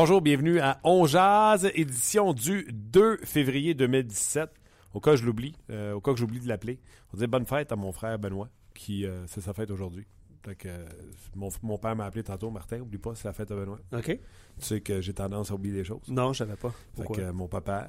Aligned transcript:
Bonjour, 0.00 0.20
bienvenue 0.20 0.60
à 0.60 0.78
On 0.84 1.06
Jazz, 1.06 1.68
édition 1.74 2.32
du 2.32 2.68
2 2.72 3.16
février 3.24 3.74
2017. 3.74 4.48
Au 4.94 5.00
cas 5.00 5.14
où 5.14 5.16
je 5.16 5.26
l'oublie, 5.26 5.56
euh, 5.70 5.94
au 5.94 6.00
cas 6.00 6.12
que 6.12 6.20
j'oublie 6.20 6.38
de 6.38 6.46
l'appeler, 6.46 6.78
on 7.12 7.16
dit 7.16 7.26
bonne 7.26 7.44
fête 7.44 7.72
à 7.72 7.74
mon 7.74 7.90
frère 7.90 8.16
Benoît, 8.16 8.48
qui 8.74 9.04
euh, 9.04 9.26
c'est 9.26 9.40
sa 9.40 9.52
fête 9.52 9.72
aujourd'hui. 9.72 10.06
Que, 10.44 10.68
euh, 10.68 10.86
mon, 11.34 11.48
mon 11.64 11.78
père 11.78 11.96
m'a 11.96 12.04
appelé 12.04 12.22
tantôt, 12.22 12.48
Martin, 12.48 12.78
oublie 12.78 12.98
pas, 12.98 13.16
c'est 13.16 13.26
la 13.26 13.32
fête 13.32 13.50
à 13.50 13.56
Benoît. 13.56 13.80
OK. 13.92 14.04
Tu 14.04 14.20
sais 14.60 14.80
que 14.80 15.00
j'ai 15.00 15.14
tendance 15.14 15.50
à 15.50 15.54
oublier 15.54 15.74
des 15.74 15.84
choses. 15.84 16.06
Non, 16.06 16.32
je 16.32 16.38
savais 16.38 16.54
pas. 16.54 16.70
Fait 16.70 16.76
Pourquoi? 16.94 17.16
que 17.16 17.30
mon 17.32 17.48
papa, 17.48 17.88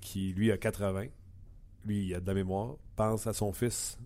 qui 0.00 0.32
lui 0.34 0.52
a 0.52 0.58
80, 0.58 1.06
lui 1.84 2.06
il 2.06 2.14
a 2.14 2.20
de 2.20 2.26
la 2.28 2.34
mémoire, 2.34 2.76
pense 2.94 3.26
à 3.26 3.32
son 3.32 3.52
fils 3.52 3.98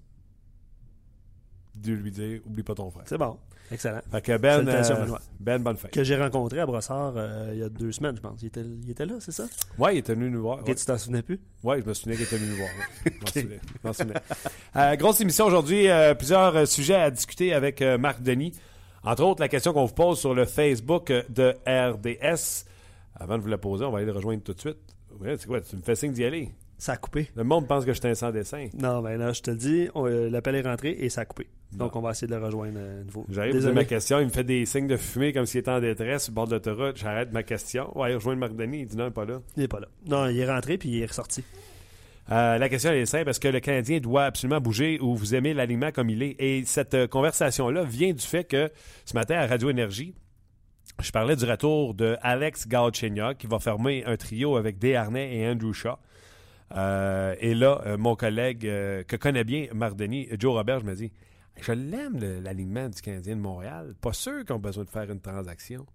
de 1.75 1.93
lui 1.93 2.11
dire 2.11 2.41
oublie 2.47 2.63
pas 2.63 2.75
ton 2.75 2.91
frère. 2.91 3.05
C'est 3.07 3.19
bon. 3.19 3.37
Excellent. 3.71 4.01
Fait 4.11 4.21
que 4.21 4.37
Ben, 4.37 4.69
euh, 4.69 5.07
ben 5.41 5.63
bonne 5.63 5.77
fête. 5.79 5.91
Que 5.93 6.05
j'ai 6.05 6.17
rencontré 6.17 6.61
à 6.61 6.67
Brossard 6.67 7.15
euh, 7.17 7.51
il 7.55 7.61
y 7.61 7.63
a 7.63 7.71
deux 7.71 7.91
semaines, 7.91 8.17
je 8.17 8.21
pense. 8.21 8.43
Il 8.43 8.47
était, 8.49 8.61
il 8.61 8.91
était 8.91 9.07
là, 9.07 9.15
c'est 9.21 9.33
ça? 9.33 9.45
Ouais, 9.79 9.95
il 9.95 9.99
était 9.99 10.15
venu 10.15 10.31
nous 10.31 10.43
voir. 10.43 10.59
Ouais. 10.67 10.75
tu 10.75 10.85
t'en 10.85 10.99
souvenais 10.99 11.23
plus? 11.23 11.41
Oui, 11.63 11.77
je 11.83 11.89
me 11.89 11.95
souvenais 11.95 12.17
qu'il 12.17 12.25
était 12.27 12.37
venu 12.37 12.51
nous 12.51 12.57
voir. 12.57 12.69
ouais. 12.69 13.13
Je 13.15 13.19
m'en 13.21 13.27
souvenais, 13.33 13.61
je 13.65 13.89
m'en 13.89 13.93
souvenais. 13.95 14.15
Euh, 14.77 14.97
grosse 14.97 15.21
émission 15.23 15.47
aujourd'hui, 15.47 15.89
euh, 15.89 16.13
plusieurs 16.15 16.55
euh, 16.55 16.65
sujets 16.67 16.97
à 16.97 17.11
discuter 17.11 17.55
avec 17.55 17.81
euh, 17.81 17.97
Marc 17.97 18.23
Denis. 18.23 18.53
Entre 19.05 19.23
autres, 19.23 19.41
la 19.41 19.49
question 19.49 19.73
qu'on 19.73 19.87
vous 19.87 19.95
pose 19.95 20.19
sur 20.21 20.35
le 20.35 20.45
Facebook 20.45 21.11
de 21.31 21.55
RDS. 21.67 22.67
Avant 23.15 23.37
de 23.39 23.43
vous 23.43 23.49
la 23.49 23.59
poser, 23.59 23.85
on 23.85 23.91
va 23.91 23.99
aller 23.99 24.07
le 24.07 24.13
rejoindre 24.13 24.43
tout 24.43 24.53
de 24.53 24.61
suite. 24.61 24.77
Ouais, 25.19 25.37
c'est 25.39 25.47
quoi, 25.47 25.61
tu 25.61 25.77
me 25.77 25.83
fais 25.83 25.95
signe 25.95 26.13
d'y 26.13 26.25
aller? 26.25 26.51
Ça 26.83 26.95
a 26.95 26.97
coupé. 26.97 27.31
Le 27.37 27.45
monde 27.45 27.69
pense 27.69 27.85
que 27.85 27.93
je 27.93 28.01
suis 28.01 28.09
un 28.09 28.15
sans 28.17 28.33
dessin. 28.33 28.67
Non, 28.77 29.03
ben 29.03 29.17
là, 29.17 29.33
je 29.33 29.41
te 29.41 29.53
le 29.53 29.57
dis, 29.57 29.89
euh, 29.95 30.29
l'appel 30.29 30.57
est 30.57 30.63
rentré 30.63 30.91
et 30.91 31.11
ça 31.11 31.21
a 31.21 31.25
coupé. 31.25 31.47
Donc, 31.73 31.95
on 31.95 32.01
va 32.01 32.11
essayer 32.11 32.27
de 32.27 32.35
le 32.35 32.45
rejoindre 32.45 32.77
euh, 32.77 33.03
à 33.03 33.05
nouveau. 33.05 33.25
J'arrive 33.29 33.53
à 33.53 33.59
poser 33.59 33.71
ma 33.71 33.85
question, 33.85 34.19
il 34.19 34.25
me 34.25 34.31
fait 34.31 34.43
des 34.43 34.67
signes 34.67 34.89
de 34.89 34.97
fumée 34.97 35.33
comme 35.33 35.47
s'il 35.47 35.61
était 35.61 35.71
en 35.71 35.79
détresse 35.79 36.25
sur 36.25 36.33
le 36.33 36.35
bord 36.35 36.49
de 36.49 36.55
l'autoroute. 36.55 36.97
J'arrête 36.97 37.33
ma 37.33 37.45
question. 37.45 37.93
On 37.95 38.01
va 38.01 38.07
aller 38.07 38.17
rejoindre 38.17 38.41
Marc 38.41 38.57
Denis. 38.57 38.81
Il 38.81 38.87
dit 38.87 38.97
non, 38.97 39.05
il 39.05 39.07
n'est 39.07 39.13
pas 39.13 39.25
là. 39.25 39.41
Il 39.57 39.63
est 39.63 39.69
pas 39.69 39.79
là. 39.79 39.87
Non, 40.09 40.27
il 40.27 40.37
est 40.37 40.51
rentré 40.53 40.77
puis 40.77 40.89
il 40.89 41.03
est 41.03 41.07
ressorti. 41.07 41.45
Euh, 42.33 42.59
la 42.59 42.69
question 42.69 42.91
elle 42.91 42.99
est 42.99 43.07
simple. 43.07 43.31
Est-ce 43.31 43.39
que 43.39 43.47
le 43.47 43.61
Canadien 43.61 44.01
doit 44.01 44.25
absolument 44.25 44.61
bouger 44.61 44.99
ou 45.01 45.15
vous 45.15 45.37
aimez 45.37 45.55
l'alignement 45.55 45.93
comme 45.93 46.11
il 46.11 46.21
est? 46.25 46.35
Et 46.41 46.65
cette 46.67 46.95
euh, 46.95 47.07
conversation-là 47.07 47.85
vient 47.85 48.13
du 48.13 48.27
fait 48.27 48.43
que 48.43 48.73
ce 49.05 49.15
matin 49.15 49.37
à 49.37 49.47
Radio 49.47 49.71
Énergie, 49.71 50.17
je 51.01 51.13
parlais 51.13 51.37
du 51.37 51.45
retour 51.45 51.95
de 51.95 52.17
Alex 52.23 52.67
Galchenyuk 52.67 53.39
qui 53.39 53.47
va 53.47 53.61
former 53.61 54.05
un 54.05 54.17
trio 54.17 54.57
avec 54.57 54.81
Desharnais 54.81 55.37
et 55.37 55.49
Andrew 55.49 55.73
Shaw. 55.73 55.97
Euh, 56.75 57.35
et 57.41 57.55
là, 57.55 57.81
euh, 57.87 57.99
mon 57.99 58.17
collègue 58.17 58.67
euh, 58.67 59.03
que 59.05 59.17
connaît 59.17 59.45
bien 59.45 59.67
Mardeni, 59.75 60.29
Joe 60.39 60.55
Robert, 60.55 60.81
je 60.81 60.87
me 60.87 60.95
dis 60.95 61.13
Je 61.61 61.73
l'aime, 61.73 62.19
l'alignement 62.43 62.89
du 62.89 63.01
Canadien 63.03 63.37
de 63.37 63.41
Montréal. 63.41 63.95
Pas 64.01 64.13
sûr 64.13 64.45
qu'on 64.45 64.55
a 64.55 64.59
besoin 64.59 64.85
de 64.85 64.89
faire 64.89 65.11
une 65.11 65.21
transaction. 65.21 65.87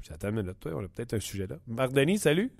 Je 0.00 0.08
dis 0.08 0.12
Attends 0.14 0.30
une 0.30 0.36
minute, 0.36 0.58
toi, 0.58 0.72
on 0.74 0.84
a 0.84 0.88
peut-être 0.88 1.14
un 1.14 1.20
sujet 1.20 1.46
là. 1.46 1.56
Mardeni, 1.66 2.18
salut. 2.18 2.50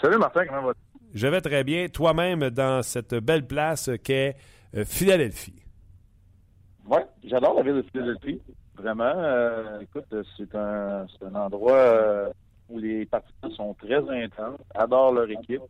Salut 0.00 0.18
Martin, 0.18 0.46
comment 0.46 0.62
vas-tu? 0.62 0.80
Je 1.14 1.26
vais 1.26 1.40
très 1.42 1.62
bien. 1.62 1.88
Toi-même, 1.88 2.48
dans 2.50 2.82
cette 2.82 3.14
belle 3.14 3.46
place 3.46 3.90
qu'est 4.02 4.36
Philadelphie. 4.86 5.62
Oui, 6.86 7.00
j'adore 7.24 7.54
la 7.54 7.62
ville 7.62 7.74
de 7.74 7.82
Philadelphie. 7.92 8.40
Vraiment. 8.74 9.78
écoute, 9.80 10.06
c'est 10.38 10.54
un, 10.54 11.06
un 11.20 11.34
endroit 11.34 12.32
où 12.70 12.78
les 12.78 13.04
partisans 13.04 13.50
sont 13.54 13.74
très 13.74 13.98
intenses, 14.24 14.58
adorent 14.74 15.12
leur 15.12 15.30
équipe. 15.30 15.60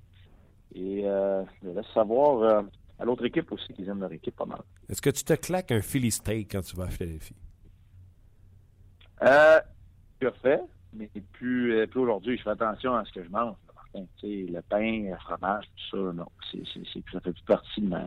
Et 0.75 1.03
euh, 1.05 1.45
je 1.63 1.69
laisse 1.69 1.87
savoir 1.93 2.43
euh, 2.43 2.63
à 2.99 3.05
l'autre 3.05 3.25
équipe 3.25 3.51
aussi 3.53 3.73
qu'ils 3.73 3.89
aiment 3.89 4.01
leur 4.01 4.13
équipe 4.13 4.37
pas 4.37 4.47
mal. 4.47 4.61
Est-ce 4.89 5.03
que 5.03 5.11
tu 5.11 5.25
te 5.25 5.35
claques 5.35 5.73
un 5.73 5.83
Philly 5.83 6.11
steak 6.11 6.53
quand 6.53 6.63
tu 6.63 6.77
vas 6.77 6.85
à 6.85 6.89
Philadelphie? 6.89 7.37
Euh, 9.23 9.61
je 10.21 10.27
le 10.27 10.33
fais, 10.43 10.61
mais 10.93 11.11
plus, 11.33 11.75
euh, 11.75 11.87
plus 11.87 12.01
aujourd'hui, 12.01 12.37
je 12.39 12.43
fais 12.43 12.51
attention 12.51 12.95
à 12.95 13.05
ce 13.05 13.13
que 13.13 13.23
je 13.23 13.29
mange. 13.29 13.55
Martin. 13.75 14.07
Tu 14.19 14.47
sais, 14.47 14.53
le 14.53 14.63
pain, 14.63 15.11
le 15.11 15.17
fromage, 15.19 15.65
tout 15.77 15.97
ça, 15.97 16.13
non. 16.13 16.27
C'est, 16.51 16.65
ça 17.13 17.21
fait 17.21 17.33
plus 17.33 17.45
partie 17.45 17.81
de 17.81 17.89
ma, 17.89 18.05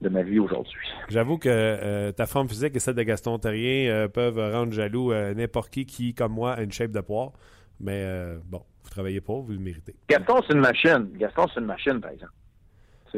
de 0.00 0.08
ma 0.08 0.22
vie 0.22 0.38
aujourd'hui. 0.38 0.88
J'avoue 1.08 1.38
que 1.38 1.48
euh, 1.48 2.12
ta 2.12 2.26
forme 2.26 2.48
physique 2.48 2.76
et 2.76 2.80
celle 2.80 2.94
de 2.94 3.02
Gaston 3.02 3.38
Terrien 3.38 3.90
euh, 3.90 4.08
peuvent 4.08 4.38
rendre 4.38 4.72
jaloux 4.72 5.12
euh, 5.12 5.34
n'importe 5.34 5.70
qui 5.70 5.86
qui, 5.86 6.14
comme 6.14 6.32
moi, 6.32 6.54
a 6.54 6.62
une 6.62 6.72
shape 6.72 6.90
de 6.90 7.00
poire. 7.00 7.32
Mais 7.80 8.06
bon, 8.44 8.62
travaillez 8.92 9.20
pas, 9.20 9.34
vous 9.34 9.52
le 9.52 9.58
méritez. 9.58 9.94
Gaston, 10.08 10.40
c'est 10.46 10.54
une 10.54 10.60
machine. 10.60 11.08
Gaston, 11.16 11.46
c'est 11.52 11.60
une 11.60 11.66
machine, 11.66 12.00
par 12.00 12.10
exemple. 12.10 12.32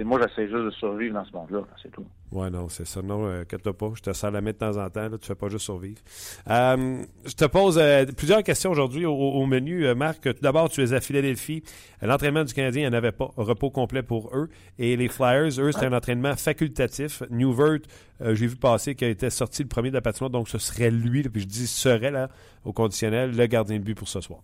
Moi, 0.03 0.21
j'essaie 0.21 0.49
juste 0.49 0.65
de 0.65 0.71
survivre 0.71 1.15
dans 1.15 1.25
ce 1.25 1.33
monde-là, 1.33 1.61
c'est 1.81 1.91
tout. 1.93 2.05
Ouais, 2.33 2.51
non, 2.51 2.69
c'est 2.69 2.85
ça. 2.87 3.01
Non, 3.01 3.27
euh, 3.27 3.45
pas. 3.45 3.93
Je 3.95 4.03
te 4.03 4.13
sers 4.13 4.31
la 4.33 4.41
main 4.41 4.51
de 4.51 4.57
temps 4.57 4.77
en 4.77 4.91
temps. 4.91 5.09
Là, 5.09 5.19
tu 5.19 5.27
fais 5.27 5.37
pas 5.37 5.49
juste 5.49 5.65
survivre. 5.67 6.01
Euh, 6.51 7.05
je 7.25 7.35
te 7.35 7.45
pose 7.45 7.79
euh, 7.79 8.05
plusieurs 8.17 8.43
questions 8.43 8.73
aujourd'hui 8.73 9.07
au, 9.07 9.15
au 9.15 9.47
menu. 9.47 9.87
Euh, 9.87 9.95
Marc, 9.95 10.23
tout 10.23 10.43
d'abord, 10.43 10.69
tu 10.69 10.83
es 10.83 10.93
à 10.93 11.01
Philadelphie. 11.01 11.63
L'entraînement 12.03 12.43
du 12.43 12.53
Canadien, 12.53 12.83
il 12.83 12.91
n'y 12.91 12.95
en 12.95 12.99
avait 12.99 13.13
pas. 13.13 13.31
Repos 13.37 13.71
complet 13.71 14.03
pour 14.03 14.37
eux. 14.37 14.49
Et 14.81 14.97
les 14.97 15.09
Flyers, 15.09 15.61
eux, 15.61 15.71
c'était 15.71 15.87
un 15.87 15.93
entraînement 15.93 16.35
facultatif. 16.35 17.23
Newvert, 17.31 17.79
j'ai 18.21 18.47
vu 18.49 18.57
passer 18.57 18.97
qu'il 18.97 19.09
était 19.09 19.31
sorti 19.31 19.63
le 19.63 19.69
premier 19.69 19.91
de 19.91 19.95
la 19.95 20.03
patinoire, 20.03 20.31
donc 20.31 20.49
ce 20.49 20.59
serait 20.59 20.91
lui. 20.91 21.23
là, 21.23 21.31
puis 21.31 21.43
je 21.43 21.47
dis 21.47 21.67
serait, 21.69 22.11
là, 22.11 22.31
au 22.65 22.73
conditionnel, 22.73 23.37
le 23.37 23.47
gardien 23.47 23.79
de 23.79 23.85
but 23.85 23.95
pour 23.95 24.09
ce 24.09 24.21
soir. 24.21 24.41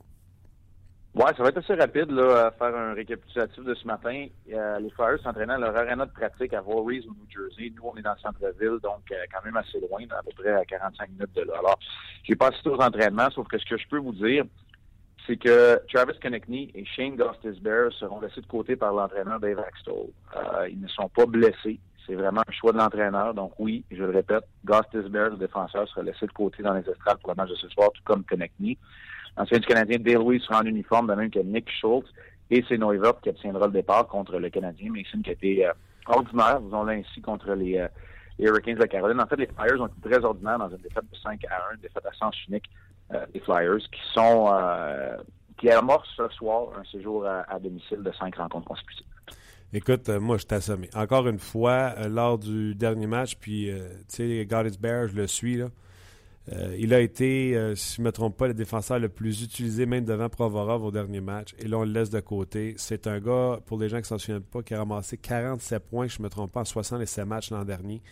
Ouais, 1.12 1.32
ça 1.36 1.42
va 1.42 1.48
être 1.48 1.58
assez 1.58 1.74
rapide, 1.74 2.10
là, 2.12 2.46
à 2.46 2.50
faire 2.52 2.76
un 2.76 2.94
récapitulatif 2.94 3.64
de 3.64 3.74
ce 3.74 3.84
matin. 3.84 4.26
Euh, 4.52 4.78
les 4.78 4.90
Flyers 4.90 5.18
s'entraînaient 5.20 5.54
à 5.54 5.58
leur 5.58 5.76
arena 5.76 6.06
de 6.06 6.12
pratique 6.12 6.54
à 6.54 6.60
Voorhees, 6.60 7.04
au 7.08 7.10
New 7.10 7.26
Jersey. 7.28 7.72
Nous, 7.74 7.82
on 7.82 7.96
est 7.96 8.02
dans 8.02 8.12
le 8.12 8.20
centre-ville, 8.20 8.78
donc 8.80 9.02
euh, 9.10 9.16
quand 9.32 9.44
même 9.44 9.56
assez 9.56 9.80
loin, 9.80 10.04
à 10.16 10.22
peu 10.22 10.30
près 10.40 10.52
à 10.52 10.64
45 10.64 11.08
minutes 11.10 11.34
de 11.34 11.42
là. 11.42 11.54
Alors, 11.58 11.80
j'ai 12.22 12.36
pas 12.36 12.48
assisté 12.48 12.70
aux 12.70 12.80
entraînements, 12.80 13.28
sauf 13.30 13.48
que 13.48 13.58
ce 13.58 13.64
que 13.64 13.76
je 13.76 13.88
peux 13.88 13.98
vous 13.98 14.12
dire, 14.12 14.44
c'est 15.26 15.36
que 15.36 15.80
Travis 15.92 16.18
Konechny 16.20 16.70
et 16.76 16.84
Shane 16.84 17.16
Gostisbehere 17.16 17.92
seront 17.98 18.20
laissés 18.20 18.40
de 18.40 18.46
côté 18.46 18.76
par 18.76 18.92
l'entraîneur 18.92 19.40
Dave 19.40 19.58
Axtell. 19.58 20.10
Euh, 20.36 20.68
ils 20.68 20.80
ne 20.80 20.88
sont 20.88 21.08
pas 21.08 21.26
blessés. 21.26 21.80
C'est 22.06 22.14
vraiment 22.14 22.42
un 22.46 22.52
choix 22.52 22.72
de 22.72 22.78
l'entraîneur. 22.78 23.34
Donc 23.34 23.52
oui, 23.58 23.84
je 23.90 24.04
le 24.04 24.10
répète, 24.10 24.44
Gostisbehere, 24.64 25.30
le 25.30 25.36
défenseur, 25.38 25.88
sera 25.88 26.02
laissé 26.02 26.26
de 26.26 26.32
côté 26.32 26.62
dans 26.62 26.74
les 26.74 26.88
estrades 26.88 27.18
pour 27.18 27.30
le 27.30 27.34
match 27.34 27.50
de 27.50 27.56
ce 27.56 27.68
soir, 27.68 27.90
tout 27.92 28.02
comme 28.04 28.24
Konechny. 28.24 28.78
L'ancien 29.36 29.58
du 29.58 29.66
Canadien, 29.66 29.98
Dale 29.98 30.40
sera 30.40 30.60
en 30.60 30.64
uniforme, 30.64 31.06
de 31.06 31.14
même 31.14 31.30
que 31.30 31.38
Nick 31.40 31.70
Schultz. 31.70 32.08
Et 32.50 32.64
c'est 32.68 32.78
Neuvert 32.78 33.20
qui 33.20 33.28
obtiendra 33.28 33.66
le 33.66 33.72
départ 33.72 34.06
contre 34.08 34.38
le 34.38 34.50
Canadien. 34.50 34.90
Mason 34.90 35.22
qui 35.22 35.30
a 35.30 35.32
été 35.34 35.66
euh, 35.66 35.72
ordinaire, 36.06 36.60
disons 36.60 36.86
ainsi, 36.88 37.20
contre 37.20 37.52
les, 37.52 37.78
euh, 37.78 37.88
les 38.40 38.48
Hurricanes 38.48 38.76
de 38.76 38.86
Caroline. 38.86 39.20
En 39.20 39.26
fait, 39.26 39.36
les 39.36 39.46
Flyers 39.46 39.80
ont 39.80 39.86
été 39.86 40.10
très 40.10 40.24
ordinaires 40.24 40.58
dans 40.58 40.70
une 40.70 40.78
défaite 40.78 41.04
de 41.10 41.16
5 41.16 41.44
à 41.44 41.70
1, 41.70 41.74
une 41.74 41.80
défaite 41.80 42.06
à 42.06 42.12
sens 42.14 42.34
unique 42.48 42.68
euh, 43.12 43.26
des 43.32 43.40
Flyers, 43.40 43.78
qui 43.78 44.00
sont 44.14 44.48
euh, 44.52 45.16
qui 45.58 45.70
amorcent 45.70 46.08
ce 46.16 46.28
soir 46.30 46.68
un 46.78 46.84
séjour 46.84 47.26
à, 47.26 47.58
domicile 47.60 48.02
de 48.02 48.12
5 48.18 48.34
rencontres 48.36 48.66
consécutives. 48.66 49.06
Écoute, 49.72 50.08
euh, 50.08 50.18
moi, 50.18 50.38
je 50.38 50.46
t'ai 50.46 50.56
assommé. 50.56 50.88
Encore 50.94 51.28
une 51.28 51.38
fois, 51.38 51.94
lors 52.08 52.38
du 52.38 52.74
dernier 52.74 53.06
match, 53.06 53.36
puis, 53.36 53.70
tu 54.08 54.16
sais, 54.16 54.46
God 54.46 54.66
is 54.66 54.78
Bear, 54.78 55.08
je 55.08 55.16
le 55.16 55.26
suis, 55.26 55.56
là. 55.56 55.66
Euh, 56.48 56.74
il 56.78 56.94
a 56.94 57.00
été, 57.00 57.54
euh, 57.54 57.74
si 57.74 57.96
je 57.96 58.00
ne 58.00 58.06
me 58.06 58.12
trompe 58.12 58.36
pas, 58.36 58.48
le 58.48 58.54
défenseur 58.54 58.98
le 58.98 59.08
plus 59.08 59.42
utilisé, 59.42 59.86
même 59.86 60.04
devant 60.04 60.28
Provorov 60.28 60.84
au 60.84 60.90
dernier 60.90 61.20
match. 61.20 61.54
Et 61.58 61.68
là, 61.68 61.78
on 61.78 61.84
le 61.84 61.92
laisse 61.92 62.10
de 62.10 62.20
côté. 62.20 62.74
C'est 62.78 63.06
un 63.06 63.20
gars, 63.20 63.58
pour 63.66 63.78
les 63.78 63.88
gens 63.88 63.98
qui 63.98 64.02
ne 64.02 64.06
s'en 64.06 64.18
souviennent 64.18 64.42
pas, 64.42 64.62
qui 64.62 64.74
a 64.74 64.78
ramassé 64.78 65.16
47 65.18 65.88
points, 65.88 66.08
je 66.08 66.18
ne 66.18 66.24
me 66.24 66.28
trompe 66.28 66.52
pas, 66.52 66.60
en 66.60 66.64
67 66.64 67.24
matchs 67.26 67.50
l'an 67.50 67.64
dernier. 67.64 68.02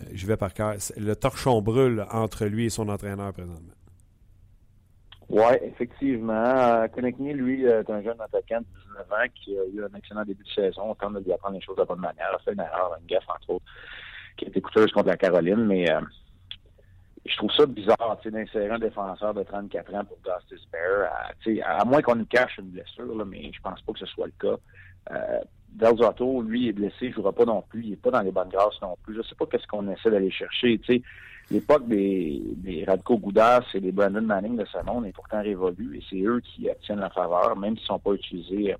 Euh, 0.00 0.04
je 0.12 0.26
vais 0.26 0.36
par 0.36 0.52
cœur. 0.52 0.74
Le 0.96 1.14
torchon 1.16 1.60
brûle 1.62 2.04
entre 2.12 2.44
lui 2.44 2.66
et 2.66 2.70
son 2.70 2.88
entraîneur 2.88 3.32
présentement. 3.32 3.74
Oui, 5.30 5.54
effectivement. 5.62 6.32
Euh, 6.34 6.86
Konechny, 6.88 7.32
lui, 7.32 7.64
est 7.64 7.88
un 7.88 8.02
jeune 8.02 8.20
attaquant 8.20 8.60
de 8.60 8.66
19 8.88 9.12
ans 9.12 9.26
qui 9.34 9.58
a 9.58 9.64
eu 9.72 9.82
un 9.82 9.96
excellent 9.96 10.24
début 10.24 10.44
de 10.44 10.50
saison. 10.50 10.90
On 10.90 10.94
tente 10.94 11.14
de 11.14 11.20
lui 11.20 11.32
apprendre 11.32 11.54
les 11.54 11.62
choses 11.62 11.76
de 11.76 11.84
bonne 11.84 12.00
manière. 12.00 12.28
Il 12.30 12.34
a 12.34 12.38
fait 12.40 12.52
une 12.52 12.60
erreur, 12.60 12.94
une 13.00 13.06
gaffe, 13.06 13.28
entre 13.28 13.54
autres, 13.54 13.64
qui 14.36 14.44
a 14.44 14.48
été 14.48 14.60
coûteuse 14.60 14.92
contre 14.92 15.08
la 15.08 15.16
Caroline, 15.16 15.64
mais 15.64 15.88
je 17.26 17.36
trouve 17.36 17.50
ça 17.52 17.66
bizarre 17.66 18.18
d'insérer 18.24 18.70
un 18.70 18.78
défenseur 18.78 19.32
de 19.32 19.42
34 19.42 19.94
ans 19.94 20.04
pour 20.04 20.18
Gustis 20.18 20.66
Bear, 20.70 21.10
à, 21.64 21.80
à 21.80 21.84
moins 21.84 22.02
qu'on 22.02 22.16
nous 22.16 22.26
cache 22.26 22.58
une 22.58 22.66
blessure, 22.66 23.14
là, 23.16 23.24
mais 23.24 23.50
je 23.52 23.60
pense 23.62 23.80
pas 23.80 23.92
que 23.92 23.98
ce 23.98 24.06
soit 24.06 24.26
le 24.26 24.32
cas. 24.38 24.56
Euh, 25.10 25.40
Del 25.70 25.96
Zotto, 25.96 26.42
lui, 26.42 26.68
est 26.68 26.72
blessé, 26.72 26.94
il 27.02 27.08
ne 27.08 27.14
jouera 27.14 27.32
pas 27.32 27.44
non 27.44 27.62
plus, 27.62 27.82
il 27.82 27.90
n'est 27.90 27.96
pas 27.96 28.10
dans 28.10 28.20
les 28.20 28.30
bonnes 28.30 28.48
grâces 28.48 28.80
non 28.80 28.96
plus. 29.02 29.14
Je 29.14 29.18
ne 29.18 29.24
sais 29.24 29.34
pas 29.34 29.46
qu'est-ce 29.46 29.66
qu'on 29.66 29.90
essaie 29.90 30.10
d'aller 30.10 30.30
chercher. 30.30 30.78
Tu 30.78 30.94
sais, 30.94 31.02
l'époque 31.50 31.88
des, 31.88 32.40
des 32.56 32.84
Radko 32.84 33.18
Goudas 33.18 33.64
et 33.74 33.80
des 33.80 33.90
Brandon 33.90 34.22
Manning 34.22 34.56
de 34.56 34.64
ce 34.66 34.78
monde 34.84 35.06
est 35.06 35.12
pourtant 35.12 35.42
révolue 35.42 35.96
et 35.98 36.02
c'est 36.08 36.22
eux 36.22 36.40
qui 36.40 36.70
obtiennent 36.70 37.00
la 37.00 37.10
faveur, 37.10 37.56
même 37.56 37.74
s'ils 37.74 37.84
ne 37.84 37.88
sont 37.88 37.98
pas 37.98 38.12
utilisés 38.12 38.76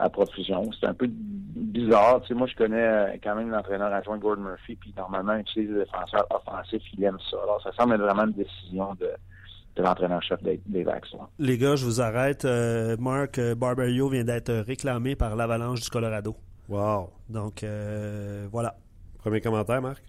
à 0.00 0.08
profusion. 0.08 0.70
C'est 0.78 0.86
un 0.86 0.94
peu 0.94 1.08
bizarre. 1.08 2.20
Tu 2.22 2.28
sais, 2.28 2.34
moi, 2.34 2.46
je 2.46 2.56
connais 2.56 2.82
euh, 2.82 3.16
quand 3.22 3.36
même 3.36 3.50
l'entraîneur 3.50 3.92
adjoint 3.92 4.18
Gordon 4.18 4.42
Murphy, 4.42 4.76
puis 4.76 4.92
normalement, 4.96 5.34
il 5.34 5.40
utilise 5.40 5.70
les 5.70 5.84
défenseurs 5.84 6.26
offensifs, 6.30 6.82
il 6.96 7.04
aime 7.04 7.18
ça. 7.30 7.36
Alors, 7.42 7.62
ça 7.62 7.70
semble 7.72 7.94
être 7.94 8.00
vraiment 8.00 8.24
une 8.24 8.32
décision 8.32 8.94
de, 8.94 9.10
de 9.76 9.82
l'entraîneur-chef 9.82 10.42
des, 10.42 10.60
des 10.66 10.86
Les 11.38 11.58
gars, 11.58 11.76
je 11.76 11.84
vous 11.84 12.00
arrête. 12.00 12.44
Euh, 12.44 12.96
Mark 12.98 13.38
euh, 13.38 13.54
Barberio 13.54 14.08
vient 14.08 14.24
d'être 14.24 14.52
réclamé 14.52 15.16
par 15.16 15.36
l'Avalanche 15.36 15.80
du 15.80 15.90
Colorado. 15.90 16.34
Wow. 16.68 17.10
Donc, 17.28 17.62
euh, 17.62 18.46
voilà. 18.50 18.74
Premier 19.18 19.40
commentaire, 19.40 19.82
Marc? 19.82 20.02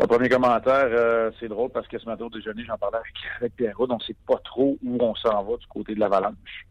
Mon 0.00 0.06
premier 0.06 0.28
commentaire, 0.28 1.32
c'est 1.40 1.48
drôle 1.48 1.70
parce 1.70 1.88
que 1.88 1.98
ce 1.98 2.06
matin 2.06 2.24
au 2.26 2.30
déjeuner, 2.30 2.64
j'en 2.64 2.78
parlais 2.78 2.98
avec, 2.98 3.14
avec 3.40 3.56
Pierrot, 3.56 3.86
donc 3.88 4.02
c'est 4.06 4.16
pas 4.26 4.38
trop 4.44 4.78
où 4.84 4.96
on 5.00 5.14
s'en 5.16 5.42
va 5.42 5.56
du 5.56 5.66
côté 5.66 5.94
de 5.94 6.00
l'Avalanche. 6.00 6.66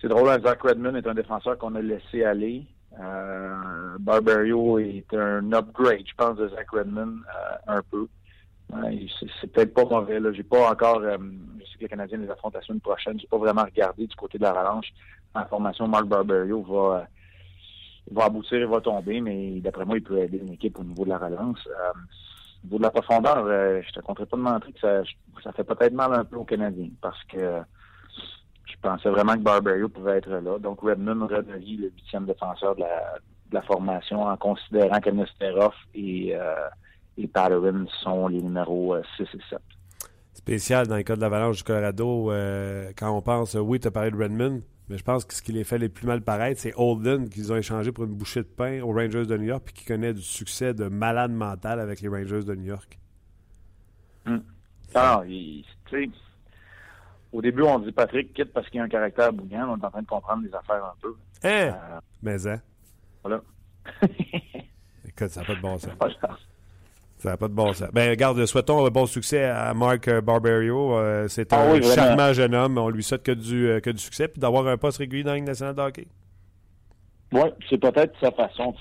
c'est 0.00 0.08
drôle, 0.08 0.42
Zach 0.42 0.60
Redmond 0.62 0.96
est 0.96 1.06
un 1.06 1.14
défenseur 1.14 1.56
qu'on 1.56 1.76
a 1.76 1.80
laissé 1.80 2.24
aller. 2.24 2.66
Barberio 4.00 4.80
est 4.80 5.14
un 5.14 5.52
upgrade, 5.52 6.04
je 6.04 6.14
pense, 6.16 6.36
de 6.36 6.48
Zach 6.48 6.68
Redmond 6.72 7.18
un 7.68 7.82
peu 7.90 8.08
c'est 9.40 9.50
peut-être 9.52 9.74
pas 9.74 9.84
mauvais. 9.84 10.20
Là. 10.20 10.32
J'ai 10.32 10.42
pas 10.42 10.70
encore. 10.70 11.00
Euh, 11.00 11.16
je 11.58 11.64
sais 11.64 11.76
que 11.76 11.82
les 11.82 11.88
Canadiens 11.88 12.18
les 12.18 12.30
affrontent 12.30 12.58
la 12.58 12.64
semaine 12.64 12.80
prochaine. 12.80 13.18
J'ai 13.18 13.26
pas 13.26 13.38
vraiment 13.38 13.64
regardé 13.64 14.06
du 14.06 14.16
côté 14.16 14.38
de 14.38 14.42
la 14.42 14.52
relance. 14.52 14.86
En 15.34 15.44
formation, 15.46 15.86
Mark 15.86 16.06
Barberio 16.06 16.62
va, 16.62 17.06
va 18.10 18.24
aboutir 18.24 18.58
et 18.58 18.66
va 18.66 18.80
tomber, 18.80 19.20
mais 19.20 19.60
d'après 19.60 19.84
moi, 19.84 19.96
il 19.96 20.02
peut 20.02 20.18
aider 20.18 20.38
une 20.38 20.52
équipe 20.52 20.78
au 20.78 20.84
niveau 20.84 21.04
de 21.04 21.10
la 21.10 21.18
relance. 21.18 21.58
Euh, 21.66 21.92
au 22.62 22.66
niveau 22.66 22.78
de 22.78 22.82
la 22.82 22.90
profondeur, 22.90 23.44
euh, 23.46 23.80
je 23.86 23.92
te 23.92 24.00
compterai 24.00 24.26
pas 24.26 24.36
de 24.36 24.42
mentir 24.42 24.72
que 24.74 24.80
ça, 24.80 25.02
ça 25.42 25.52
fait 25.52 25.64
peut-être 25.64 25.94
mal 25.94 26.12
un 26.12 26.24
peu 26.24 26.36
aux 26.36 26.44
Canadiens 26.44 26.90
parce 27.00 27.22
que 27.24 27.60
je 28.66 28.74
pensais 28.82 29.08
vraiment 29.08 29.34
que 29.34 29.40
Barberio 29.40 29.88
pouvait 29.88 30.18
être 30.18 30.30
là. 30.30 30.58
Donc 30.58 30.80
Redmond 30.82 31.26
redevient 31.26 31.76
le 31.76 31.90
huitième 31.90 32.26
défenseur 32.26 32.76
de 32.76 32.82
la, 33.52 33.62
formation 33.62 34.22
en 34.22 34.36
considérant 34.36 35.00
que 35.00 35.10
Nesterov 35.10 35.74
et 35.94 36.36
et 37.20 37.28
Patterson 37.28 37.86
sont 38.02 38.28
les 38.28 38.40
numéros 38.40 38.96
6 39.16 39.22
euh, 39.22 39.24
et 39.34 39.40
7. 39.50 39.58
Spécial 40.32 40.86
dans 40.86 40.96
le 40.96 41.02
cas 41.02 41.16
de 41.16 41.20
l'Avalanche 41.20 41.58
du 41.58 41.64
Colorado, 41.64 42.30
euh, 42.30 42.92
quand 42.96 43.10
on 43.10 43.20
pense, 43.20 43.54
oui, 43.54 43.78
tu 43.78 43.88
as 43.88 43.90
parlé 43.90 44.10
de 44.10 44.16
Redmond, 44.16 44.62
mais 44.90 44.98
je 44.98 45.04
pense 45.04 45.24
que 45.24 45.32
ce 45.34 45.40
qui 45.40 45.52
les 45.52 45.62
fait 45.62 45.78
les 45.78 45.88
plus 45.88 46.04
mal 46.04 46.20
paraître, 46.20 46.60
c'est 46.60 46.74
Holden 46.76 47.28
qu'ils 47.28 47.52
ont 47.52 47.56
échangé 47.56 47.92
pour 47.92 48.04
une 48.04 48.14
bouchée 48.14 48.42
de 48.42 48.48
pain 48.48 48.82
aux 48.82 48.92
Rangers 48.92 49.24
de 49.24 49.36
New 49.36 49.44
York 49.44 49.62
puis 49.64 49.72
qui 49.72 49.84
connaît 49.84 50.12
du 50.12 50.20
succès 50.20 50.74
de 50.74 50.88
malade 50.88 51.30
mental 51.30 51.78
avec 51.78 52.00
les 52.00 52.08
Rangers 52.08 52.42
de 52.42 52.56
New 52.56 52.64
York. 52.64 52.98
Hum. 54.26 54.42
Alors, 54.92 55.22
tu 55.22 55.64
sais, 55.88 56.10
au 57.30 57.40
début, 57.40 57.62
on 57.62 57.78
dit 57.78 57.92
Patrick 57.92 58.34
quitte 58.34 58.52
parce 58.52 58.68
qu'il 58.68 58.80
a 58.80 58.82
un 58.82 58.88
caractère 58.88 59.32
bouillant. 59.32 59.68
On 59.70 59.80
est 59.80 59.84
en 59.84 59.90
train 59.90 60.02
de 60.02 60.08
comprendre 60.08 60.42
les 60.42 60.52
affaires 60.52 60.84
un 60.84 60.94
peu. 61.00 61.14
Hein? 61.44 61.48
Euh, 61.48 62.00
mais 62.20 62.48
hein? 62.48 62.60
Voilà. 63.22 63.40
Écoute, 65.06 65.28
ça 65.28 65.42
n'a 65.42 65.46
pas 65.46 65.54
de 65.54 65.60
bon 65.60 65.78
sens. 65.78 65.92
Ça 67.20 67.28
n'a 67.28 67.36
pas 67.36 67.48
de 67.48 67.52
bon 67.52 67.74
sens. 67.74 67.90
Ben, 67.92 68.08
regarde, 68.08 68.46
souhaitons 68.46 68.86
un 68.86 68.88
bon 68.88 69.04
succès 69.04 69.44
à 69.44 69.74
Marc 69.74 70.08
euh, 70.08 70.22
Barberio. 70.22 70.94
Euh, 70.96 71.28
c'est 71.28 71.52
ah 71.52 71.70
un 71.70 71.82
charmant 71.82 72.32
jeune 72.32 72.54
homme. 72.54 72.78
On 72.78 72.88
lui 72.88 73.02
souhaite 73.02 73.22
que 73.22 73.32
du, 73.32 73.68
euh, 73.68 73.80
que 73.80 73.90
du 73.90 73.98
succès 73.98 74.26
puis 74.26 74.40
d'avoir 74.40 74.66
un 74.66 74.78
poste 74.78 74.98
régulier 74.98 75.22
dans 75.22 75.32
la 75.32 75.36
Ligue 75.36 75.46
nationale 75.46 75.74
de 75.74 75.82
hockey. 75.82 76.06
Oui, 77.32 77.42
c'est 77.68 77.76
peut-être 77.76 78.18
sa 78.20 78.30
façon. 78.30 78.74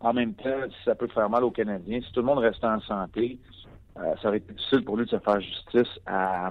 En 0.00 0.14
même 0.14 0.32
temps, 0.32 0.62
si 0.68 0.84
ça 0.86 0.94
peut 0.94 1.08
faire 1.08 1.28
mal 1.28 1.44
aux 1.44 1.50
Canadiens, 1.50 2.00
si 2.00 2.10
tout 2.10 2.20
le 2.20 2.26
monde 2.26 2.38
restait 2.38 2.66
en 2.66 2.80
santé, 2.80 3.38
ça 3.94 4.28
aurait 4.28 4.38
été 4.38 4.54
difficile 4.54 4.82
pour 4.82 4.96
lui 4.96 5.04
de 5.04 5.10
se 5.10 5.18
faire 5.18 5.38
justice 5.42 6.00
à, 6.06 6.50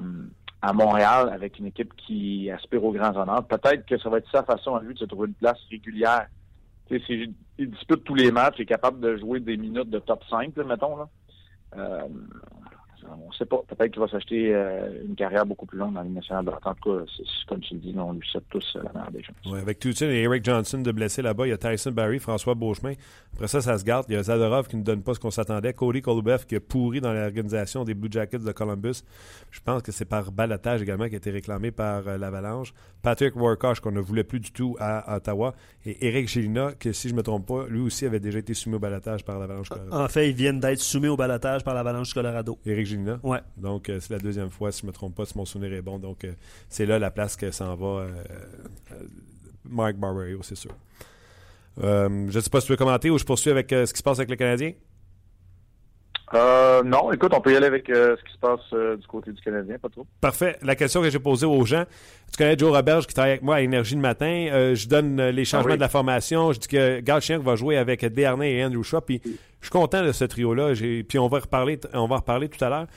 à 0.61 0.71
Montréal 0.71 1.31
avec 1.33 1.57
une 1.57 1.65
équipe 1.65 1.91
qui 1.95 2.51
aspire 2.51 2.83
aux 2.83 2.91
grands 2.91 3.15
honneurs. 3.17 3.43
Peut-être 3.45 3.87
que 3.87 3.97
ça 3.97 4.07
va 4.09 4.19
être 4.19 4.29
sa 4.31 4.43
façon 4.43 4.75
à 4.75 4.83
lui 4.83 4.93
de 4.93 4.99
se 4.99 5.05
trouver 5.05 5.29
une 5.29 5.33
place 5.33 5.57
régulière 5.71 6.27
s'il 7.05 7.33
dispute 7.59 8.03
tous 8.03 8.15
les 8.15 8.31
matchs, 8.31 8.55
il 8.57 8.63
est 8.63 8.65
capable 8.65 8.99
de 8.99 9.17
jouer 9.17 9.39
des 9.39 9.57
minutes 9.57 9.89
de 9.89 9.99
top 9.99 10.23
5, 10.29 10.55
mettons. 10.57 10.97
Là. 10.97 11.09
Euh, 11.77 12.07
on 13.13 13.29
ne 13.29 13.33
sait 13.33 13.45
pas. 13.45 13.61
Peut-être 13.67 13.91
qu'il 13.91 14.01
va 14.01 14.07
s'acheter 14.07 14.53
euh, 14.53 15.03
une 15.07 15.15
carrière 15.15 15.45
beaucoup 15.45 15.65
plus 15.65 15.77
longue 15.77 15.93
dans 15.93 16.01
l'Union 16.01 16.15
nationale 16.15 16.45
de 16.45 16.51
En 16.51 16.73
tout 16.73 16.91
cas, 16.91 17.05
comme 17.47 17.59
tu 17.59 17.73
le 17.73 17.79
dis, 17.79 17.95
on 17.97 18.13
lui 18.13 18.27
souhaite 18.27 18.45
tous 18.49 18.75
euh, 18.75 18.83
la 18.83 18.91
meilleure 18.93 19.11
des 19.11 19.23
choses. 19.23 19.35
Oui, 19.45 19.59
avec 19.59 19.79
Tutin 19.79 20.09
et 20.09 20.23
Eric 20.23 20.43
Johnson 20.43 20.79
de 20.79 20.91
blessés 20.91 21.21
là-bas, 21.21 21.47
il 21.47 21.49
y 21.49 21.53
a 21.53 21.57
Tyson 21.57 21.91
Barry, 21.91 22.19
François 22.19 22.55
Beauchemin. 22.55 22.93
Après 23.33 23.47
ça, 23.47 23.61
ça 23.61 23.77
se 23.77 23.83
garde. 23.83 24.05
Il 24.09 24.15
y 24.15 24.17
a 24.17 24.23
Zadorov 24.23 24.67
qui 24.67 24.77
ne 24.77 24.83
donne 24.83 25.01
pas 25.01 25.13
ce 25.13 25.19
qu'on 25.19 25.31
s'attendait. 25.31 25.73
Cody 25.73 26.01
Kolbeff 26.01 26.45
qui 26.45 26.55
a 26.55 26.59
pourri 26.59 27.01
dans 27.01 27.13
l'organisation 27.13 27.83
des 27.83 27.93
Blue 27.93 28.09
Jackets 28.11 28.39
de 28.39 28.51
Columbus. 28.51 29.03
Je 29.51 29.59
pense 29.61 29.81
que 29.81 29.91
c'est 29.91 30.05
par 30.05 30.31
balatage 30.31 30.81
également 30.81 31.07
qui 31.07 31.15
a 31.15 31.17
été 31.17 31.31
réclamé 31.31 31.71
par 31.71 32.07
euh, 32.07 32.17
l'Avalanche. 32.17 32.73
Patrick 33.01 33.35
Warkosh 33.35 33.79
qu'on 33.79 33.91
ne 33.91 34.01
voulait 34.01 34.23
plus 34.23 34.39
du 34.39 34.51
tout 34.51 34.75
à 34.79 35.15
Ottawa. 35.15 35.53
Et 35.85 36.07
Eric 36.07 36.27
Gélina, 36.27 36.73
que 36.73 36.91
si 36.91 37.07
je 37.07 37.13
ne 37.13 37.19
me 37.19 37.23
trompe 37.23 37.47
pas, 37.47 37.65
lui 37.67 37.79
aussi 37.79 38.05
avait 38.05 38.19
déjà 38.19 38.39
été 38.39 38.53
soumis 38.53 38.75
au 38.75 38.79
balatage 38.79 39.23
par 39.23 39.39
l'Avalanche 39.39 39.69
Colorado. 39.69 39.93
En 39.93 40.07
fait, 40.07 40.29
ils 40.29 40.35
viennent 40.35 40.59
d'être 40.59 40.79
soumis 40.79 41.07
au 41.07 41.15
balatage 41.15 41.63
par 41.63 41.73
l'Avalanche 41.73 42.13
Colorado. 42.13 42.59
Eric 42.65 42.85
Ouais. 43.23 43.39
Donc, 43.57 43.89
euh, 43.89 43.99
c'est 43.99 44.13
la 44.13 44.19
deuxième 44.19 44.49
fois, 44.49 44.71
si 44.71 44.81
je 44.81 44.85
ne 44.85 44.89
me 44.89 44.93
trompe 44.93 45.15
pas, 45.15 45.25
si 45.25 45.37
mon 45.37 45.45
souvenir 45.45 45.73
est 45.73 45.81
bon. 45.81 45.99
Donc, 45.99 46.23
euh, 46.23 46.33
c'est 46.69 46.85
là 46.85 46.99
la 46.99 47.11
place 47.11 47.35
que 47.35 47.51
s'en 47.51 47.75
va 47.75 47.85
euh, 47.85 48.09
Mark 49.65 49.95
Barberio, 49.95 50.39
c'est 50.43 50.55
sûr. 50.55 50.71
je 51.77 52.07
ne 52.07 52.41
sais 52.41 52.49
pas 52.49 52.61
si 52.61 52.67
tu 52.67 52.73
veux 52.73 52.77
commenter 52.77 53.09
ou 53.09 53.17
je 53.17 53.23
poursuis 53.23 53.51
avec 53.51 53.69
ce 53.69 53.91
qui 53.91 53.97
se 53.97 54.03
passe 54.03 54.19
avec 54.19 54.29
le 54.29 54.35
Canadien. 54.35 54.73
Non, 56.33 57.11
écoute, 57.11 57.33
on 57.33 57.41
peut 57.41 57.53
y 57.53 57.55
aller 57.55 57.67
avec 57.67 57.87
ce 57.87 58.23
qui 58.23 58.33
se 58.33 58.39
passe 58.39 58.97
du 58.99 59.07
côté 59.07 59.31
du 59.31 59.41
Canadien, 59.41 59.77
pas 59.77 59.89
trop. 59.89 60.05
Parfait. 60.21 60.57
La 60.61 60.75
question 60.75 61.01
que 61.01 61.09
j'ai 61.09 61.19
posée 61.19 61.45
aux 61.45 61.65
gens, 61.65 61.85
tu 62.31 62.37
connais 62.37 62.57
Joe 62.57 62.71
Roberge 62.71 63.07
qui 63.07 63.13
travaille 63.13 63.31
avec 63.31 63.43
moi 63.43 63.55
à 63.55 63.61
Énergie 63.61 63.95
le 63.95 64.01
matin, 64.01 64.73
je 64.73 64.87
donne 64.87 65.21
les 65.29 65.45
changements 65.45 65.73
ah 65.73 65.77
de 65.77 65.81
la 65.81 65.89
formation, 65.89 66.51
je 66.53 66.59
dis 66.59 66.67
que 66.67 66.99
Galchenyuk 66.99 67.43
va 67.43 67.55
jouer 67.55 67.77
avec 67.77 68.05
Desharnais 68.05 68.53
et 68.53 68.63
Andrew 68.63 68.83
Shaw, 68.83 69.01
puis 69.01 69.21
je 69.23 69.65
suis 69.65 69.71
content 69.71 70.03
de 70.03 70.11
ce 70.11 70.25
trio-là, 70.25 70.73
puis 71.07 71.19
on 71.19 71.27
va 71.27 71.39
reparler, 71.39 71.79
on 71.93 72.07
va 72.07 72.17
reparler 72.17 72.49
tout 72.49 72.63
à 72.63 72.69
l'heure. 72.69 72.87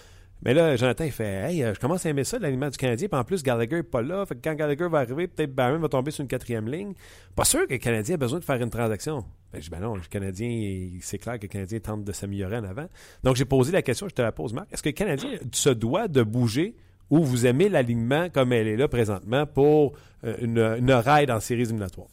Mais 0.44 0.54
là, 0.54 0.74
Jonathan, 0.76 1.04
il 1.04 1.12
fait 1.12 1.24
Hey, 1.24 1.62
euh, 1.62 1.72
je 1.74 1.78
commence 1.78 2.04
à 2.04 2.10
aimer 2.10 2.24
ça, 2.24 2.38
l'aliment 2.38 2.68
du 2.68 2.76
Canadien. 2.76 3.08
Puis 3.08 3.18
en 3.18 3.24
plus, 3.24 3.42
Gallagher 3.42 3.76
n'est 3.76 3.82
pas 3.84 4.02
là. 4.02 4.26
Fait 4.26 4.34
que 4.34 4.40
quand 4.42 4.54
Gallagher 4.54 4.88
va 4.88 4.98
arriver, 4.98 5.28
peut-être 5.28 5.54
Barron 5.54 5.78
va 5.78 5.88
tomber 5.88 6.10
sur 6.10 6.22
une 6.22 6.28
quatrième 6.28 6.68
ligne. 6.68 6.94
Pas 7.36 7.44
sûr 7.44 7.66
que 7.66 7.74
le 7.74 7.78
Canadien 7.78 8.14
a 8.14 8.18
besoin 8.18 8.40
de 8.40 8.44
faire 8.44 8.60
une 8.60 8.70
transaction. 8.70 9.24
Ben, 9.52 9.60
je 9.60 9.64
dis 9.64 9.70
Ben 9.70 9.80
non, 9.80 9.94
le 9.94 10.00
Canadien, 10.02 10.88
c'est 11.00 11.18
clair 11.18 11.38
que 11.38 11.42
le 11.42 11.48
Canadien 11.48 11.78
tente 11.78 12.04
de 12.04 12.12
s'améliorer 12.12 12.58
en 12.58 12.64
avant. 12.64 12.86
Donc, 13.22 13.36
j'ai 13.36 13.44
posé 13.44 13.70
la 13.70 13.82
question, 13.82 14.08
je 14.08 14.14
te 14.14 14.22
la 14.22 14.32
pose, 14.32 14.52
Marc. 14.52 14.72
Est-ce 14.72 14.82
que 14.82 14.88
le 14.88 14.94
Canadien 14.94 15.30
se 15.52 15.70
doit 15.70 16.08
de 16.08 16.22
bouger 16.22 16.74
ou 17.08 17.22
vous 17.22 17.46
aimez 17.46 17.68
l'alignement 17.68 18.28
comme 18.30 18.52
elle 18.52 18.66
est 18.66 18.76
là 18.76 18.88
présentement 18.88 19.46
pour 19.46 19.92
euh, 20.24 20.34
une, 20.40 20.58
une 20.58 20.92
raille 20.92 21.30
en 21.30 21.38
séries 21.38 21.62
éliminatoires? 21.62 22.08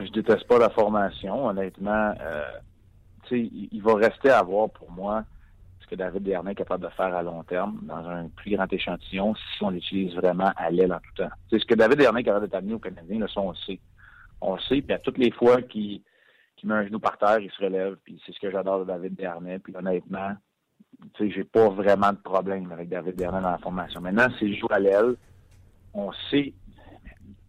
Je 0.00 0.12
déteste 0.12 0.46
pas 0.46 0.58
la 0.58 0.70
formation, 0.70 1.46
honnêtement. 1.46 2.14
Euh, 2.20 2.42
il 3.32 3.82
va 3.82 3.96
rester 3.96 4.30
à 4.30 4.42
voir 4.42 4.70
pour 4.70 4.90
moi 4.92 5.24
que 5.88 5.94
David 5.94 6.22
Dernay 6.22 6.52
est 6.52 6.54
capable 6.54 6.84
de 6.84 6.90
faire 6.90 7.14
à 7.14 7.22
long 7.22 7.42
terme 7.42 7.80
dans 7.82 8.06
un 8.08 8.28
plus 8.28 8.54
grand 8.54 8.72
échantillon 8.72 9.34
si 9.34 9.62
on 9.62 9.70
l'utilise 9.70 10.14
vraiment 10.14 10.52
à 10.56 10.70
l'aile 10.70 10.92
en 10.92 11.00
tout 11.00 11.22
temps. 11.22 11.30
C'est 11.50 11.58
ce 11.58 11.64
que 11.64 11.74
David 11.74 11.98
Dernay 11.98 12.20
est 12.20 12.24
capable 12.24 12.46
de 12.46 12.50
t'amener 12.50 12.74
au 12.74 12.78
Canadien, 12.78 13.18
là, 13.18 13.26
ça, 13.28 13.40
on 13.40 13.50
le 13.50 13.56
sait. 13.56 13.80
On 14.40 14.54
le 14.54 14.60
sait, 14.60 14.82
puis 14.82 14.92
à 14.92 14.98
toutes 14.98 15.18
les 15.18 15.30
fois 15.30 15.62
qu'il 15.62 16.02
met 16.64 16.74
un 16.74 16.86
genou 16.86 17.00
par 17.00 17.18
terre, 17.18 17.40
il 17.40 17.50
se 17.50 17.62
relève, 17.62 17.96
puis 18.04 18.20
c'est 18.24 18.32
ce 18.32 18.38
que 18.38 18.50
j'adore 18.50 18.80
de 18.80 18.84
David 18.84 19.14
Dernay, 19.16 19.58
puis 19.58 19.74
honnêtement, 19.76 20.32
tu 21.14 21.28
sais, 21.28 21.34
j'ai 21.34 21.44
pas 21.44 21.68
vraiment 21.68 22.12
de 22.12 22.18
problème 22.18 22.70
avec 22.72 22.88
David 22.88 23.16
Dernay 23.16 23.40
dans 23.40 23.50
la 23.50 23.58
formation. 23.58 24.00
Maintenant, 24.00 24.28
s'il 24.38 24.56
joue 24.56 24.68
à 24.70 24.78
l'aile, 24.78 25.16
on 25.94 26.12
sait. 26.30 26.52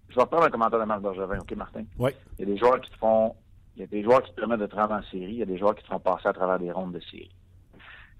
Je 0.07 0.15
vais 0.15 0.21
reprendre 0.21 0.45
un 0.45 0.49
commentaire 0.49 0.79
de 0.79 0.85
Marc 0.85 1.01
Bergevin, 1.01 1.39
OK, 1.39 1.51
Martin? 1.55 1.83
Oui. 1.97 2.11
Il 2.37 2.47
y 2.47 2.51
a 2.51 2.53
des 2.53 2.57
joueurs 2.57 2.81
qui 2.81 2.89
te 2.89 2.97
font. 2.97 3.35
Il 3.75 3.81
y 3.81 3.83
a 3.83 3.87
des 3.87 4.03
joueurs 4.03 4.21
qui 4.23 4.31
te 4.31 4.35
permettent 4.35 4.59
de 4.59 4.65
travailler 4.65 5.05
en 5.05 5.09
série, 5.09 5.33
il 5.33 5.37
y 5.37 5.43
a 5.43 5.45
des 5.45 5.57
joueurs 5.57 5.73
qui 5.73 5.83
te 5.83 5.87
font 5.87 5.99
passer 5.99 6.27
à 6.27 6.33
travers 6.33 6.59
des 6.59 6.71
rondes 6.71 6.91
de 6.91 6.99
série. 6.99 7.31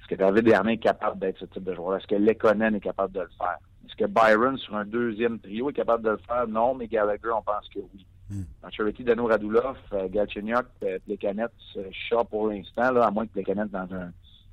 Est-ce 0.10 0.18
que 0.18 0.24
David 0.24 0.46
Dernay 0.46 0.74
est 0.74 0.78
capable 0.78 1.20
d'être 1.20 1.38
ce 1.38 1.46
type 1.46 1.64
de 1.64 1.76
joueur? 1.76 1.98
Est-ce 1.98 2.08
que 2.08 2.16
Lekonen 2.16 2.74
est 2.74 2.80
capable 2.80 3.14
de 3.14 3.20
le 3.20 3.30
faire? 3.38 3.60
Est-ce 3.86 3.96
que 3.96 4.06
Byron, 4.06 4.58
sur 4.58 4.76
un 4.76 4.86
deuxième 4.86 5.40
trio, 5.40 5.70
est 5.70 5.74
capable 5.74 6.04
de 6.04 6.10
le 6.10 6.18
faire? 6.18 6.48
Non, 6.48 6.74
mais 6.74 6.88
Gallagher, 6.88 7.30
on 7.36 7.44
pense 7.44 7.70
que 7.70 7.80
oui. 7.94 8.08
Mm. 8.32 8.42
Maturity, 8.64 9.04
Dano 9.04 9.28
Radulov, 9.28 9.78
euh, 9.94 10.08
Galchenyuk, 10.10 10.66
euh, 10.84 10.98
Plekanec, 11.06 11.52
chat 11.92 12.24
pour 12.24 12.48
l'instant, 12.48 12.96
à 12.96 13.12
moins 13.12 13.28
que 13.28 13.34
Plekanec 13.34 13.70
dans 13.70 13.88
un, 13.94 14.12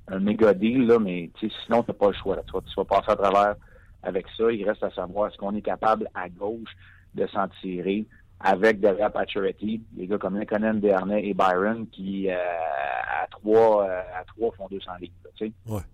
un 0.09 0.21
méga 0.21 0.53
deal, 0.53 0.87
là, 0.87 0.99
mais 0.99 1.31
sinon, 1.39 1.83
tu 1.83 1.91
n'as 1.91 1.95
pas 1.95 2.09
le 2.09 2.13
choix. 2.13 2.37
Tu, 2.47 2.53
vas, 2.53 2.61
tu 2.61 2.75
vas 2.77 2.85
passer 2.85 3.13
à 3.13 3.17
travers 3.17 3.55
avec 4.03 4.27
ça. 4.37 4.53
Il 4.53 4.69
reste 4.69 4.83
à 4.83 4.91
savoir 4.91 5.31
est-ce 5.31 5.39
qu'on 5.39 5.55
est 5.55 5.63
capable 5.63 6.07
à 6.15 6.29
gauche 6.29 6.77
de 7.15 7.27
s'en 7.29 7.49
tirer 7.63 8.07
avec 8.41 8.81
derrière 8.81 9.11
Pacioretty, 9.11 9.83
les 9.97 10.07
gars 10.07 10.19
comme 10.19 10.39
Lekonen, 10.39 10.81
Dernay 10.81 11.27
et 11.27 11.35
Byron 11.35 11.87
qui, 11.91 12.29
euh, 12.29 12.35
à 12.35 13.27
trois 13.31 13.85
euh, 13.85 14.01
à 14.15 14.25
trois 14.25 14.53
font 14.53 14.69
200 14.71 14.91
livres. 15.01 15.15
Tu 15.37 15.53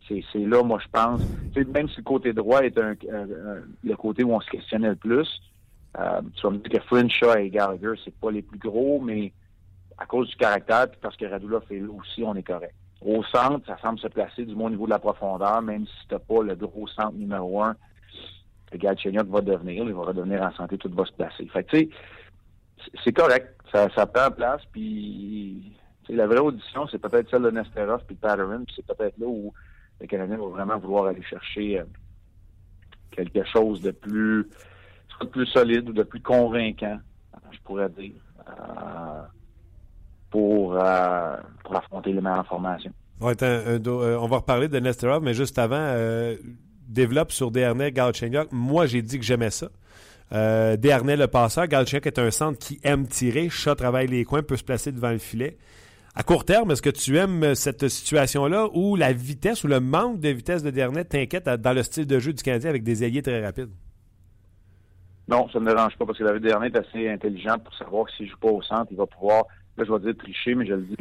sais. 0.08 0.25
C'est 0.32 0.38
là, 0.38 0.62
moi, 0.62 0.78
je 0.82 0.88
pense. 0.88 1.20
Tu 1.52 1.62
sais, 1.62 1.68
même 1.68 1.88
si 1.88 1.99
le 1.99 2.02
côté 2.02 2.32
droit 2.32 2.62
est 2.62 2.78
un, 2.78 2.94
le 3.82 3.96
côté 3.96 4.25
où 4.25 4.32
on 4.32 4.40
se 4.40 4.50
questionnait 4.50 4.90
le 4.90 4.96
plus, 4.96 5.28
euh, 5.99 6.20
tu 6.34 6.42
vas 6.42 6.50
me 6.50 6.58
dire 6.58 6.80
que 6.80 6.87
French 6.87 7.22
et 7.38 7.50
Gallagher, 7.50 7.94
c'est 8.04 8.14
pas 8.14 8.30
les 8.30 8.42
plus 8.42 8.58
gros, 8.58 9.00
mais 9.00 9.32
à 9.99 10.06
cause 10.06 10.28
du 10.28 10.37
caractère, 10.37 10.88
puis 10.90 10.99
parce 11.00 11.16
que 11.16 11.26
Radula 11.26 11.61
fait 11.62 11.78
là 11.78 11.92
aussi, 11.92 12.22
on 12.25 12.34
est 12.34 12.42
correct. 12.42 12.75
Au 13.04 13.22
centre, 13.25 13.66
ça 13.66 13.76
semble 13.82 13.99
se 13.99 14.08
placer 14.08 14.44
du 14.44 14.54
moins 14.54 14.68
au 14.68 14.70
niveau 14.70 14.87
de 14.87 14.90
la 14.90 14.99
profondeur, 14.99 15.61
même 15.61 15.87
si 15.87 16.08
tu 16.08 16.14
n'as 16.14 16.20
pas 16.20 16.42
le 16.42 16.54
gros 16.54 16.87
centre 16.87 17.14
numéro 17.14 17.62
un, 17.62 17.76
le 18.72 18.78
Galchenyuk 18.78 19.26
va 19.28 19.40
devenir, 19.40 19.84
il 19.84 19.92
va 19.92 20.02
redevenir 20.04 20.42
en 20.42 20.52
santé, 20.52 20.78
tout 20.78 20.90
va 20.92 21.04
se 21.04 21.12
placer. 21.12 21.46
Fait 21.52 21.64
tu 21.64 21.78
sais, 21.78 21.88
c'est 23.04 23.12
correct. 23.12 23.56
Ça, 23.72 23.88
ça 23.94 24.06
prend 24.06 24.30
place, 24.30 24.60
puis 24.70 25.72
la 26.08 26.26
vraie 26.26 26.38
audition, 26.38 26.86
c'est 26.88 26.98
peut-être 26.98 27.30
celle 27.30 27.42
de 27.42 27.50
Nesterov 27.50 28.02
puis 28.06 28.16
Patterson, 28.16 28.64
puis 28.66 28.74
c'est 28.76 28.86
peut-être 28.86 29.18
là 29.18 29.26
où 29.26 29.52
le 30.00 30.06
Canadien 30.06 30.36
va 30.36 30.46
vraiment 30.46 30.78
vouloir 30.78 31.06
aller 31.06 31.22
chercher 31.22 31.80
euh, 31.80 31.84
quelque 33.10 33.44
chose 33.44 33.80
de 33.80 33.90
plus, 33.92 34.48
de 35.20 35.26
plus 35.26 35.46
solide 35.46 35.88
ou 35.88 35.92
de 35.92 36.02
plus 36.02 36.20
convaincant, 36.20 36.98
je 37.50 37.58
pourrais 37.64 37.88
dire, 37.90 38.12
euh, 38.48 39.22
pour, 40.30 40.74
euh, 40.74 41.36
pour 41.64 41.76
affronter 41.76 42.12
les 42.12 42.20
meilleures 42.20 42.46
formations. 42.46 42.92
on 43.20 44.26
va 44.26 44.36
reparler 44.36 44.68
de 44.68 44.80
Nesterov, 44.80 45.22
mais 45.22 45.34
juste 45.34 45.58
avant, 45.58 45.94
développe 46.88 47.32
sur 47.32 47.50
Dernay, 47.50 47.92
Galchenyuk. 47.92 48.48
Moi, 48.50 48.86
j'ai 48.86 49.02
dit 49.02 49.18
que 49.18 49.24
j'aimais 49.24 49.50
ça. 49.50 49.68
Euh, 50.33 50.76
Dernay, 50.76 51.17
le 51.17 51.26
passeur. 51.26 51.67
Galchenyuk 51.67 52.07
est 52.07 52.19
un 52.19 52.31
centre 52.31 52.59
qui 52.59 52.81
aime 52.83 53.07
tirer. 53.07 53.49
Chat 53.49 53.75
travaille 53.75 54.07
les 54.07 54.25
coins, 54.25 54.43
peut 54.43 54.57
se 54.57 54.64
placer 54.64 54.93
devant 54.93 55.11
le 55.11 55.19
filet. 55.19 55.57
À 56.14 56.23
court 56.23 56.45
terme, 56.45 56.71
est-ce 56.71 56.83
que 56.83 56.91
tu 56.91 57.17
aimes 57.17 57.55
cette 57.55 57.88
situation-là 57.88 58.69
où 58.75 58.97
la 58.97 59.12
vitesse 59.12 59.64
ou 59.64 59.69
le 59.69 59.81
manque 59.81 60.21
de 60.21 60.29
vitesse 60.29 60.62
de 60.62 60.71
Dernay 60.71 61.05
t'inquiète 61.05 61.49
dans 61.49 61.73
le 61.73 61.83
style 61.83 62.07
de 62.07 62.19
jeu 62.19 62.33
du 62.35 62.43
Canadien 62.43 62.69
avec 62.69 62.83
des 62.83 63.02
ailiers 63.02 63.23
très 63.23 63.43
rapides? 63.43 63.71
Non, 65.26 65.49
ça 65.49 65.59
ne 65.59 65.64
me 65.64 65.71
dérange 65.71 65.97
pas 65.97 66.05
parce 66.05 66.19
que 66.19 66.25
David 66.25 66.43
Dernay 66.43 66.67
est 66.67 66.76
assez 66.76 67.09
intelligent 67.09 67.59
pour 67.59 67.75
savoir 67.75 68.05
que 68.07 68.12
s'il 68.12 68.26
ne 68.26 68.31
joue 68.33 68.38
pas 68.38 68.50
au 68.50 68.61
centre, 68.61 68.88
il 68.91 68.97
va 68.99 69.07
pouvoir 69.07 69.45
là, 69.76 69.85
je 69.85 69.93
vais 69.93 70.00
dire 70.00 70.17
tricher, 70.19 70.55
mais 70.55 70.67
je 70.67 70.75
le 70.75 70.83
dis 70.83 70.97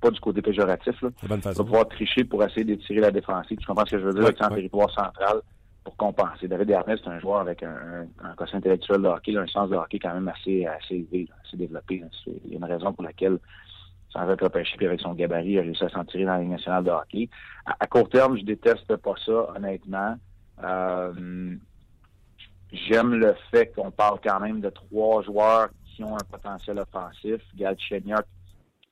pas 0.00 0.10
du 0.10 0.20
côté 0.20 0.42
péjoratif. 0.42 1.00
Là. 1.02 1.08
Il 1.22 1.28
va 1.28 1.52
pouvoir 1.54 1.88
tricher 1.88 2.24
pour 2.24 2.44
essayer 2.44 2.64
d'étirer 2.64 3.00
la 3.00 3.10
défensive. 3.10 3.58
Tu 3.58 3.66
comprends 3.66 3.86
ce 3.86 3.92
que 3.92 3.98
je 3.98 4.04
veux 4.04 4.12
dire? 4.12 4.24
avec 4.24 4.36
territoire 4.36 4.90
central 4.90 5.40
pour 5.84 5.96
compenser. 5.96 6.48
David 6.48 6.70
Ernest, 6.70 7.02
c'est 7.04 7.10
un 7.10 7.20
joueur 7.20 7.40
avec 7.40 7.62
un, 7.62 8.06
un, 8.22 8.34
quotient 8.34 8.58
intellectuel 8.58 9.02
de 9.02 9.08
hockey, 9.08 9.36
un 9.36 9.46
sens 9.46 9.68
de 9.70 9.76
hockey 9.76 9.98
quand 9.98 10.14
même 10.14 10.28
assez, 10.28 10.66
assez 10.66 10.94
élevé, 10.94 11.28
assez 11.44 11.56
développé. 11.56 12.02
Il 12.26 12.52
y 12.52 12.54
a 12.54 12.56
une 12.56 12.64
raison 12.64 12.92
pour 12.92 13.04
laquelle, 13.04 13.38
sans 14.10 14.28
être 14.30 14.42
repêché, 14.42 14.76
puis 14.76 14.86
avec 14.86 15.00
son 15.00 15.12
gabarit, 15.12 15.52
il 15.52 15.58
a 15.58 15.62
réussi 15.62 15.84
à 15.84 15.90
s'en 15.90 16.04
tirer 16.04 16.24
dans 16.24 16.32
la 16.32 16.40
Ligue 16.40 16.50
nationale 16.50 16.84
de 16.84 16.90
hockey. 16.90 17.28
À, 17.66 17.86
court 17.86 18.08
terme, 18.08 18.38
je 18.38 18.44
déteste 18.44 18.96
pas 18.96 19.14
ça, 19.24 19.54
honnêtement. 19.54 20.16
Euh, 20.62 21.56
J'aime 22.74 23.14
le 23.14 23.34
fait 23.50 23.72
qu'on 23.74 23.90
parle 23.92 24.18
quand 24.22 24.40
même 24.40 24.60
de 24.60 24.68
trois 24.68 25.22
joueurs 25.22 25.68
qui 25.84 26.02
ont 26.02 26.16
un 26.16 26.24
potentiel 26.28 26.78
offensif. 26.80 27.40
Galchenyuk, 27.54 28.24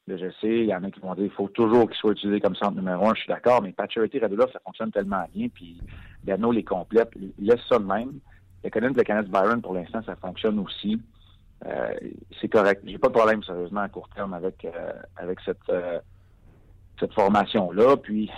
je 0.07 0.31
sais, 0.41 0.61
il 0.61 0.67
y 0.67 0.75
en 0.75 0.85
a 0.85 0.91
qui 0.91 1.01
vont 1.01 1.15
dire 1.15 1.25
qu'il 1.25 1.33
faut 1.33 1.49
toujours 1.49 1.89
qu'il 1.89 1.97
soit 1.97 2.13
utilisé 2.13 2.41
comme 2.41 2.55
centre 2.55 2.77
numéro 2.77 3.07
un, 3.07 3.15
je 3.15 3.23
suis 3.23 3.29
d'accord, 3.29 3.61
mais 3.61 3.73
Pacioretty 3.73 4.21
Radulov, 4.21 4.53
ça 4.53 4.61
fonctionne 4.65 4.93
tellement 4.93 5.25
bien, 5.35 5.49
puis 5.49 5.81
Dano 6.25 6.53
les 6.53 6.65
complète. 6.65 7.11
Laisse 7.39 7.61
ça 7.69 7.79
de 7.79 7.85
même. 7.85 8.19
Le 8.65 8.71
Canadien 8.71 8.97
de 8.97 9.03
Kenneth 9.03 9.29
Byron, 9.29 9.61
pour 9.61 9.75
l'instant, 9.75 10.03
ça 10.05 10.17
fonctionne 10.17 10.59
aussi. 10.59 11.01
Euh, 11.67 11.95
c'est 12.41 12.49
correct. 12.49 12.83
J'ai 12.87 12.99
pas 12.99 13.09
de 13.09 13.15
problème, 13.15 13.43
sérieusement, 13.43 13.81
à 13.81 13.89
court 13.89 14.09
terme 14.15 14.35
avec, 14.35 14.65
euh, 14.65 14.93
avec 15.17 15.41
cette, 15.45 15.69
euh, 15.69 16.01
cette 16.99 17.13
formation-là. 17.13 17.97
Puis, 17.97 18.31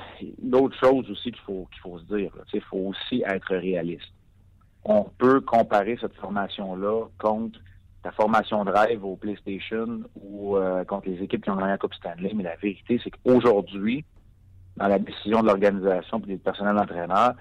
l'autre 0.42 0.76
chose 0.78 1.10
aussi 1.10 1.32
qu'il 1.32 1.42
faut, 1.42 1.68
qu'il 1.72 1.80
faut 1.80 1.98
se 1.98 2.04
dire, 2.04 2.32
il 2.52 2.60
faut 2.62 2.78
aussi 2.78 3.22
être 3.26 3.54
réaliste. 3.54 4.12
On 4.84 5.04
peut 5.04 5.40
comparer 5.40 5.96
cette 6.00 6.14
formation-là 6.14 7.06
contre 7.18 7.58
ta 8.02 8.12
formation 8.12 8.64
de 8.64 8.70
rêve 8.70 9.02
au 9.02 9.16
PlayStation 9.16 10.02
ou 10.14 10.56
euh, 10.56 10.84
contre 10.84 11.08
les 11.08 11.22
équipes 11.22 11.42
qui 11.42 11.50
ont 11.50 11.56
gagné 11.56 11.70
la 11.70 11.78
Coupe 11.78 11.94
Stanley. 11.94 12.32
Mais 12.34 12.42
la 12.42 12.56
vérité, 12.56 13.00
c'est 13.02 13.10
qu'aujourd'hui, 13.10 14.04
dans 14.76 14.88
la 14.88 14.98
décision 14.98 15.40
de 15.40 15.46
l'organisation 15.46 16.20
et 16.20 16.26
du 16.26 16.38
personnel 16.38 16.76
d'entraîneur, 16.76 17.32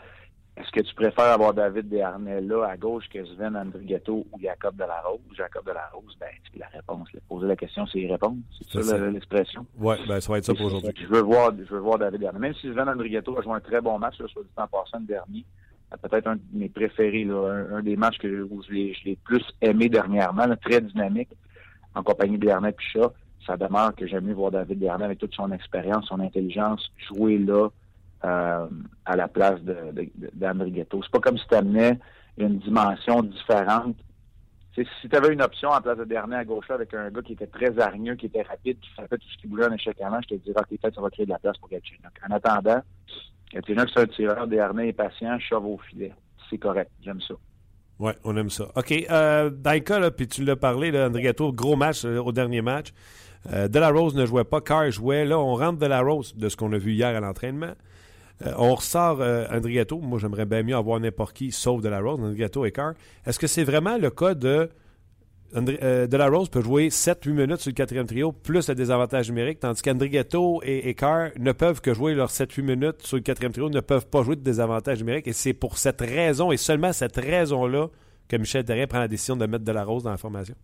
est-ce 0.56 0.72
que 0.72 0.82
tu 0.82 0.94
préfères 0.94 1.32
avoir 1.32 1.54
David 1.54 1.90
Desharnais 1.90 2.42
là 2.42 2.66
à 2.66 2.78
gauche 2.78 3.06
que 3.10 3.26
Sven 3.26 3.56
Andrigetto 3.58 4.28
ou 4.32 4.40
Jacob 4.40 4.76
Delarose? 4.76 5.20
Jacob 5.36 5.66
Delarose, 5.66 6.16
ben, 6.20 6.30
c'est 6.52 6.60
la 6.60 6.68
réponse. 6.68 7.10
Poser 7.28 7.48
la 7.48 7.56
question, 7.56 7.88
c'est 7.88 8.00
y 8.00 8.12
répondre. 8.12 8.38
C'est 8.72 8.84
ça, 8.84 8.98
l'expression? 9.10 9.66
Oui, 9.80 9.96
ben, 10.08 10.22
ça 10.22 10.32
va 10.32 10.38
être 10.38 10.46
ça 10.46 10.54
pour 10.54 10.68
aujourd'hui. 10.68 10.94
Je 10.96 11.08
veux 11.08 11.22
voir, 11.22 11.52
je 11.58 11.74
veux 11.74 11.80
voir 11.80 11.98
David 11.98 12.20
Desharnais. 12.20 12.40
Même 12.40 12.54
si 12.54 12.72
Sven 12.72 12.88
Andrigetto 12.88 13.38
a 13.38 13.42
joué 13.42 13.54
un 13.54 13.60
très 13.62 13.82
bon 13.82 13.98
match, 13.98 14.20
là, 14.20 14.28
soit 14.28 14.44
du 14.44 14.50
temps 14.50 14.68
passant 14.68 15.00
le 15.00 15.06
dernier, 15.06 15.44
peut-être 15.98 16.28
un 16.28 16.36
de 16.36 16.42
mes 16.54 16.70
préférés, 16.70 17.28
un, 17.28 17.82
des 17.82 17.96
matchs 17.96 18.20
que 18.20 18.44
où 18.44 18.62
je 18.64 18.72
l'ai 18.72 19.18
plus 19.24 19.44
aimé 19.62 19.90
dernièrement, 19.90 20.46
très 20.64 20.82
dynamique, 20.82 21.30
en 21.96 22.04
compagnie 22.04 22.38
de 22.38 22.46
Bernard 22.46 22.74
Pichat. 22.74 23.12
Ça 23.46 23.58
demeure 23.58 23.94
que 23.96 24.08
j'aime 24.08 24.26
mieux 24.26 24.34
voir 24.34 24.52
David 24.52 24.80
Bernard 24.80 25.06
avec 25.06 25.20
toute 25.20 25.34
son 25.34 25.52
expérience, 25.52 26.06
son 26.06 26.20
intelligence, 26.20 26.92
jouer 27.10 27.40
là 27.40 27.70
euh, 28.26 28.68
à 29.06 29.16
la 29.16 29.28
place 29.28 29.60
d'André 30.34 30.72
Ghetto. 30.72 31.02
C'est 31.04 31.12
pas 31.12 31.20
comme 31.20 31.38
si 31.38 31.48
tu 31.48 31.56
amenais 31.56 32.00
une 32.38 32.60
dimension 32.60 33.22
différente. 33.22 33.96
si 34.76 34.86
tu 35.10 35.16
avais 35.16 35.34
une 35.34 35.42
option 35.42 35.70
en 35.70 35.82
place 35.82 35.98
de 35.98 36.06
Dernier 36.06 36.38
à 36.38 36.46
gauche 36.46 36.70
avec 36.70 36.94
un 36.94 37.10
gars 37.10 37.22
qui 37.22 37.34
était 37.34 37.48
très 37.48 37.80
hargneux, 37.80 38.16
qui 38.16 38.28
était 38.28 38.42
rapide, 38.42 38.80
qui 38.80 38.90
faisait 38.90 39.08
tout 39.10 39.30
ce 39.32 39.38
qui 39.42 39.48
bougeait 39.48 39.68
en 39.68 39.74
échec 39.74 40.00
avant, 40.02 40.22
je 40.22 40.36
te 40.36 40.42
dirais, 40.42 40.60
OK, 40.60 40.70
peut-être 40.70 40.96
ça 40.96 41.02
va 41.02 41.10
créer 41.10 41.26
de 41.26 41.32
la 41.32 41.40
place 41.40 41.58
pour 41.58 41.70
Gatchinok. 41.70 42.14
En 42.28 42.34
attendant, 42.34 42.82
Gatchinok, 43.54 43.90
c'est 43.94 44.02
un 44.02 44.08
tireur, 44.08 44.48
Dernier 44.48 44.88
est 44.90 44.94
patient, 44.94 45.38
chauve 45.40 45.66
au 45.66 45.78
filet. 45.78 46.14
C'est 46.50 46.58
correct, 46.58 46.92
j'aime 47.02 47.22
ça. 47.22 47.36
Oui, 48.00 48.12
on 48.24 48.36
aime 48.36 48.50
ça. 48.50 48.66
OK. 48.76 48.92
Euh, 48.92 49.52
cas, 49.86 50.12
puis 50.12 50.28
tu 50.28 50.44
l'as 50.44 50.56
parlé, 50.56 50.92
là, 50.92 51.08
André 51.08 51.22
Gatto, 51.22 51.54
gros 51.54 51.76
match 51.76 52.06
euh, 52.06 52.20
au 52.20 52.32
dernier 52.32 52.62
match. 52.62 52.94
Euh, 53.52 53.68
de 53.68 53.80
la 53.80 53.90
Rose 53.90 54.16
ne 54.16 54.26
jouait 54.26 54.44
pas, 54.44 54.62
Carr 54.62 54.90
jouait. 54.92 55.26
Là, 55.26 55.38
on 55.38 55.56
rentre 55.56 55.80
de 55.80 55.86
la 55.86 56.02
Rose 56.02 56.36
de 56.36 56.50
ce 56.50 56.58
qu'on 56.58 56.72
a 56.74 56.78
vu 56.78 56.94
hier 56.94 57.16
à 57.16 57.20
l'entraînement. 57.20 57.74
Euh, 58.46 58.54
on 58.58 58.76
ressort 58.76 59.22
euh, 59.22 59.46
André 59.52 59.74
Gatto. 59.74 60.00
Moi, 60.00 60.20
j'aimerais 60.20 60.46
bien 60.46 60.64
mieux 60.64 60.76
avoir 60.76 61.00
n'importe 61.00 61.36
qui 61.36 61.52
sauf 61.52 61.82
de 61.82 61.90
la 61.90 62.00
Rose, 62.00 62.20
et 62.38 62.72
Carr. 62.72 62.94
Est-ce 63.26 63.40
que 63.40 63.48
c'est 63.48 63.64
vraiment 63.64 63.98
le 63.98 64.10
cas 64.10 64.34
de. 64.34 64.70
de 65.54 66.18
la 66.18 66.28
Rose 66.30 66.50
peut 66.50 66.62
jouer 66.62 66.90
7-8 66.90 67.32
minutes 67.32 67.62
sur 67.62 67.70
le 67.70 67.76
quatrième 67.76 68.08
trio, 68.08 68.32
plus 68.32 68.68
le 68.70 68.76
désavantage 68.76 69.30
numérique, 69.30 69.60
tandis 69.60 69.82
qu'André 69.82 70.10
Gatto 70.10 70.62
et, 70.64 70.90
et, 70.90 70.94
Carr 70.96 71.30
ne 71.40 71.52
peuvent 71.52 71.82
que 71.82 71.94
jouer 71.94 72.16
leurs 72.16 72.32
7-8 72.32 72.62
minutes 72.64 73.02
sur 73.06 73.18
le 73.18 73.24
quatrième 73.24 73.52
trio, 73.52 73.70
ne 73.70 73.80
peuvent 73.80 74.08
pas 74.08 74.24
jouer 74.24 74.36
de 74.36 74.42
désavantage 74.42 75.00
numérique. 75.00 75.28
Et 75.28 75.34
c'est 75.34 75.54
pour 75.54 75.78
cette 75.78 76.02
raison, 76.02 76.52
et 76.52 76.58
seulement 76.58 76.92
cette 76.92 77.18
raison-là, 77.18 77.88
que 78.28 78.38
Michel 78.38 78.64
Derrien 78.64 78.88
prend 78.88 79.00
la 79.00 79.08
décision 79.08 79.36
de 79.36 79.46
mettre 79.46 79.66
de 79.66 79.72
la 79.72 79.84
Rose 79.84 80.04
dans 80.04 80.12
la 80.12 80.18
formation. 80.18 80.56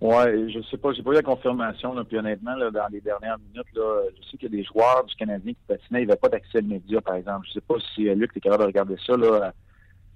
Oui, 0.00 0.52
je 0.52 0.60
sais 0.70 0.76
pas, 0.76 0.92
j'ai 0.92 1.02
pas 1.02 1.12
eu 1.12 1.14
la 1.14 1.22
confirmation, 1.22 1.94
là, 1.94 2.04
puis 2.04 2.18
honnêtement, 2.18 2.54
là, 2.54 2.70
dans 2.70 2.86
les 2.92 3.00
dernières 3.00 3.38
minutes, 3.38 3.66
là, 3.74 4.02
je 4.14 4.22
sais 4.28 4.36
qu'il 4.36 4.52
y 4.52 4.54
a 4.54 4.58
des 4.58 4.64
joueurs 4.64 5.04
du 5.04 5.14
Canadien 5.14 5.52
qui 5.52 5.58
patinaient, 5.66 6.02
il 6.02 6.06
n'y 6.06 6.12
avait 6.12 6.20
pas 6.20 6.28
d'accès 6.28 6.60
média, 6.60 7.00
par 7.00 7.14
exemple. 7.14 7.46
Je 7.48 7.54
sais 7.54 7.60
pas 7.62 7.76
si 7.94 8.08
euh, 8.08 8.14
Luc 8.14 8.36
est 8.36 8.40
capable 8.40 8.64
de 8.64 8.66
regarder 8.66 8.96
ça 9.06 9.16
là, 9.16 9.54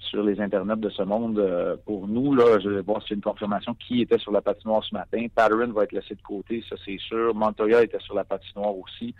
sur 0.00 0.22
les 0.22 0.40
internets 0.40 0.76
de 0.76 0.90
ce 0.90 1.02
monde. 1.02 1.38
Euh, 1.38 1.76
pour 1.86 2.08
nous, 2.08 2.34
là, 2.34 2.58
je 2.58 2.68
vais 2.68 2.82
voir 2.82 3.02
s'il 3.02 3.10
y 3.10 3.14
a 3.14 3.16
une 3.16 3.22
confirmation 3.22 3.74
qui 3.74 4.02
était 4.02 4.18
sur 4.18 4.32
la 4.32 4.42
patinoire 4.42 4.84
ce 4.84 4.94
matin. 4.94 5.26
Patterson 5.34 5.72
va 5.72 5.84
être 5.84 5.92
laissé 5.92 6.14
de 6.14 6.22
côté, 6.22 6.64
ça 6.68 6.76
c'est 6.84 6.98
sûr. 6.98 7.34
Montoya 7.34 7.82
était 7.82 8.00
sur 8.00 8.14
la 8.14 8.24
patinoire 8.24 8.76
aussi. 8.76 9.14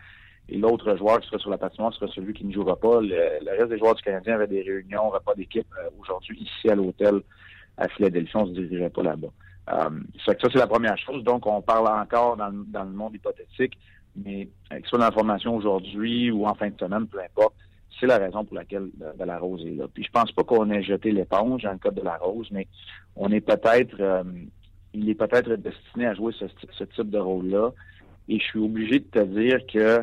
Et 0.49 0.59
l'autre 0.59 0.97
joueur 0.97 1.21
qui 1.21 1.29
sera 1.29 1.39
sur 1.39 1.51
la 1.51 1.59
patinoire 1.59 1.95
sera 1.95 2.11
celui 2.13 2.33
qui 2.35 2.45
ne 2.45 2.53
jouera 2.53 2.77
pas. 2.77 3.01
Le, 3.01 3.51
reste 3.57 3.69
des 3.69 3.79
joueurs 3.79 3.95
du 3.95 4.03
Canadien 4.03 4.35
avaient 4.35 4.49
des 4.49 4.63
réunions, 4.63 5.11
repas 5.11 5.35
d'équipe 5.35 5.67
euh, 5.79 5.89
aujourd'hui 6.01 6.39
ici 6.41 6.69
à 6.69 6.75
l'hôtel 6.75 7.21
à 7.77 7.89
Philadelphie. 7.89 8.37
On 8.37 8.47
ne 8.47 8.55
se 8.55 8.61
dirigerait 8.61 8.91
pas 8.91 9.03
là-bas. 9.03 9.29
Euh, 9.73 9.91
ça, 10.25 10.33
c'est 10.41 10.55
la 10.55 10.67
première 10.67 10.99
chose. 10.99 11.23
Donc, 11.25 11.47
on 11.47 11.63
parle 11.63 11.89
encore 11.89 12.37
dans, 12.37 12.49
le 12.49 12.91
monde 12.91 13.15
hypothétique, 13.15 13.79
mais 14.17 14.49
que 14.71 14.83
ce 14.83 14.89
soit 14.89 14.99
dans 14.99 15.07
la 15.07 15.13
formation 15.13 15.55
aujourd'hui 15.57 16.31
ou 16.31 16.47
en 16.47 16.55
fin 16.55 16.71
de 16.71 16.79
semaine, 16.79 17.07
peu 17.07 17.21
importe, 17.21 17.55
c'est 17.99 18.07
la 18.07 18.19
raison 18.19 18.45
pour 18.45 18.57
laquelle 18.57 18.89
de, 18.95 19.25
la 19.25 19.39
Rose 19.39 19.65
est 19.67 19.77
là. 19.77 19.87
Puis 19.93 20.05
je 20.05 20.11
pense 20.11 20.33
pas 20.33 20.43
qu'on 20.43 20.71
ait 20.71 20.83
jeté 20.83 21.13
l'éponge 21.13 21.63
dans 21.63 21.73
le 21.73 21.79
cas 21.79 21.91
de 21.91 22.01
la 22.01 22.17
Rose, 22.17 22.49
mais 22.51 22.67
on 23.15 23.31
est 23.31 23.41
peut-être 23.41 23.97
euh, 24.01 24.23
il 24.95 25.09
est 25.09 25.15
peut-être 25.15 25.55
destiné 25.55 26.07
à 26.07 26.15
jouer 26.15 26.33
ce, 26.33 26.85
type 26.85 27.11
de 27.11 27.19
rôle-là. 27.19 27.71
Et 28.29 28.39
je 28.39 28.45
suis 28.45 28.59
obligé 28.59 29.01
de 29.01 29.05
te 29.05 29.23
dire 29.25 29.59
que 29.67 30.03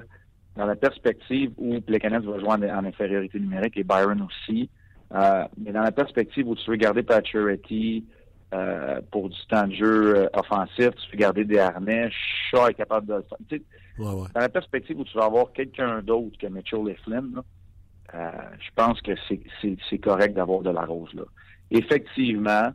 dans 0.56 0.66
la 0.66 0.76
perspective 0.76 1.52
où 1.58 1.80
Plekanec 1.82 2.24
va 2.24 2.40
jouer 2.40 2.50
en, 2.50 2.86
infériorité 2.86 3.40
numérique 3.40 3.78
et 3.78 3.84
Byron 3.84 4.22
aussi, 4.22 4.70
euh, 5.14 5.44
mais 5.58 5.72
dans 5.72 5.82
la 5.82 5.92
perspective 5.92 6.48
où 6.48 6.56
tu 6.56 6.70
veux 6.70 6.78
garder 6.78 7.04
Pacioretty, 7.04 8.06
euh, 8.54 9.02
pour 9.12 9.30
du 9.30 9.38
temps 9.50 9.68
de 9.68 9.74
jeu 9.74 10.16
euh, 10.16 10.30
offensif, 10.34 10.92
tu 10.92 11.12
peux 11.12 11.18
garder 11.18 11.44
des 11.44 11.60
harnais, 11.60 12.10
Shaw 12.50 12.68
est 12.68 12.74
capable 12.76 13.08
de 13.08 13.16
le 13.16 13.24
faire. 13.24 13.60
Dans 13.98 14.40
la 14.40 14.50
perspective 14.50 15.00
où 15.00 15.04
tu 15.04 15.18
vas 15.18 15.26
avoir 15.26 15.52
quelqu'un 15.52 16.02
d'autre 16.02 16.38
que 16.40 16.48
Mitchell 16.48 16.88
et 16.88 16.96
Flynn, 17.04 17.42
euh, 18.14 18.32
je 18.60 18.70
pense 18.76 19.02
que 19.02 19.12
c'est 19.90 19.98
correct 19.98 20.34
d'avoir 20.34 20.62
de 20.62 20.70
la 20.70 20.86
rose 20.86 21.14
là. 21.14 21.24
Effectivement, 21.72 22.72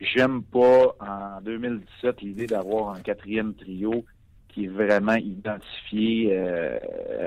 j'aime 0.00 0.42
pas 0.42 0.96
en 1.00 1.40
2017 1.42 2.22
l'idée 2.22 2.46
d'avoir 2.46 2.94
un 2.94 3.00
quatrième 3.00 3.54
trio 3.54 4.04
qui 4.48 4.64
est 4.64 4.68
vraiment 4.68 5.14
identifié, 5.14 6.30
euh, 6.32 6.78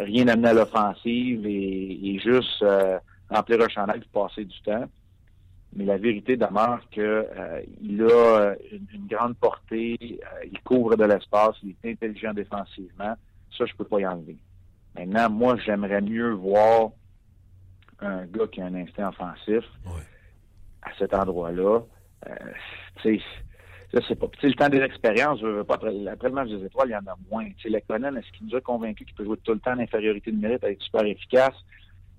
rien 0.04 0.28
amené 0.28 0.50
à 0.50 0.54
l'offensive 0.54 1.46
et, 1.46 2.20
juste 2.20 2.62
euh, 2.64 2.98
remplir 3.30 3.62
un 3.62 3.70
chandail 3.70 4.00
et 4.00 4.10
passer 4.12 4.46
du 4.46 4.60
temps. 4.62 4.86
Mais 5.76 5.86
la 5.86 5.98
vérité 5.98 6.38
demeure 6.38 6.82
qu'il 6.92 7.02
euh, 7.04 7.62
a 7.82 8.56
une, 8.72 9.08
grande 9.08 9.36
portée, 9.38 9.98
il 10.00 10.60
couvre 10.64 10.96
de 10.96 11.04
l'espace, 11.04 11.56
il 11.64 11.76
est 11.84 11.92
intelligent 11.92 12.34
défensivement. 12.34 13.16
Ça, 13.58 13.66
je 13.66 13.74
peux 13.76 13.86
pas 13.86 14.00
y 14.00 14.08
enlever. 14.08 14.38
Maintenant, 14.96 15.30
moi, 15.30 15.58
j'aimerais 15.66 16.02
mieux 16.02 16.32
voir 16.32 16.92
un 18.00 18.26
gars 18.26 18.48
qui 18.48 18.62
a 18.62 18.66
un 18.66 18.76
instinct 18.76 19.10
offensif 19.10 19.64
à 20.82 20.90
cet 21.00 21.14
endroit-là. 21.14 21.82
tu 23.02 23.18
sais, 23.18 23.22
je 23.94 24.00
sais 24.02 24.16
pas. 24.16 24.28
Le 24.42 24.54
temps 24.54 24.70
des 24.70 24.82
expériences, 24.82 25.42
pas, 25.68 25.76
après, 25.76 25.92
le 25.92 26.30
match 26.32 26.50
des 26.50 26.66
étoiles, 26.66 26.90
il 26.90 26.94
y 26.94 26.96
en 26.96 27.12
a 27.12 27.16
moins. 27.32 27.46
Tu 27.58 27.70
sais, 27.70 27.78
est-ce 27.78 28.32
qu'il 28.38 28.48
nous 28.48 28.56
a 28.56 28.62
convaincu 28.62 29.06
qu'il 29.06 29.14
peut 29.16 29.24
jouer 29.24 29.38
tout 29.38 29.54
le 29.54 29.60
temps 29.60 29.74
en 29.74 29.80
infériorité 29.80 30.32
numérique, 30.32 30.64
être 30.64 30.82
super 30.82 31.06
efficace? 31.06 31.56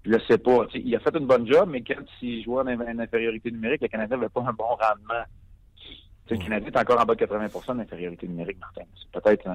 Je 0.05 0.13
ne 0.13 0.19
sais 0.21 0.39
pas. 0.39 0.67
Il 0.75 0.95
a 0.95 1.01
fait 1.01 1.17
une 1.17 1.27
bonne 1.27 1.47
job, 1.47 1.69
mais 1.71 1.83
quand 1.83 2.03
il 2.21 2.43
jouait 2.43 2.63
en, 2.63 2.99
infériorité 2.99 3.51
numérique, 3.51 3.83
le 3.83 3.89
Canadien 3.89 4.17
n'avait 4.17 4.29
pas 4.29 4.43
un 4.43 4.53
bon 4.53 4.65
rendement. 4.65 5.25
Le 6.31 6.37
Canadien 6.37 6.69
est 6.69 6.77
encore 6.77 7.01
en 7.01 7.05
bas 7.05 7.15
de 7.15 7.25
80% 7.25 7.77
d'infériorité 7.77 8.27
numérique, 8.27 8.59
Martin. 8.59 8.83
C'est 8.97 9.21
peut-être 9.21 9.49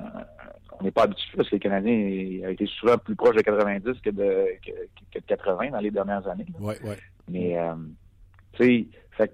on 0.80 0.84
n'est 0.84 0.92
pas 0.92 1.04
habitué 1.04 1.36
parce 1.36 1.50
que 1.50 1.56
le 1.56 1.60
Canadien 1.60 2.48
a 2.48 2.52
été 2.52 2.66
souvent 2.68 2.98
plus 2.98 3.16
proche 3.16 3.36
de 3.36 3.42
90 3.42 4.00
que 4.02 4.10
de, 4.12 4.48
que, 4.66 5.20
de 5.20 5.26
80 5.26 5.72
dans 5.72 5.80
les 5.80 5.92
dernières 5.92 6.28
années. 6.28 6.46
Oui, 6.60 6.76
oui. 6.84 6.96
Mais 7.28 7.58
euh, 7.58 7.76
tu 8.54 8.88
sais, 9.18 9.32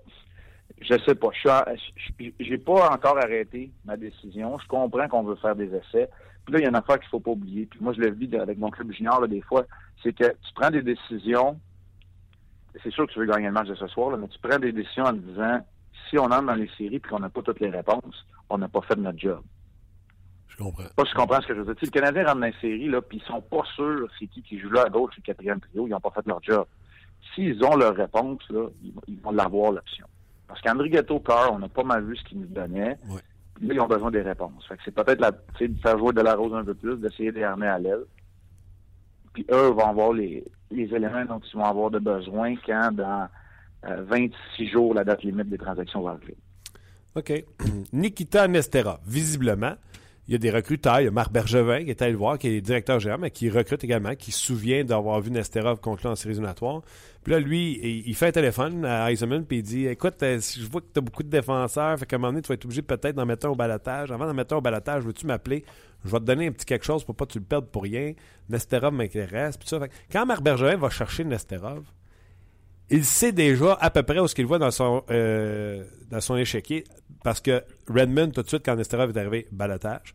je 0.82 0.98
sais 1.06 1.16
pas. 1.16 1.30
Je 1.34 2.32
j'ai 2.40 2.58
pas 2.58 2.90
encore 2.90 3.18
arrêté 3.18 3.72
ma 3.86 3.98
décision. 3.98 4.58
Je 4.60 4.68
comprends 4.68 5.08
qu'on 5.08 5.24
veut 5.24 5.36
faire 5.36 5.56
des 5.56 5.74
essais. 5.74 6.10
Puis 6.46 6.54
là, 6.54 6.60
il 6.60 6.64
y 6.64 6.66
a 6.66 6.70
une 6.70 6.76
affaire 6.76 7.00
qu'il 7.00 7.10
faut 7.10 7.20
pas 7.20 7.32
oublier. 7.32 7.66
Puis 7.66 7.80
moi, 7.82 7.94
je 7.94 8.00
le 8.00 8.12
vis 8.12 8.34
avec 8.36 8.58
mon 8.58 8.70
club 8.70 8.92
junior 8.92 9.28
des 9.28 9.42
fois. 9.42 9.66
C'est 10.04 10.14
que 10.14 10.26
tu 10.26 10.54
prends 10.54 10.70
des 10.70 10.84
décisions. 10.84 11.60
C'est 12.84 12.92
sûr 12.92 13.08
que 13.08 13.14
tu 13.14 13.20
veux 13.20 13.26
gagner 13.26 13.48
le 13.48 13.54
match 13.54 13.68
de 13.68 13.76
ce 13.76 13.88
soir, 13.88 14.16
mais 14.18 14.28
tu 14.28 14.38
prends 14.40 14.60
des 14.60 14.72
décisions 14.72 15.06
en 15.06 15.14
te 15.14 15.20
disant 15.20 15.66
si 16.10 16.20
on 16.20 16.26
entre 16.26 16.44
dans 16.44 16.56
les 16.56 16.70
séries 16.78 16.96
et 16.96 17.00
qu'on 17.00 17.20
n'a 17.20 17.30
pas 17.30 17.42
toutes 17.42 17.60
les 17.60 17.70
réponses, 17.70 18.26
on 18.50 18.58
n'a 18.58 18.68
pas 18.68 18.82
fait 18.82 18.96
notre 18.98 19.18
job. 19.18 19.42
Je 20.50 20.58
comprends. 20.58 20.84
Pas 20.96 21.04
si 21.04 21.12
je 21.12 21.16
comprends 21.16 21.42
ce 21.42 21.48
que 21.48 21.56
je 21.56 21.62
veux 21.62 21.66
dire. 21.66 21.76
Si 21.80 21.86
le 21.86 21.92
Canadien 21.92 22.26
rentre 22.26 22.40
dans 22.42 22.46
les 22.46 22.56
séries, 22.62 22.90
là, 22.90 23.02
puis 23.02 23.18
ils 23.18 23.28
sont 23.28 23.42
pas 23.42 23.64
sûrs 23.76 24.08
c'est 24.20 24.28
qui 24.28 24.42
qui 24.44 24.60
joue 24.60 24.70
là 24.70 24.84
à 24.84 24.90
gauche, 24.90 25.14
le 25.18 25.24
quatrième 25.24 25.60
trio, 25.60 25.88
ils 25.88 25.92
n'ont 25.92 26.00
pas 26.00 26.12
fait 26.12 26.26
leur 26.28 26.44
job. 26.44 26.66
S'ils 27.34 27.64
ont 27.64 27.76
leur 27.76 27.96
réponse, 27.96 28.42
là, 28.50 28.68
ils 29.08 29.20
vont 29.20 29.32
l'avoir 29.32 29.72
l'option. 29.72 30.06
Parce 30.48 30.62
qu'André 30.62 30.90
Ghetto 30.90 31.20
Car, 31.20 31.54
on 31.54 31.62
a 31.64 31.70
pas 31.70 31.84
mal 31.84 32.06
vu 32.06 32.16
ce 32.16 32.24
qu'il 32.24 32.40
nous 32.40 32.48
donnait. 32.48 32.98
Ouais. 33.08 33.22
Ils 33.62 33.80
ont 33.80 33.88
besoin 33.88 34.12
des 34.12 34.22
réponses. 34.22 34.66
Fait 34.68 34.76
que 34.76 34.82
c'est 34.84 34.94
peut-être 34.94 35.22
la, 35.22 35.32
de 35.32 35.80
faire 35.82 35.98
jouer 35.98 36.14
de 36.14 36.22
la 36.22 36.36
rose 36.36 36.54
un 36.54 36.64
peu 36.64 36.74
plus, 36.74 36.98
d'essayer 36.98 37.32
de 37.32 37.38
les 37.38 37.44
à 37.44 37.80
l'aile. 37.80 38.04
Puis 39.34 39.46
eux 39.52 39.70
vont 39.70 39.88
avoir 39.88 40.14
les, 40.14 40.44
les 40.72 40.94
éléments 40.94 41.26
dont 41.26 41.40
ils 41.40 41.58
vont 41.58 41.66
avoir 41.66 41.92
de 41.92 42.00
besoin 42.00 42.56
quand 42.66 42.92
dans 42.94 43.28
26 43.84 44.64
euh, 44.64 44.68
jours, 44.68 44.94
la 44.94 45.04
date 45.04 45.24
limite 45.24 45.50
des 45.50 45.58
transactions 45.58 46.02
va 46.02 46.12
arriver. 46.12 46.38
OK. 47.16 47.32
Nikita 47.94 48.48
Nestera, 48.48 49.00
visiblement, 49.06 49.76
il 50.28 50.32
y 50.32 50.36
a 50.36 50.38
des 50.38 50.50
recruteurs. 50.50 51.02
Il 51.02 51.06
y 51.06 51.08
a 51.08 51.12
Marc 51.12 51.32
Bergevin 51.32 51.84
qui 51.84 51.92
est 51.92 52.02
allé 52.02 52.12
le 52.12 52.18
voir, 52.18 52.38
qui 52.38 52.48
est 52.48 52.62
directeur 52.62 53.00
général, 53.00 53.22
mais 53.22 53.32
qui 53.32 53.50
recrute 53.50 53.84
également, 53.84 54.16
qui 54.16 54.32
se 54.32 54.40
souvient 54.40 54.84
d'avoir 54.84 55.22
vu 55.22 55.32
Nesterov 55.32 55.80
conclure 55.80 56.12
en 56.12 56.16
série 56.16 56.32
éliminatoire. 56.34 56.82
Puis 57.24 57.34
là, 57.34 57.40
lui, 57.40 58.04
il 58.06 58.16
fait 58.16 58.28
un 58.28 58.32
téléphone 58.32 58.86
à 58.86 59.12
Eisenman, 59.12 59.46
puis 59.46 59.58
il 59.58 59.64
dit 59.64 59.88
Écoute, 59.88 60.22
euh, 60.24 60.40
je 60.40 60.66
vois 60.66 60.82
que 60.82 60.88
tu 60.94 61.00
as 61.00 61.02
beaucoup 61.02 61.24
de 61.24 61.30
défenseurs, 61.30 61.98
fait 61.98 62.06
qu'à 62.06 62.16
un 62.16 62.20
moment 62.20 62.32
donné, 62.34 62.42
tu 62.42 62.50
vas 62.50 62.56
être 62.56 62.66
obligé 62.66 62.82
peut-être 62.82 63.16
d'en 63.16 63.26
mettre 63.26 63.48
un 63.48 63.50
au 63.50 63.56
balatage. 63.56 64.12
Avant 64.12 64.26
d'en 64.26 64.34
mettre 64.34 64.54
un 64.54 64.58
au 64.58 64.62
balatage, 64.62 65.04
veux-tu 65.04 65.26
m'appeler? 65.26 65.64
Je 66.04 66.12
vais 66.12 66.20
te 66.20 66.26
donner 66.26 66.48
un 66.48 66.52
petit 66.52 66.66
quelque 66.66 66.86
chose 66.86 67.04
pour 67.04 67.16
pas 67.16 67.26
que 67.26 67.32
tu 67.32 67.40
le 67.40 67.46
perdes 67.46 67.66
pour 67.66 67.84
rien. 67.84 68.14
Nesterov 68.50 68.94
m'intéresse. 68.94 69.58
Puis 69.58 69.68
ça. 69.68 69.80
quand 70.12 70.26
Marc 70.26 70.44
Bergevin 70.44 70.78
va 70.78 70.90
chercher 70.90 71.24
Nesterov, 71.24 71.84
il 72.90 73.06
sait 73.06 73.32
déjà 73.32 73.74
à 73.74 73.90
peu 73.90 74.04
près 74.04 74.20
où 74.20 74.28
ce 74.28 74.36
qu'il 74.36 74.46
voit 74.46 74.60
dans 74.60 74.72
son, 74.72 75.04
euh, 75.10 75.84
dans 76.10 76.22
son 76.22 76.38
échiquier 76.38 76.84
parce 77.26 77.42
que 77.42 77.64
Redmond, 77.90 78.30
tout 78.30 78.44
de 78.44 78.48
suite, 78.48 78.62
quand 78.64 78.76
Nesterov 78.76 79.10
est 79.10 79.20
arrivé, 79.20 79.48
balotage. 79.52 80.14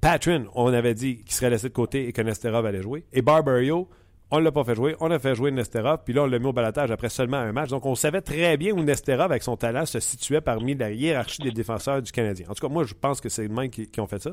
Patrin, 0.00 0.44
on 0.54 0.72
avait 0.72 0.94
dit 0.94 1.18
qu'il 1.18 1.32
serait 1.32 1.50
laissé 1.50 1.68
de 1.68 1.74
côté 1.74 2.08
et 2.08 2.12
que 2.14 2.22
Nesterov 2.22 2.64
allait 2.64 2.80
jouer. 2.80 3.04
Et 3.12 3.20
Barbario, 3.20 3.90
on 4.30 4.38
ne 4.38 4.44
l'a 4.44 4.52
pas 4.52 4.64
fait 4.64 4.74
jouer. 4.74 4.96
On 5.00 5.10
a 5.10 5.18
fait 5.18 5.34
jouer 5.34 5.50
Nesterov, 5.50 5.98
puis 6.04 6.14
là, 6.14 6.22
on 6.22 6.26
l'a 6.26 6.38
mis 6.38 6.46
au 6.46 6.54
balotage 6.54 6.90
après 6.90 7.10
seulement 7.10 7.36
un 7.36 7.52
match. 7.52 7.68
Donc, 7.68 7.84
on 7.84 7.94
savait 7.94 8.22
très 8.22 8.56
bien 8.56 8.72
où 8.72 8.82
Nesterov, 8.82 9.30
avec 9.30 9.42
son 9.42 9.58
talent, 9.58 9.84
se 9.84 10.00
situait 10.00 10.40
parmi 10.40 10.74
la 10.74 10.90
hiérarchie 10.92 11.42
des 11.42 11.50
défenseurs 11.50 12.00
du 12.00 12.10
Canadien. 12.10 12.46
En 12.48 12.54
tout 12.54 12.66
cas, 12.66 12.72
moi, 12.72 12.84
je 12.84 12.94
pense 12.94 13.20
que 13.20 13.28
c'est 13.28 13.42
les 13.42 13.48
mêmes 13.48 13.68
qui, 13.68 14.00
ont 14.00 14.06
fait 14.06 14.22
ça. 14.22 14.30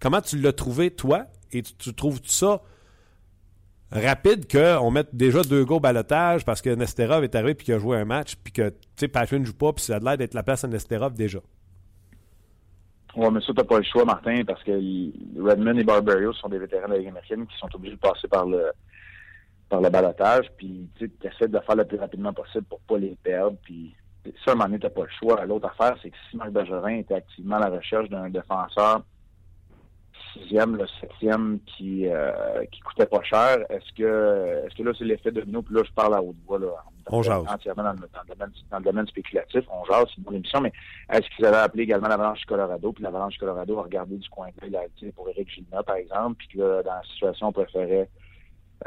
Comment 0.00 0.20
tu 0.20 0.38
l'as 0.38 0.52
trouvé, 0.52 0.90
toi, 0.90 1.26
et 1.52 1.62
tu, 1.62 1.94
trouves 1.94 2.20
ça 2.24 2.62
rapide 3.92 4.50
qu'on 4.50 4.90
mette 4.90 5.14
déjà 5.14 5.42
deux 5.42 5.64
au 5.68 5.80
balotage 5.80 6.44
parce 6.44 6.62
que 6.62 6.70
Nesterov 6.70 7.24
est 7.24 7.34
arrivé 7.34 7.54
puis 7.54 7.66
qu'il 7.66 7.74
a 7.74 7.78
joué 7.78 7.96
un 7.96 8.04
match, 8.04 8.36
puis 8.36 8.52
que, 8.52 8.72
Patrin 9.06 9.40
ne 9.40 9.44
joue 9.44 9.56
pas, 9.56 9.72
puis 9.72 9.84
ça 9.84 9.96
a 9.96 9.98
l'air 9.98 10.16
d'être 10.16 10.34
la 10.34 10.42
place 10.42 10.64
à 10.64 10.68
Nesterov 10.68 11.14
déjà? 11.14 11.40
Oui, 13.16 13.26
mais 13.32 13.40
ça, 13.40 13.52
t'as 13.56 13.64
pas 13.64 13.78
le 13.78 13.84
choix, 13.84 14.04
Martin, 14.04 14.44
parce 14.46 14.62
que 14.62 14.70
Redmond 15.40 15.76
et 15.76 15.84
Barbario 15.84 16.32
sont 16.34 16.48
des 16.48 16.58
vétérans 16.58 16.86
de 16.86 16.94
la 16.94 16.98
Ligue 16.98 17.12
qui 17.26 17.58
sont 17.58 17.74
obligés 17.74 17.96
de 17.96 18.00
passer 18.00 18.28
par 18.28 18.46
le 18.46 18.70
par 19.68 19.80
le 19.80 19.88
balotage, 19.88 20.50
puis 20.56 20.88
tu 20.96 21.08
essaies 21.22 21.46
de 21.46 21.56
le 21.56 21.60
faire 21.60 21.76
le 21.76 21.84
plus 21.84 21.96
rapidement 21.96 22.32
possible 22.32 22.64
pour 22.64 22.80
pas 22.80 22.98
les 22.98 23.16
perdre, 23.22 23.56
puis 23.62 23.94
ça, 24.44 24.50
à 24.50 24.52
un 24.52 24.54
moment 24.56 24.66
donné, 24.66 24.80
t'as 24.80 24.90
pas 24.90 25.02
le 25.02 25.10
choix. 25.18 25.44
L'autre 25.46 25.68
affaire, 25.68 25.96
c'est 26.02 26.10
que 26.10 26.16
si 26.28 26.36
Marc 26.36 26.50
Bergerin 26.50 26.96
était 26.96 27.14
activement 27.14 27.56
à 27.56 27.70
la 27.70 27.76
recherche 27.76 28.08
d'un 28.08 28.28
défenseur 28.28 29.02
sixième, 30.32 30.76
le 30.76 30.86
septième 31.00 31.58
qui 31.66 32.08
euh, 32.08 32.64
qui 32.70 32.80
coûtait 32.80 33.06
pas 33.06 33.22
cher. 33.22 33.58
Est-ce 33.70 33.92
que 33.96 34.64
est-ce 34.66 34.74
que 34.74 34.82
là 34.82 34.92
c'est 34.98 35.04
l'effet 35.04 35.32
nous 35.46 35.62
puis 35.62 35.74
là 35.74 35.82
je 35.84 35.92
parle 35.92 36.14
à 36.14 36.22
haute 36.22 36.36
voix 36.46 36.58
là, 36.58 36.68
on 37.12 37.22
jase. 37.22 37.44
entièrement 37.48 37.82
dans 37.82 37.92
le, 37.92 37.98
domaine, 38.28 38.52
dans 38.70 38.78
le 38.78 38.84
domaine 38.84 39.06
spéculatif, 39.06 39.62
on 39.70 39.84
jase, 39.84 40.06
c'est 40.08 40.18
une 40.18 40.24
bonne 40.24 40.36
émission, 40.36 40.60
mais 40.60 40.72
est-ce 41.10 41.28
qu'ils 41.34 41.46
avaient 41.46 41.56
appelé 41.56 41.84
également 41.84 42.08
l'Avalanche 42.08 42.40
du 42.40 42.46
Colorado, 42.46 42.92
puis 42.92 43.02
l'Avalanche 43.02 43.34
du 43.34 43.38
Colorado 43.38 43.78
a 43.78 43.82
regardé 43.82 44.16
du 44.16 44.28
coin 44.28 44.48
de 44.62 44.70
l'œil 44.70 45.12
pour 45.14 45.28
Eric 45.28 45.50
Gilna, 45.50 45.82
par 45.82 45.96
exemple, 45.96 46.36
puis 46.38 46.48
que 46.48 46.58
là, 46.58 46.82
dans 46.82 46.94
la 46.94 47.02
situation, 47.02 47.48
on 47.48 47.52
préférait 47.52 48.08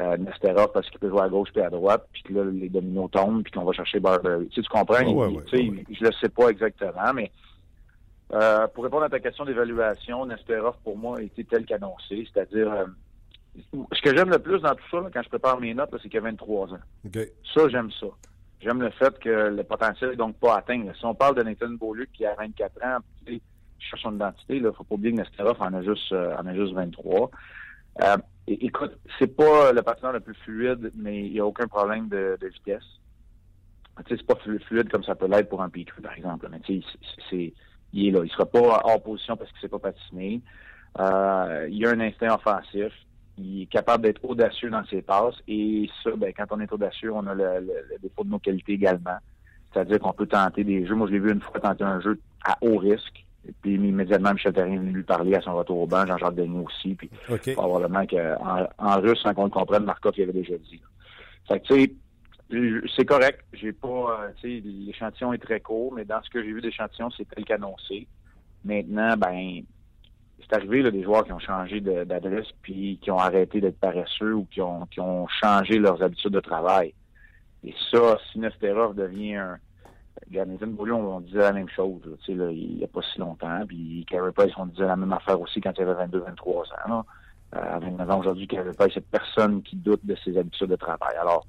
euh, 0.00 0.16
Nesterov 0.16 0.72
parce 0.72 0.88
qu'il 0.90 0.98
peut 0.98 1.08
jouer 1.08 1.22
à 1.22 1.28
gauche 1.28 1.50
puis 1.52 1.62
à 1.62 1.70
droite, 1.70 2.06
puis 2.12 2.22
que 2.24 2.32
là, 2.32 2.44
les 2.44 2.68
dominos 2.68 3.10
tombent, 3.10 3.42
puis 3.42 3.52
qu'on 3.52 3.64
va 3.64 3.72
chercher 3.72 4.00
Barber. 4.00 4.38
Tu, 4.50 4.56
sais, 4.56 4.62
tu 4.62 4.68
comprends? 4.68 5.32
tu 5.46 5.56
sais, 5.56 5.84
Je 5.90 6.04
le 6.04 6.12
sais 6.20 6.28
pas 6.28 6.48
exactement, 6.48 7.12
mais 7.14 7.30
euh, 8.34 8.66
pour 8.68 8.84
répondre 8.84 9.04
à 9.04 9.08
ta 9.08 9.20
question 9.20 9.44
d'évaluation, 9.44 10.26
Nesterov, 10.26 10.76
pour 10.82 10.96
moi, 10.96 11.22
été 11.22 11.44
tel 11.44 11.64
qu'annoncé, 11.64 12.26
c'est-à-dire... 12.32 12.70
Euh, 12.72 12.86
ce 13.92 14.02
que 14.02 14.16
j'aime 14.16 14.30
le 14.30 14.40
plus 14.40 14.60
dans 14.60 14.74
tout 14.74 14.84
ça, 14.90 15.08
quand 15.12 15.22
je 15.22 15.28
prépare 15.28 15.60
mes 15.60 15.74
notes, 15.74 15.90
c'est 15.92 16.08
qu'il 16.08 16.14
y 16.14 16.18
a 16.18 16.22
23 16.22 16.72
ans. 16.72 16.78
Ça, 17.54 17.68
j'aime 17.68 17.90
ça. 17.92 18.06
J'aime 18.60 18.80
le 18.80 18.90
fait 18.90 19.16
que 19.20 19.28
le 19.28 19.62
potentiel 19.62 20.10
n'est 20.10 20.16
donc 20.16 20.36
pas 20.38 20.56
atteint. 20.56 20.82
Si 20.98 21.04
on 21.04 21.14
parle 21.14 21.36
de 21.36 21.42
Nathan 21.42 21.70
Beaulieu 21.70 22.06
qui 22.12 22.26
a 22.26 22.34
24 22.34 22.84
ans, 22.84 22.98
il 23.28 23.40
cherche 23.78 24.02
son 24.02 24.16
identité, 24.16 24.56
il 24.56 24.62
ne 24.62 24.70
faut 24.70 24.84
pas 24.84 24.94
oublier 24.94 25.14
que 25.14 25.20
Nesterov 25.20 25.60
en 25.60 25.72
a 25.72 25.82
juste, 25.82 26.12
euh, 26.12 26.34
en 26.36 26.46
a 26.46 26.54
juste 26.54 26.72
23. 26.72 27.30
Euh, 28.02 28.16
écoute, 28.48 28.98
c'est 29.18 29.36
pas 29.36 29.72
le 29.72 29.82
patineur 29.82 30.12
le 30.12 30.20
plus 30.20 30.34
fluide, 30.34 30.90
mais 30.96 31.26
il 31.26 31.32
n'y 31.32 31.40
a 31.40 31.46
aucun 31.46 31.68
problème 31.68 32.08
de, 32.08 32.36
de 32.40 32.48
vitesse. 32.48 32.82
C'est 34.08 34.26
pas 34.26 34.34
fluide 34.34 34.90
comme 34.90 35.04
ça 35.04 35.14
peut 35.14 35.28
l'être 35.28 35.48
pour 35.48 35.62
un 35.62 35.68
Petrie, 35.68 36.02
par 36.02 36.14
exemple. 36.14 36.48
Mais 36.50 36.60
c'est 37.30 37.52
il 37.94 38.08
est 38.08 38.10
là. 38.10 38.20
Il 38.24 38.30
sera 38.30 38.44
pas 38.44 38.82
hors 38.84 39.02
position 39.02 39.36
parce 39.36 39.50
qu'il 39.50 39.58
ne 39.58 39.60
s'est 39.62 39.68
pas 39.68 39.78
patiné. 39.78 40.42
Euh, 41.00 41.68
il 41.70 41.86
a 41.86 41.90
un 41.90 42.00
instinct 42.00 42.34
offensif. 42.34 42.92
Il 43.38 43.62
est 43.62 43.66
capable 43.66 44.04
d'être 44.04 44.24
audacieux 44.24 44.70
dans 44.70 44.84
ses 44.86 45.02
passes. 45.02 45.36
Et 45.48 45.88
ça, 46.02 46.10
ben, 46.16 46.32
quand 46.36 46.46
on 46.50 46.60
est 46.60 46.72
audacieux, 46.72 47.12
on 47.12 47.26
a 47.26 47.34
le, 47.34 47.66
défaut 48.02 48.24
de 48.24 48.30
nos 48.30 48.38
qualités 48.38 48.72
également. 48.72 49.16
C'est-à-dire 49.72 49.98
qu'on 49.98 50.12
peut 50.12 50.26
tenter 50.26 50.62
des 50.62 50.86
jeux. 50.86 50.94
Moi, 50.94 51.08
je 51.08 51.12
l'ai 51.12 51.18
vu 51.18 51.32
une 51.32 51.40
fois 51.40 51.60
tenter 51.60 51.84
un 51.84 52.00
jeu 52.00 52.20
à 52.44 52.56
haut 52.60 52.76
risque. 52.76 53.24
Et 53.46 53.52
puis 53.60 53.74
immédiatement, 53.74 54.32
Michel 54.32 54.52
Terrien 54.54 54.78
venu 54.78 54.92
lui 54.92 55.02
parler 55.02 55.34
à 55.34 55.40
son 55.40 55.54
retour 55.54 55.80
au 55.80 55.86
banc, 55.86 56.06
Jean-Jacques 56.06 56.36
Denis 56.36 56.64
aussi. 56.64 56.94
Puis 56.94 57.10
probablement 57.54 58.06
qu'en 58.06 58.66
en 58.78 59.00
russe, 59.00 59.20
sans 59.22 59.34
qu'on 59.34 59.44
le 59.44 59.50
comprenne, 59.50 59.84
Markov 59.84 60.14
il 60.16 60.22
avait 60.22 60.32
déjà 60.32 60.56
dit. 60.56 60.80
Fait 61.46 61.60
que 61.60 61.66
tu 61.66 61.74
sais, 61.74 61.92
c'est 62.96 63.04
correct. 63.04 63.44
J'ai 63.52 63.72
pas, 63.72 64.32
euh, 64.44 64.60
l'échantillon 64.62 65.32
est 65.32 65.38
très 65.38 65.60
court, 65.60 65.92
mais 65.92 66.04
dans 66.04 66.22
ce 66.22 66.30
que 66.30 66.42
j'ai 66.42 66.52
vu 66.52 66.60
d'échantillon, 66.60 67.10
c'est 67.10 67.28
tel 67.28 67.44
qu'annoncé. 67.44 68.06
Maintenant, 68.64 69.16
ben, 69.16 69.62
c'est 70.40 70.56
arrivé 70.56 70.82
là, 70.82 70.90
des 70.90 71.02
joueurs 71.02 71.24
qui 71.24 71.32
ont 71.32 71.38
changé 71.38 71.80
d'adresse 71.80 72.48
puis 72.62 72.98
qui 73.02 73.10
ont 73.10 73.18
arrêté 73.18 73.60
d'être 73.60 73.78
paresseux 73.78 74.34
ou 74.34 74.46
qui 74.50 74.60
ont, 74.60 74.86
qui 74.86 75.00
ont 75.00 75.26
changé 75.28 75.78
leurs 75.78 76.02
habitudes 76.02 76.32
de 76.32 76.40
travail. 76.40 76.94
Et 77.62 77.74
ça, 77.90 78.18
si 78.30 78.38
Nesterov 78.38 78.94
devient 78.94 79.36
un. 79.36 79.58
Nathan 80.30 80.68
Boulion, 80.68 81.16
on 81.16 81.20
disait 81.20 81.38
la 81.38 81.52
même 81.52 81.68
chose, 81.68 82.00
tu 82.24 82.36
sais, 82.36 82.54
il 82.54 82.76
n'y 82.76 82.84
a 82.84 82.86
pas 82.86 83.02
si 83.02 83.18
longtemps. 83.18 83.64
Puis 83.66 84.06
Carey 84.08 84.32
Price, 84.32 84.52
on 84.56 84.66
disait 84.66 84.86
la 84.86 84.96
même 84.96 85.12
affaire 85.12 85.40
aussi 85.40 85.60
quand 85.60 85.72
il 85.76 85.82
avait 85.82 86.06
22-23 86.06 86.50
ans. 86.50 86.64
Là. 86.88 87.04
Euh, 87.56 87.76
à 87.76 87.78
29 87.78 88.10
ans 88.10 88.20
aujourd'hui, 88.20 88.46
Carey 88.46 88.72
Price, 88.76 88.92
c'est 88.94 89.06
personne 89.06 89.62
qui 89.62 89.76
doute 89.76 90.04
de 90.04 90.16
ses 90.24 90.36
habitudes 90.38 90.70
de 90.70 90.76
travail. 90.76 91.14
Alors, 91.20 91.46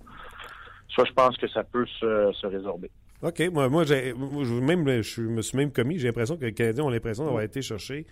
ça, 0.94 1.04
je 1.06 1.14
pense 1.14 1.38
que 1.38 1.48
ça 1.48 1.64
peut 1.64 1.86
se, 2.00 2.46
résorber. 2.46 2.92
OK. 3.22 3.42
Moi, 3.52 3.70
moi, 3.70 3.86
même, 3.86 5.02
je 5.02 5.22
me 5.22 5.42
suis 5.42 5.58
même 5.58 5.72
commis. 5.72 5.98
J'ai 5.98 6.08
l'impression 6.08 6.38
que 6.38 6.46
les 6.46 6.54
Canadiens 6.54 6.84
ont 6.84 6.90
l'impression 6.90 7.24
d'avoir 7.24 7.44
été 7.44 7.62
chercher 7.62 8.06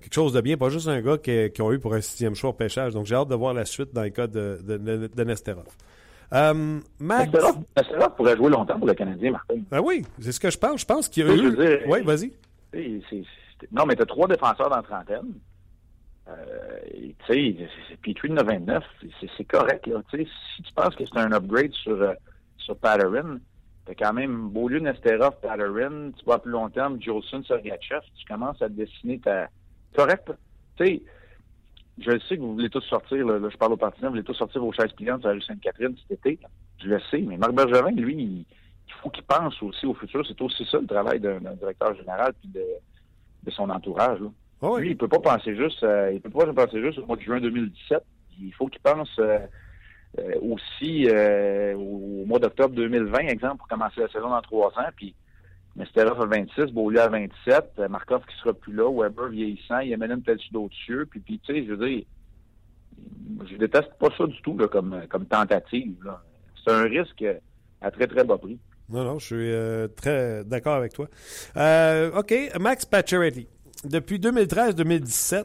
quelque 0.00 0.14
chose 0.14 0.32
de 0.32 0.40
bien, 0.40 0.56
pas 0.56 0.68
juste 0.68 0.88
un 0.88 1.00
gars 1.00 1.16
qui, 1.18 1.50
qui 1.52 1.62
ont 1.62 1.72
eu 1.72 1.78
pour 1.78 1.94
un 1.94 2.00
sixième 2.00 2.34
choix 2.34 2.50
au 2.50 2.54
pêchage. 2.54 2.92
Donc 2.92 3.06
j'ai 3.06 3.14
hâte 3.14 3.28
de 3.28 3.34
voir 3.34 3.54
la 3.54 3.64
suite 3.64 3.94
dans 3.94 4.02
le 4.02 4.10
cas 4.10 4.26
de, 4.26 4.58
de, 4.62 4.76
de, 4.76 5.06
de 5.06 5.24
Nesterov. 5.24 5.66
Euh, 6.32 6.80
Max... 6.98 7.32
Nesterov, 7.32 7.56
Nesterov 7.76 8.14
pourrait 8.16 8.36
jouer 8.36 8.50
longtemps 8.50 8.78
pour 8.78 8.88
le 8.88 8.94
Canadien, 8.94 9.32
Martin. 9.32 9.60
Ah 9.70 9.80
oui, 9.80 10.04
c'est 10.20 10.32
ce 10.32 10.40
que 10.40 10.50
je 10.50 10.58
pense. 10.58 10.80
Je 10.80 10.86
pense 10.86 11.08
qu'il 11.08 11.26
y 11.26 11.30
a 11.30 11.34
eu. 11.34 11.82
Oui, 11.86 12.02
vas-y. 12.02 12.32
Non, 13.70 13.86
mais 13.86 13.94
tu 13.94 14.02
as 14.02 14.06
trois 14.06 14.26
défenseurs 14.26 14.68
dans 14.68 14.76
la 14.76 14.82
trentaine. 14.82 15.34
Euh, 16.28 16.78
tu 17.26 17.34
sais, 17.34 17.52
de 17.52 18.42
29, 18.42 18.84
c'est 19.36 19.44
correct. 19.44 19.86
Là. 19.86 20.02
Si 20.10 20.62
tu 20.62 20.72
penses 20.74 20.94
que 20.94 21.04
c'est 21.04 21.18
un 21.18 21.32
upgrade 21.32 21.72
sur, 21.72 22.00
euh, 22.00 22.14
sur 22.58 22.76
Patterson, 22.76 23.40
t'as 23.86 23.94
quand 23.94 24.12
même 24.12 24.50
Beaulieu, 24.50 24.78
Nesterov, 24.78 25.40
Patterson, 25.40 26.12
tu 26.16 26.24
vois 26.24 26.40
plus 26.40 26.52
long 26.52 26.70
terme, 26.70 27.02
Jolson, 27.02 27.42
Sergachev, 27.42 28.02
tu 28.16 28.24
commences 28.26 28.62
à 28.62 28.68
dessiner 28.68 29.18
ta... 29.18 29.48
Correct, 29.94 30.32
tu 30.76 30.86
sais, 30.86 31.02
je 31.98 32.18
sais 32.28 32.36
que 32.36 32.40
vous 32.40 32.54
voulez 32.54 32.70
tous 32.70 32.82
sortir, 32.82 33.26
là, 33.26 33.38
je 33.50 33.56
parle 33.56 33.72
aux 33.72 33.76
partisans, 33.76 34.08
vous 34.08 34.14
voulez 34.14 34.24
tous 34.24 34.34
sortir 34.34 34.60
vos 34.60 34.72
chaises 34.72 34.92
pliantes 34.92 35.20
sur 35.20 35.28
la 35.28 35.34
rue 35.34 35.42
Sainte-Catherine 35.42 35.94
cet 36.08 36.18
été. 36.18 36.38
Je 36.82 36.88
le 36.88 37.00
sais, 37.10 37.20
mais 37.20 37.36
Marc 37.36 37.52
Bergevin, 37.52 37.90
lui, 37.92 38.14
il, 38.14 38.46
faut 39.02 39.10
qu'il 39.10 39.24
pense 39.24 39.60
aussi 39.62 39.86
au 39.86 39.94
futur. 39.94 40.24
C'est 40.26 40.40
aussi 40.40 40.64
ça 40.70 40.78
le 40.78 40.86
travail 40.86 41.20
d'un 41.20 41.38
directeur 41.40 41.94
général 41.94 42.32
puis 42.40 42.48
de, 42.48 43.50
son 43.50 43.68
entourage. 43.70 44.20
Oh 44.64 44.78
Lui, 44.78 44.90
il 44.90 44.96
peut 44.96 45.08
pas 45.08 45.18
penser 45.18 45.56
juste, 45.56 45.82
euh, 45.82 46.12
il 46.14 46.20
peut 46.20 46.30
pas 46.30 46.46
penser 46.52 46.80
juste 46.80 46.98
au 46.98 47.06
mois 47.06 47.16
de 47.16 47.22
juin 47.22 47.40
2017. 47.40 48.00
Il 48.40 48.54
faut 48.54 48.68
qu'il 48.68 48.80
pense 48.80 49.10
euh, 49.18 49.40
euh, 50.20 50.34
aussi 50.40 51.08
au, 51.74 52.24
mois 52.26 52.38
d'octobre 52.38 52.74
2020, 52.76 53.18
exemple, 53.26 53.58
pour 53.58 53.66
commencer 53.66 54.00
la 54.00 54.08
saison 54.08 54.30
dans 54.30 54.40
trois 54.40 54.68
ans. 54.78 54.88
Puis 54.94 55.16
Mesterov 55.74 56.22
à 56.22 56.26
26, 56.26 56.72
Beaulieu 56.72 57.00
à 57.00 57.08
27, 57.08 57.80
Markov 57.90 58.22
qui 58.24 58.36
sera 58.38 58.52
plus 58.52 58.72
là, 58.72 58.88
Weber 58.88 59.30
vieillissant, 59.30 59.80
il 59.80 59.88
y 59.88 59.94
a 59.94 59.96
même 59.96 60.22
peut-être 60.22 60.40
d'autres 60.52 60.76
cieux. 60.76 61.06
Puis, 61.10 61.18
puis 61.18 61.40
tu 61.40 61.52
sais, 61.52 61.66
je 61.66 61.72
veux 61.72 61.88
dire, 61.88 62.04
je 63.50 63.56
déteste 63.56 63.90
pas 63.98 64.10
ça 64.16 64.26
du 64.28 64.40
tout 64.42 64.56
là, 64.56 64.68
comme, 64.68 65.02
comme 65.08 65.26
tentative. 65.26 65.96
C'est 66.64 66.72
un 66.72 66.84
risque 66.84 67.24
à 67.80 67.90
très, 67.90 68.06
très 68.06 68.22
bas 68.22 68.38
prix. 68.38 68.60
Non, 68.88 69.02
non, 69.02 69.18
je 69.18 69.26
suis 69.26 69.94
très 69.96 70.44
d'accord 70.44 70.76
avec 70.76 70.92
toi. 70.92 71.08
OK, 72.16 72.32
Max 72.60 72.84
Pacioretty 72.84 73.48
depuis 73.84 74.18
2013-2017, 74.18 75.44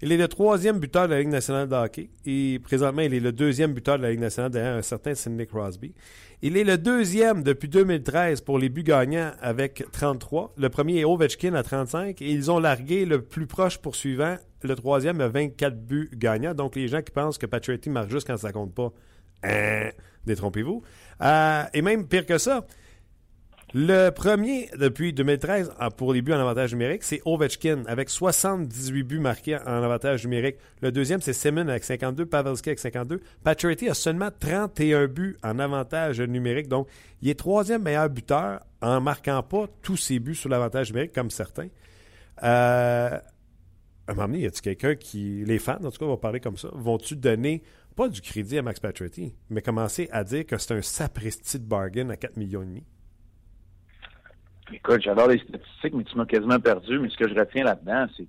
il 0.00 0.12
est 0.12 0.16
le 0.16 0.28
troisième 0.28 0.78
buteur 0.78 1.08
de 1.08 1.14
la 1.14 1.20
Ligue 1.20 1.30
nationale 1.30 1.68
de 1.68 1.74
hockey. 1.74 2.08
Et 2.24 2.60
présentement, 2.62 3.02
il 3.02 3.14
est 3.14 3.20
le 3.20 3.32
deuxième 3.32 3.72
buteur 3.72 3.98
de 3.98 4.04
la 4.04 4.10
Ligue 4.10 4.20
nationale 4.20 4.50
derrière 4.50 4.76
un 4.76 4.82
certain 4.82 5.14
Sidney 5.14 5.46
Crosby. 5.46 5.92
Il 6.40 6.56
est 6.56 6.62
le 6.62 6.78
deuxième 6.78 7.42
depuis 7.42 7.68
2013 7.68 8.42
pour 8.42 8.60
les 8.60 8.68
buts 8.68 8.84
gagnants 8.84 9.32
avec 9.42 9.84
33. 9.90 10.54
Le 10.56 10.68
premier 10.68 11.00
est 11.00 11.04
Ovechkin 11.04 11.54
à 11.54 11.64
35. 11.64 12.22
Et 12.22 12.30
ils 12.30 12.48
ont 12.50 12.60
largué 12.60 13.06
le 13.06 13.22
plus 13.22 13.48
proche 13.48 13.78
poursuivant, 13.78 14.36
le 14.62 14.74
troisième 14.76 15.20
à 15.20 15.26
24 15.26 15.76
buts 15.76 16.10
gagnants. 16.14 16.54
Donc, 16.54 16.76
les 16.76 16.86
gens 16.86 17.02
qui 17.02 17.10
pensent 17.10 17.38
que 17.38 17.46
Patrick 17.46 17.84
marque 17.88 18.10
juste 18.10 18.28
quand 18.28 18.36
ça 18.36 18.52
compte 18.52 18.72
pas, 18.72 18.92
hein, 19.42 19.90
détrompez-vous. 20.26 20.80
Euh, 21.22 21.64
et 21.74 21.82
même 21.82 22.06
pire 22.06 22.24
que 22.24 22.38
ça, 22.38 22.64
le 23.74 24.08
premier 24.08 24.70
depuis 24.78 25.12
2013 25.12 25.72
pour 25.98 26.14
les 26.14 26.22
buts 26.22 26.32
en 26.32 26.40
avantage 26.40 26.72
numérique, 26.72 27.02
c'est 27.02 27.20
Ovechkin 27.26 27.82
avec 27.86 28.08
78 28.08 29.02
buts 29.02 29.18
marqués 29.18 29.56
en 29.56 29.82
avantage 29.82 30.24
numérique. 30.24 30.56
Le 30.80 30.90
deuxième, 30.90 31.20
c'est 31.20 31.34
Simon 31.34 31.68
avec 31.68 31.84
52, 31.84 32.24
Pavelski 32.24 32.70
avec 32.70 32.78
52. 32.78 33.20
Patrick 33.44 33.82
a 33.82 33.92
seulement 33.92 34.30
31 34.40 35.06
buts 35.08 35.36
en 35.42 35.58
avantage 35.58 36.18
numérique. 36.22 36.68
Donc, 36.68 36.88
il 37.20 37.28
est 37.28 37.38
troisième 37.38 37.82
meilleur 37.82 38.08
buteur 38.08 38.60
en 38.80 39.02
marquant 39.02 39.42
pas 39.42 39.66
tous 39.82 39.98
ses 39.98 40.18
buts 40.18 40.34
sur 40.34 40.48
l'avantage 40.48 40.90
numérique 40.90 41.12
comme 41.12 41.30
certains. 41.30 41.68
Euh, 42.42 43.18
à 44.08 44.12
un 44.12 44.14
moment 44.14 44.28
donné, 44.28 44.40
y 44.40 44.46
a-t-il 44.46 44.62
quelqu'un 44.62 44.94
qui. 44.94 45.44
Les 45.44 45.58
fans, 45.58 45.76
en 45.84 45.90
tout 45.90 45.98
cas, 45.98 46.06
vont 46.06 46.16
parler 46.16 46.40
comme 46.40 46.56
ça? 46.56 46.68
Vont-tu 46.72 47.16
donner, 47.16 47.62
pas 47.94 48.08
du 48.08 48.22
crédit 48.22 48.56
à 48.56 48.62
Max 48.62 48.80
Pacioretty, 48.80 49.34
mais 49.50 49.60
commencer 49.60 50.08
à 50.10 50.24
dire 50.24 50.46
que 50.46 50.56
c'est 50.56 50.72
un 50.72 50.80
sapristi 50.80 51.58
de 51.58 51.66
bargain 51.66 52.08
à 52.08 52.16
4 52.16 52.38
millions 52.38 52.62
et 52.62 52.66
demi? 52.66 52.84
Écoute, 54.72 55.00
j'adore 55.02 55.28
les 55.28 55.38
statistiques, 55.38 55.94
mais 55.94 56.04
tu 56.04 56.16
m'as 56.16 56.26
quasiment 56.26 56.60
perdu. 56.60 56.98
Mais 56.98 57.08
ce 57.08 57.16
que 57.16 57.28
je 57.28 57.34
retiens 57.34 57.64
là-dedans, 57.64 58.06
c'est 58.16 58.26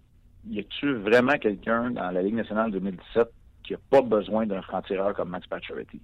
y 0.47 0.59
a-tu 0.59 0.93
vraiment 0.95 1.37
quelqu'un 1.37 1.91
dans 1.91 2.11
la 2.11 2.21
Ligue 2.21 2.35
nationale 2.35 2.71
2017 2.71 3.27
qui 3.63 3.73
n'a 3.73 3.79
pas 3.89 4.01
besoin 4.01 4.45
d'un 4.45 4.61
franc-tireur 4.61 5.13
comme 5.13 5.29
Max 5.29 5.47
Pacioretty? 5.47 6.01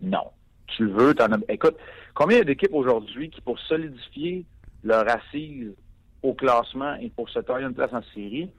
Non. 0.00 0.30
Tu 0.68 0.84
le 0.84 0.92
veux, 0.92 1.14
t'en 1.14 1.32
as... 1.32 1.38
Écoute, 1.48 1.76
combien 2.14 2.38
y 2.38 2.40
a 2.40 2.44
d'équipes 2.44 2.74
aujourd'hui 2.74 3.30
qui, 3.30 3.40
pour 3.40 3.58
solidifier 3.58 4.44
leur 4.84 5.04
assise 5.08 5.74
au 6.22 6.34
classement 6.34 6.94
et 6.96 7.10
pour 7.10 7.28
se 7.28 7.38
tailler 7.40 7.66
une 7.66 7.74
place 7.74 7.92
en 7.92 8.02
série, 8.14 8.50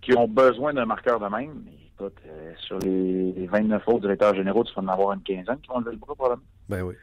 qui 0.00 0.16
ont 0.16 0.28
besoin 0.28 0.74
d'un 0.74 0.86
marqueur 0.86 1.20
de 1.20 1.26
même? 1.26 1.64
Écoute, 1.94 2.16
euh, 2.26 2.52
sur 2.58 2.78
les, 2.78 3.46
29 3.46 3.86
autres 3.88 4.00
directeurs 4.00 4.34
généraux, 4.34 4.64
tu 4.64 4.74
vas 4.74 4.82
en 4.82 4.88
avoir 4.88 5.12
une 5.12 5.22
quinzaine 5.22 5.58
qui 5.60 5.68
vont 5.68 5.78
lever 5.80 5.92
le 5.92 5.98
bras, 5.98 6.14
probablement. 6.14 6.48
Ben 6.68 6.82
oui. 6.82 6.94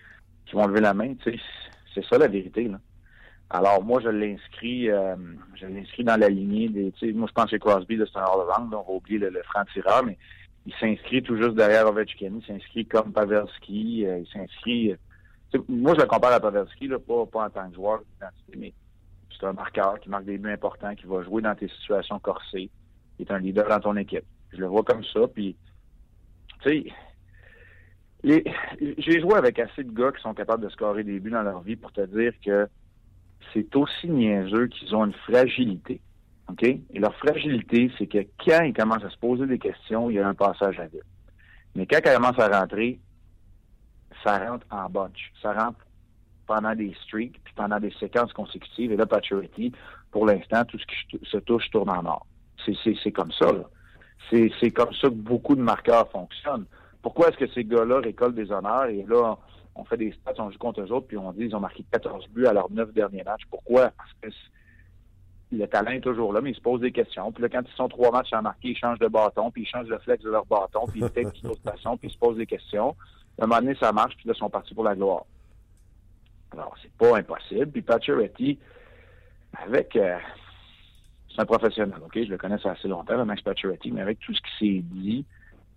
Qui 0.46 0.56
vont 0.56 0.68
lever 0.68 0.82
la 0.82 0.94
main, 0.94 1.14
tu 1.16 1.32
sais. 1.32 1.40
C'est 1.94 2.06
ça 2.06 2.18
la 2.18 2.28
vérité, 2.28 2.68
là. 2.68 2.80
Alors 3.52 3.84
moi, 3.84 4.00
je 4.00 4.10
l'inscris, 4.10 4.90
euh, 4.90 5.16
je 5.56 5.66
l'inscris 5.66 6.04
dans 6.04 6.20
la 6.20 6.30
lignée 6.30 6.70
des. 6.70 7.14
Moi, 7.14 7.28
je 7.28 7.34
pense 7.34 7.50
que 7.50 7.56
Crosby, 7.56 7.98
c'est 7.98 8.20
un 8.20 8.24
hors 8.24 8.46
de 8.46 8.52
vente, 8.52 8.70
donc 8.70 8.88
on 8.88 8.92
va 8.92 8.98
oublier 8.98 9.18
le, 9.18 9.42
franc-tireur, 9.44 10.04
mais 10.06 10.18
il 10.68 10.74
s'inscrit 10.76 11.24
tout 11.24 11.36
juste 11.36 11.56
derrière 11.56 11.88
Ovechkin. 11.88 12.34
Il 12.40 12.46
s'inscrit 12.46 12.86
comme 12.86 13.12
Pavelski. 13.12 14.06
Euh, 14.06 14.20
il 14.20 14.28
s'inscrit. 14.28 14.92
Euh, 14.92 15.60
moi, 15.68 15.96
je 15.96 16.02
le 16.02 16.06
compare 16.06 16.34
à 16.34 16.40
Pavelski, 16.40 16.88
là, 16.88 17.00
pas, 17.00 17.26
pas 17.26 17.46
en 17.46 17.50
tant 17.50 17.68
que 17.70 17.76
joueur 17.76 18.02
mais 18.56 18.72
c'est 19.40 19.48
un 19.48 19.54
marqueur 19.54 20.00
qui 20.00 20.10
marque 20.10 20.26
des 20.26 20.38
buts 20.38 20.52
importants, 20.52 20.94
qui 20.94 21.08
va 21.08 21.24
jouer 21.24 21.42
dans 21.42 21.56
tes 21.56 21.70
situations 21.70 22.20
corsées, 22.20 22.70
qui 23.18 23.24
est 23.24 23.32
un 23.32 23.40
leader 23.40 23.68
dans 23.68 23.80
ton 23.80 23.96
équipe. 23.96 24.26
Je 24.52 24.58
le 24.58 24.68
vois 24.68 24.84
comme 24.84 25.04
ça, 25.06 25.22
puis 25.28 25.56
tu 26.62 26.70
sais. 26.70 26.94
J'ai 28.98 29.22
joué 29.22 29.36
avec 29.36 29.58
assez 29.60 29.84
de 29.84 29.92
gars 29.92 30.12
qui 30.12 30.22
sont 30.22 30.34
capables 30.34 30.62
de 30.62 30.70
scorer 30.70 31.06
des 31.06 31.22
buts 31.22 31.32
dans 31.32 31.42
leur 31.42 31.62
vie 31.62 31.78
pour 31.78 31.94
te 31.94 32.02
dire 32.02 32.34
que 32.46 32.68
c'est 33.54 33.76
aussi 33.76 34.08
niaiseux 34.08 34.68
qu'ils 34.68 34.96
ont 34.96 35.06
une 35.06 35.14
fragilité. 35.14 36.02
OK? 36.50 36.64
Et 36.64 37.00
leur 37.00 37.16
fragilité, 37.16 37.92
c'est 37.98 38.08
que 38.08 38.20
quand 38.46 38.64
ils 38.64 38.74
commencent 38.74 39.04
à 39.04 39.10
se 39.10 39.18
poser 39.18 39.46
des 39.46 39.60
questions, 39.60 40.10
il 40.10 40.16
y 40.16 40.20
a 40.20 40.28
un 40.28 40.34
passage 40.34 40.80
à 40.80 40.88
vide. 40.88 41.04
Mais 41.76 41.86
quand 41.86 42.00
ils 42.04 42.14
commencent 42.14 42.40
à 42.40 42.60
rentrer, 42.60 43.00
ça 44.24 44.40
rentre 44.40 44.66
en 44.72 44.90
bunch. 44.90 45.32
Ça 45.42 45.54
rentre 45.54 45.80
pendant 46.48 46.74
des 46.74 46.96
streaks, 47.04 47.40
puis 47.44 47.54
pendant 47.56 47.80
des 47.80 47.94
séquences 48.00 48.34
consécutives. 48.34 48.92
Et 48.92 48.98
là, 48.98 49.06
Paturity, 49.06 49.72
pour 50.12 50.26
l'instant, 50.26 50.66
tout 50.66 50.80
ce 50.80 50.86
qui 50.86 51.20
se 51.26 51.38
touche 51.38 51.70
tourne 51.70 51.92
en 51.92 52.06
or. 52.06 52.26
C'est 52.66 53.12
comme 53.12 53.32
ça. 53.32 53.48
C'est 54.32 54.72
comme 54.72 54.94
ça 54.94 55.10
que 55.10 55.14
beaucoup 55.14 55.56
de 55.56 55.62
marqueurs 55.62 56.10
fonctionnent. 56.10 56.66
Pourquoi 57.02 57.30
est-ce 57.30 57.38
que 57.38 57.48
ces 57.54 57.64
gars-là 57.64 58.00
récoltent 58.00 58.36
des 58.36 58.52
honneurs 58.52 58.86
et 58.86 59.06
là, 59.08 59.38
fait 59.86 59.98
des 59.98 60.12
stats, 60.12 60.34
on 60.38 60.50
joue 60.50 60.58
contre 60.58 60.82
eux 60.82 60.92
autres, 60.92 61.08
puis 61.08 61.18
on 61.18 61.32
dit 61.32 61.46
qu'ils 61.46 61.56
ont 61.56 61.60
marqué 61.60 61.86
14 61.92 62.28
buts 62.30 62.46
à 62.46 62.54
leurs 62.54 62.72
9 62.72 62.94
derniers 62.94 63.24
matchs. 63.24 63.44
Pourquoi? 63.50 63.92
Parce 63.98 64.14
que 64.22 64.30
le 65.52 65.68
talent 65.68 65.92
est 65.92 66.02
toujours 66.02 66.32
là, 66.34 66.42
mais 66.42 66.52
ils 66.52 66.56
se 66.56 66.62
posent 66.62 66.82
des 66.82 66.92
questions. 66.92 67.32
Puis 67.32 67.42
là, 67.42 67.50
quand 67.50 67.62
ils 67.62 67.76
sont 67.76 67.90
trois 67.90 68.12
matchs 68.12 68.34
à 68.34 68.42
marquer, 68.42 68.70
ils 68.70 68.78
changent 68.78 69.00
de 69.00 69.08
bâton, 69.08 69.50
puis 69.52 69.64
ils 69.64 69.68
changent 69.68 69.88
le 69.88 69.98
flex 70.00 70.24
de 70.24 70.30
leur 70.30 70.46
bâton, 70.46 70.86
puis 70.88 71.02
ils 71.02 71.10
textent 71.10 71.36
d'une 71.42 71.52
autre 71.52 71.62
puis 71.64 72.08
ils 72.08 72.12
se 72.12 72.18
posent 72.18 72.38
des 72.38 72.46
questions. 72.46 72.96
À 73.40 73.46
un 73.46 73.48
moment 73.48 73.62
donné, 73.62 73.76
ça 73.76 73.92
marche, 73.92 74.16
puis 74.16 74.28
là, 74.28 74.34
ils 74.36 74.40
sont 74.40 74.50
partis 74.50 74.74
pour 74.74 74.84
la 74.84 74.96
gloire. 74.96 75.26
Alors, 76.52 76.76
c'est 76.82 76.92
pas 76.94 77.18
impossible. 77.18 77.72
Puis 77.72 77.82
Pacioretty, 77.82 78.60
avec... 79.54 79.96
Euh, 79.96 80.18
c'est 81.30 81.42
un 81.42 81.46
professionnel, 81.46 82.00
OK? 82.04 82.16
Je 82.16 82.30
le 82.30 82.38
connais 82.38 82.66
assez 82.66 82.88
longtemps, 82.88 83.24
Max 83.24 83.42
Pacioretty, 83.42 83.92
mais 83.92 84.02
avec 84.02 84.20
tout 84.20 84.34
ce 84.34 84.42
qui 84.42 84.58
s'est 84.60 84.82
dit, 84.84 85.26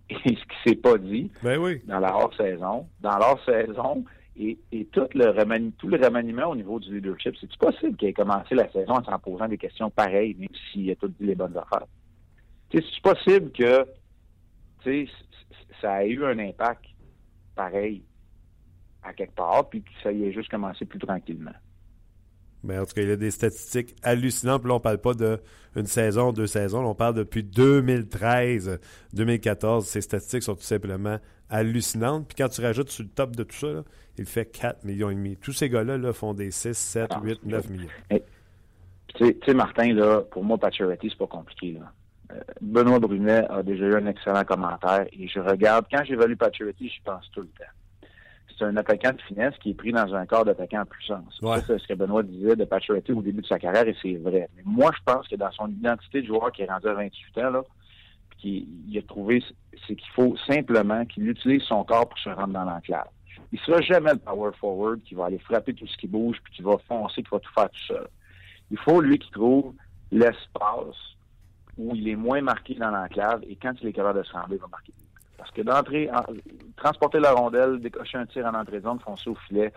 et 0.09 0.15
ce 0.15 0.29
qui 0.29 0.57
s'est 0.65 0.75
pas 0.75 0.97
dit 0.97 1.31
ben 1.41 1.59
oui. 1.59 1.81
dans 1.85 1.99
la 1.99 2.13
hors-saison. 2.13 2.87
Dans 3.01 3.17
la 3.17 3.29
hors-saison 3.31 4.03
et, 4.35 4.57
et 4.71 4.85
tout, 4.85 5.07
le 5.13 5.29
remaniement, 5.29 5.73
tout 5.77 5.87
le 5.87 6.03
remaniement 6.03 6.47
au 6.47 6.55
niveau 6.55 6.79
du 6.79 6.93
leadership, 6.93 7.35
c'est 7.39 7.55
possible 7.57 7.95
qu'il 7.97 8.09
ait 8.09 8.13
commencé 8.13 8.55
la 8.55 8.71
saison 8.71 8.93
en 8.93 9.03
s'en 9.03 9.19
posant 9.19 9.47
des 9.47 9.57
questions 9.57 9.89
pareilles, 9.89 10.35
même 10.35 10.49
s'il 10.71 10.89
a 10.91 10.95
tout 10.95 11.07
dit 11.07 11.25
les 11.25 11.35
bonnes 11.35 11.57
affaires? 11.57 11.87
C'est 12.71 12.83
possible 13.03 13.51
que 13.51 13.85
ça 15.81 16.03
ait 16.03 16.09
eu 16.09 16.25
un 16.25 16.39
impact 16.39 16.85
pareil 17.55 18.03
à 19.03 19.13
quelque 19.13 19.35
part, 19.35 19.69
puis 19.69 19.83
que 19.83 19.91
ça 20.01 20.11
y 20.11 20.25
ait 20.25 20.33
juste 20.33 20.49
commencé 20.49 20.85
plus 20.85 20.99
tranquillement? 20.99 21.51
Mais 22.63 22.77
en 22.77 22.85
tout 22.85 22.93
cas, 22.93 23.01
il 23.01 23.09
y 23.09 23.11
a 23.11 23.17
des 23.17 23.31
statistiques 23.31 23.95
hallucinantes. 24.03 24.61
Puis 24.61 24.69
là, 24.69 24.75
on 24.75 24.79
parle 24.79 24.99
pas 24.99 25.13
d'une 25.13 25.85
saison, 25.85 26.31
deux 26.31 26.47
saisons. 26.47 26.85
on 26.85 26.95
parle 26.95 27.15
depuis 27.15 27.43
2013, 27.43 28.79
2014. 29.13 29.85
Ces 29.85 30.01
statistiques 30.01 30.43
sont 30.43 30.55
tout 30.55 30.61
simplement 30.61 31.17
hallucinantes. 31.49 32.27
Puis 32.27 32.35
quand 32.37 32.49
tu 32.49 32.61
rajoutes 32.61 32.89
sur 32.89 33.03
le 33.03 33.09
top 33.09 33.35
de 33.35 33.43
tout 33.43 33.55
ça, 33.55 33.83
il 34.17 34.25
fait 34.25 34.45
4 34.45 34.85
millions 34.85 35.09
et 35.09 35.15
demi. 35.15 35.37
Tous 35.37 35.53
ces 35.53 35.69
gars-là 35.69 35.97
là, 35.97 36.13
font 36.13 36.33
des 36.33 36.51
6, 36.51 36.77
7, 36.77 37.11
8, 37.21 37.45
9 37.45 37.69
millions. 37.69 37.89
Tu 39.15 39.37
sais, 39.45 39.53
Martin, 39.53 39.93
là, 39.93 40.21
pour 40.21 40.43
moi, 40.43 40.57
Pacioretty, 40.57 41.09
c'est 41.09 41.17
pas 41.17 41.27
compliqué. 41.27 41.73
Là. 41.73 41.91
Euh, 42.31 42.39
Benoît 42.61 42.99
Brunet 42.99 43.45
a 43.49 43.61
déjà 43.61 43.85
eu 43.85 43.95
un 43.95 44.07
excellent 44.07 44.43
commentaire 44.43 45.05
et 45.11 45.27
je 45.27 45.39
regarde, 45.39 45.85
quand 45.91 46.03
j'évalue 46.03 46.35
Pacioretty, 46.35 46.89
je 46.89 47.03
pense 47.03 47.29
tout 47.31 47.41
le 47.41 47.47
temps. 47.47 47.71
C'est 48.57 48.65
un 48.65 48.77
attaquant 48.77 49.11
de 49.11 49.21
finesse 49.21 49.53
qui 49.61 49.71
est 49.71 49.73
pris 49.73 49.91
dans 49.91 50.13
un 50.13 50.25
corps 50.25 50.45
d'attaquant 50.45 50.81
en 50.81 50.85
puissance. 50.85 51.39
Ouais. 51.41 51.59
C'est 51.65 51.79
ce 51.79 51.87
que 51.87 51.93
Benoît 51.93 52.23
disait 52.23 52.55
de 52.55 52.65
Pacioretty 52.65 53.11
au 53.11 53.21
début 53.21 53.41
de 53.41 53.47
sa 53.47 53.59
carrière 53.59 53.87
et 53.87 53.95
c'est 54.01 54.15
vrai. 54.15 54.49
Mais 54.55 54.63
moi, 54.65 54.91
je 54.95 55.03
pense 55.05 55.27
que 55.27 55.35
dans 55.35 55.51
son 55.51 55.69
identité 55.69 56.21
de 56.21 56.27
joueur 56.27 56.51
qui 56.51 56.63
est 56.63 56.69
rendu 56.69 56.87
à 56.87 56.93
28 56.93 57.37
ans, 57.39 57.49
là, 57.49 57.63
puis 58.29 58.39
qu'il 58.39 58.67
il 58.89 58.97
a 58.97 59.01
trouvé, 59.01 59.43
c'est 59.87 59.95
qu'il 59.95 60.11
faut 60.13 60.35
simplement 60.47 61.05
qu'il 61.05 61.27
utilise 61.29 61.63
son 61.63 61.83
corps 61.83 62.07
pour 62.07 62.19
se 62.19 62.29
rendre 62.29 62.53
dans 62.53 62.65
l'enclave. 62.65 63.07
Il 63.51 63.59
sera 63.59 63.81
jamais 63.81 64.11
le 64.13 64.19
power 64.19 64.51
forward 64.59 65.01
qui 65.03 65.15
va 65.15 65.25
aller 65.25 65.39
frapper 65.39 65.73
tout 65.73 65.87
ce 65.87 65.97
qui 65.97 66.07
bouge 66.07 66.37
puis 66.43 66.53
qui 66.55 66.61
va 66.61 66.77
foncer, 66.87 67.21
qui 67.21 67.29
va 67.31 67.39
tout 67.39 67.53
faire 67.53 67.69
tout 67.69 67.85
seul. 67.87 68.07
Il 68.71 68.77
faut, 68.77 69.01
lui, 69.01 69.19
qu'il 69.19 69.31
trouve 69.31 69.73
l'espace 70.11 70.95
où 71.77 71.95
il 71.95 72.07
est 72.07 72.15
moins 72.15 72.41
marqué 72.41 72.75
dans 72.75 72.89
l'enclave 72.91 73.43
et 73.47 73.55
quand 73.55 73.73
il 73.81 73.89
est 73.89 73.93
capable 73.93 74.19
de 74.19 74.23
se 74.23 74.33
rendre, 74.33 74.47
il 74.51 74.57
va 74.57 74.67
marquer. 74.67 74.93
Parce 75.43 75.51
que 75.55 75.61
d'entrer, 75.61 76.09
en- 76.09 76.23
transporter 76.77 77.19
la 77.19 77.33
rondelle, 77.33 77.81
décocher 77.81 78.17
un 78.17 78.25
tir 78.25 78.45
en 78.45 78.53
entrée 78.57 78.79
de 78.79 78.83
zone, 78.85 78.97
foncer 79.01 79.29
au 79.29 79.35
filet, 79.35 79.73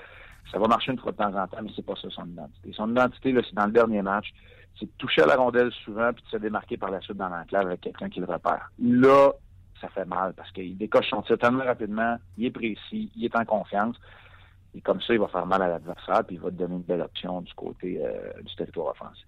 ça 0.52 0.61
va 0.61 0.68
marcher 0.68 0.92
une 0.92 0.98
fois 1.00 1.11
de 1.11 1.16
temps 1.16 1.35
en 1.35 1.46
temps, 1.48 1.59
mais 1.61 1.70
c'est 1.74 1.85
pas 1.85 1.94
ça 2.00 2.09
son 2.09 2.24
identité. 2.24 2.72
Son 2.72 2.88
identité, 2.88 3.35
c'est 3.42 3.55
dans 3.55 3.66
le 3.66 3.72
dernier 3.72 4.00
match, 4.00 4.33
c'est 4.79 4.87
de 4.87 4.90
toucher 4.96 5.22
à 5.22 5.26
la 5.26 5.35
rondelle 5.35 5.72
souvent 5.85 6.12
puis 6.12 6.22
de 6.22 6.29
se 6.29 6.37
démarquer 6.37 6.76
par 6.76 6.92
la 6.92 7.00
suite 7.00 7.16
dans 7.16 7.29
l'enclave 7.29 7.66
avec 7.66 7.81
quelqu'un 7.81 8.09
qui 8.09 8.20
le 8.20 8.26
repère. 8.26 8.70
Là, 8.81 9.33
ça 9.81 9.88
fait 9.88 10.05
mal 10.05 10.35
parce 10.35 10.52
qu'il 10.52 10.76
décoche 10.79 11.09
son 11.11 11.22
tir 11.22 11.37
tellement 11.37 11.64
rapidement, 11.64 12.16
il 12.38 12.44
est 12.46 12.50
précis, 12.52 13.11
il 13.16 13.24
est 13.24 13.35
en 13.37 13.44
confiance. 13.44 13.96
Et 14.76 14.81
comme 14.81 15.00
ça, 15.00 15.14
il 15.14 15.18
va 15.18 15.26
faire 15.26 15.46
mal 15.46 15.62
à 15.62 15.68
l'adversaire 15.68 16.22
puis 16.24 16.37
il 16.37 16.40
va 16.40 16.50
te 16.50 16.55
donner 16.55 16.76
une 16.76 16.83
belle 16.83 17.00
option 17.00 17.40
du 17.40 17.52
côté 17.55 17.98
euh, 18.05 18.40
du 18.40 18.55
territoire 18.55 18.92
offensif. 18.92 19.26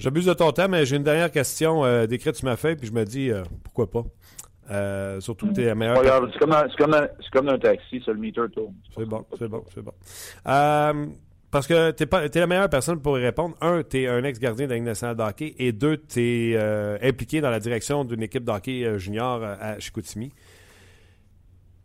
J'abuse 0.00 0.26
de 0.26 0.32
ton 0.32 0.50
temps, 0.50 0.66
mais 0.68 0.86
j'ai 0.86 0.96
une 0.96 1.04
dernière 1.04 1.30
question 1.30 1.84
euh, 1.84 2.06
décrite 2.06 2.34
sur 2.34 2.46
ma 2.46 2.56
feuille, 2.56 2.74
puis 2.74 2.88
je 2.88 2.92
me 2.92 3.04
dis 3.04 3.30
euh, 3.30 3.44
pourquoi 3.62 3.88
pas? 3.90 4.02
Euh, 4.70 5.20
surtout 5.20 5.48
que 5.48 5.54
tu 5.54 5.62
es 5.62 5.66
la 5.66 5.74
meilleure. 5.74 5.96
Pas 5.96 6.04
grave, 6.04 6.30
C'est 6.32 6.38
comme, 6.38 6.54
c'est 6.54 6.76
comme, 6.76 6.96
c'est 7.20 7.30
comme 7.30 7.48
un 7.48 7.58
taxi, 7.58 8.02
ça 8.04 8.12
le 8.12 8.18
meter 8.18 8.42
tourne. 8.52 8.74
C'est 8.96 9.04
bon, 9.04 9.24
c'est 9.36 9.48
bon, 9.48 9.64
c'est 9.74 9.82
bon. 9.82 9.92
Euh, 10.46 11.06
parce 11.50 11.66
que 11.66 11.90
tu 11.90 12.04
es, 12.04 12.40
la 12.40 12.46
meilleure 12.46 12.70
personne 12.70 13.00
pour 13.00 13.18
y 13.18 13.22
répondre. 13.24 13.56
Un, 13.60 13.82
tu 13.82 14.02
es 14.02 14.06
un 14.06 14.22
ex-gardien 14.22 14.66
de 14.66 14.70
la 14.70 14.76
Ligue 14.76 14.84
nationale 14.84 15.16
de 15.16 15.22
hockey. 15.22 15.56
Et 15.58 15.72
deux, 15.72 15.96
tu 15.96 16.20
es 16.20 16.98
impliqué 17.02 17.40
dans 17.40 17.50
la 17.50 17.58
direction 17.58 18.04
d'une 18.04 18.22
équipe 18.22 18.44
de 18.44 18.52
hockey 18.52 18.84
euh, 18.84 18.98
junior 18.98 19.42
euh, 19.42 19.56
à 19.60 19.78
Chicoutimi. 19.80 20.32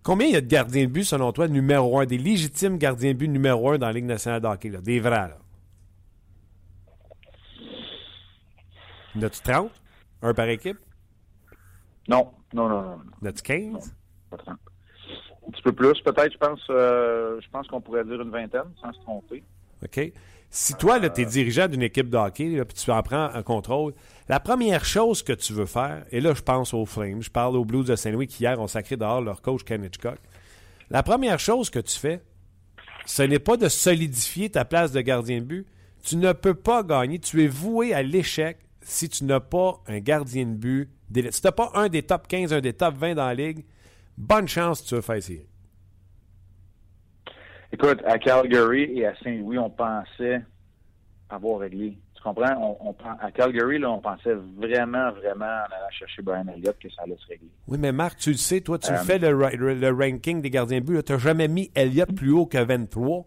Combien 0.04 0.28
il 0.28 0.34
y 0.34 0.38
a 0.38 0.42
de 0.42 0.46
gardiens 0.48 0.84
de 0.84 0.92
but, 0.92 1.04
selon 1.04 1.32
toi, 1.32 1.48
numéro 1.48 2.00
un, 2.00 2.06
des 2.06 2.20
légitimes 2.20 2.78
gardiens 2.78 3.14
de 3.14 3.18
but 3.18 3.28
numéro 3.28 3.72
un 3.72 3.80
dans 3.80 3.88
la 3.88 3.94
Ligue 3.94 4.06
nationale 4.06 4.42
de 4.42 4.48
hockey, 4.48 4.70
là, 4.70 4.82
des 4.82 5.00
vrais, 5.00 5.30
là? 5.30 5.38
En 9.18 9.22
as-tu 9.24 9.42
30? 9.42 9.72
Un 10.22 10.34
par 10.36 10.48
équipe? 10.50 10.78
Non, 12.08 12.30
non, 12.56 12.70
non, 12.70 12.82
non. 12.82 12.98
En 13.22 13.26
as-tu 13.26 13.44
15? 13.44 13.96
Pas 14.30 14.38
30. 14.38 14.58
Un 15.48 15.52
petit 15.52 15.62
peu 15.62 15.74
plus, 15.74 16.02
peut-être, 16.02 16.34
je 16.34 16.38
pense, 16.38 16.62
euh, 16.70 17.40
je 17.42 17.50
pense 17.50 17.68
qu'on 17.68 17.82
pourrait 17.82 18.04
dire 18.04 18.20
une 18.22 18.32
vingtaine, 18.32 18.72
sans 18.82 18.92
se 18.94 19.00
tromper. 19.02 19.44
OK? 19.84 20.12
Si 20.50 20.74
toi, 20.76 21.00
tu 21.10 21.22
es 21.22 21.26
dirigeant 21.26 21.68
d'une 21.68 21.82
équipe 21.82 22.10
de 22.10 22.18
hockey, 22.18 22.50
là, 22.50 22.66
puis 22.66 22.78
tu 22.78 22.90
en 22.90 23.04
prends 23.04 23.26
un 23.26 23.44
contrôle, 23.44 23.94
la 24.30 24.40
première 24.40 24.86
chose 24.86 25.22
que 25.22 25.34
tu 25.34 25.54
veux 25.54 25.66
faire, 25.66 26.06
et 26.12 26.22
là, 26.22 26.34
je 26.34 26.42
pense 26.42 26.74
aux 26.74 26.86
Flames, 26.86 27.22
je 27.22 27.30
parle 27.30 27.58
aux 27.58 27.66
Blues 27.66 27.86
de 27.86 27.96
Saint-Louis 27.96 28.28
qui, 28.28 28.44
hier, 28.44 28.60
ont 28.60 28.68
sacré 28.68 28.96
dehors 28.96 29.22
leur 29.22 29.42
coach 29.42 29.64
Ken 29.64 29.84
Hitchcock. 29.84 30.18
La 30.90 31.04
première 31.04 31.40
chose 31.40 31.70
que 31.70 31.80
tu 31.80 32.00
fais, 32.00 32.22
ce 33.06 33.22
n'est 33.22 33.40
pas 33.40 33.58
de 33.58 33.68
solidifier 33.68 34.50
ta 34.50 34.66
place 34.66 34.92
de 34.92 35.02
gardien 35.02 35.40
de 35.40 35.46
but. 35.46 35.68
Tu 36.04 36.16
ne 36.16 36.34
peux 36.34 36.54
pas 36.54 36.84
gagner. 36.84 37.20
Tu 37.20 37.44
es 37.44 37.48
voué 37.48 37.94
à 37.94 38.02
l'échec 38.02 38.58
si 38.82 39.10
tu 39.10 39.26
n'as 39.26 39.40
pas 39.40 39.82
un 39.88 40.00
gardien 40.00 40.46
de 40.46 40.54
but. 40.54 40.90
Si 41.14 41.42
tu 41.42 41.48
n'as 41.48 41.52
pas 41.52 41.72
un 41.76 41.88
des 41.88 42.04
top 42.04 42.28
15, 42.28 42.54
un 42.54 42.62
des 42.62 42.74
top 42.74 42.96
20 42.96 43.16
dans 43.16 43.26
la 43.28 43.34
ligue, 43.36 43.66
bonne 44.18 44.48
chance 44.48 44.84
tu 44.84 44.96
veux 44.96 45.02
faire 45.02 45.22
série. 45.22 45.46
Écoute, 47.72 48.02
à 48.06 48.18
Calgary 48.20 48.84
et 49.00 49.06
à 49.06 49.16
Saint-Louis, 49.24 49.58
on 49.58 49.70
pensait 49.70 50.42
avoir 51.30 51.60
réglé. 51.60 51.98
Tu 52.16 52.22
comprends? 52.24 52.78
On, 52.80 52.96
à 53.20 53.32
Calgary, 53.32 53.80
là, 53.80 53.92
on 53.92 54.00
pensait 54.00 54.34
vraiment, 54.34 55.12
vraiment, 55.12 55.46
en 55.46 55.66
allant 55.66 55.90
chercher 55.92 56.22
Brian 56.22 56.46
Elliott, 56.48 56.78
que 56.80 56.90
ça 56.90 57.02
allait 57.04 57.18
se 57.18 57.28
régler. 57.28 57.50
Oui, 57.68 57.78
mais 57.80 57.92
Marc, 57.92 58.18
tu 58.20 58.32
le 58.32 58.38
sais, 58.38 58.62
toi, 58.62 58.80
tu 58.80 58.92
Euh, 58.92 58.98
fais 58.98 59.20
le, 59.20 59.32
le- 59.56 59.74
le 59.74 59.90
ranking 59.92 60.42
des 60.42 60.50
gardiens 60.50 60.80
de 60.80 60.86
but. 60.86 61.04
Tu 61.04 61.12
n'as 61.12 61.18
jamais 61.20 61.48
mis 61.48 61.70
Elliott 61.76 62.14
plus 62.16 62.32
haut 62.32 62.46
que 62.46 62.58
23. 62.64 63.26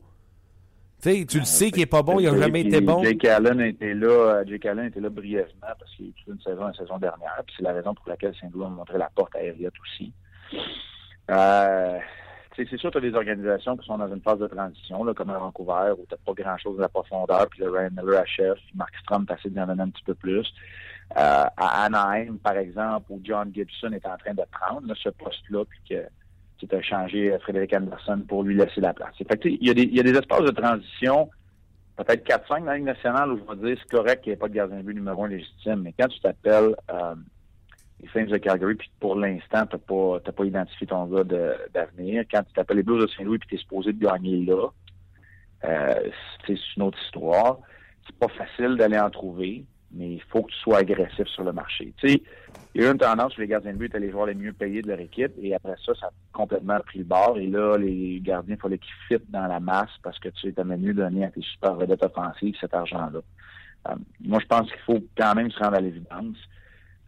Tu 1.00 1.11
sais, 1.11 1.24
tu 1.26 1.38
le 1.38 1.44
sais 1.44 1.70
qu'il 1.70 1.80
n'est 1.80 1.87
pas 1.87 2.02
bon, 2.02 2.18
il 2.18 2.30
n'a 2.30 2.37
jamais 2.37 2.62
été 2.62 2.80
bon. 2.80 3.02
Jake 3.04 3.24
Allen 3.24 3.61
était 3.61 3.94
là, 3.94 4.08
euh, 4.08 4.44
Jake 4.46 4.66
Allen 4.66 4.87
était 4.87 5.00
là 5.00 5.08
brièvement 5.08 5.74
parce 5.78 5.94
qu'il 5.96 6.12
a 6.26 6.32
une 6.32 6.40
saison 6.40 6.66
la 6.66 6.72
saison 6.72 6.98
dernière. 6.98 7.40
Puis 7.46 7.54
c'est 7.56 7.62
la 7.62 7.72
raison 7.72 7.94
pour 7.94 8.08
laquelle 8.08 8.34
Saint-Louis 8.40 8.64
a 8.64 8.68
montré 8.68 8.98
la 8.98 9.08
porte 9.14 9.37
à 9.37 9.42
Elliott 9.42 9.74
aussi. 9.80 10.12
Euh, 11.30 11.98
c'est 12.56 12.76
sûr 12.78 12.90
que 12.90 12.98
tu 12.98 13.06
as 13.06 13.11
des 13.11 13.16
organisations 13.16 13.76
qui 13.76 13.87
sont 13.87 13.98
dans 13.98 14.12
une 14.12 14.20
phase 14.20 14.38
de 14.38 14.46
transition, 14.48 15.04
là, 15.04 15.14
comme 15.14 15.30
à 15.30 15.38
Vancouver, 15.38 15.92
où 15.92 16.04
tu 16.08 16.14
n'as 16.14 16.18
pas 16.34 16.42
grand-chose 16.42 16.76
de 16.76 16.82
la 16.82 16.88
profondeur, 16.88 17.46
puis 17.48 17.61
le 17.61 17.70
Ryan 17.70 17.90
Miller 17.92 18.20
achève, 18.20 18.54
puis 18.54 18.72
Mark 18.74 18.92
Strom 19.02 19.26
t'essaie 19.26 19.50
d'en 19.50 19.66
donner 19.66 19.82
un 19.82 19.90
petit 19.90 20.02
peu 20.04 20.14
plus. 20.14 20.52
Euh, 21.16 21.44
à 21.56 21.84
Anaheim, 21.84 22.38
par 22.42 22.56
exemple, 22.56 23.06
où 23.11 23.20
John 23.22 23.52
Gibson 23.54 23.92
est 23.92 24.06
en 24.06 24.16
train 24.16 24.34
de 24.34 24.42
prendre 24.50 24.87
là, 24.87 24.94
ce 25.00 25.08
poste-là, 25.11 25.64
puis 25.66 25.80
que 25.88 26.02
tu 26.66 26.74
as 26.74 26.82
changé 26.82 27.32
euh, 27.32 27.38
Frédéric 27.38 27.72
Anderson 27.74 28.22
pour 28.26 28.42
lui 28.42 28.56
laisser 28.56 28.80
la 28.80 28.92
place. 28.94 29.14
Fait 29.16 29.24
que, 29.38 29.48
il 29.48 29.64
y, 29.66 29.70
a 29.70 29.74
des- 29.74 29.82
il 29.82 29.94
y 29.94 30.00
a 30.00 30.02
des 30.02 30.16
espaces 30.16 30.42
de 30.42 30.50
transition, 30.50 31.30
peut-être 31.96 32.24
4-5 32.24 32.60
dans 32.60 32.66
la 32.66 32.76
Ligue 32.76 32.86
nationale, 32.86 33.30
où 33.32 33.38
je 33.38 33.54
vais 33.60 33.68
dire 33.74 33.82
c'est 33.82 33.96
correct 33.96 34.22
qu'il 34.22 34.30
n'y 34.30 34.34
ait 34.34 34.38
pas 34.38 34.48
de 34.48 34.54
gardien 34.54 34.78
de 34.78 34.82
but 34.82 34.94
numéro 34.94 35.24
un 35.24 35.28
légitime, 35.28 35.82
mais 35.82 35.94
quand 35.98 36.08
tu 36.08 36.20
t'appelles 36.20 36.74
euh, 36.90 37.14
les 38.00 38.08
Flames 38.08 38.26
de 38.26 38.36
Calgary, 38.38 38.74
puis 38.76 38.90
pour 39.00 39.16
l'instant, 39.16 39.66
tu 39.66 39.76
n'as 39.76 40.20
pas, 40.22 40.32
pas 40.32 40.44
identifié 40.44 40.86
ton 40.86 41.06
gars 41.06 41.24
d'avenir, 41.24 42.24
quand 42.32 42.42
tu 42.44 42.52
t'appelles 42.52 42.76
les 42.78 42.82
Blues 42.84 43.02
de 43.02 43.08
Saint-Louis, 43.08 43.38
puis 43.38 43.48
tu 43.48 43.54
es 43.56 43.58
supposé 43.58 43.92
de 43.92 43.98
gagner 44.04 44.44
là, 44.44 44.68
euh, 45.64 45.94
c'est 46.46 46.54
c'est 46.56 46.76
une 46.76 46.84
autre 46.84 46.98
histoire. 47.06 47.58
C'est 48.06 48.16
pas 48.16 48.28
facile 48.28 48.76
d'aller 48.76 48.98
en 48.98 49.10
trouver, 49.10 49.64
mais 49.90 50.12
il 50.12 50.22
faut 50.22 50.42
que 50.42 50.50
tu 50.52 50.58
sois 50.58 50.78
agressif 50.78 51.26
sur 51.26 51.42
le 51.44 51.52
marché. 51.52 51.92
Il 52.78 52.84
y 52.84 52.86
a 52.86 52.90
eu 52.90 52.92
une 52.92 52.98
tendance 52.98 53.32
sur 53.32 53.40
les 53.40 53.48
gardiens 53.48 53.72
de 53.72 53.76
but 53.76 53.86
étaient 53.86 53.98
les 53.98 54.12
joueurs 54.12 54.26
les 54.26 54.34
mieux 54.34 54.52
payés 54.52 54.82
de 54.82 54.88
leur 54.88 55.00
équipe, 55.00 55.32
et 55.42 55.52
après 55.52 55.74
ça, 55.84 55.94
ça 55.98 56.06
a 56.06 56.10
complètement 56.32 56.78
pris 56.78 57.00
le 57.00 57.04
bord. 57.04 57.36
Et 57.36 57.48
là, 57.48 57.76
les 57.76 58.20
gardiens, 58.20 58.54
il 58.54 58.60
fallait 58.60 58.78
qu'ils 58.78 58.94
fitent 59.08 59.28
dans 59.32 59.48
la 59.48 59.58
masse 59.58 59.90
parce 60.00 60.16
que 60.20 60.28
tu 60.28 60.46
étais 60.46 60.62
mieux 60.62 60.94
donner 60.94 61.24
à 61.24 61.30
tes 61.32 61.42
super 61.42 61.74
vedettes 61.74 62.04
offensives 62.04 62.54
cet 62.60 62.74
argent-là. 62.74 63.18
Euh, 63.88 63.94
moi, 64.20 64.38
je 64.40 64.46
pense 64.46 64.70
qu'il 64.70 64.80
faut 64.86 65.00
quand 65.16 65.34
même 65.34 65.50
se 65.50 65.58
rendre 65.58 65.74
à 65.74 65.80
l'évidence. 65.80 66.36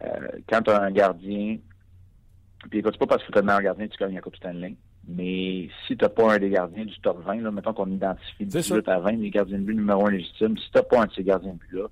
Euh, 0.02 0.08
quand 0.48 0.60
tu 0.62 0.72
as 0.72 0.82
un 0.82 0.90
gardien, 0.90 1.58
puis 2.68 2.80
écoute, 2.80 2.98
pas 2.98 3.06
parce 3.06 3.22
que 3.22 3.30
tu 3.30 3.38
as 3.38 3.40
le 3.40 3.46
meilleur 3.46 3.62
gardien 3.62 3.86
que 3.86 3.92
tu 3.92 3.98
gagnes 3.98 4.16
la 4.16 4.22
Coupe 4.22 4.36
Stanley, 4.36 4.74
mais 5.06 5.68
si 5.86 5.96
tu 5.96 6.04
n'as 6.04 6.08
pas 6.08 6.34
un 6.34 6.38
des 6.38 6.50
gardiens 6.50 6.84
du 6.84 6.98
top 6.98 7.22
20, 7.24 7.42
là, 7.42 7.52
mettons 7.52 7.74
qu'on 7.74 7.90
identifie 7.90 8.34
C'est 8.38 8.44
18 8.46 8.88
à 8.88 8.98
20 8.98 9.12
les 9.12 9.30
gardiens 9.30 9.58
de 9.58 9.64
but 9.64 9.74
numéro 9.74 10.04
un 10.04 10.10
légitimes, 10.10 10.58
si 10.58 10.68
tu 10.68 10.78
n'as 10.78 10.82
pas 10.82 11.02
un 11.02 11.06
de 11.06 11.12
ces 11.12 11.22
gardiens 11.22 11.52
de 11.52 11.58
but-là, 11.58 11.86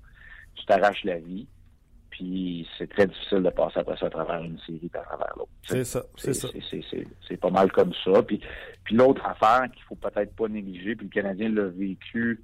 tu 0.55 0.65
t'arraches 0.65 1.05
la 1.05 1.19
vie, 1.19 1.47
puis 2.19 2.67
c'est 2.77 2.89
très 2.89 3.07
difficile 3.07 3.41
de 3.43 3.49
passer 3.49 3.79
après 3.79 3.95
ça 3.97 4.07
à 4.07 4.09
travers 4.09 4.43
une 4.43 4.59
série 4.59 4.77
puis 4.77 4.89
à 4.93 5.03
travers 5.03 5.33
l'autre. 5.37 5.49
C'est 5.65 5.85
ça, 5.85 6.03
c'est 6.17 6.33
ça. 6.33 6.49
C'est- 6.51 6.61
c'est- 6.69 6.83
c'est- 6.91 7.07
C'est 7.29 7.37
pas 7.37 7.49
mal 7.49 7.71
comme 7.71 7.93
ça. 8.03 8.21
Puis, 8.23 8.41
puis 8.83 8.95
l'autre 8.95 9.25
affaire 9.25 9.71
qu'il 9.71 9.83
faut 9.83 9.95
peut-être 9.95 10.35
pas 10.35 10.49
négliger, 10.49 10.95
puis 10.97 11.07
le 11.07 11.11
Canadien 11.13 11.47
l'a 11.49 11.67
vécu, 11.67 12.41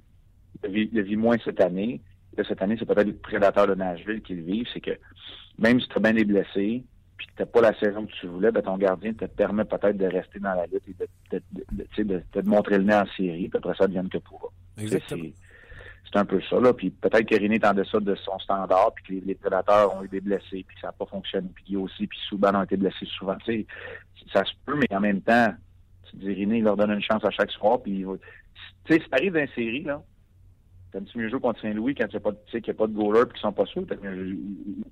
le 0.62 0.70
vit, 0.70 0.88
le 0.92 1.02
vit 1.02 1.16
moins 1.16 1.36
cette 1.44 1.60
année. 1.60 2.00
Là, 2.38 2.44
cette 2.48 2.62
année, 2.62 2.76
c'est 2.78 2.86
peut-être 2.86 3.06
les 3.06 3.12
prédateurs 3.12 3.66
de 3.66 3.74
Nashville 3.74 4.22
qui 4.22 4.34
le 4.34 4.42
vivent, 4.44 4.66
c'est 4.72 4.80
que 4.80 4.92
même 5.58 5.78
si 5.80 5.88
tu 5.88 5.96
as 5.96 6.00
bien 6.00 6.14
des 6.14 6.24
blessés, 6.24 6.82
puis 7.18 7.26
que 7.26 7.32
tu 7.36 7.42
n'as 7.42 7.46
pas 7.46 7.60
la 7.60 7.78
saison 7.78 8.06
que 8.06 8.12
tu 8.12 8.26
voulais, 8.28 8.50
ben, 8.52 8.62
ton 8.62 8.78
gardien 8.78 9.12
te 9.12 9.26
permet 9.26 9.64
peut-être 9.66 9.96
de 9.98 10.06
rester 10.06 10.38
dans 10.38 10.54
la 10.54 10.66
lutte 10.66 10.82
et 10.88 10.94
de, 10.98 11.38
de, 11.38 11.42
de, 11.72 12.02
de, 12.14 12.22
te 12.32 12.38
montrer 12.46 12.78
le 12.78 12.84
nez 12.84 12.94
en 12.94 13.06
série, 13.16 13.48
puis 13.50 13.58
après 13.58 13.74
ça, 13.76 13.86
devienne 13.86 14.08
que 14.08 14.18
pourra. 14.18 14.48
Exactement. 14.78 15.24
C'est- 16.12 16.18
un 16.18 16.24
peu 16.24 16.40
ça, 16.48 16.58
là. 16.60 16.72
Puis 16.72 16.90
peut-être 16.90 17.28
que 17.28 17.34
René 17.34 17.56
est 17.56 17.66
en 17.66 17.74
de 17.74 17.84
son 17.84 18.38
standard, 18.38 18.92
puis 18.94 19.20
que 19.20 19.26
les, 19.26 19.34
prédateurs 19.34 19.94
ont 19.94 20.02
eu 20.02 20.08
des 20.08 20.20
blessés, 20.20 20.64
puis 20.66 20.76
ça 20.80 20.88
n'a 20.88 20.92
pas 20.92 21.06
fonctionné, 21.06 21.48
puis 21.54 21.76
aussi, 21.76 22.06
puis 22.06 22.18
Souban 22.28 22.54
ont 22.54 22.62
été 22.62 22.76
blessés 22.76 23.06
souvent. 23.18 23.36
Tu 23.44 23.52
sais, 23.52 23.66
ça 24.32 24.44
se 24.44 24.52
peut, 24.64 24.76
mais 24.76 24.96
en 24.96 25.00
même 25.00 25.20
temps, 25.20 25.52
tu 26.10 26.16
dis 26.16 26.32
René, 26.32 26.58
il 26.58 26.64
leur 26.64 26.76
donne 26.76 26.92
une 26.92 27.02
chance 27.02 27.24
à 27.24 27.30
chaque 27.30 27.50
soir, 27.50 27.82
puis 27.82 28.04
tu 28.84 28.94
sais, 28.94 29.00
si 29.00 29.10
t'arrives 29.10 29.32
dans 29.32 29.46
série, 29.54 29.82
là, 29.82 30.02
t'aimes-tu 30.96 31.18
mieux 31.18 31.28
jouer 31.28 31.40
contre 31.40 31.60
Saint-Louis 31.60 31.94
quand 31.94 32.08
tu 32.08 32.16
tu 32.46 32.62
qu'il 32.62 32.72
n'y 32.72 32.76
a 32.76 32.78
pas 32.78 32.86
de 32.86 32.94
goaler 32.94 33.24
puis 33.26 33.34
qu'ils 33.34 33.42
sont 33.42 33.52
pas 33.52 33.66
sûrs, 33.66 33.86
T'aimes 33.86 34.38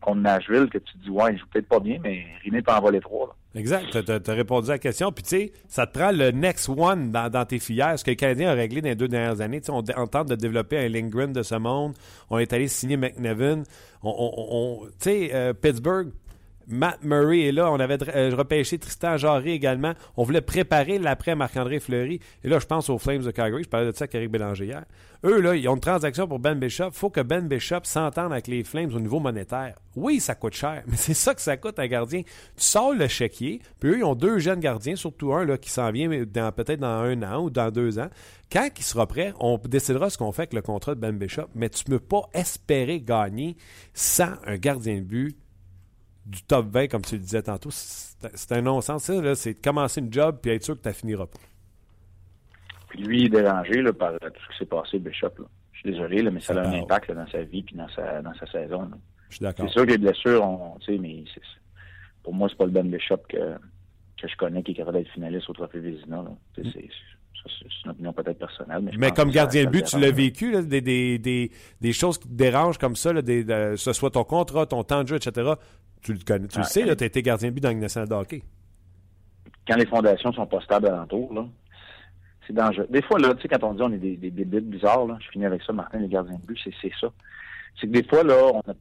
contre 0.00 0.20
Nashville, 0.20 0.68
que 0.70 0.78
tu 0.78 0.92
te 0.92 1.04
dis, 1.04 1.10
ouais, 1.10 1.32
il 1.32 1.38
joue 1.38 1.46
peut-être 1.50 1.68
pas 1.68 1.80
bien, 1.80 1.98
mais 2.02 2.24
René 2.44 2.60
peut 2.60 2.72
en 2.72 2.80
voler 2.80 3.00
trois, 3.00 3.28
là. 3.28 3.32
Exact. 3.58 4.04
Tu 4.04 4.30
as, 4.30 4.34
répondu 4.34 4.68
à 4.68 4.72
la 4.72 4.78
question. 4.78 5.12
Puis, 5.12 5.22
tu 5.22 5.28
sais, 5.30 5.52
ça 5.68 5.86
te 5.86 5.96
prend 5.96 6.10
le 6.10 6.32
next 6.32 6.68
one 6.68 7.12
dans, 7.12 7.30
dans 7.30 7.44
tes 7.44 7.60
filières. 7.60 7.96
Ce 7.96 8.04
que 8.04 8.10
les 8.10 8.16
Canadiens 8.16 8.52
ont 8.52 8.56
réglé 8.56 8.82
dans 8.82 8.88
les 8.88 8.96
deux 8.96 9.06
dernières 9.06 9.40
années. 9.40 9.60
Tu 9.60 9.66
sais, 9.66 9.72
on, 9.72 9.82
on 9.96 10.06
tente 10.08 10.28
de 10.28 10.34
développer 10.34 10.76
un 10.76 10.88
Lindgren 10.88 11.32
de 11.32 11.42
ce 11.44 11.54
monde. 11.54 11.94
On 12.30 12.38
est 12.38 12.52
allé 12.52 12.66
signer 12.66 12.96
McNevin. 12.96 13.62
On, 14.02 14.10
on- 14.10 14.80
on- 14.82 14.86
tu 14.86 14.92
sais, 14.98 15.30
euh, 15.32 15.52
Pittsburgh, 15.52 16.08
Matt 16.68 17.02
Murray 17.02 17.48
est 17.48 17.52
là. 17.52 17.70
On 17.70 17.80
avait 17.80 17.98
euh, 18.14 18.34
repêché 18.34 18.78
Tristan 18.78 19.16
Jarry 19.16 19.52
également. 19.52 19.94
On 20.16 20.24
voulait 20.24 20.40
préparer 20.40 20.98
l'après 20.98 21.34
Marc-André 21.34 21.80
Fleury. 21.80 22.20
Et 22.42 22.48
là, 22.48 22.58
je 22.58 22.66
pense 22.66 22.88
aux 22.90 22.98
Flames 22.98 23.22
de 23.22 23.30
Calgary. 23.30 23.64
Je 23.64 23.68
parlais 23.68 23.90
de 23.90 23.96
ça 23.96 24.04
avec 24.04 24.14
Eric 24.14 24.30
Bélanger 24.30 24.66
hier. 24.66 24.84
Eux, 25.24 25.40
là, 25.40 25.56
ils 25.56 25.66
ont 25.68 25.74
une 25.74 25.80
transaction 25.80 26.28
pour 26.28 26.38
Ben 26.38 26.54
Bishop. 26.58 26.88
Il 26.88 26.98
faut 26.98 27.08
que 27.08 27.20
Ben 27.20 27.48
Bishop 27.48 27.80
s'entende 27.84 28.32
avec 28.32 28.46
les 28.46 28.62
Flames 28.62 28.94
au 28.94 29.00
niveau 29.00 29.20
monétaire. 29.20 29.74
Oui, 29.96 30.20
ça 30.20 30.34
coûte 30.34 30.54
cher, 30.54 30.82
mais 30.86 30.96
c'est 30.96 31.14
ça 31.14 31.34
que 31.34 31.40
ça 31.40 31.56
coûte 31.56 31.78
un 31.78 31.86
gardien. 31.86 32.20
Tu 32.22 32.28
sors 32.56 32.92
le 32.92 33.08
chéquier, 33.08 33.60
puis 33.80 33.90
eux, 33.90 33.98
ils 33.98 34.04
ont 34.04 34.14
deux 34.14 34.38
jeunes 34.38 34.60
gardiens, 34.60 34.96
surtout 34.96 35.32
un 35.32 35.46
là, 35.46 35.56
qui 35.56 35.70
s'en 35.70 35.90
vient 35.92 36.08
peut-être 36.08 36.80
dans 36.80 37.00
un 37.00 37.22
an 37.22 37.42
ou 37.42 37.50
dans 37.50 37.70
deux 37.70 37.98
ans. 37.98 38.08
Quand 38.52 38.68
il 38.76 38.84
sera 38.84 39.06
prêt, 39.06 39.32
on 39.40 39.58
décidera 39.58 40.10
ce 40.10 40.18
qu'on 40.18 40.30
fait 40.32 40.42
avec 40.42 40.52
le 40.52 40.62
contrat 40.62 40.94
de 40.94 41.00
Ben 41.00 41.16
Bishop, 41.16 41.48
mais 41.54 41.70
tu 41.70 41.90
ne 41.90 41.96
peux 41.96 42.04
pas 42.04 42.28
espérer 42.34 43.00
gagner 43.00 43.56
sans 43.94 44.34
un 44.46 44.56
gardien 44.56 44.96
de 44.96 45.00
but 45.00 45.36
du 46.26 46.42
top 46.42 46.66
20, 46.66 46.88
comme 46.88 47.02
tu 47.02 47.16
le 47.16 47.20
disais 47.20 47.42
tantôt. 47.42 47.70
C'est 47.70 48.52
un 48.52 48.62
non-sens. 48.62 49.10
C'est 49.34 49.54
de 49.54 49.60
commencer 49.60 50.00
une 50.00 50.12
job 50.12 50.38
puis 50.42 50.52
être 50.52 50.64
sûr 50.64 50.80
que 50.80 50.88
tu 50.88 50.94
finiras 50.94 51.26
pas. 51.26 51.38
Puis 52.88 53.02
lui, 53.02 53.20
il 53.22 53.26
est 53.26 53.42
dérangé 53.42 53.82
là, 53.82 53.92
par 53.92 54.12
tout 54.12 54.18
ce 54.20 54.52
qui 54.52 54.58
s'est 54.58 54.66
passé, 54.66 54.98
Bishop. 54.98 55.30
Je 55.72 55.80
suis 55.80 55.90
désolé, 55.90 56.22
là, 56.22 56.30
mais 56.30 56.40
ça, 56.40 56.54
a 56.54 56.66
un 56.66 56.80
impact 56.80 57.12
dans 57.12 57.26
sa 57.26 57.42
vie 57.42 57.62
puis 57.62 57.76
dans 57.76 57.88
sa, 57.88 58.22
dans 58.22 58.34
sa 58.34 58.46
saison. 58.46 58.88
Je 59.28 59.36
suis 59.36 59.42
d'accord. 59.42 59.66
C'est 59.68 59.72
sûr 59.72 59.84
que 59.84 59.90
les 59.90 59.98
blessures, 59.98 60.42
on, 60.42 60.78
mais 60.88 61.24
pour 62.22 62.32
moi, 62.32 62.48
c'est 62.48 62.56
pas 62.56 62.66
le 62.66 62.70
Ben 62.70 62.88
Bishop 62.88 63.18
que, 63.28 63.54
que 64.16 64.28
je 64.28 64.36
connais 64.36 64.62
qui 64.62 64.72
est 64.72 64.74
capable 64.74 64.98
d'être 64.98 65.10
finaliste 65.10 65.50
au 65.50 65.52
Trophée 65.52 65.80
Vézina. 65.80 66.22
Mm. 66.22 66.34
C'est 66.56 67.84
une 67.84 67.90
opinion 67.90 68.12
peut-être 68.14 68.38
personnelle. 68.38 68.90
Mais, 68.96 69.10
comme 69.10 69.30
gardien 69.30 69.64
de 69.64 69.70
but, 69.70 69.84
tu 69.84 69.98
l'as 69.98 70.10
vécu, 70.10 70.50
là, 70.50 70.62
des, 70.62 70.80
des, 70.80 71.18
des, 71.18 71.50
des, 71.78 71.92
choses 71.92 72.16
qui 72.16 72.28
te 72.28 72.32
dérangent 72.32 72.78
comme 72.78 72.96
ça, 72.96 73.12
là, 73.12 73.20
des, 73.20 73.44
ce 73.76 73.92
soit 73.92 74.10
ton 74.10 74.24
contrat, 74.24 74.64
ton 74.64 74.82
temps 74.82 75.02
de 75.02 75.08
jeu, 75.08 75.16
etc. 75.16 75.52
Tu 76.04 76.12
le 76.12 76.18
connais, 76.24 76.48
tu 76.48 76.58
le 76.58 76.64
sais, 76.64 76.82
tu 76.82 77.02
as 77.02 77.06
été 77.06 77.22
gardien 77.22 77.48
de 77.48 77.54
but 77.54 77.62
dans 77.62 77.70
le 77.70 77.76
national 77.76 78.08
de 78.08 78.14
hockey. 78.14 78.42
Quand 79.66 79.76
les 79.76 79.86
fondations 79.86 80.32
sont 80.32 80.46
pas 80.46 80.60
stables 80.60 80.86
alentour, 80.86 81.32
là, 81.32 81.46
c'est 82.46 82.52
dangereux. 82.52 82.86
Des 82.90 83.00
fois, 83.00 83.18
là, 83.18 83.34
tu 83.34 83.40
sais, 83.40 83.48
quand 83.48 83.64
on 83.64 83.72
dit 83.72 83.82
on 83.82 83.90
est 83.90 83.98
des, 83.98 84.16
des, 84.30 84.44
bizarres, 84.60 85.06
là, 85.06 85.16
je 85.20 85.30
finis 85.30 85.46
avec 85.46 85.62
ça, 85.62 85.72
Martin, 85.72 85.98
les 85.98 86.08
gardiens 86.08 86.36
de 86.36 86.46
but, 86.46 86.58
c'est 86.62 86.92
ça. 87.00 87.08
C'est 87.80 87.86
que 87.86 87.92
des 87.92 88.04
fois, 88.04 88.22
là, 88.22 88.36
on 88.52 88.60
a, 88.70 88.74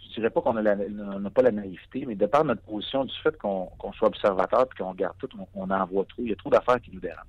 je 0.00 0.14
dirais 0.14 0.30
pas 0.30 0.40
qu'on 0.40 0.54
n'a 0.54 1.30
pas 1.30 1.42
la 1.42 1.50
naïveté, 1.50 2.06
mais 2.06 2.14
de 2.14 2.24
par 2.24 2.44
notre 2.44 2.62
position, 2.62 3.04
du 3.04 3.14
fait 3.22 3.36
qu'on 3.36 3.68
soit 3.98 4.08
observateur 4.08 4.62
et 4.62 4.78
qu'on 4.78 4.90
regarde 4.90 5.16
tout, 5.18 5.28
on, 5.54 5.70
en 5.70 5.86
voit 5.86 6.06
trop. 6.06 6.22
Il 6.22 6.30
y 6.30 6.32
a 6.32 6.36
trop 6.36 6.50
d'affaires 6.50 6.80
qui 6.80 6.92
nous 6.92 7.00
dérangent. 7.00 7.26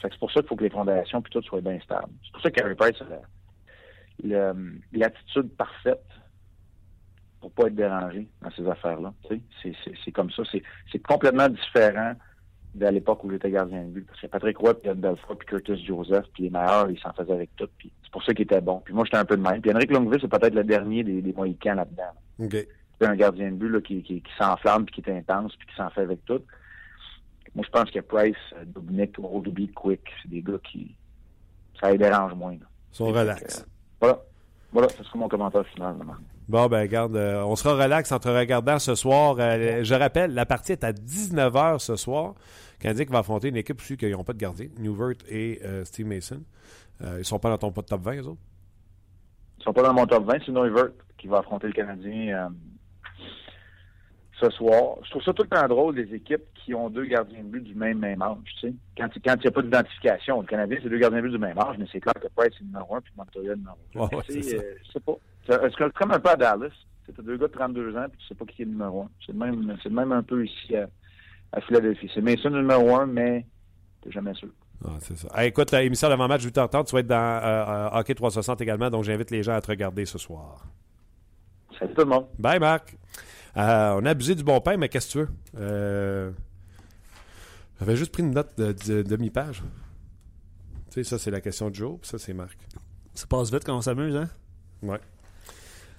C'est 0.00 0.16
pour 0.18 0.30
ça 0.30 0.40
qu'il 0.40 0.48
faut 0.48 0.56
que 0.56 0.62
les 0.62 0.70
fondations 0.70 1.20
puis 1.20 1.32
tout 1.32 1.42
soient 1.42 1.60
bien 1.60 1.80
stables. 1.80 2.12
C'est 2.22 2.32
pour 2.32 2.42
ça 2.42 2.50
que 2.50 2.60
Carey 2.60 2.74
Price 2.76 3.00
a 3.02 4.52
l'attitude 4.92 5.48
parfaite 5.56 6.04
pour 7.40 7.50
pas 7.52 7.66
être 7.66 7.74
dérangé 7.74 8.26
dans 8.42 8.50
ces 8.50 8.66
affaires-là. 8.66 9.12
C'est 10.04 10.12
comme 10.12 10.30
ça. 10.30 10.42
C'est 10.90 10.98
complètement 11.00 11.48
différent 11.48 12.14
de 12.76 12.86
l'époque 12.86 13.24
où 13.24 13.30
j'étais 13.30 13.50
gardien 13.50 13.84
de 13.84 13.88
but. 13.88 14.06
Parce 14.06 14.20
que 14.20 14.26
Patrick 14.26 14.58
Roy, 14.58 14.74
puis 14.74 14.90
Belfort, 14.94 15.38
puis 15.38 15.48
Curtis 15.48 15.84
Joseph, 15.84 16.26
puis 16.34 16.44
les 16.44 16.50
meilleurs, 16.50 16.90
ils 16.90 16.98
s'en 16.98 17.12
faisaient 17.12 17.32
avec 17.32 17.54
tout. 17.56 17.68
Puis 17.78 17.90
c'est 18.02 18.12
pour 18.12 18.22
ça 18.22 18.34
qu'il 18.34 18.44
était 18.44 18.60
bon. 18.60 18.80
Puis 18.84 18.92
moi, 18.92 19.04
j'étais 19.04 19.16
un 19.16 19.24
peu 19.24 19.36
de 19.36 19.42
même. 19.42 19.60
Puis 19.60 19.72
Henrik 19.72 19.90
Longville, 19.90 20.20
c'est 20.20 20.28
peut-être 20.28 20.54
le 20.54 20.64
dernier 20.64 21.02
des, 21.02 21.22
des 21.22 21.32
Mohicans 21.32 21.74
là-dedans. 21.74 22.12
Okay. 22.38 22.68
C'est 23.00 23.06
un 23.06 23.16
gardien 23.16 23.50
de 23.50 23.56
but 23.56 23.68
là, 23.68 23.80
qui, 23.80 24.02
qui, 24.02 24.22
s'enflamme, 24.38 24.84
puis 24.84 25.02
qui 25.02 25.10
est 25.10 25.16
intense, 25.16 25.54
puis 25.56 25.68
qui 25.68 25.74
s'en 25.74 25.90
fait 25.90 26.02
avec 26.02 26.24
tout. 26.24 26.42
Moi, 27.54 27.64
je 27.64 27.70
pense 27.70 27.90
que 27.90 28.00
Price, 28.00 28.36
euh, 28.54 28.64
Dubnik, 28.66 29.18
Oldby, 29.18 29.68
Quick, 29.68 30.02
c'est 30.22 30.30
des 30.30 30.42
gars 30.42 30.58
qui... 30.62 30.94
Ça 31.80 31.90
les 31.90 31.98
dérange 31.98 32.34
moins. 32.34 32.52
Ils 32.52 32.60
sont 32.90 33.06
relax. 33.06 33.60
Euh, 33.60 33.64
voilà. 34.00 34.22
Voilà, 34.72 34.88
ce 34.90 35.02
sera 35.04 35.18
mon 35.18 35.28
commentaire 35.28 35.66
final. 35.68 35.96
Là, 35.98 36.04
Bon, 36.48 36.68
ben, 36.68 36.80
regarde, 36.80 37.16
euh, 37.16 37.42
on 37.42 37.56
sera 37.56 37.74
relax 37.74 38.12
en 38.12 38.20
te 38.20 38.28
regardant 38.28 38.78
ce 38.78 38.94
soir. 38.94 39.36
Euh, 39.40 39.82
je 39.82 39.94
rappelle, 39.94 40.32
la 40.32 40.46
partie 40.46 40.72
est 40.72 40.84
à 40.84 40.92
19h 40.92 41.80
ce 41.80 41.96
soir. 41.96 42.34
Canadiens 42.78 43.06
va 43.08 43.18
affronter 43.18 43.48
une 43.48 43.56
équipe 43.56 43.80
aussi 43.80 43.96
qui 43.96 44.08
n'ont 44.08 44.22
pas 44.22 44.32
de 44.32 44.38
gardien, 44.38 44.68
Newvert 44.78 45.16
et 45.28 45.60
euh, 45.64 45.84
Steve 45.84 46.06
Mason. 46.06 46.42
ils 47.18 47.24
sont 47.24 47.40
pas 47.40 47.50
dans 47.50 47.58
ton 47.58 47.70
top 47.72 48.00
20, 48.00 48.16
eux 48.20 48.28
autres? 48.28 48.40
Ils 49.58 49.64
sont 49.64 49.72
pas 49.72 49.82
dans 49.82 49.94
mon 49.94 50.06
top 50.06 50.24
20, 50.24 50.38
c'est 50.46 50.52
Newvert 50.52 50.90
qui 51.18 51.26
va 51.26 51.38
affronter 51.38 51.66
le 51.66 51.72
Canadien 51.72 52.52
ce 54.40 54.50
soir. 54.50 54.98
Je 55.02 55.10
trouve 55.10 55.22
ça 55.22 55.32
tout 55.32 55.42
le 55.42 55.48
temps 55.48 55.66
drôle 55.66 55.96
des 55.96 56.14
équipes 56.14 56.44
qui 56.66 56.74
ont 56.74 56.90
deux 56.90 57.04
gardiens 57.04 57.44
de 57.44 57.48
but 57.48 57.62
du 57.62 57.76
même 57.76 58.00
même 58.00 58.20
âge, 58.20 58.36
tu 58.60 58.66
sais. 58.66 58.74
Quand 58.96 59.08
il 59.14 59.22
n'y 59.22 59.46
a 59.46 59.50
pas 59.52 59.62
d'identification, 59.62 60.40
le 60.40 60.46
Canadien, 60.48 60.78
c'est 60.82 60.88
deux 60.88 60.98
gardiens 60.98 61.18
de 61.18 61.28
but 61.28 61.30
du 61.30 61.38
même 61.38 61.56
âge, 61.56 61.76
mais 61.78 61.86
c'est 61.92 62.00
clair 62.00 62.14
que 62.14 62.26
Price 62.34 62.52
est 62.60 62.64
numéro 62.64 62.96
1 62.96 63.00
puis 63.02 63.12
Montoya 63.16 63.50
le 63.50 63.56
numéro 63.56 63.78
2. 63.94 64.00
Ouais, 64.00 64.24
c'est 64.28 64.42
sais 64.42 65.00
pas. 65.06 65.14
C'est 65.46 65.92
comme 65.94 66.10
un 66.10 66.18
peu 66.18 66.30
à 66.30 66.36
Dallas. 66.36 66.72
C'est 67.06 67.20
deux 67.20 67.36
gars 67.36 67.46
de 67.46 67.52
32 67.52 67.96
ans, 67.96 68.06
puis 68.10 68.20
tu 68.20 68.26
sais 68.26 68.34
pas 68.34 68.44
qui 68.46 68.62
est 68.62 68.64
le 68.64 68.72
numéro 68.72 69.02
1. 69.02 69.08
C'est 69.24 69.32
le 69.32 69.38
même, 69.38 69.76
c'est 69.80 69.92
même 69.92 70.10
un 70.10 70.24
peu 70.24 70.44
ici 70.44 70.74
à, 70.74 71.60
Philadelphie. 71.60 72.10
C'est 72.12 72.20
Mason 72.20 72.50
le 72.50 72.62
numéro 72.62 72.96
1, 72.96 73.06
mais 73.06 73.46
t'es 74.02 74.10
jamais 74.10 74.34
sûr. 74.34 74.48
Ah, 74.84 74.96
c'est 74.98 75.16
ça. 75.16 75.46
écoute, 75.46 75.72
émission 75.72 76.08
d'avant-match 76.08 76.44
8h30, 76.44 76.86
tu 76.86 76.92
vas 76.94 77.00
être 77.00 77.06
dans 77.06 77.14
euh, 77.16 77.88
euh, 77.94 77.98
Hockey 78.00 78.14
360 78.14 78.60
également, 78.60 78.90
donc 78.90 79.04
j'invite 79.04 79.30
les 79.30 79.44
gens 79.44 79.54
à 79.54 79.60
te 79.60 79.68
regarder 79.68 80.04
ce 80.04 80.18
soir. 80.18 80.66
Salut 81.78 81.94
tout 81.94 82.02
le 82.02 82.10
monde. 82.10 82.26
Bye, 82.38 82.58
Marc. 82.58 82.96
Euh, 83.56 84.00
on 84.00 84.04
a 84.04 84.10
abusé 84.10 84.34
du 84.34 84.42
bon 84.42 84.60
pain, 84.60 84.76
mais 84.76 84.88
qu'est-ce 84.88 85.18
que 85.18 85.24
tu 85.24 85.60
veux? 85.60 86.34
J'avais 87.78 87.96
juste 87.96 88.12
pris 88.12 88.22
une 88.22 88.32
note 88.32 88.56
de, 88.58 89.02
demi-page. 89.02 89.62
Tu 90.90 91.02
sais, 91.02 91.04
ça, 91.04 91.18
c'est 91.18 91.30
la 91.30 91.40
question 91.40 91.70
de 91.70 91.74
Joe, 91.74 91.98
puis 92.00 92.08
ça, 92.08 92.18
c'est 92.18 92.32
Marc. 92.32 92.58
Ça 93.14 93.26
passe 93.26 93.52
vite 93.52 93.64
quand 93.64 93.76
on 93.76 93.82
s'amuse, 93.82 94.16
hein? 94.16 94.28
Ouais. 94.82 95.00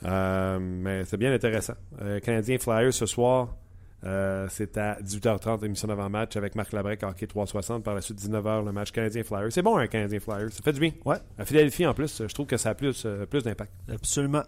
Euh, 0.05 0.59
mais 0.59 1.05
c'est 1.05 1.17
bien 1.17 1.33
intéressant. 1.33 1.73
Euh, 2.01 2.19
Canadien 2.19 2.57
Flyers 2.57 2.93
ce 2.93 3.05
soir, 3.05 3.55
euh, 4.03 4.47
c'est 4.49 4.77
à 4.77 4.99
18h30, 5.01 5.65
émission 5.65 5.87
d'avant-match 5.87 6.35
avec 6.35 6.55
Marc 6.55 6.71
Labrec, 6.73 7.01
hockey 7.03 7.27
360. 7.27 7.83
Par 7.83 7.95
la 7.95 8.01
suite, 8.01 8.19
19h, 8.19 8.65
le 8.65 8.71
match 8.71 8.91
Canadien 8.91 9.23
Flyers. 9.23 9.51
C'est 9.51 9.63
bon, 9.63 9.77
un 9.77 9.87
Canadien 9.87 10.19
Flyers? 10.19 10.51
Ça 10.51 10.61
fait 10.63 10.73
du 10.73 10.79
bien. 10.79 10.91
Ouais. 11.05 11.17
À 11.37 11.45
Philadelphie, 11.45 11.85
en 11.85 11.93
plus, 11.93 12.23
je 12.27 12.33
trouve 12.33 12.47
que 12.47 12.57
ça 12.57 12.69
a 12.69 12.75
plus, 12.75 13.07
plus 13.29 13.43
d'impact. 13.43 13.73
Absolument. 13.91 14.43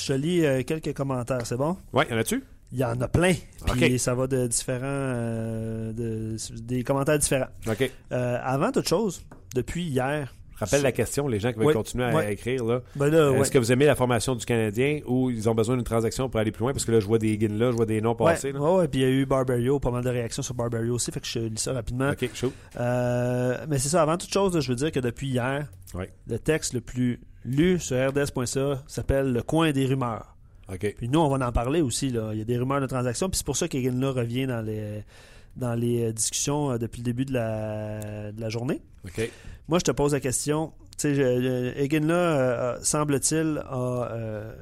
Je 0.00 0.14
lis 0.14 0.64
quelques 0.64 0.94
commentaires, 0.94 1.46
c'est 1.46 1.56
bon? 1.56 1.76
Oui, 1.92 2.04
y 2.10 2.12
en 2.14 2.18
a-tu? 2.18 2.42
Il 2.74 2.80
y 2.80 2.84
en 2.84 3.00
a 3.00 3.08
plein. 3.08 3.34
Puis 3.66 3.98
ça 3.98 4.14
va 4.14 4.26
de 4.26 4.46
différents. 4.46 5.92
des 5.94 6.84
commentaires 6.84 7.18
différents. 7.18 7.48
OK. 7.66 7.90
avant 8.10 8.70
toute 8.72 8.88
chose, 8.88 9.24
depuis 9.54 9.84
hier, 9.84 10.34
Rappelle 10.56 10.82
la 10.82 10.92
question, 10.92 11.26
les 11.26 11.40
gens 11.40 11.52
qui 11.52 11.58
veulent 11.58 11.74
continuer 11.74 12.04
à 12.04 12.30
écrire. 12.30 12.64
Ben 12.96 13.08
là. 13.08 13.32
Est-ce 13.38 13.50
que 13.50 13.58
vous 13.58 13.72
aimez 13.72 13.86
la 13.86 13.96
formation 13.96 14.34
du 14.34 14.44
Canadien 14.44 15.00
ou 15.06 15.30
ils 15.30 15.48
ont 15.48 15.54
besoin 15.54 15.76
d'une 15.76 15.84
transaction 15.84 16.28
pour 16.28 16.40
aller 16.40 16.52
plus 16.52 16.62
loin? 16.62 16.72
Parce 16.72 16.84
que 16.84 16.92
là, 16.92 17.00
je 17.00 17.06
vois 17.06 17.18
des 17.18 17.36
guines 17.36 17.58
là, 17.58 17.70
je 17.70 17.76
vois 17.76 17.86
des 17.86 18.00
noms 18.00 18.14
passer. 18.14 18.52
Oui, 18.52 18.60
ouais, 18.60 18.88
puis 18.88 19.00
il 19.00 19.02
y 19.02 19.06
a 19.06 19.10
eu 19.10 19.26
Barbario, 19.26 19.80
pas 19.80 19.90
mal 19.90 20.04
de 20.04 20.10
réactions 20.10 20.42
sur 20.42 20.54
Barbario 20.54 20.94
aussi, 20.94 21.10
fait 21.10 21.20
que 21.20 21.26
je 21.26 21.40
lis 21.40 21.58
ça 21.58 21.72
rapidement. 21.72 22.10
OK, 22.10 22.30
chaud. 22.34 22.52
Euh, 22.78 23.64
mais 23.68 23.78
c'est 23.78 23.88
ça, 23.88 24.02
avant 24.02 24.16
toute 24.16 24.32
chose, 24.32 24.58
je 24.58 24.68
veux 24.68 24.76
dire 24.76 24.92
que 24.92 25.00
depuis 25.00 25.28
hier, 25.28 25.66
le 26.26 26.38
texte 26.38 26.72
le 26.72 26.80
plus 26.80 27.20
lu 27.44 27.78
sur 27.78 27.96
rds.ca 27.96 28.82
s'appelle 28.86 29.32
Le 29.32 29.42
coin 29.42 29.72
des 29.72 29.86
rumeurs. 29.86 30.33
Puis 30.68 31.08
nous, 31.08 31.20
on 31.20 31.28
va 31.28 31.46
en 31.46 31.52
parler 31.52 31.80
aussi. 31.80 32.10
Là. 32.10 32.30
Il 32.32 32.38
y 32.38 32.42
a 32.42 32.44
des 32.44 32.58
rumeurs 32.58 32.80
de 32.80 32.86
transactions, 32.86 33.28
puis 33.28 33.38
c'est 33.38 33.46
pour 33.46 33.56
ça 33.56 33.68
qu'Egan 33.68 34.12
revient 34.12 34.46
dans 34.46 34.62
les 34.62 35.04
dans 35.56 35.74
les 35.74 36.12
discussions 36.12 36.72
euh, 36.72 36.78
depuis 36.78 37.00
le 37.00 37.04
début 37.04 37.24
de 37.24 37.32
la, 37.32 38.32
de 38.32 38.40
la 38.40 38.48
journée. 38.48 38.82
Moi, 39.68 39.78
je 39.78 39.84
te 39.84 39.90
pose 39.92 40.12
la 40.12 40.20
question. 40.20 40.72
Tu 40.98 41.14
sais, 41.14 41.74
Egan, 41.76 42.06
là, 42.06 42.14
euh, 42.14 42.78
semble-t-il, 42.82 43.62
a 43.64 44.08
euh, 44.12 44.54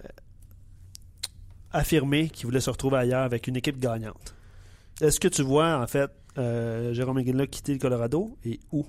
affirmé 1.73 2.29
qu'il 2.29 2.47
voulait 2.47 2.61
se 2.61 2.71
retrouver 2.71 2.99
ailleurs 2.99 3.23
avec 3.23 3.47
une 3.47 3.57
équipe 3.57 3.79
gagnante. 3.79 4.35
Est-ce 5.01 5.19
que 5.19 5.29
tu 5.29 5.43
vois, 5.43 5.79
en 5.79 5.87
fait, 5.87 6.11
euh, 6.39 6.93
Jérôme 6.93 7.19
Egan 7.19 7.47
quitter 7.47 7.73
le 7.73 7.79
Colorado 7.79 8.37
et 8.45 8.61
où? 8.71 8.87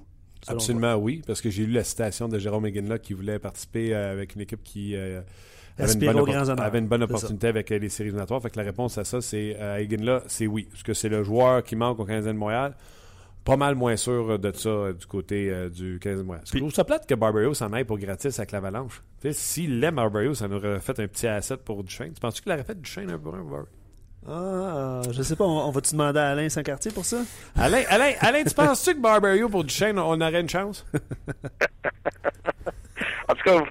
Absolument 0.47 0.95
oui, 0.95 1.21
parce 1.25 1.39
que 1.39 1.49
j'ai 1.49 1.65
lu 1.65 1.71
la 1.71 1.85
citation 1.85 2.27
de 2.27 2.37
Jérôme 2.37 2.65
Egan 2.65 2.97
qui 3.01 3.13
voulait 3.13 3.39
participer 3.39 3.93
avec 3.93 4.35
une 4.35 4.41
équipe 4.41 4.61
qui 4.61 4.93
avait, 5.77 6.79
une 6.79 6.87
bonne, 6.87 7.03
opportunité 7.03 7.47
avec 7.47 7.69
les 7.69 7.89
séries 7.89 8.09
éliminatoires. 8.09 8.41
Fait 8.41 8.49
que 8.49 8.57
la 8.57 8.65
réponse 8.65 8.97
à 8.97 9.03
ça, 9.03 9.21
c'est 9.21 9.55
euh, 9.59 10.19
c'est 10.27 10.47
oui. 10.47 10.67
Parce 10.71 10.83
que 10.83 10.93
c'est 10.93 11.09
le 11.09 11.23
joueur 11.23 11.63
qui 11.63 11.75
manque 11.75 11.99
au 11.99 12.05
Canadien 12.05 12.33
de 12.33 12.37
Montréal 12.37 12.75
pas 13.43 13.57
mal 13.57 13.75
moins 13.75 13.95
sûr 13.95 14.39
de 14.39 14.51
ça 14.53 14.69
euh, 14.69 14.93
du 14.93 15.05
côté 15.05 15.49
euh, 15.49 15.69
du 15.69 15.99
15 15.99 16.23
mois. 16.23 16.39
Je 16.45 16.57
trouve 16.57 16.73
ça 16.73 16.83
plate 16.83 17.05
que 17.07 17.15
Barbario 17.15 17.53
s'en 17.53 17.71
aille 17.73 17.83
pour 17.83 17.97
gratis 17.97 18.39
avec 18.39 18.51
l'Avalanche. 18.51 19.01
S'il 19.31 19.83
aime 19.83 19.95
Barbario, 19.95 20.33
ça 20.33 20.47
nous 20.47 20.57
aurait 20.57 20.79
fait 20.79 20.99
un 20.99 21.07
petit 21.07 21.27
asset 21.27 21.57
pour 21.57 21.83
Duchesne. 21.83 22.13
Tu 22.13 22.19
penses 22.19 22.39
qu'il 22.39 22.51
aurait 22.51 22.63
fait 22.63 22.79
Duchesne 22.79 23.11
un 23.11 23.17
pour 23.17 23.35
un 23.35 23.39
Barbario? 23.43 23.67
Ah, 24.25 25.01
je 25.11 25.21
sais 25.21 25.35
pas, 25.35 25.43
on, 25.43 25.69
va-tu 25.69 25.91
demander 25.91 26.19
à 26.19 26.29
Alain 26.29 26.47
Saint-Cartier 26.47 26.91
pour 26.91 27.03
ça? 27.03 27.17
Alain, 27.57 27.83
Alain, 27.89 28.13
Alain 28.21 28.43
tu 28.45 28.53
penses-tu 28.53 28.95
que 28.95 29.01
Barbario 29.01 29.49
pour 29.49 29.65
Duchesne, 29.65 29.99
on 29.99 30.21
aurait 30.21 30.39
une 30.39 30.47
chance? 30.47 30.85
en 33.27 33.35
tout 33.35 33.43
cas, 33.43 33.63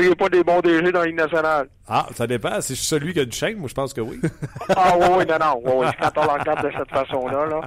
feriez 0.00 0.14
pas 0.14 0.28
des 0.28 0.42
bons 0.42 0.60
DG 0.60 0.92
dans 0.92 1.00
la 1.00 1.06
Ligue 1.06 1.16
nationale. 1.16 1.68
Ah, 1.88 2.06
ça 2.12 2.26
dépend. 2.26 2.60
Si 2.60 2.74
je 2.74 2.78
suis 2.78 2.88
celui 2.88 3.12
qui 3.12 3.20
a 3.20 3.24
du 3.24 3.36
chèque, 3.36 3.56
moi, 3.56 3.68
je 3.68 3.74
pense 3.74 3.92
que 3.92 4.00
oui. 4.00 4.20
ah 4.76 4.94
oui, 4.98 5.06
oui, 5.18 5.24
non, 5.26 5.38
non. 5.38 5.78
Oui, 5.78 5.86
quand 6.00 6.10
on 6.16 6.32
regarde 6.32 6.66
de 6.66 6.72
cette 6.76 6.90
façon-là. 6.90 7.46
Là. 7.46 7.60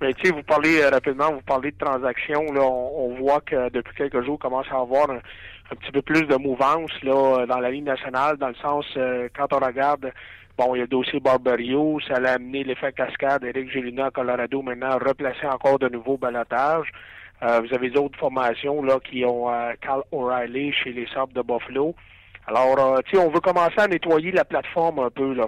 Mais 0.00 0.14
tu 0.14 0.26
sais, 0.26 0.32
vous 0.32 0.42
parlez 0.42 0.80
euh, 0.80 0.90
rapidement, 0.90 1.32
vous 1.32 1.42
parlez 1.42 1.70
de 1.70 1.78
transactions. 1.78 2.52
Là, 2.52 2.62
on, 2.62 3.14
voit 3.14 3.40
que 3.40 3.70
depuis 3.70 3.94
quelques 3.94 4.24
jours, 4.24 4.34
on 4.34 4.48
commence 4.48 4.66
à 4.70 4.80
avoir 4.80 5.10
un, 5.10 5.20
petit 5.76 5.92
peu 5.92 6.02
plus 6.02 6.22
de 6.26 6.36
mouvance 6.36 6.90
là, 7.02 7.46
dans 7.46 7.58
la 7.58 7.70
Ligue 7.70 7.84
nationale, 7.84 8.36
dans 8.36 8.48
le 8.48 8.56
sens, 8.56 8.84
euh, 8.96 9.28
quand 9.36 9.52
on 9.52 9.64
regarde 9.64 10.12
Bon, 10.58 10.74
il 10.74 10.78
y 10.78 10.80
a 10.82 10.84
le 10.84 10.88
dossier 10.88 11.20
Barbario, 11.20 12.00
ça 12.06 12.16
a 12.16 12.32
amené 12.32 12.64
l'effet 12.64 12.92
cascade. 12.92 13.44
Eric 13.44 13.70
Gélina 13.70 14.06
à 14.06 14.10
Colorado 14.10 14.60
maintenant 14.60 14.98
replacé 14.98 15.46
encore 15.46 15.78
de 15.78 15.88
nouveaux 15.88 16.18
balotages. 16.18 16.92
Euh, 17.42 17.60
vous 17.60 17.74
avez 17.74 17.90
d'autres 17.90 18.18
formations 18.18 18.82
là 18.82 18.98
qui 19.00 19.24
ont 19.24 19.50
euh, 19.50 19.72
Cal 19.80 20.02
O'Reilly 20.12 20.72
chez 20.72 20.92
les 20.92 21.06
Sabres 21.06 21.32
de 21.32 21.42
Buffalo. 21.42 21.94
Alors, 22.46 22.78
euh, 22.78 22.98
tu 23.06 23.16
sais, 23.16 23.22
on 23.22 23.30
veut 23.30 23.40
commencer 23.40 23.78
à 23.78 23.86
nettoyer 23.86 24.30
la 24.32 24.44
plateforme 24.44 24.98
un 24.98 25.10
peu 25.10 25.32
là. 25.34 25.46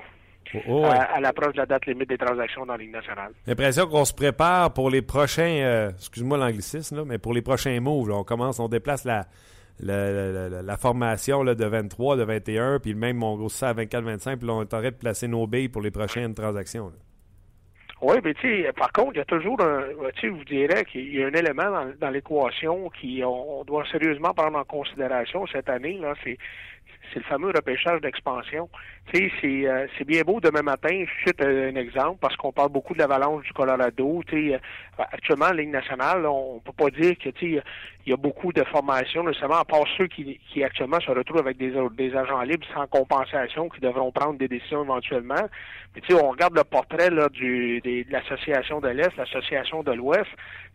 Oh, 0.54 0.58
oh, 0.68 0.84
à, 0.84 1.18
l'approche 1.20 1.54
de 1.54 1.58
la 1.58 1.66
date 1.66 1.86
limite 1.86 2.08
des 2.10 2.18
transactions 2.18 2.66
dans 2.66 2.74
la 2.74 2.78
Ligue 2.78 2.92
nationale. 2.92 3.32
L'impression 3.46 3.86
qu'on 3.86 4.04
se 4.04 4.12
prépare 4.12 4.72
pour 4.72 4.90
les 4.90 5.00
prochains, 5.00 5.90
excuse-moi 5.96 6.36
l'anglicisme, 6.36 7.04
mais 7.04 7.16
pour 7.16 7.32
les 7.32 7.40
prochains 7.40 7.80
moves. 7.80 8.10
On 8.10 8.24
commence, 8.24 8.58
on 8.58 8.68
déplace 8.68 9.04
la, 9.04 9.24
la, 9.80 10.76
formation 10.76 11.42
là, 11.42 11.54
de 11.54 11.64
23, 11.64 12.16
de 12.16 12.24
21, 12.24 12.80
puis 12.80 12.94
même 12.94 13.16
mon 13.16 13.36
gros 13.36 13.48
ça 13.48 13.70
à 13.70 13.74
24-25, 13.74 14.36
puis 14.36 14.46
là, 14.46 14.54
on 14.54 14.62
est 14.62 14.74
en 14.74 14.80
train 14.80 14.90
de 14.90 14.90
placer 14.90 15.28
nos 15.28 15.46
billes 15.46 15.68
pour 15.68 15.80
les 15.80 15.90
prochaines 15.90 16.34
transactions. 16.34 16.92
Oui, 18.02 18.16
mais 18.24 18.34
tu 18.34 18.64
sais, 18.64 18.72
par 18.72 18.90
contre, 18.90 19.12
il 19.14 19.18
y 19.18 19.20
a 19.20 19.24
toujours 19.24 19.60
un, 19.60 19.84
tu 20.16 20.22
sais, 20.22 20.28
vous 20.28 20.44
dirais 20.44 20.84
qu'il 20.84 21.14
y 21.14 21.22
a 21.22 21.28
un 21.28 21.32
élément 21.32 21.86
dans, 22.00 22.10
l'équation 22.10 22.90
qui 22.90 23.22
on, 23.24 23.62
doit 23.62 23.84
sérieusement 23.92 24.34
prendre 24.34 24.58
en 24.58 24.64
considération 24.64 25.46
cette 25.46 25.68
année, 25.68 25.98
là, 25.98 26.14
c'est 26.24 26.36
c'est 27.12 27.20
le 27.20 27.24
fameux 27.24 27.52
repêchage 27.54 28.00
d'expansion. 28.00 28.68
Tu 29.12 29.30
sais, 29.40 29.68
euh, 29.68 29.86
c'est 29.96 30.04
bien 30.04 30.22
beau 30.22 30.40
demain 30.40 30.62
matin, 30.62 31.04
je 31.04 31.28
cite 31.28 31.42
un 31.42 31.74
exemple, 31.74 32.18
parce 32.20 32.36
qu'on 32.36 32.52
parle 32.52 32.70
beaucoup 32.70 32.94
de 32.94 33.00
l'avalanche 33.00 33.44
du 33.44 33.52
Colorado. 33.52 34.22
Tu 34.26 34.48
sais, 34.48 34.54
euh, 34.54 34.58
actuellement, 35.12 35.46
en 35.46 35.52
Ligue 35.52 35.70
nationale, 35.70 36.24
on 36.26 36.60
peut 36.60 36.72
pas 36.72 36.90
dire 36.90 37.16
que 37.18 37.30
tu 37.30 37.56
sais, 37.56 37.62
il 38.06 38.10
y 38.10 38.12
a 38.12 38.16
beaucoup 38.16 38.52
de 38.52 38.64
formations, 38.64 39.24
nécessairement, 39.24 39.58
à 39.58 39.64
part 39.64 39.84
ceux 39.96 40.06
qui, 40.06 40.38
qui 40.52 40.64
actuellement 40.64 41.00
se 41.00 41.10
retrouvent 41.10 41.38
avec 41.38 41.56
des, 41.56 41.72
des 41.96 42.16
agents 42.16 42.42
libres 42.42 42.66
sans 42.74 42.86
compensation, 42.86 43.68
qui 43.68 43.80
devront 43.80 44.12
prendre 44.12 44.38
des 44.38 44.48
décisions 44.48 44.84
éventuellement. 44.84 45.48
Mais 45.94 46.00
tu 46.00 46.14
sais, 46.14 46.22
on 46.22 46.30
regarde 46.30 46.56
le 46.56 46.64
portrait 46.64 47.10
là, 47.10 47.28
du, 47.28 47.80
de 47.80 48.04
l'association 48.10 48.80
de 48.80 48.88
l'Est, 48.88 49.16
l'association 49.16 49.82
de 49.82 49.92
l'Ouest. 49.92 50.30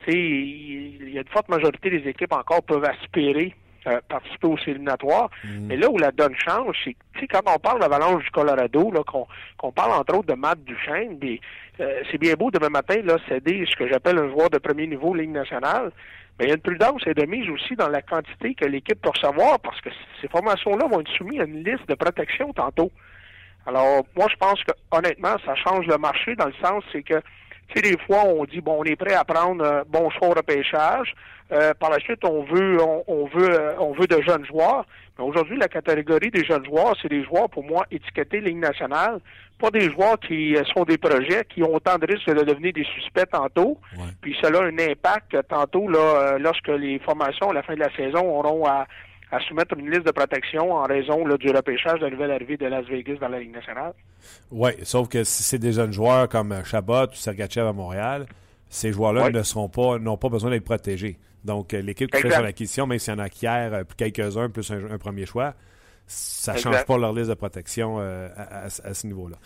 Tu 0.06 0.12
sais, 0.12 0.18
il 0.18 1.10
y 1.10 1.18
a 1.18 1.22
une 1.22 1.28
forte 1.28 1.50
majorité 1.50 1.90
des 1.90 2.08
équipes 2.10 2.34
encore 2.34 2.64
peuvent 2.64 2.86
aspirer 2.86 3.56
euh, 3.86 4.00
participer 4.08 4.48
aux 4.48 4.58
éliminatoires. 4.66 5.30
Mm. 5.44 5.68
Mais 5.68 5.78
là 5.78 5.90
où 5.90 5.98
la 5.98 6.12
donne 6.12 6.36
change, 6.36 6.76
c'est 6.84 7.28
quand 7.28 7.42
on 7.46 7.60
parle 7.60 7.78
de 7.78 7.84
l'avalanche 7.84 8.24
du 8.24 8.32
Colorado, 8.32 8.92
qu'on 9.58 9.72
parle 9.72 9.92
entre 9.92 10.16
autres 10.18 10.28
de 10.28 10.40
Matt 10.40 10.64
Duchesne, 10.64 11.20
euh, 11.80 12.02
c'est 12.12 12.18
bien 12.18 12.34
beau 12.34 12.50
demain 12.52 12.70
matin 12.70 13.02
là 13.04 13.18
céder 13.28 13.66
ce 13.70 13.76
que 13.76 13.88
j'appelle 13.88 14.18
un 14.18 14.30
joueur 14.30 14.50
de 14.50 14.58
premier 14.58 14.88
niveau 14.88 15.14
Ligue 15.14 15.32
nationale. 15.32 15.92
Mais 16.40 16.46
il 16.46 16.48
y 16.50 16.52
a 16.52 16.56
une 16.56 16.62
prudence 16.62 17.02
et 17.08 17.14
de 17.14 17.26
mise 17.26 17.50
aussi 17.50 17.76
dans 17.76 17.90
la 17.90 18.02
quantité 18.02 18.54
que 18.54 18.66
l'équipe 18.66 19.02
peut 19.02 19.10
recevoir 19.10 19.60
parce 19.60 19.82
que 19.82 19.90
ces 20.22 20.28
formations-là 20.28 20.88
vont 20.88 21.02
être 21.02 21.12
soumises 21.12 21.42
à 21.42 21.46
une 21.46 21.64
liste 21.64 21.88
de 21.88 21.96
protection 21.96 22.54
tantôt. 22.54 22.92
Alors, 23.66 24.06
moi, 24.16 24.28
je 24.32 24.36
pense 24.38 24.64
que 24.64 24.72
honnêtement, 24.92 25.36
ça 25.46 25.56
change 25.56 25.86
le 25.88 25.98
marché 25.98 26.36
dans 26.36 26.46
le 26.46 26.54
sens, 26.64 26.84
c'est 26.92 27.04
que, 27.04 27.22
tu 27.68 27.76
sais, 27.76 27.82
des 27.82 27.98
fois, 28.06 28.24
on 28.26 28.46
dit, 28.46 28.62
bon, 28.62 28.78
on 28.80 28.84
est 28.84 28.96
prêt 28.96 29.14
à 29.14 29.26
prendre 29.26 29.66
un 29.66 29.84
bon 29.88 30.10
choix 30.10 30.30
au 30.30 30.34
repêchage. 30.34 31.14
Euh, 31.52 31.74
par 31.74 31.90
la 31.90 32.00
suite, 32.00 32.26
on 32.26 32.44
veut, 32.44 32.78
on, 33.08 33.26
veut, 33.26 33.50
euh, 33.50 33.74
on 33.80 33.94
veut 33.94 34.08
de 34.08 34.22
jeunes 34.22 34.46
joueurs. 34.46 34.86
Mais 35.18 35.24
aujourd'hui, 35.24 35.58
la 35.58 35.70
catégorie 35.70 36.30
des 36.30 36.44
jeunes 36.44 36.66
joueurs, 36.66 36.94
c'est 37.02 37.08
des 37.08 37.24
joueurs, 37.24 37.50
pour 37.50 37.64
moi, 37.64 37.86
étiquetés 37.90 38.42
Ligue 38.42 38.58
nationale, 38.58 39.20
pas 39.58 39.72
des 39.72 39.90
joueurs 39.90 40.20
qui 40.20 40.56
euh, 40.56 40.64
sont 40.76 40.84
des 40.84 40.98
projets 40.98 41.46
qui 41.50 41.64
ont 41.64 41.74
autant 41.74 41.98
de 41.98 42.06
risques 42.06 42.28
de 42.28 42.44
devenir 42.44 42.74
des 42.74 42.84
suspects 42.84 43.30
tantôt. 43.32 43.80
Puis 44.22 44.36
cela 44.42 44.60
a 44.60 44.64
un 44.64 44.78
impact 44.78 45.38
tantôt 45.48 45.90
là, 45.90 46.38
lorsque 46.38 46.68
les 46.68 47.00
formations 47.00 47.50
à 47.50 47.54
la 47.54 47.64
fin 47.64 47.76
de 47.76 47.80
la 47.80 47.96
saison 47.96 48.24
auront 48.40 48.66
à, 48.66 48.86
soumettre 49.48 49.78
une 49.78 49.90
liste 49.90 50.06
de 50.06 50.12
protection 50.12 50.72
en 50.72 50.84
raison 50.84 51.24
du 51.38 51.50
repêchage 51.50 52.00
de 52.00 52.06
la 52.06 52.12
nouvelle 52.12 52.32
arrivée 52.32 52.58
de 52.58 52.66
Las 52.66 52.86
Vegas 52.86 53.18
dans 53.20 53.28
la 53.28 53.40
Ligue 53.40 53.54
nationale. 53.54 53.94
Oui, 54.52 54.72
sauf 54.84 55.10
que 55.10 55.24
si 55.24 55.44
c'est 55.44 55.60
des 55.60 55.74
jeunes 55.74 55.94
joueurs 55.94 56.30
comme 56.30 56.56
Chabot 56.64 57.08
ou 57.08 57.16
Sergachev 57.16 57.68
à 57.68 57.74
Montréal, 57.74 58.26
ces 58.70 58.92
joueurs-là 58.92 59.30
ne 59.30 59.44
seront 59.44 59.70
pas, 59.70 59.98
n'ont 60.00 60.18
pas 60.18 60.30
besoin 60.30 60.50
d'être 60.52 60.66
protégés. 60.66 61.18
Donc, 61.44 61.74
euh, 61.74 61.82
l'équipe 61.82 62.12
qui 62.12 62.22
fait 62.22 62.30
son 62.30 62.44
acquisition, 62.44 62.88
même 62.88 63.00
s'il 63.00 63.14
y 63.14 63.16
en 63.16 63.20
acquiert 63.20 63.74
euh, 63.74 63.84
quelques-uns 63.96 64.50
plus 64.50 64.70
un, 64.72 64.98
premier 64.98 65.26
choix, 65.26 65.54
ça 66.06 66.54
ne 66.54 66.60
change 66.60 66.86
pas 66.86 66.98
leur 66.98 67.14
liste 67.14 67.30
de 67.30 67.36
protection 67.36 67.98
euh, 68.00 68.30
à, 68.36 68.70
ce 68.70 69.08
niveau-là. 69.08 69.38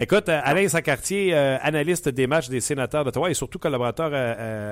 Écoute, 0.00 0.28
Alain 0.28 0.68
Sacartier, 0.68 1.34
analyste 1.34 2.08
des 2.08 2.28
matchs 2.28 2.48
des 2.48 2.60
sénateurs 2.60 3.04
d'Ottawa 3.04 3.30
et 3.30 3.34
surtout 3.34 3.58
collaborateur 3.58 4.14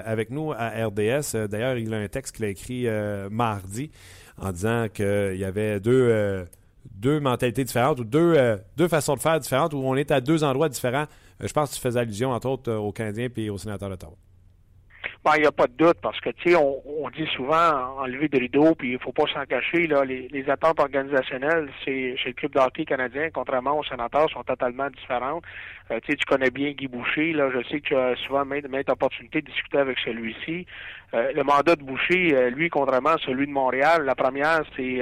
avec 0.06 0.30
nous 0.30 0.52
à 0.52 0.68
RDS. 0.86 1.48
D'ailleurs, 1.48 1.76
il 1.78 1.92
a 1.92 1.96
un 1.96 2.06
texte 2.06 2.36
qu'il 2.36 2.44
a 2.44 2.48
écrit 2.48 2.86
mardi 3.28 3.90
en 4.38 4.52
disant 4.52 4.86
qu'il 4.92 5.36
y 5.36 5.44
avait 5.44 5.80
deux, 5.80 6.44
deux 6.90 7.20
mentalités 7.20 7.64
différentes 7.64 8.00
ou 8.00 8.04
deux, 8.04 8.58
deux 8.76 8.88
façons 8.88 9.14
de 9.14 9.20
faire 9.20 9.40
différentes 9.40 9.74
où 9.74 9.78
on 9.78 9.96
est 9.96 10.10
à 10.10 10.20
deux 10.20 10.44
endroits 10.44 10.68
différents. 10.68 11.06
je 11.40 11.52
pense 11.52 11.70
que 11.70 11.74
tu 11.76 11.80
faisais 11.80 12.00
allusion, 12.00 12.30
entre 12.30 12.48
autres, 12.48 12.72
aux 12.72 12.92
Canadiens 12.92 13.28
et 13.36 13.50
aux 13.50 13.58
sénateurs 13.58 13.88
d'Ottawa. 13.88 14.16
Ben, 15.26 15.32
il 15.38 15.40
n'y 15.40 15.46
a 15.48 15.50
pas 15.50 15.66
de 15.66 15.72
doute 15.72 15.98
parce 16.00 16.20
que, 16.20 16.30
tu 16.30 16.50
sais, 16.50 16.56
on, 16.56 17.10
dit 17.10 17.26
souvent 17.34 17.98
enlever 17.98 18.28
de 18.28 18.38
rideau, 18.38 18.76
puis 18.76 18.92
il 18.92 18.98
faut 19.00 19.10
pas 19.10 19.24
s'en 19.34 19.44
cacher, 19.44 19.88
là, 19.88 20.04
les, 20.04 20.44
attentes 20.48 20.78
organisationnelles 20.78 21.68
chez, 21.84 22.16
chez 22.16 22.28
le 22.28 22.34
club 22.34 22.52
d'hockey 22.52 22.84
canadien, 22.84 23.30
contrairement 23.34 23.76
aux 23.76 23.82
sénateurs, 23.82 24.30
sont 24.30 24.44
totalement 24.44 24.88
différentes. 24.88 25.42
Euh, 25.90 25.98
tu 26.04 26.12
sais, 26.12 26.16
tu 26.16 26.24
connais 26.26 26.50
bien 26.50 26.70
Guy 26.70 26.86
Boucher, 26.86 27.32
là, 27.32 27.50
je 27.52 27.60
sais 27.68 27.80
que 27.80 27.88
tu 27.88 27.96
as 27.96 28.14
souvent 28.24 28.44
maintes, 28.44 28.88
opportunités 28.88 29.40
de 29.40 29.50
discuter 29.50 29.78
avec 29.78 29.98
celui-ci. 30.04 30.64
Euh, 31.12 31.32
le 31.32 31.42
mandat 31.42 31.74
de 31.74 31.82
Boucher, 31.82 32.32
euh, 32.32 32.50
lui, 32.50 32.68
contrairement 32.68 33.14
à 33.14 33.18
celui 33.18 33.48
de 33.48 33.52
Montréal, 33.52 34.04
la 34.04 34.14
première, 34.14 34.62
c'est 34.76 35.00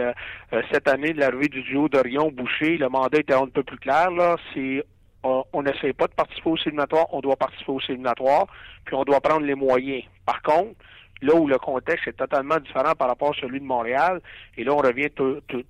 cette 0.73 0.89
année 0.89 1.13
de 1.13 1.21
l'arrivée 1.21 1.49
du 1.49 1.63
duo 1.65 1.91
d'Orion-Boucher, 1.91 2.79
le 2.79 2.89
mandat 2.89 3.19
était 3.19 3.35
un 3.35 3.49
peu 3.49 3.63
plus 3.63 3.79
clair, 3.79 4.11
là, 4.11 4.37
c'est 4.55 4.85
on 5.25 5.63
n'essaie 5.63 5.93
pas 5.93 6.07
de 6.07 6.13
participer 6.13 6.51
au 6.51 6.57
éliminatoires, 6.57 7.07
on 7.13 7.21
doit 7.21 7.37
participer 7.37 7.73
au 7.73 7.81
éliminatoires, 7.89 8.47
puis 8.85 8.95
on 8.95 9.05
doit 9.05 9.21
prendre 9.21 9.47
les 9.47 9.55
moyens. 9.55 10.05
Par 10.27 10.43
contre, 10.43 10.75
là 11.23 11.35
où 11.35 11.47
le 11.47 11.59
contexte 11.59 12.07
est 12.09 12.13
totalement 12.13 12.59
différent 12.59 12.95
par 12.95 13.09
rapport 13.09 13.31
à 13.31 13.41
celui 13.41 13.61
de 13.61 13.65
Montréal, 13.65 14.21
et 14.57 14.65
là 14.65 14.73
on 14.73 14.79
revient 14.79 15.09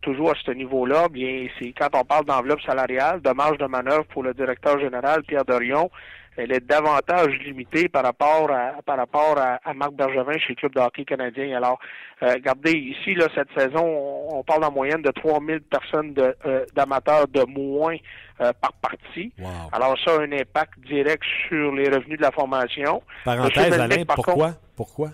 toujours 0.00 0.30
à 0.30 0.34
ce 0.44 0.50
niveau-là, 0.50 1.08
bien 1.08 1.46
c'est 1.58 1.72
quand 1.72 1.90
on 1.94 2.04
parle 2.04 2.24
d'enveloppe 2.24 2.62
salariale, 2.62 3.20
de 3.22 3.30
marge 3.30 3.58
de 3.58 3.66
manœuvre 3.66 4.04
pour 4.06 4.22
le 4.22 4.34
directeur 4.34 4.80
général 4.80 5.22
Pierre 5.22 5.44
Dorion, 5.44 5.90
elle 6.36 6.52
est 6.52 6.60
davantage 6.60 7.32
limitée 7.44 7.88
par 7.88 8.04
rapport 8.04 8.50
à 8.50 8.82
par 8.84 8.96
rapport 8.96 9.36
à, 9.38 9.74
Marc 9.74 9.92
Bergevin 9.92 10.38
chez 10.38 10.50
le 10.50 10.54
Club 10.56 10.74
de 10.74 10.80
hockey 10.80 11.04
canadien. 11.04 11.56
Alors, 11.56 11.78
euh, 12.22 12.34
regardez, 12.34 12.72
ici, 12.72 13.14
là, 13.14 13.26
cette 13.34 13.48
saison, 13.56 13.84
on, 14.30 14.42
parle 14.44 14.64
en 14.64 14.72
moyenne 14.72 15.02
de 15.02 15.10
3000 15.10 15.60
personnes 15.62 16.14
de, 16.14 16.36
euh, 16.46 16.64
d'amateurs 16.74 17.28
de 17.28 17.44
moins 17.46 17.96
euh, 18.40 18.52
par 18.60 18.72
partie. 18.74 19.32
Alors, 19.72 19.96
ça 20.04 20.12
a 20.12 20.20
un 20.20 20.32
impact 20.32 20.78
direct 20.86 21.22
sur 21.48 21.72
les 21.72 21.88
revenus 21.88 22.18
de 22.18 22.22
la 22.22 22.30
formation. 22.30 23.02
Parenthèse, 23.24 23.78
Alain, 23.78 24.04
pourquoi? 24.04 24.52
Pourquoi? 24.76 25.10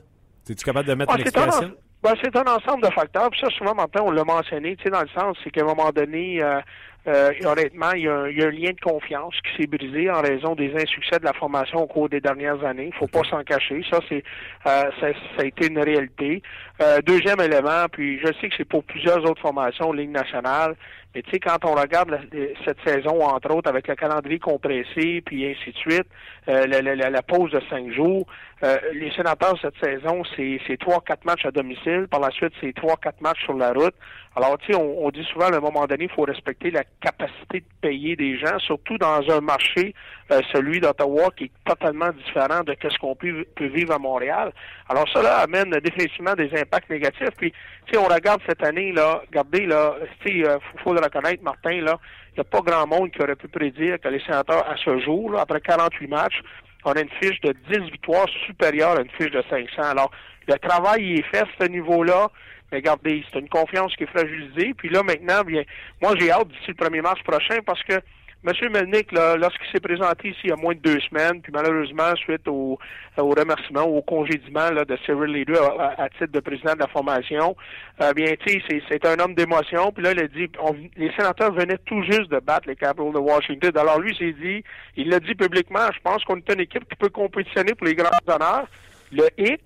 Es-tu 0.49 0.65
capable 0.65 0.89
de 0.89 0.95
mettre 0.95 1.13
ah, 1.13 1.17
une 1.17 1.23
expression? 1.23 1.75
Ben, 2.03 2.15
c'est 2.23 2.35
un 2.35 2.45
ensemble 2.45 2.83
de 2.83 2.93
facteurs. 2.93 3.29
Puis 3.31 3.41
ça, 3.41 3.49
souvent, 3.51 3.75
maintenant, 3.75 4.07
on 4.07 4.11
l'a 4.11 4.25
mentionné, 4.25 4.75
tu 4.77 4.85
sais, 4.85 4.91
dans 4.91 5.03
le 5.03 5.09
sens, 5.09 5.37
c'est 5.45 5.51
qu'à 5.51 5.61
un 5.63 5.67
moment 5.67 5.91
donné, 5.91 6.43
euh, 6.43 6.61
euh, 7.07 7.31
honnêtement, 7.45 7.93
il 7.93 8.03
y, 8.03 8.09
a 8.09 8.15
un, 8.15 8.29
il 8.29 8.39
y, 8.39 8.43
a 8.43 8.47
un, 8.47 8.51
lien 8.51 8.71
de 8.71 8.81
confiance 8.81 9.35
qui 9.43 9.63
s'est 9.63 9.67
brisé 9.67 10.11
en 10.11 10.21
raison 10.21 10.55
des 10.55 10.73
insuccès 10.75 11.19
de 11.19 11.25
la 11.25 11.33
formation 11.33 11.79
au 11.79 11.87
cours 11.87 12.09
des 12.09 12.21
dernières 12.21 12.63
années. 12.65 12.91
Il 12.93 12.99
faut 12.99 13.07
pas 13.07 13.23
s'en 13.25 13.43
cacher. 13.43 13.83
Ça, 13.91 14.01
c'est 14.09 14.23
euh, 14.67 14.91
ça, 15.01 15.07
ça, 15.37 15.43
a 15.43 15.45
été 15.45 15.69
une 15.69 15.79
réalité. 15.79 16.43
Euh, 16.83 17.01
deuxième 17.01 17.41
élément, 17.41 17.87
puis 17.91 18.19
je 18.21 18.33
sais 18.41 18.49
que 18.49 18.55
c'est 18.57 18.69
pour 18.69 18.85
plusieurs 18.85 19.25
autres 19.25 19.41
formations, 19.41 19.93
Ligue 19.93 20.11
nationale, 20.11 20.77
mais 21.15 21.23
tu 21.23 21.31
sais, 21.31 21.41
quand 21.41 21.65
on 21.65 21.75
regarde 21.75 22.21
cette 22.65 22.79
saison, 22.85 23.21
entre 23.23 23.53
autres, 23.55 23.69
avec 23.69 23.89
le 23.89 23.97
calendrier 23.97 24.39
compressé, 24.39 25.23
puis 25.25 25.45
ainsi 25.45 25.73
de 25.73 25.77
suite, 25.77 26.07
euh, 26.49 26.67
la, 26.67 27.11
la, 27.11 27.23
pause 27.23 27.51
de 27.51 27.61
cinq 27.69 27.91
jours, 27.93 28.27
euh, 28.63 28.77
les 28.93 29.11
sénateurs 29.13 29.55
cette 29.63 29.77
saison, 29.83 30.23
c'est 30.37 30.77
trois, 30.79 31.01
quatre 31.01 31.25
matchs 31.25 31.47
à 31.47 31.51
domicile. 31.51 32.07
Par 32.11 32.21
la 32.21 32.31
suite, 32.31 32.53
c'est 32.61 32.75
trois, 32.75 32.97
quatre 32.97 33.21
matchs 33.23 33.43
sur 33.45 33.55
la 33.55 33.73
route. 33.73 33.95
Alors, 34.37 34.59
tu 34.59 34.73
sais, 34.73 34.79
on, 34.79 35.07
on, 35.07 35.11
dit 35.11 35.25
souvent, 35.33 35.47
à 35.47 35.57
un 35.57 35.61
moment 35.61 35.87
donné, 35.87 36.05
il 36.05 36.11
faut 36.11 36.23
respecter 36.23 36.71
la 36.71 36.85
capacité 37.01 37.61
de 37.61 37.67
payer 37.81 38.17
des 38.17 38.39
gens, 38.39 38.59
surtout 38.59 38.99
dans 38.99 39.29
un 39.31 39.41
marché, 39.41 39.95
euh, 40.31 40.41
celui 40.53 40.79
d'Ottawa, 40.79 41.31
qui 41.37 41.45
est 41.45 41.51
totalement 41.65 42.11
différent 42.11 42.61
de 42.63 42.77
ce 42.81 42.99
qu'on 42.99 43.17
peut, 43.17 43.47
peut, 43.57 43.67
vivre 43.67 43.95
à 43.95 43.99
Montréal. 43.99 44.53
Alors, 44.89 45.09
cela 45.09 45.39
amène 45.39 45.71
définitivement 45.71 46.35
des 46.35 46.51
impacts 46.55 46.91
négatifs. 46.91 47.35
Puis, 47.39 47.53
tu 47.87 47.95
sais, 47.95 47.99
on 47.99 48.07
regarde 48.07 48.41
cette 48.47 48.63
année, 48.63 48.93
là, 48.93 49.23
regardez, 49.27 49.67
là, 49.67 49.97
tu 50.23 50.43
sais, 50.43 50.49
euh, 50.49 50.59
faut, 50.85 50.93
le 50.93 51.01
reconnaître, 51.01 51.43
Martin, 51.43 51.81
là, 51.81 51.99
il 52.33 52.35
n'y 52.35 52.41
a 52.41 52.45
pas 52.45 52.61
grand 52.61 52.87
monde 52.87 53.11
qui 53.11 53.23
aurait 53.23 53.37
pu 53.37 53.49
prédire 53.49 53.99
que 53.99 54.09
les 54.09 54.21
sénateurs, 54.21 54.69
à 54.71 54.77
ce 54.77 54.99
jour, 55.01 55.33
là, 55.33 55.41
après 55.41 55.61
48 55.61 56.07
matchs, 56.07 56.41
on 56.85 56.93
a 56.93 57.01
une 57.01 57.11
fiche 57.23 57.41
de 57.41 57.55
10 57.71 57.91
victoires 57.91 58.29
supérieure 58.47 58.99
à 58.99 59.03
une 59.03 59.11
fiche 59.11 59.31
de 59.31 59.43
500. 59.49 59.83
Alors, 59.83 60.11
le 60.49 60.59
travail 60.59 61.15
est 61.15 61.27
fait 61.31 61.43
à 61.43 61.49
ce 61.61 61.67
niveau-là. 61.67 62.31
Mais 62.73 62.79
regardez, 62.79 63.25
c'est 63.33 63.41
une 63.41 63.49
confiance 63.49 63.95
qui 63.97 64.05
est 64.05 64.11
fragilisée. 64.11 64.75
Puis 64.75 64.89
là, 64.89 65.03
maintenant, 65.03 65.43
bien, 65.43 65.63
moi, 66.01 66.15
j'ai 66.19 66.31
hâte 66.31 66.49
d'ici 66.49 66.69
le 66.69 66.75
1er 66.75 67.03
mars 67.03 67.21
prochain 67.23 67.59
parce 67.67 67.83
que 67.83 67.95
M. 68.43 68.53
Melnick, 68.73 69.13
lorsqu'il 69.13 69.71
s'est 69.71 69.81
présenté 69.81 70.29
ici 70.29 70.41
il 70.45 70.51
y 70.51 70.53
a 70.53 70.57
moins 70.57 70.75
de 70.75 70.81
deux 70.81 70.99
semaines, 71.01 71.43
puis 71.43 71.53
malheureusement, 71.53 72.17
suite 72.17 72.49
au, 72.49 72.79
au 73.19 73.29
remerciement, 73.29 73.83
au 73.83 74.01
congédiement 74.01 74.71
là, 74.71 74.87
de 74.87 74.97
Cyril 75.05 75.35
Leader 75.35 75.79
à, 75.79 76.09
titre 76.09 76.33
de 76.33 76.41
président 76.41 76.73
de 76.73 76.79
la 76.79 76.87
formation, 76.87 77.55
euh, 78.01 78.15
bien, 78.15 78.33
tu 78.47 78.61
sais, 78.63 78.83
c'est 78.89 79.05
un 79.05 79.19
homme 79.19 79.35
d'émotion. 79.35 79.93
Puis 79.93 80.03
là, 80.03 80.13
il 80.13 80.21
a 80.21 80.27
dit, 80.27 80.51
les 80.97 81.13
sénateurs 81.13 81.53
venaient 81.53 81.77
tout 81.85 82.03
juste 82.05 82.31
de 82.31 82.41
battre 82.41 82.67
les 82.67 82.77
Capitals 82.77 83.13
de 83.13 83.19
Washington. 83.19 83.73
Alors 83.77 84.01
lui, 84.01 84.17
s'est 84.17 84.33
dit, 84.33 84.65
il 84.97 85.11
l'a 85.11 85.21
dit 85.21 85.35
publiquement, 85.35 85.87
je 85.95 86.01
pense 86.03 86.25
qu'on 86.25 86.37
est 86.37 86.53
une 86.55 86.61
équipe 86.61 86.89
qui 86.89 86.97
peut 86.97 87.11
compétitionner 87.11 87.75
pour 87.75 87.87
les 87.87 87.95
grands 87.95 88.09
honneurs. 88.27 88.67
Le 89.13 89.29
hic, 89.37 89.61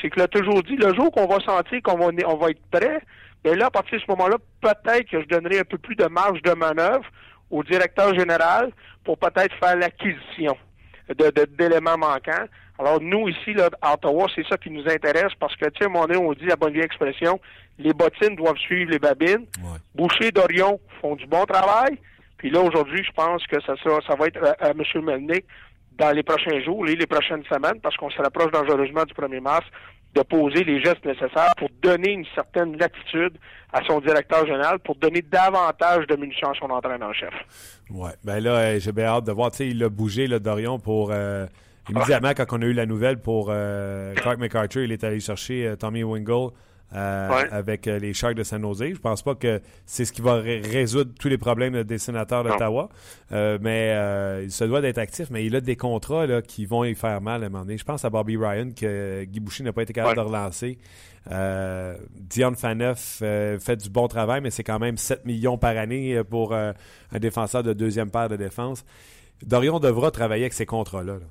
c'est 0.00 0.10
qu'il 0.10 0.22
a 0.22 0.28
toujours 0.28 0.62
dit, 0.62 0.76
le 0.76 0.94
jour 0.94 1.10
qu'on 1.10 1.26
va 1.26 1.40
sentir 1.40 1.82
qu'on 1.82 1.98
va, 1.98 2.12
on 2.26 2.36
va 2.36 2.50
être 2.50 2.62
prêt, 2.70 3.02
bien 3.42 3.56
là, 3.56 3.66
à 3.66 3.70
partir 3.70 3.98
de 3.98 4.04
ce 4.04 4.10
moment-là, 4.12 4.36
peut-être 4.60 5.10
que 5.10 5.20
je 5.22 5.26
donnerai 5.26 5.58
un 5.58 5.64
peu 5.64 5.78
plus 5.78 5.96
de 5.96 6.06
marge 6.06 6.40
de 6.42 6.52
manœuvre 6.52 7.04
au 7.52 7.62
directeur 7.62 8.12
général 8.18 8.72
pour 9.04 9.18
peut-être 9.18 9.54
faire 9.60 9.76
l'acquisition 9.76 10.56
de, 11.08 11.30
d'éléments 11.56 11.98
manquants. 11.98 12.46
Alors, 12.78 13.00
nous, 13.00 13.28
ici, 13.28 13.52
là, 13.52 13.68
à 13.80 13.94
Ottawa, 13.94 14.26
c'est 14.34 14.46
ça 14.48 14.56
qui 14.56 14.70
nous 14.70 14.88
intéresse 14.88 15.32
parce 15.38 15.54
que, 15.56 15.66
tu 15.66 15.84
sais, 15.84 15.90
on 15.94 16.32
dit 16.32 16.46
la 16.46 16.56
bonne 16.56 16.72
vieille 16.72 16.84
expression, 16.84 17.38
les 17.78 17.92
bottines 17.92 18.34
doivent 18.34 18.56
suivre 18.56 18.90
les 18.90 18.98
babines. 18.98 19.46
Boucher 19.94 20.32
d'Orion 20.32 20.80
font 21.00 21.14
du 21.14 21.26
bon 21.26 21.44
travail. 21.44 21.98
Puis 22.38 22.50
là, 22.50 22.60
aujourd'hui, 22.60 23.04
je 23.04 23.12
pense 23.12 23.46
que 23.46 23.60
ça, 23.62 23.76
sera, 23.76 24.00
ça 24.06 24.16
va 24.16 24.26
être 24.26 24.56
à, 24.58 24.70
M. 24.70 25.04
Melnick 25.04 25.44
dans 25.98 26.10
les 26.10 26.22
prochains 26.22 26.60
jours, 26.62 26.84
les, 26.84 26.96
les 26.96 27.06
prochaines 27.06 27.44
semaines, 27.44 27.78
parce 27.82 27.96
qu'on 27.96 28.10
se 28.10 28.20
rapproche 28.20 28.50
dangereusement 28.50 29.04
du 29.04 29.12
1er 29.12 29.40
mars, 29.40 29.66
de 30.14 30.22
poser 30.22 30.64
les 30.64 30.82
gestes 30.82 31.04
nécessaires 31.04 31.54
pour 31.56 31.68
donner 31.82 32.12
une 32.12 32.26
certaine 32.34 32.76
latitude 32.76 33.38
à 33.72 33.82
son 33.84 34.00
directeur 34.00 34.46
général 34.46 34.78
pour 34.80 34.96
donner 34.96 35.22
davantage 35.22 36.06
de 36.06 36.16
munitions 36.16 36.50
à 36.50 36.54
son 36.54 36.66
entraîneur-chef. 36.66 37.32
Ouais, 37.90 38.12
ben 38.22 38.40
là, 38.40 38.50
euh, 38.56 38.80
j'ai 38.80 38.92
bien 38.92 39.06
hâte 39.06 39.24
de 39.24 39.32
voir, 39.32 39.50
tu 39.50 39.58
sais, 39.58 39.68
il 39.68 39.82
a 39.82 39.88
bougé, 39.88 40.26
le 40.26 40.38
Dorion, 40.38 40.78
pour... 40.78 41.10
Euh, 41.10 41.46
immédiatement, 41.88 42.32
quand 42.36 42.46
on 42.52 42.62
a 42.62 42.66
eu 42.66 42.74
la 42.74 42.86
nouvelle 42.86 43.18
pour 43.18 43.48
euh, 43.48 44.14
Clark 44.14 44.38
McArthur, 44.38 44.82
il 44.82 44.92
est 44.92 45.02
allé 45.02 45.20
chercher 45.20 45.74
Tommy 45.78 46.04
Wingle 46.04 46.52
euh, 46.94 47.44
avec 47.50 47.86
euh, 47.86 47.98
les 47.98 48.12
Sharks 48.12 48.34
de 48.34 48.42
San 48.42 48.60
Jose. 48.60 48.84
Je 48.92 48.98
pense 48.98 49.22
pas 49.22 49.34
que 49.34 49.60
c'est 49.86 50.04
ce 50.04 50.12
qui 50.12 50.20
va 50.20 50.36
résoudre 50.36 51.12
tous 51.18 51.28
les 51.28 51.38
problèmes 51.38 51.84
des 51.84 51.98
sénateurs 51.98 52.44
d'Ottawa, 52.44 52.90
euh, 53.32 53.58
mais 53.60 54.44
il 54.44 54.50
se 54.50 54.64
doit 54.64 54.80
d'être 54.80 54.98
actif. 54.98 55.30
Mais 55.30 55.46
il 55.46 55.56
a 55.56 55.60
des 55.60 55.76
contrats 55.76 56.26
là, 56.26 56.42
qui 56.42 56.66
vont 56.66 56.84
y 56.84 56.94
faire 56.94 57.20
mal 57.20 57.42
à 57.42 57.46
un 57.46 57.48
moment 57.48 57.64
donné. 57.64 57.78
Je 57.78 57.84
pense 57.84 58.04
à 58.04 58.10
Bobby 58.10 58.36
Ryan 58.36 58.70
que 58.76 59.24
Guy 59.24 59.40
Boucher 59.40 59.64
n'a 59.64 59.72
pas 59.72 59.82
été 59.82 59.92
capable 59.92 60.16
de 60.16 60.20
relancer. 60.20 60.78
Dion 62.20 62.54
Faneuf 62.54 63.18
fait 63.60 63.76
du 63.76 63.88
bon 63.88 64.08
travail, 64.08 64.40
mais 64.42 64.50
c'est 64.50 64.64
quand 64.64 64.78
même 64.78 64.96
7 64.96 65.24
millions 65.24 65.56
par 65.56 65.76
année 65.76 66.22
pour 66.28 66.54
un 66.54 66.74
défenseur 67.18 67.62
de 67.62 67.72
deuxième 67.72 68.10
paire 68.10 68.28
de 68.28 68.36
défense. 68.36 68.84
Dorion 69.44 69.80
devra 69.80 70.10
travailler 70.10 70.44
avec 70.44 70.52
ces 70.52 70.66
contrats-là. 70.66 71.14
là 71.14 71.26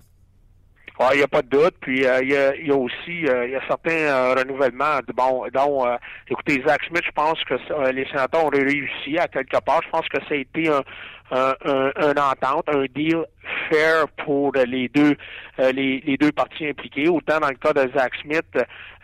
il 1.14 1.18
n'y 1.18 1.24
a 1.24 1.28
pas 1.28 1.42
de 1.42 1.50
doute. 1.50 1.76
Puis 1.82 2.06
euh, 2.06 2.20
il 2.22 2.30
y, 2.30 2.72
a, 2.72 2.76
aussi 2.76 3.28
euh, 3.28 3.46
il 3.46 3.52
y 3.52 3.56
a 3.56 3.62
certains 3.68 3.92
euh, 3.92 4.36
renouvellements. 4.36 5.00
Bon, 5.16 5.46
dont 5.54 5.86
écoutez, 6.30 6.62
Zach 6.66 6.82
Smith, 6.88 7.04
je 7.06 7.12
pense 7.12 7.44
que 7.44 7.56
les 7.92 8.06
sénateurs 8.08 8.46
ont 8.46 8.50
réussi 8.50 9.18
à 9.18 9.28
quelque 9.28 9.60
part. 9.60 9.82
Je 9.84 9.90
pense 9.90 10.08
que 10.10 10.20
ça 10.20 10.34
a 10.34 10.36
été 10.36 10.70
un, 10.70 10.84
un, 11.32 11.56
un, 11.96 12.12
entente, 12.12 12.68
un 12.68 12.86
deal 12.94 13.26
fair 13.70 14.08
pour 14.26 14.52
les 14.54 14.90
deux 14.90 15.16
euh, 15.60 15.72
les, 15.72 16.02
les, 16.06 16.18
deux 16.18 16.32
parties 16.32 16.68
impliquées, 16.68 17.08
autant 17.08 17.40
dans 17.40 17.50
le 17.50 17.56
cas 17.56 17.74
de 17.74 17.90
Zach 17.98 18.14
Smith 18.22 18.46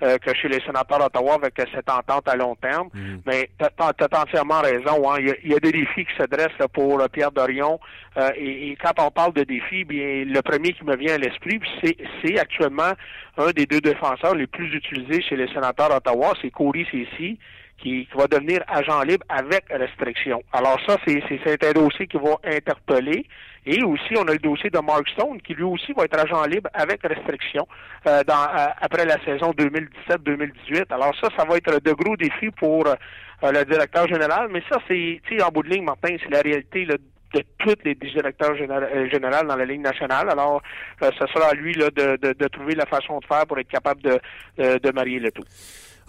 euh, 0.01 0.17
que 0.17 0.33
chez 0.33 0.47
les 0.47 0.59
sénateurs 0.61 0.99
d'Ottawa 0.99 1.35
avec 1.35 1.53
cette 1.73 1.89
entente 1.89 2.27
à 2.27 2.35
long 2.35 2.55
terme. 2.55 2.89
Mm. 2.93 3.17
Mais 3.25 3.49
tu 3.59 3.65
as, 3.65 4.21
entièrement 4.21 4.61
raison. 4.61 5.09
Hein. 5.11 5.17
Il, 5.19 5.51
y 5.51 5.55
a, 5.55 5.59
des 5.59 5.71
défis 5.71 6.05
qui 6.05 6.15
se 6.17 6.27
dressent 6.27 6.67
pour 6.73 6.99
euh, 6.99 7.07
Pierre 7.07 7.31
Dorion. 7.31 7.79
Et, 8.35 8.71
et, 8.71 8.77
quand 8.81 8.93
on 8.97 9.11
parle 9.11 9.33
de 9.33 9.43
défis, 9.43 9.83
bien 9.83 10.25
le 10.25 10.41
premier 10.41 10.73
qui 10.73 10.83
me 10.83 10.95
vient 10.95 11.15
à 11.15 11.17
l'esprit, 11.19 11.59
c'est 12.23 12.39
actuellement 12.39 12.93
un 13.37 13.51
des 13.51 13.67
deux 13.67 13.79
défenseurs 13.79 14.33
les 14.33 14.47
plus 14.47 14.73
utilisés 14.73 15.21
chez 15.21 15.35
les 15.35 15.47
sénateurs 15.49 15.89
d'Ottawa, 15.89 16.33
c'est 16.41 16.49
Corey 16.49 16.85
Ceci 16.91 17.37
qui, 17.77 18.07
va 18.15 18.27
devenir 18.27 18.63
agent 18.67 19.01
libre 19.03 19.25
avec 19.29 19.65
restriction. 19.69 20.41
Alors 20.51 20.79
ça, 20.87 20.97
c'est 21.05 21.63
un 21.65 21.71
dossier 21.71 22.07
qui 22.07 22.17
va 22.17 22.37
interpeller. 22.43 23.25
Et 23.65 23.83
aussi, 23.83 24.15
on 24.17 24.23
a 24.23 24.31
le 24.31 24.39
dossier 24.39 24.69
de 24.69 24.79
Mark 24.79 25.07
Stone, 25.09 25.41
qui 25.41 25.53
lui 25.53 25.63
aussi 25.63 25.91
va 25.91 26.05
être 26.05 26.17
agent 26.17 26.41
libre 26.45 26.69
avec 26.73 27.01
restriction 27.03 27.67
euh, 28.07 28.23
dans, 28.23 28.33
euh, 28.33 28.67
après 28.79 29.05
la 29.05 29.21
saison 29.25 29.51
2017-2018. 29.51 30.85
Alors 30.89 31.13
ça, 31.21 31.27
ça 31.37 31.43
va 31.43 31.57
être 31.57 31.81
de 31.83 31.91
gros 31.91 32.15
défis 32.15 32.49
pour 32.51 32.87
euh, 32.87 32.95
le 33.43 33.65
directeur 33.65 34.07
général. 34.07 34.47
Mais 34.51 34.63
ça, 34.71 34.77
c'est, 34.87 35.19
en 35.43 35.49
bout 35.49 35.63
de 35.63 35.69
ligne, 35.69 35.83
Martin, 35.83 36.15
c'est 36.23 36.31
la 36.31 36.41
réalité 36.41 36.85
de 36.85 36.97
tous 37.59 37.75
les 37.83 37.95
directeurs 37.95 38.55
généraux 38.55 39.45
dans 39.45 39.55
la 39.57 39.65
ligne 39.65 39.81
nationale. 39.81 40.29
Alors, 40.29 40.61
ce 41.01 41.27
sera 41.27 41.49
à 41.49 41.53
lui 41.53 41.73
là, 41.73 41.89
de, 41.89 42.15
de, 42.15 42.47
trouver 42.47 42.73
la 42.73 42.85
façon 42.85 43.19
de 43.19 43.25
faire 43.25 43.45
pour 43.45 43.59
être 43.59 43.67
capable 43.67 44.01
de, 44.01 44.19
de 44.57 44.91
marier 44.91 45.19
le 45.19 45.31
tout. 45.31 45.43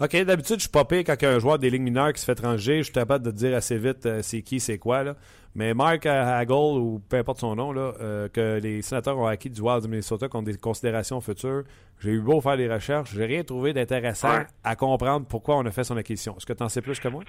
OK, 0.01 0.15
d'habitude, 0.23 0.55
je 0.55 0.61
suis 0.61 0.69
pas 0.69 0.85
pire 0.85 0.99
quand 0.99 1.15
il 1.19 1.25
y 1.25 1.27
a 1.27 1.31
un 1.31 1.39
joueur 1.39 1.59
des 1.59 1.69
lignes 1.69 1.83
mineures 1.83 2.13
qui 2.13 2.21
se 2.21 2.25
fait 2.25 2.35
trancher. 2.35 2.77
Je 2.77 2.83
suis 2.83 2.93
capable 2.93 3.25
de 3.25 3.31
dire 3.31 3.53
assez 3.53 3.77
vite 3.77 4.05
euh, 4.05 4.21
c'est 4.21 4.41
qui, 4.41 4.61
c'est 4.61 4.77
quoi. 4.77 5.03
Là. 5.03 5.15
Mais 5.55 5.73
Mark 5.73 6.05
Hagel, 6.05 6.55
ou 6.55 7.01
peu 7.09 7.17
importe 7.17 7.39
son 7.39 7.53
nom, 7.55 7.73
là, 7.73 7.93
euh, 7.99 8.29
que 8.29 8.59
les 8.61 8.81
sénateurs 8.81 9.17
ont 9.17 9.25
acquis 9.25 9.49
du 9.49 9.59
Wild 9.59 9.81
du 9.81 9.89
Minnesota 9.89 10.29
qui 10.29 10.37
ont 10.37 10.41
des 10.41 10.55
considérations 10.55 11.19
futures, 11.19 11.63
j'ai 11.99 12.11
eu 12.11 12.21
beau 12.21 12.39
faire 12.39 12.55
des 12.55 12.71
recherches, 12.71 13.13
j'ai 13.13 13.25
rien 13.25 13.43
trouvé 13.43 13.73
d'intéressant 13.73 14.43
à 14.63 14.75
comprendre 14.77 15.25
pourquoi 15.25 15.57
on 15.57 15.65
a 15.65 15.71
fait 15.71 15.83
son 15.83 15.97
acquisition. 15.97 16.33
Est-ce 16.37 16.45
que 16.45 16.53
tu 16.53 16.63
en 16.63 16.69
sais 16.69 16.81
plus 16.81 16.97
que 16.97 17.09
moi? 17.09 17.23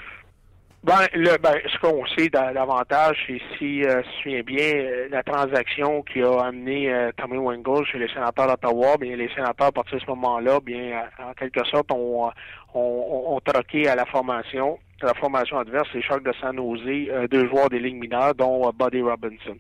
Ben, 0.82 1.06
le, 1.12 1.36
ben, 1.36 1.60
ce 1.70 1.78
qu'on 1.78 2.06
sait 2.06 2.30
davantage, 2.30 3.18
c'est 3.26 3.40
si 3.58 3.84
euh, 3.84 4.02
se 4.02 4.22
souviens 4.22 4.40
bien, 4.40 4.76
euh, 4.76 5.08
la 5.10 5.22
transaction 5.22 6.02
qui 6.02 6.22
a 6.22 6.40
amené 6.40 6.90
euh, 6.90 7.12
Tommy 7.18 7.36
Wengel 7.36 7.84
chez 7.84 7.98
les 7.98 8.08
sénateurs 8.08 8.46
d'Ottawa, 8.46 8.96
bien 8.96 9.14
les 9.14 9.28
sénateurs 9.34 9.66
à 9.66 9.72
partir 9.72 9.98
de 9.98 10.02
ce 10.02 10.06
moment-là, 10.06 10.58
bien 10.60 11.02
en 11.18 11.34
quelque 11.34 11.62
sorte, 11.66 11.92
ont, 11.92 12.30
ont, 12.72 13.40
troqué 13.44 13.88
à 13.88 13.94
la 13.94 14.06
formation, 14.06 14.78
la 15.02 15.14
formation 15.14 15.58
adverse, 15.58 15.88
les 15.94 16.02
Sharks 16.02 16.24
de 16.24 16.32
San 16.40 16.56
Jose, 16.56 17.28
deux 17.30 17.48
joueurs 17.48 17.68
des 17.68 17.78
lignes 17.78 17.98
mineures, 17.98 18.34
dont 18.34 18.70
Buddy 18.72 19.02
Robinson. 19.02 19.56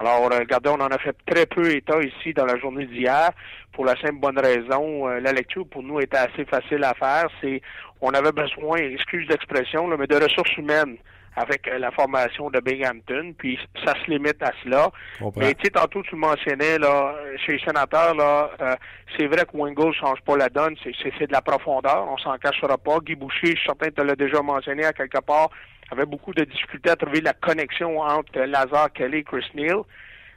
Alors, 0.00 0.28
regardez, 0.28 0.70
on 0.70 0.80
en 0.80 0.88
a 0.88 0.98
fait 0.98 1.16
très 1.26 1.46
peu 1.46 1.70
état 1.70 2.00
ici 2.00 2.34
dans 2.34 2.46
la 2.46 2.58
journée 2.58 2.86
d'hier 2.86 3.30
pour 3.72 3.84
la 3.84 3.94
simple 4.00 4.18
bonne 4.18 4.38
raison. 4.38 5.06
la 5.06 5.32
lecture 5.32 5.66
pour 5.68 5.82
nous 5.82 6.00
était 6.00 6.16
assez 6.16 6.44
facile 6.44 6.82
à 6.82 6.94
faire. 6.94 7.26
C'est 7.40 7.60
on 8.00 8.10
avait 8.10 8.32
besoin, 8.32 8.76
excuse 8.78 9.26
d'expression, 9.28 9.86
mais 9.86 10.06
de 10.06 10.16
ressources 10.16 10.56
humaines 10.56 10.96
avec 11.36 11.66
euh, 11.68 11.78
la 11.78 11.90
formation 11.90 12.50
de 12.50 12.60
Binghamton, 12.60 13.34
puis 13.36 13.58
ça 13.84 13.94
se 13.94 14.10
limite 14.10 14.42
à 14.42 14.52
cela. 14.62 14.90
Mais 15.36 15.54
tu 15.54 15.64
sais, 15.64 15.70
tantôt 15.70 16.02
tu 16.02 16.16
mentionnais, 16.16 16.78
là, 16.78 17.14
chez 17.44 17.52
les 17.52 17.58
sénateurs, 17.60 18.14
là, 18.14 18.50
euh, 18.60 18.76
c'est 19.16 19.26
vrai 19.26 19.44
que 19.44 19.56
Wingo 19.56 19.88
ne 19.88 19.92
change 19.92 20.20
pas 20.22 20.36
la 20.36 20.48
donne, 20.48 20.76
c'est 20.82 21.26
de 21.26 21.32
la 21.32 21.42
profondeur, 21.42 22.06
on 22.08 22.18
s'en 22.18 22.36
cachera 22.38 22.78
pas. 22.78 22.98
Guy 23.00 23.14
Boucher, 23.14 23.52
je 23.52 23.56
suis 23.56 23.66
certain 23.66 23.88
que 23.88 24.00
tu 24.00 24.06
l'as 24.06 24.16
déjà 24.16 24.42
mentionné 24.42 24.84
à 24.84 24.92
quelque 24.92 25.20
part, 25.20 25.50
avait 25.90 26.06
beaucoup 26.06 26.32
de 26.32 26.44
difficultés 26.44 26.90
à 26.90 26.96
trouver 26.96 27.20
la 27.20 27.32
connexion 27.32 28.00
entre 28.00 28.38
Lazare 28.40 28.92
Kelly 28.92 29.18
et 29.18 29.24
Chris 29.24 29.46
Neal. 29.54 29.82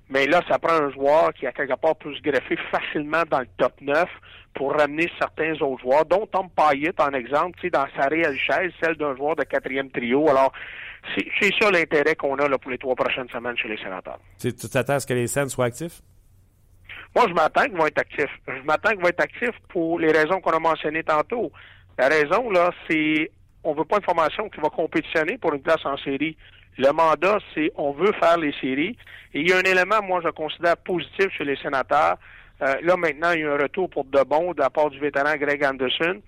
Mais 0.10 0.26
là, 0.26 0.42
ça 0.48 0.58
prend 0.58 0.74
un 0.74 0.90
joueur 0.92 1.34
qui, 1.34 1.46
à 1.46 1.52
quelque 1.52 1.76
part, 1.76 1.96
peut 1.98 2.16
se 2.16 2.22
greffer 2.22 2.58
facilement 2.72 3.24
dans 3.30 3.42
le 3.42 3.48
top 3.58 3.74
9 3.82 4.06
pour 4.54 4.74
ramener 4.74 5.12
certains 5.20 5.54
autres 5.62 5.82
joueurs, 5.82 6.06
dont 6.06 6.26
Tom 6.28 6.48
Payet, 6.50 6.94
en 7.00 7.12
exemple, 7.14 7.58
tu 7.60 7.68
sais, 7.68 7.70
dans 7.70 7.86
sa 7.96 8.08
réelle 8.08 8.38
chaise, 8.38 8.72
celle 8.82 8.96
d'un 8.96 9.16
joueur 9.16 9.36
de 9.36 9.44
quatrième 9.44 9.92
trio. 9.92 10.30
Alors, 10.30 10.54
c'est 11.16 11.54
ça 11.60 11.72
l'intérêt 11.72 12.16
qu'on 12.16 12.36
a 12.36 12.48
là, 12.48 12.58
pour 12.58 12.72
les 12.72 12.78
trois 12.78 12.96
prochaines 12.96 13.30
semaines 13.30 13.58
chez 13.58 13.68
les 13.68 13.78
sénateurs. 13.78 14.20
Tu 14.40 14.54
t'attends 14.54 14.94
à 14.94 15.00
ce 15.00 15.08
que 15.08 15.14
les 15.14 15.28
scènes 15.28 15.50
soient 15.50 15.66
actifs? 15.66 16.02
Moi, 17.16 17.26
je 17.30 17.34
m'attends 17.34 17.64
qu'ils 17.64 17.78
vont 17.78 17.88
être 17.88 18.00
actifs. 18.00 18.40
Je 18.48 18.64
m'attends 18.64 18.90
qu'ils 18.90 19.00
vont 19.00 19.08
être 19.08 19.22
actifs 19.22 19.58
pour 19.70 20.00
les 20.00 20.12
raisons 20.12 20.40
qu'on 20.42 20.52
a 20.52 20.60
mentionnées 20.60 21.04
tantôt. 21.04 21.52
La 21.98 22.10
raison, 22.10 22.50
là, 22.52 22.72
c'est 22.88 23.32
on 23.64 23.74
veut 23.74 23.86
pas 23.86 23.98
une 23.98 24.04
formation 24.04 24.50
qui 24.50 24.62
va 24.62 24.70
compétitionner 24.70 25.38
pour 25.38 25.54
une 25.54 25.62
place 25.62 25.86
en 25.86 25.98
série. 25.98 26.38
Le 26.78 26.92
mandat, 26.92 27.40
c'est 27.54 27.72
on 27.76 27.92
veut 27.92 28.12
faire 28.20 28.38
les 28.38 28.54
séries. 28.62 28.96
Et 29.34 29.42
il 29.42 29.50
y 29.50 29.54
a 29.54 29.58
un 29.58 29.62
élément, 29.62 30.02
moi, 30.04 30.22
je 30.24 30.30
considère 30.30 30.78
positif 30.78 31.28
chez 31.38 31.44
les 31.44 31.58
sénateurs. 31.58 32.18
Euh, 32.62 32.76
là, 32.82 32.98
maintenant, 32.98 33.32
il 33.32 33.42
y 33.42 33.44
a 33.44 33.54
un 33.54 33.58
retour 33.58 33.90
pour 33.90 34.06
de 34.06 34.24
bon 34.24 34.54
de 34.54 34.60
la 34.60 34.70
part 34.70 34.90
du 34.90 35.00
vétéran 35.00 35.36
Greg 35.38 35.64
Anderson. 35.66 36.22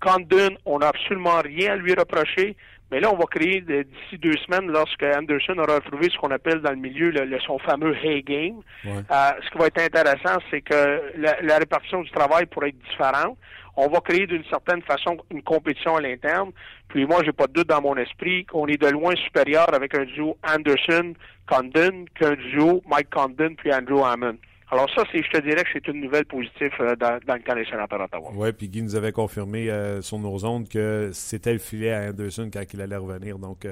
Condon, 0.00 0.56
on 0.66 0.80
n'a 0.80 0.88
absolument 0.88 1.40
rien 1.40 1.74
à 1.74 1.76
lui 1.76 1.94
reprocher. 1.94 2.56
Mais 2.92 3.00
là, 3.00 3.10
on 3.10 3.16
va 3.16 3.24
créer 3.24 3.62
d'ici 3.62 4.18
deux 4.18 4.36
semaines, 4.46 4.70
lorsque 4.70 5.02
Anderson 5.02 5.56
aura 5.56 5.80
trouvé 5.80 6.10
ce 6.10 6.18
qu'on 6.18 6.30
appelle 6.30 6.60
dans 6.60 6.70
le 6.70 6.76
milieu 6.76 7.10
le, 7.10 7.40
son 7.40 7.58
fameux 7.58 7.96
hay 8.04 8.22
game. 8.22 8.60
Euh, 8.86 9.00
ce 9.10 9.50
qui 9.50 9.58
va 9.58 9.66
être 9.66 9.80
intéressant, 9.80 10.38
c'est 10.50 10.60
que 10.60 11.02
la, 11.16 11.40
la, 11.40 11.56
répartition 11.56 12.02
du 12.02 12.10
travail 12.10 12.44
pourrait 12.46 12.68
être 12.68 12.82
différente 12.90 13.38
on 13.76 13.88
va 13.88 14.00
créer 14.00 14.26
d'une 14.26 14.44
certaine 14.44 14.82
façon 14.82 15.16
une 15.30 15.42
compétition 15.42 15.96
à 15.96 16.00
l'interne. 16.00 16.50
Puis 16.88 17.06
moi, 17.06 17.22
j'ai 17.24 17.32
pas 17.32 17.46
de 17.46 17.52
doute 17.52 17.68
dans 17.68 17.80
mon 17.80 17.96
esprit 17.96 18.44
qu'on 18.44 18.66
est 18.66 18.80
de 18.80 18.88
loin 18.88 19.14
supérieur 19.16 19.72
avec 19.72 19.94
un 19.96 20.04
duo 20.04 20.36
Anderson-Condon 20.46 22.04
qu'un 22.14 22.34
duo 22.34 22.82
Mike 22.86 23.10
Condon 23.10 23.54
puis 23.56 23.72
Andrew 23.72 24.04
Hammond. 24.04 24.36
Alors 24.72 24.88
ça, 24.90 25.04
c'est, 25.12 25.22
je 25.22 25.30
te 25.30 25.40
dirais 25.42 25.62
que 25.62 25.70
c'est 25.72 25.86
une 25.88 26.00
nouvelle 26.00 26.24
positive 26.24 26.70
dans, 26.98 27.14
le 27.14 27.42
camp 27.42 27.54
des 27.54 27.64
sénateurs 27.66 27.98
d'Ottawa. 27.98 28.30
Oui, 28.34 28.52
puis 28.52 28.68
Guy 28.68 28.82
nous 28.82 28.96
avait 28.96 29.12
confirmé 29.12 29.70
sur 30.00 30.18
nos 30.18 30.44
ondes 30.44 30.68
que 30.68 31.10
c'était 31.12 31.52
le 31.52 31.58
filet 31.58 31.92
à 31.92 32.08
Anderson 32.08 32.48
quand 32.50 32.64
il 32.72 32.80
allait 32.80 32.96
revenir. 32.96 33.38
Donc, 33.38 33.66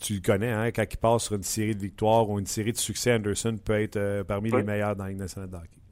tu 0.00 0.12
le 0.12 0.20
connais, 0.20 0.50
hein, 0.50 0.70
quand 0.72 0.84
il 0.88 0.96
passe 0.98 1.24
sur 1.24 1.36
une 1.36 1.42
série 1.42 1.74
de 1.74 1.80
victoires 1.80 2.28
ou 2.28 2.38
une 2.38 2.46
série 2.46 2.72
de 2.72 2.76
succès, 2.76 3.14
Anderson 3.14 3.56
peut 3.56 3.80
être 3.80 4.22
parmi 4.24 4.50
les 4.50 4.62
meilleurs 4.62 4.94
dans 4.94 5.04
la 5.04 5.10
Ligue 5.10 5.20
nationale 5.20 5.48
de 5.48 5.56
hockey. 5.56 5.83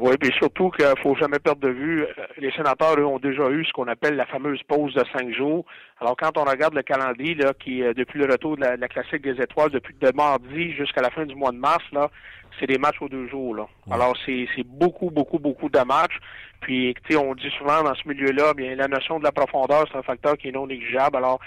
Oui, 0.00 0.16
puis 0.18 0.32
surtout 0.38 0.70
qu'il 0.70 0.86
faut 1.02 1.14
jamais 1.14 1.38
perdre 1.38 1.60
de 1.60 1.68
vue, 1.68 2.02
euh, 2.02 2.06
les 2.38 2.50
sénateurs, 2.52 2.98
eux, 2.98 3.04
ont 3.04 3.18
déjà 3.18 3.50
eu 3.50 3.66
ce 3.66 3.72
qu'on 3.72 3.86
appelle 3.86 4.16
la 4.16 4.24
fameuse 4.24 4.62
pause 4.62 4.94
de 4.94 5.04
cinq 5.12 5.30
jours. 5.34 5.66
Alors, 6.00 6.16
quand 6.16 6.38
on 6.38 6.44
regarde 6.44 6.72
le 6.72 6.80
calendrier, 6.80 7.34
là, 7.34 7.52
qui, 7.52 7.82
euh, 7.82 7.92
depuis 7.92 8.18
le 8.18 8.24
retour 8.24 8.56
de 8.56 8.62
la, 8.62 8.88
classique 8.88 9.20
des 9.20 9.38
étoiles, 9.42 9.70
depuis 9.70 9.94
de 10.00 10.10
mardi 10.14 10.72
jusqu'à 10.72 11.02
la 11.02 11.10
fin 11.10 11.26
du 11.26 11.34
mois 11.34 11.52
de 11.52 11.58
mars, 11.58 11.84
là, 11.92 12.10
c'est 12.58 12.66
des 12.66 12.78
matchs 12.78 13.02
aux 13.02 13.10
deux 13.10 13.28
jours. 13.28 13.54
Là. 13.54 13.66
Alors, 13.90 14.16
c'est 14.24 14.46
beaucoup, 14.64 15.10
beaucoup, 15.10 15.38
beaucoup 15.38 15.68
de 15.68 15.80
matchs. 15.80 16.18
Puis, 16.62 16.94
tu 17.04 17.12
sais, 17.12 17.18
on 17.18 17.34
dit 17.34 17.50
souvent 17.58 17.82
dans 17.82 17.94
ce 17.94 18.08
milieu-là, 18.08 18.54
bien, 18.54 18.74
la 18.76 18.88
notion 18.88 19.18
de 19.18 19.24
la 19.24 19.32
profondeur, 19.32 19.84
c'est 19.92 19.98
un 19.98 20.02
facteur 20.02 20.38
qui 20.38 20.48
est 20.48 20.52
non 20.52 20.66
négligeable. 20.66 21.18
Alors, 21.18 21.40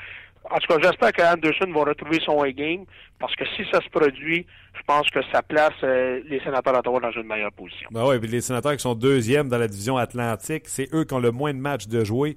en 0.49 0.57
tout 0.57 0.67
cas, 0.67 0.77
j'espère 0.81 1.13
qu'Anderson 1.13 1.71
va 1.73 1.83
retrouver 1.85 2.19
son 2.25 2.41
A-game 2.41 2.85
parce 3.19 3.35
que 3.35 3.45
si 3.55 3.63
ça 3.71 3.81
se 3.81 3.89
produit, 3.89 4.45
je 4.73 4.81
pense 4.85 5.09
que 5.09 5.19
ça 5.31 5.41
place 5.41 5.73
euh, 5.83 6.21
les 6.27 6.39
sénateurs 6.41 6.73
d'Ottawa 6.73 6.99
dans 6.99 7.11
une 7.11 7.27
meilleure 7.27 7.51
position. 7.51 7.89
Ben 7.91 8.05
oui, 8.05 8.19
puis 8.19 8.29
les 8.29 8.41
sénateurs 8.41 8.73
qui 8.73 8.81
sont 8.81 8.95
deuxièmes 8.95 9.47
dans 9.49 9.57
la 9.57 9.67
division 9.67 9.97
Atlantique, 9.97 10.63
c'est 10.67 10.93
eux 10.93 11.05
qui 11.05 11.13
ont 11.13 11.19
le 11.19 11.31
moins 11.31 11.53
de 11.53 11.59
matchs 11.59 11.87
de 11.87 12.03
jouer. 12.03 12.35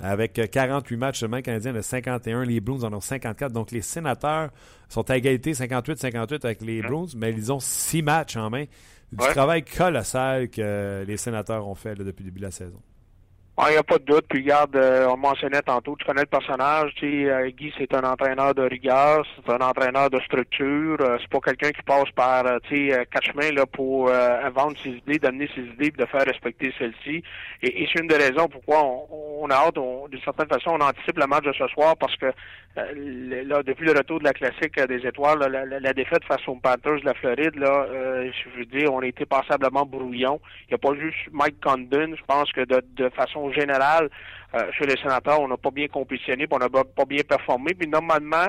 Avec 0.00 0.40
48 0.52 0.96
matchs 0.96 1.18
seulement, 1.18 1.42
Canadiens 1.42 1.72
de 1.72 1.80
51, 1.80 2.44
les 2.44 2.60
Blues 2.60 2.84
en 2.84 2.92
ont 2.92 3.00
54. 3.00 3.52
Donc 3.52 3.72
les 3.72 3.82
sénateurs 3.82 4.50
sont 4.88 5.10
à 5.10 5.16
égalité 5.16 5.52
58-58 5.52 6.44
avec 6.44 6.62
les 6.62 6.82
Blues, 6.82 7.16
mais 7.16 7.32
ils 7.32 7.52
ont 7.52 7.58
six 7.58 8.02
matchs 8.02 8.36
en 8.36 8.48
main. 8.48 8.66
Du 9.10 9.26
travail 9.26 9.64
colossal 9.64 10.50
que 10.50 11.04
les 11.04 11.16
sénateurs 11.16 11.66
ont 11.66 11.74
fait 11.74 11.96
depuis 11.96 12.22
le 12.22 12.30
début 12.30 12.38
de 12.38 12.44
la 12.44 12.50
saison. 12.52 12.80
Il 13.66 13.72
n'y 13.72 13.76
a 13.76 13.82
pas 13.82 13.98
de 13.98 14.04
doute. 14.04 14.26
Puis 14.28 14.42
regarde, 14.42 14.76
euh, 14.76 15.08
on 15.08 15.16
mentionnait 15.16 15.62
tantôt, 15.62 15.96
tu 15.98 16.04
connais 16.04 16.20
le 16.20 16.26
personnage. 16.26 16.92
Tu 16.94 17.24
sais, 17.24 17.30
euh, 17.30 17.50
Guy, 17.50 17.72
c'est 17.76 17.92
un 17.92 18.04
entraîneur 18.04 18.54
de 18.54 18.62
rigueur, 18.62 19.26
c'est 19.34 19.52
un 19.52 19.58
entraîneur 19.58 20.10
de 20.10 20.20
structure. 20.20 20.96
Euh, 21.00 21.18
c'est 21.20 21.28
pas 21.28 21.40
quelqu'un 21.40 21.72
qui 21.72 21.82
passe 21.82 22.08
par 22.14 22.44
tu 22.62 22.90
sais, 22.90 23.06
quatre 23.10 23.32
chemins 23.32 23.50
là, 23.50 23.66
pour 23.66 24.10
vendre 24.54 24.78
ses 24.82 24.90
idées, 24.90 25.18
d'amener 25.18 25.48
ses 25.54 25.62
idées 25.62 25.86
et 25.86 25.90
de 25.90 26.06
faire 26.06 26.24
respecter 26.24 26.72
celles-ci. 26.78 27.22
Et, 27.62 27.88
c'est 27.92 28.00
une 28.00 28.06
des 28.06 28.16
raisons 28.16 28.46
pourquoi 28.48 28.84
on, 29.10 29.50
a 29.50 29.54
hâte, 29.54 29.74
d'une 29.74 30.20
certaine 30.22 30.48
façon, 30.48 30.70
on 30.78 30.80
anticipe 30.80 31.18
le 31.18 31.26
match 31.26 31.44
de 31.44 31.52
ce 31.52 31.66
soir 31.68 31.96
parce 31.96 32.14
que 32.16 32.26
là, 32.76 33.62
depuis 33.62 33.86
le 33.86 33.92
retour 33.92 34.20
de 34.20 34.24
la 34.24 34.32
classique 34.32 34.78
des 34.86 35.06
étoiles, 35.06 35.40
la, 35.80 35.92
défaite 35.92 36.24
face 36.24 36.46
aux 36.46 36.54
Panthers 36.56 37.00
de 37.00 37.06
la 37.06 37.14
Floride, 37.14 37.56
là, 37.56 37.86
je 38.24 38.58
veux 38.58 38.66
dire, 38.66 38.92
on 38.92 39.00
a 39.00 39.06
été 39.06 39.26
passablement 39.26 39.84
brouillon. 39.84 40.40
Il 40.68 40.68
n'y 40.70 40.74
a 40.74 40.78
pas 40.78 40.94
juste 40.94 41.16
Mike 41.32 41.60
Condon. 41.60 42.14
Je 42.14 42.24
pense 42.26 42.52
que 42.52 42.60
de, 42.60 42.82
de 42.96 43.08
façon 43.10 43.47
général, 43.52 44.08
euh, 44.54 44.70
chez 44.72 44.86
les 44.86 44.96
sénateurs, 44.96 45.40
on 45.40 45.48
n'a 45.48 45.56
pas 45.56 45.70
bien 45.70 45.88
compétitionné, 45.88 46.46
on 46.50 46.58
n'a 46.58 46.68
pas 46.68 47.04
bien 47.06 47.22
performé. 47.28 47.74
Puis 47.74 47.88
normalement, 47.88 48.46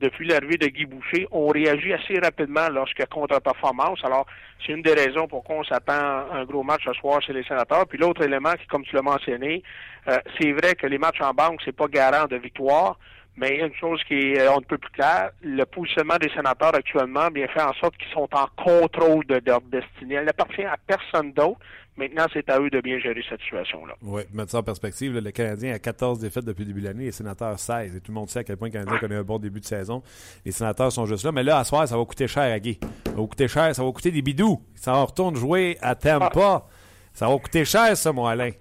depuis 0.00 0.26
l'arrivée 0.26 0.56
de 0.56 0.66
Guy 0.66 0.86
Boucher, 0.86 1.28
on 1.30 1.48
réagit 1.48 1.92
assez 1.92 2.18
rapidement 2.18 2.68
lorsqu'il 2.70 3.00
y 3.00 3.02
a 3.04 3.06
contre-performance. 3.06 4.00
Alors, 4.04 4.26
c'est 4.64 4.72
une 4.72 4.82
des 4.82 4.94
raisons 4.94 5.28
pourquoi 5.28 5.56
on 5.56 5.64
s'attend 5.64 5.92
à 5.92 6.28
un 6.32 6.44
gros 6.44 6.62
match 6.62 6.82
ce 6.84 6.92
soir 6.94 7.22
chez 7.22 7.32
les 7.32 7.44
sénateurs. 7.44 7.86
Puis 7.86 7.98
l'autre 7.98 8.22
élément, 8.22 8.52
qui, 8.54 8.66
comme 8.66 8.84
tu 8.84 8.96
l'as 8.96 9.02
mentionné, 9.02 9.62
euh, 10.08 10.18
c'est 10.40 10.52
vrai 10.52 10.74
que 10.74 10.86
les 10.86 10.98
matchs 10.98 11.20
en 11.20 11.32
banque, 11.32 11.60
c'est 11.64 11.76
pas 11.76 11.86
garant 11.86 12.26
de 12.26 12.36
victoire. 12.36 12.98
Mais 13.36 13.60
une 13.60 13.74
chose 13.74 14.02
qui 14.04 14.14
est 14.14 14.46
un 14.46 14.60
peu 14.60 14.76
plus 14.76 14.90
claire, 14.90 15.30
le 15.42 15.64
positionnement 15.64 16.18
des 16.18 16.28
sénateurs 16.30 16.74
actuellement 16.74 17.28
bien 17.28 17.46
fait 17.48 17.62
en 17.62 17.72
sorte 17.74 17.96
qu'ils 17.96 18.12
sont 18.12 18.28
en 18.32 18.46
contrôle 18.62 19.24
de 19.26 19.40
leur 19.46 19.62
destinée. 19.62 20.16
Elle 20.16 20.26
n'appartient 20.26 20.64
à 20.64 20.76
personne 20.86 21.32
d'autre. 21.32 21.58
Maintenant, 21.96 22.26
c'est 22.32 22.48
à 22.48 22.58
eux 22.58 22.70
de 22.70 22.80
bien 22.80 22.98
gérer 22.98 23.22
cette 23.28 23.40
situation-là. 23.42 23.94
Oui, 24.00 24.22
mettre 24.32 24.50
ça 24.50 24.58
en 24.58 24.62
perspective, 24.62 25.18
le 25.18 25.30
Canadien 25.30 25.74
a 25.74 25.78
14 25.78 26.20
défaites 26.20 26.44
depuis 26.44 26.62
le 26.62 26.68
début 26.68 26.80
de 26.80 26.86
l'année, 26.86 27.04
les 27.04 27.12
sénateurs 27.12 27.58
16. 27.58 27.94
Et 27.94 28.00
tout 28.00 28.12
le 28.12 28.14
monde 28.14 28.30
sait 28.30 28.38
à 28.38 28.44
quel 28.44 28.56
point 28.56 28.68
le 28.68 28.72
Canadien 28.72 28.98
connaît 28.98 29.16
un 29.16 29.22
bon 29.22 29.38
début 29.38 29.60
de 29.60 29.66
saison. 29.66 30.02
Les 30.44 30.52
sénateurs 30.52 30.90
sont 30.90 31.04
juste 31.04 31.24
là. 31.24 31.32
Mais 31.32 31.42
là, 31.42 31.58
à 31.58 31.64
soir, 31.64 31.86
ça 31.86 31.98
va 31.98 32.04
coûter 32.04 32.26
cher 32.26 32.44
à 32.44 32.58
Guy. 32.58 32.78
Ça 33.04 33.12
va 33.12 33.26
coûter 33.26 33.46
cher, 33.46 33.74
ça 33.74 33.84
va 33.84 33.92
coûter 33.92 34.10
des 34.10 34.22
bidous. 34.22 34.62
Ça 34.74 34.96
en 34.96 35.04
retourne 35.04 35.36
jouer 35.36 35.76
à 35.82 35.94
Tampa. 35.94 36.66
Ça 37.12 37.28
va 37.28 37.38
coûter 37.38 37.66
cher, 37.66 37.94
ça, 37.94 38.12
mon 38.12 38.24
Alain. 38.24 38.52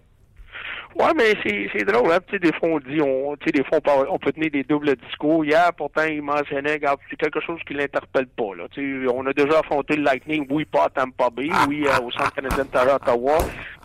Ouais, 0.96 1.14
mais 1.16 1.34
c'est 1.44 1.86
drôle, 1.86 2.12
hein. 2.12 2.20
Tu 2.28 2.34
sais, 2.34 2.40
des 2.40 2.52
fois, 2.54 2.70
on 2.70 2.80
dit, 2.80 3.02
on, 3.02 3.36
tu 3.38 3.46
sais, 3.46 3.52
des 3.52 3.64
fois, 3.64 3.80
on 4.10 4.20
peut, 4.20 4.32
tenir 4.32 4.52
des 4.52 4.64
doubles 4.64 4.96
discours. 4.96 5.46
Hier, 5.46 5.72
pourtant, 5.76 6.04
il 6.04 6.22
mentionnait, 6.22 6.74
regarde, 6.74 7.00
c'est 7.10 7.16
quelque 7.16 7.40
chose 7.40 7.60
qui 7.66 7.74
l'interpelle 7.74 8.28
pas, 8.28 8.56
là. 8.58 8.66
Tu 8.72 9.06
sais, 9.06 9.14
on 9.14 9.26
a 9.26 9.34
déjà 9.34 9.60
affronté 9.60 9.96
le 9.96 10.04
Lightning, 10.04 10.46
oui, 10.50 10.66
pas 10.66 10.86
à 10.86 10.90
Tampa 10.90 11.30
Bay, 11.30 11.50
oui, 11.68 11.86
euh, 11.88 12.04
au 12.04 12.12
Centre 12.12 12.34
canadien 12.34 12.66
de 12.66 12.92
Ottawa. 12.94 13.38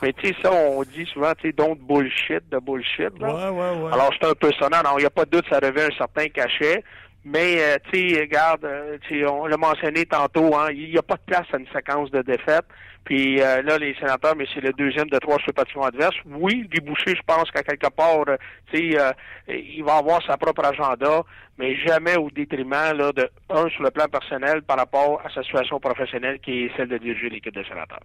Mais 0.03 0.13
tu 0.13 0.29
sais, 0.29 0.35
ça, 0.43 0.53
on 0.53 0.83
dit 0.83 1.07
souvent, 1.07 1.33
tu 1.39 1.49
sais, 1.49 1.53
don't 1.53 1.77
bullshit, 1.77 2.49
de 2.51 2.59
bullshit, 2.59 3.19
là. 3.21 3.29
Ouais, 3.29 3.59
ouais, 3.59 3.83
ouais. 3.83 3.93
Alors, 3.93 4.11
c'est 4.21 4.29
un 4.29 4.35
peu 4.35 4.51
sonnant. 4.53 4.83
Non, 4.85 4.99
il 4.99 5.03
n'y 5.03 5.07
a 5.07 5.11
pas 5.11 5.25
de 5.25 5.31
doute, 5.31 5.47
ça 5.49 5.59
revêt 5.59 5.85
un 5.85 5.97
certain 5.97 6.29
cachet. 6.29 6.83
Mais, 7.29 7.57
euh, 7.59 7.77
tu 7.91 8.15
sais, 8.15 8.21
regarde, 8.21 8.65
euh, 8.65 8.99
on 9.29 9.47
l'a 9.47 9.57
mentionné 9.57 10.07
tantôt, 10.07 10.55
hein, 10.55 10.69
il 10.71 10.91
n'y 10.91 10.97
a 10.97 11.03
pas 11.03 11.17
de 11.17 11.23
place 11.27 11.47
à 11.53 11.57
une 11.57 11.67
séquence 11.75 12.09
de 12.13 12.23
défaites. 12.23 12.67
Puis 13.05 13.41
euh, 13.41 13.63
là, 13.63 13.79
les 13.79 13.97
sénateurs, 13.97 14.37
mais 14.37 14.45
c'est 14.55 14.61
le 14.61 14.73
deuxième 14.73 15.09
de 15.09 15.19
trois 15.19 15.37
sur 15.39 15.49
le 15.49 15.55
patiment 15.55 15.87
adverse. 15.87 16.15
Oui, 16.25 16.69
Guy 16.73 16.81
Boucher, 16.81 17.17
je 17.17 17.23
pense 17.27 17.51
qu'à 17.51 17.65
quelque 17.65 17.89
part, 17.89 18.25
tu 18.73 18.93
sais, 18.93 19.15
il 19.49 19.83
va 19.83 19.97
avoir 19.97 20.25
sa 20.25 20.37
propre 20.37 20.65
agenda, 20.67 21.23
mais 21.59 21.75
jamais 21.85 22.17
au 22.17 22.31
détriment 22.31 22.97
là, 22.97 23.11
de 23.11 23.29
un 23.51 23.69
sur 23.71 23.83
le 23.83 23.91
plan 23.91 24.07
personnel 24.07 24.63
par 24.63 24.77
rapport 24.77 25.21
à 25.25 25.29
sa 25.29 25.43
situation 25.43 25.81
professionnelle 25.81 26.39
qui 26.39 26.65
est 26.65 26.77
celle 26.77 26.89
de 26.89 26.99
diriger 26.99 27.29
l'équipe 27.29 27.55
des 27.55 27.65
sénateurs. 27.65 28.03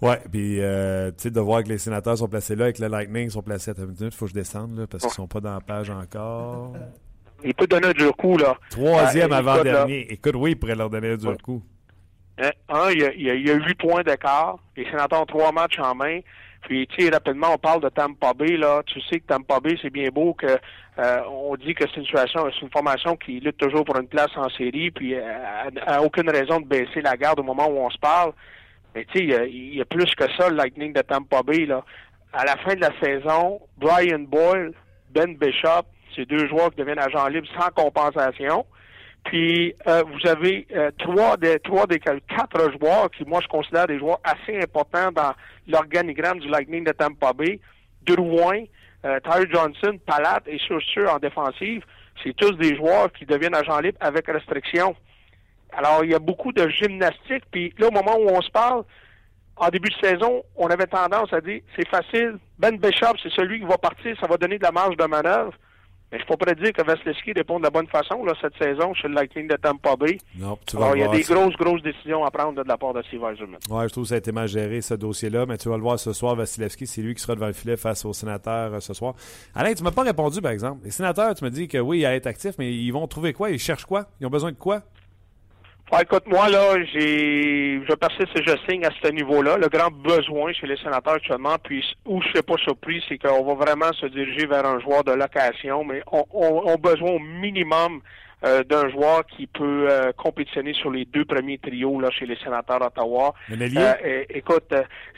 Oui, 0.00 0.14
puis 0.32 0.56
tu 0.56 1.22
sais, 1.22 1.30
de 1.30 1.40
voir 1.40 1.62
que 1.64 1.68
les 1.68 1.78
sénateurs 1.78 2.16
sont 2.16 2.28
placés 2.28 2.56
là 2.56 2.70
et 2.70 2.72
que 2.72 2.80
le 2.80 2.88
Lightning 2.88 3.28
sont 3.28 3.42
placés 3.42 3.72
à 3.72 3.74
ta 3.74 3.82
minute, 3.82 4.00
il 4.00 4.10
faut 4.10 4.24
que 4.24 4.30
je 4.30 4.36
descende 4.36 4.78
là, 4.78 4.86
parce 4.86 5.04
qu'ils 5.04 5.12
sont 5.12 5.28
pas 5.28 5.40
dans 5.40 5.52
la 5.52 5.60
page 5.60 5.90
encore. 5.90 6.74
Il 7.44 7.54
peut 7.54 7.66
donner 7.66 7.88
un 7.88 7.92
dur 7.92 8.16
coup, 8.16 8.36
là. 8.36 8.56
Troisième 8.70 9.32
euh, 9.32 9.36
avant-dernier. 9.36 10.12
Écoute, 10.12 10.34
oui, 10.36 10.52
il 10.52 10.56
pourrait 10.56 10.74
leur 10.74 10.90
donner 10.90 11.12
un 11.12 11.16
dur 11.16 11.36
coup. 11.42 11.62
Euh, 12.40 12.50
un, 12.68 12.90
il 12.90 13.00
y, 13.00 13.04
a, 13.04 13.12
il 13.12 13.46
y 13.46 13.50
a 13.50 13.54
huit 13.54 13.74
points 13.74 14.02
d'écart. 14.02 14.58
Les 14.76 14.84
sénateurs 14.84 15.22
ont 15.22 15.26
trois 15.26 15.52
matchs 15.52 15.78
en 15.78 15.94
main. 15.94 16.20
Puis, 16.62 16.86
tu 16.88 17.04
sais, 17.04 17.10
rapidement, 17.10 17.48
on 17.54 17.58
parle 17.58 17.82
de 17.82 17.88
Tampa 17.88 18.32
Bay, 18.34 18.56
là. 18.56 18.82
Tu 18.86 19.00
sais 19.02 19.20
que 19.20 19.26
Tampa 19.26 19.60
Bay, 19.60 19.76
c'est 19.80 19.90
bien 19.90 20.08
beau 20.08 20.34
que 20.34 20.46
euh, 20.46 21.20
on 21.30 21.54
dit 21.56 21.74
que 21.74 21.84
c'est 21.88 22.00
une 22.00 22.04
situation, 22.04 22.48
c'est 22.52 22.62
une 22.62 22.70
formation 22.70 23.16
qui 23.16 23.38
lutte 23.38 23.56
toujours 23.56 23.84
pour 23.84 23.96
une 23.98 24.08
place 24.08 24.30
en 24.36 24.48
série, 24.50 24.90
puis 24.90 25.14
euh, 25.14 25.20
a, 25.86 26.02
aucune 26.02 26.28
raison 26.28 26.60
de 26.60 26.66
baisser 26.66 27.00
la 27.00 27.16
garde 27.16 27.38
au 27.38 27.44
moment 27.44 27.68
où 27.68 27.78
on 27.78 27.90
se 27.90 27.98
parle. 27.98 28.32
Mais 28.94 29.04
tu 29.04 29.18
sais, 29.18 29.48
il 29.48 29.74
y, 29.74 29.76
y 29.76 29.80
a 29.80 29.84
plus 29.84 30.12
que 30.16 30.24
ça, 30.36 30.48
le 30.48 30.56
Lightning 30.56 30.92
de 30.92 31.02
Tampa 31.02 31.42
Bay, 31.42 31.66
là. 31.66 31.84
À 32.32 32.44
la 32.44 32.56
fin 32.56 32.74
de 32.74 32.80
la 32.80 32.92
saison, 33.00 33.60
Brian 33.78 34.18
Boyle, 34.18 34.72
Ben 35.10 35.36
Bishop, 35.36 35.86
c'est 36.18 36.26
deux 36.26 36.48
joueurs 36.48 36.70
qui 36.70 36.76
deviennent 36.76 36.98
agents 36.98 37.28
libres 37.28 37.46
sans 37.56 37.68
compensation. 37.70 38.66
Puis 39.24 39.74
euh, 39.86 40.02
vous 40.02 40.28
avez 40.28 40.66
euh, 40.74 40.90
trois 40.98 41.36
des 41.36 41.58
trois 41.60 41.86
des 41.86 41.98
quatre 42.00 42.72
joueurs 42.78 43.10
qui, 43.10 43.24
moi, 43.24 43.40
je 43.42 43.48
considère 43.48 43.86
des 43.86 43.98
joueurs 43.98 44.20
assez 44.24 44.58
importants 44.60 45.12
dans 45.12 45.32
l'organigramme 45.68 46.40
du 46.40 46.48
Lightning 46.48 46.84
de 46.84 46.92
Tampa 46.92 47.32
Bay. 47.32 47.60
Drouin, 48.02 48.64
euh, 49.04 49.20
Tyler 49.20 49.46
Johnson, 49.52 49.98
Palat 50.06 50.40
et 50.46 50.58
Chaussure 50.58 51.12
en 51.12 51.18
défensive, 51.18 51.84
c'est 52.22 52.34
tous 52.34 52.52
des 52.52 52.74
joueurs 52.74 53.12
qui 53.12 53.26
deviennent 53.26 53.54
agents 53.54 53.80
libres 53.80 53.98
avec 54.00 54.26
restriction. 54.26 54.96
Alors, 55.76 56.04
il 56.04 56.10
y 56.10 56.14
a 56.14 56.18
beaucoup 56.18 56.52
de 56.52 56.66
gymnastique. 56.68 57.44
Puis 57.50 57.74
là, 57.78 57.88
au 57.88 57.90
moment 57.90 58.16
où 58.16 58.28
on 58.30 58.40
se 58.40 58.50
parle, 58.50 58.84
en 59.56 59.68
début 59.68 59.90
de 59.90 60.06
saison, 60.06 60.42
on 60.56 60.68
avait 60.68 60.86
tendance 60.86 61.32
à 61.32 61.40
dire 61.40 61.60
c'est 61.76 61.88
facile. 61.88 62.38
Ben 62.58 62.78
Bishop, 62.78 63.14
c'est 63.22 63.32
celui 63.32 63.60
qui 63.60 63.66
va 63.66 63.76
partir, 63.76 64.16
ça 64.18 64.26
va 64.26 64.36
donner 64.36 64.58
de 64.58 64.62
la 64.62 64.72
marge 64.72 64.96
de 64.96 65.04
manœuvre. 65.04 65.52
Mais 66.10 66.18
je 66.18 66.24
ne 66.24 66.28
peux 66.28 66.36
pas 66.36 66.54
dire 66.54 66.72
que 66.72 66.82
Vasilevski 66.82 67.32
répond 67.32 67.58
de 67.58 67.64
la 67.64 67.70
bonne 67.70 67.86
façon 67.86 68.24
là, 68.24 68.32
cette 68.40 68.56
saison 68.56 68.94
chez 68.94 69.08
le 69.08 69.14
Lightning 69.14 69.46
de 69.46 69.56
Tampa 69.56 69.94
Bay. 69.96 70.18
Non, 70.38 70.58
tu 70.66 70.76
vas 70.76 70.84
Alors, 70.84 70.96
il 70.96 71.00
y 71.00 71.02
a 71.02 71.08
des 71.08 71.22
grosses, 71.22 71.54
grosses 71.56 71.82
décisions 71.82 72.24
à 72.24 72.30
prendre 72.30 72.62
de 72.62 72.66
la 72.66 72.78
part 72.78 72.94
de 72.94 73.02
Steve 73.02 73.22
Eiserman. 73.30 73.58
Oui, 73.68 73.82
je 73.84 73.88
trouve 73.92 74.04
que 74.04 74.08
ça 74.08 74.14
a 74.14 74.18
été 74.18 74.32
mal 74.32 74.48
géré, 74.48 74.80
ce 74.80 74.94
dossier-là. 74.94 75.44
Mais 75.46 75.58
tu 75.58 75.68
vas 75.68 75.76
le 75.76 75.82
voir 75.82 75.98
ce 75.98 76.14
soir, 76.14 76.34
Vasilevski, 76.34 76.86
c'est 76.86 77.02
lui 77.02 77.14
qui 77.14 77.20
sera 77.20 77.34
devant 77.34 77.48
le 77.48 77.52
filet 77.52 77.76
face 77.76 78.06
aux 78.06 78.14
sénateurs 78.14 78.74
euh, 78.74 78.80
ce 78.80 78.94
soir. 78.94 79.14
Alain, 79.54 79.74
tu 79.74 79.82
ne 79.82 79.88
m'as 79.88 79.94
pas 79.94 80.02
répondu, 80.02 80.40
par 80.40 80.52
exemple. 80.52 80.82
Les 80.84 80.90
sénateurs, 80.90 81.34
tu 81.34 81.44
me 81.44 81.50
dis 81.50 81.68
que 81.68 81.78
oui, 81.78 81.98
il 81.98 82.06
a 82.06 82.14
être 82.14 82.26
actif, 82.26 82.54
mais 82.58 82.72
ils 82.72 82.90
vont 82.90 83.06
trouver 83.06 83.34
quoi? 83.34 83.50
Ils 83.50 83.58
cherchent 83.58 83.84
quoi? 83.84 84.06
Ils 84.20 84.26
ont 84.26 84.30
besoin 84.30 84.50
de 84.50 84.56
quoi? 84.56 84.82
Écoute, 86.02 86.24
moi, 86.26 86.48
là, 86.48 86.76
j'ai, 86.92 87.80
je 87.88 87.94
persiste 87.94 88.36
et 88.36 88.42
je 88.44 88.54
signe 88.68 88.84
à 88.84 88.90
ce 89.02 89.08
niveau-là. 89.10 89.56
Le 89.56 89.68
grand 89.68 89.90
besoin 89.90 90.52
chez 90.52 90.66
les 90.66 90.76
sénateurs 90.76 91.14
actuellement, 91.14 91.56
puis 91.62 91.84
où 92.04 92.20
je 92.20 92.28
ne 92.28 92.32
suis 92.34 92.42
pas 92.42 92.56
surpris, 92.58 93.02
c'est 93.08 93.18
qu'on 93.18 93.44
va 93.44 93.54
vraiment 93.54 93.92
se 93.94 94.06
diriger 94.06 94.46
vers 94.46 94.66
un 94.66 94.80
joueur 94.80 95.02
de 95.04 95.12
location, 95.12 95.84
mais 95.84 96.02
on, 96.12 96.68
a 96.68 96.76
besoin 96.76 97.12
au 97.12 97.18
minimum 97.18 98.00
euh, 98.44 98.62
d'un 98.64 98.88
joueur 98.90 99.24
qui 99.26 99.46
peut 99.46 99.88
euh, 99.90 100.12
compétitionner 100.12 100.74
sur 100.74 100.90
les 100.90 101.06
deux 101.06 101.24
premiers 101.24 101.58
trios 101.58 102.00
là 102.00 102.10
chez 102.10 102.26
les 102.26 102.36
sénateurs 102.36 102.78
d'Ottawa. 102.78 103.34
Euh, 103.50 104.24
écoute, 104.30 104.72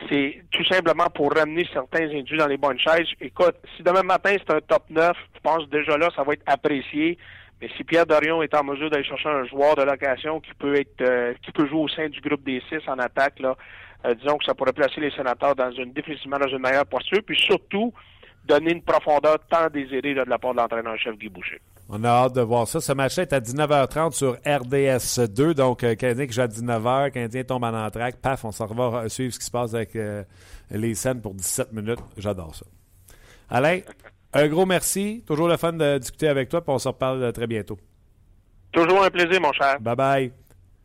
c'est 0.08 0.40
tout 0.50 0.64
simplement 0.64 1.06
pour 1.14 1.34
ramener 1.34 1.66
certains 1.70 2.04
individus 2.04 2.38
dans 2.38 2.46
les 2.46 2.56
bonnes 2.56 2.78
chaises. 2.78 3.08
Écoute, 3.20 3.56
si 3.76 3.82
demain 3.82 4.04
matin 4.04 4.36
c'est 4.38 4.54
un 4.54 4.60
top 4.60 4.84
9, 4.88 5.12
je 5.34 5.40
pense 5.42 5.68
déjà 5.68 5.98
là 5.98 6.08
ça 6.16 6.22
va 6.22 6.32
être 6.32 6.44
apprécié. 6.46 7.18
Mais 7.60 7.68
si 7.76 7.84
Pierre 7.84 8.06
Dorion 8.06 8.42
est 8.42 8.54
en 8.54 8.64
mesure 8.64 8.88
d'aller 8.88 9.04
chercher 9.04 9.28
un 9.28 9.44
joueur 9.44 9.76
de 9.76 9.82
location 9.82 10.40
qui 10.40 10.52
peut 10.54 10.76
être 10.76 11.00
euh, 11.02 11.34
qui 11.44 11.52
peut 11.52 11.68
jouer 11.68 11.80
au 11.80 11.88
sein 11.88 12.08
du 12.08 12.20
groupe 12.20 12.42
des 12.42 12.62
six 12.68 12.80
en 12.88 12.98
attaque, 12.98 13.38
là, 13.38 13.54
euh, 14.06 14.14
disons 14.14 14.38
que 14.38 14.44
ça 14.44 14.54
pourrait 14.54 14.72
placer 14.72 15.00
les 15.00 15.10
sénateurs 15.10 15.54
dans 15.54 15.70
une 15.72 15.92
définitivement 15.92 16.38
dans 16.38 16.48
une 16.48 16.60
meilleure 16.60 16.86
posture, 16.86 17.20
puis 17.24 17.38
surtout 17.38 17.92
donner 18.46 18.72
une 18.72 18.82
profondeur 18.82 19.36
tant 19.50 19.68
désirée 19.68 20.14
de 20.14 20.22
la 20.22 20.38
part 20.38 20.52
de 20.52 20.58
l'entraîneur-chef 20.58 21.16
Guy 21.18 21.28
Boucher. 21.28 21.60
On 21.90 22.02
a 22.04 22.08
hâte 22.08 22.34
de 22.34 22.40
voir 22.40 22.66
ça. 22.66 22.80
Ce 22.80 22.92
match 22.92 23.18
est 23.18 23.32
à 23.34 23.40
19h30 23.40 24.12
sur 24.12 24.38
RDS 24.46 25.28
2. 25.28 25.52
Donc, 25.52 25.84
euh, 25.84 25.94
Canadien 25.94 26.26
qui 26.26 26.32
joue 26.32 26.40
à 26.40 26.48
19h, 26.48 27.10
Canadien 27.10 27.44
tombe 27.44 27.64
en 27.64 27.74
entraque. 27.74 28.16
Paf, 28.16 28.44
on 28.46 28.52
s'en 28.52 28.66
va 28.66 29.08
suivre 29.10 29.34
ce 29.34 29.38
qui 29.38 29.44
se 29.44 29.50
passe 29.50 29.74
avec 29.74 29.98
les 30.70 30.94
scènes 30.94 31.20
pour 31.20 31.34
17 31.34 31.72
minutes. 31.72 32.00
J'adore 32.16 32.54
ça. 32.54 32.64
Alain, 33.50 33.80
un 34.32 34.48
gros 34.48 34.66
merci. 34.66 35.22
Toujours 35.26 35.48
le 35.48 35.56
fun 35.56 35.72
de 35.72 35.98
discuter 35.98 36.28
avec 36.28 36.48
toi, 36.48 36.62
puis 36.62 36.72
on 36.72 36.78
se 36.78 36.88
reparle 36.88 37.32
très 37.32 37.46
bientôt. 37.46 37.78
Toujours 38.72 39.02
un 39.02 39.10
plaisir, 39.10 39.40
mon 39.40 39.52
cher. 39.52 39.80
Bye 39.80 39.96
bye. 39.96 40.32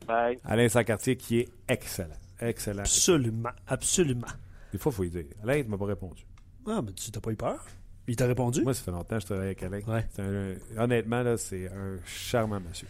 Bye. 0.08 0.40
Alain 0.44 0.70
Sacartier 0.70 1.16
qui 1.16 1.40
est 1.40 1.50
excellent. 1.68 2.16
Excellent. 2.40 2.82
Absolument. 2.82 3.50
Absolument. 3.68 4.28
Des 4.72 4.78
fois, 4.78 4.92
il 4.92 4.96
faut 4.96 5.04
y 5.04 5.10
dire. 5.10 5.26
Alain, 5.44 5.58
il 5.58 5.66
ne 5.66 5.70
m'a 5.70 5.78
pas 5.78 5.86
répondu. 5.86 6.26
Ah, 6.68 6.82
mais 6.84 6.92
tu 6.94 7.12
t'as 7.12 7.20
pas 7.20 7.32
eu 7.32 7.36
peur? 7.36 7.64
Il 8.08 8.16
t'a 8.16 8.28
répondu? 8.28 8.62
Moi, 8.64 8.74
ça 8.74 8.84
fait 8.84 8.92
longtemps 8.92 9.16
que 9.16 9.22
je 9.22 9.26
travaille 9.26 9.46
avec 9.48 9.64
Alain. 9.64 9.82
Ouais. 9.88 10.58
honnêtement, 10.78 11.24
là, 11.24 11.38
c'est 11.38 11.68
un 11.68 11.98
charmant 12.06 12.60
monsieur. 12.60 12.88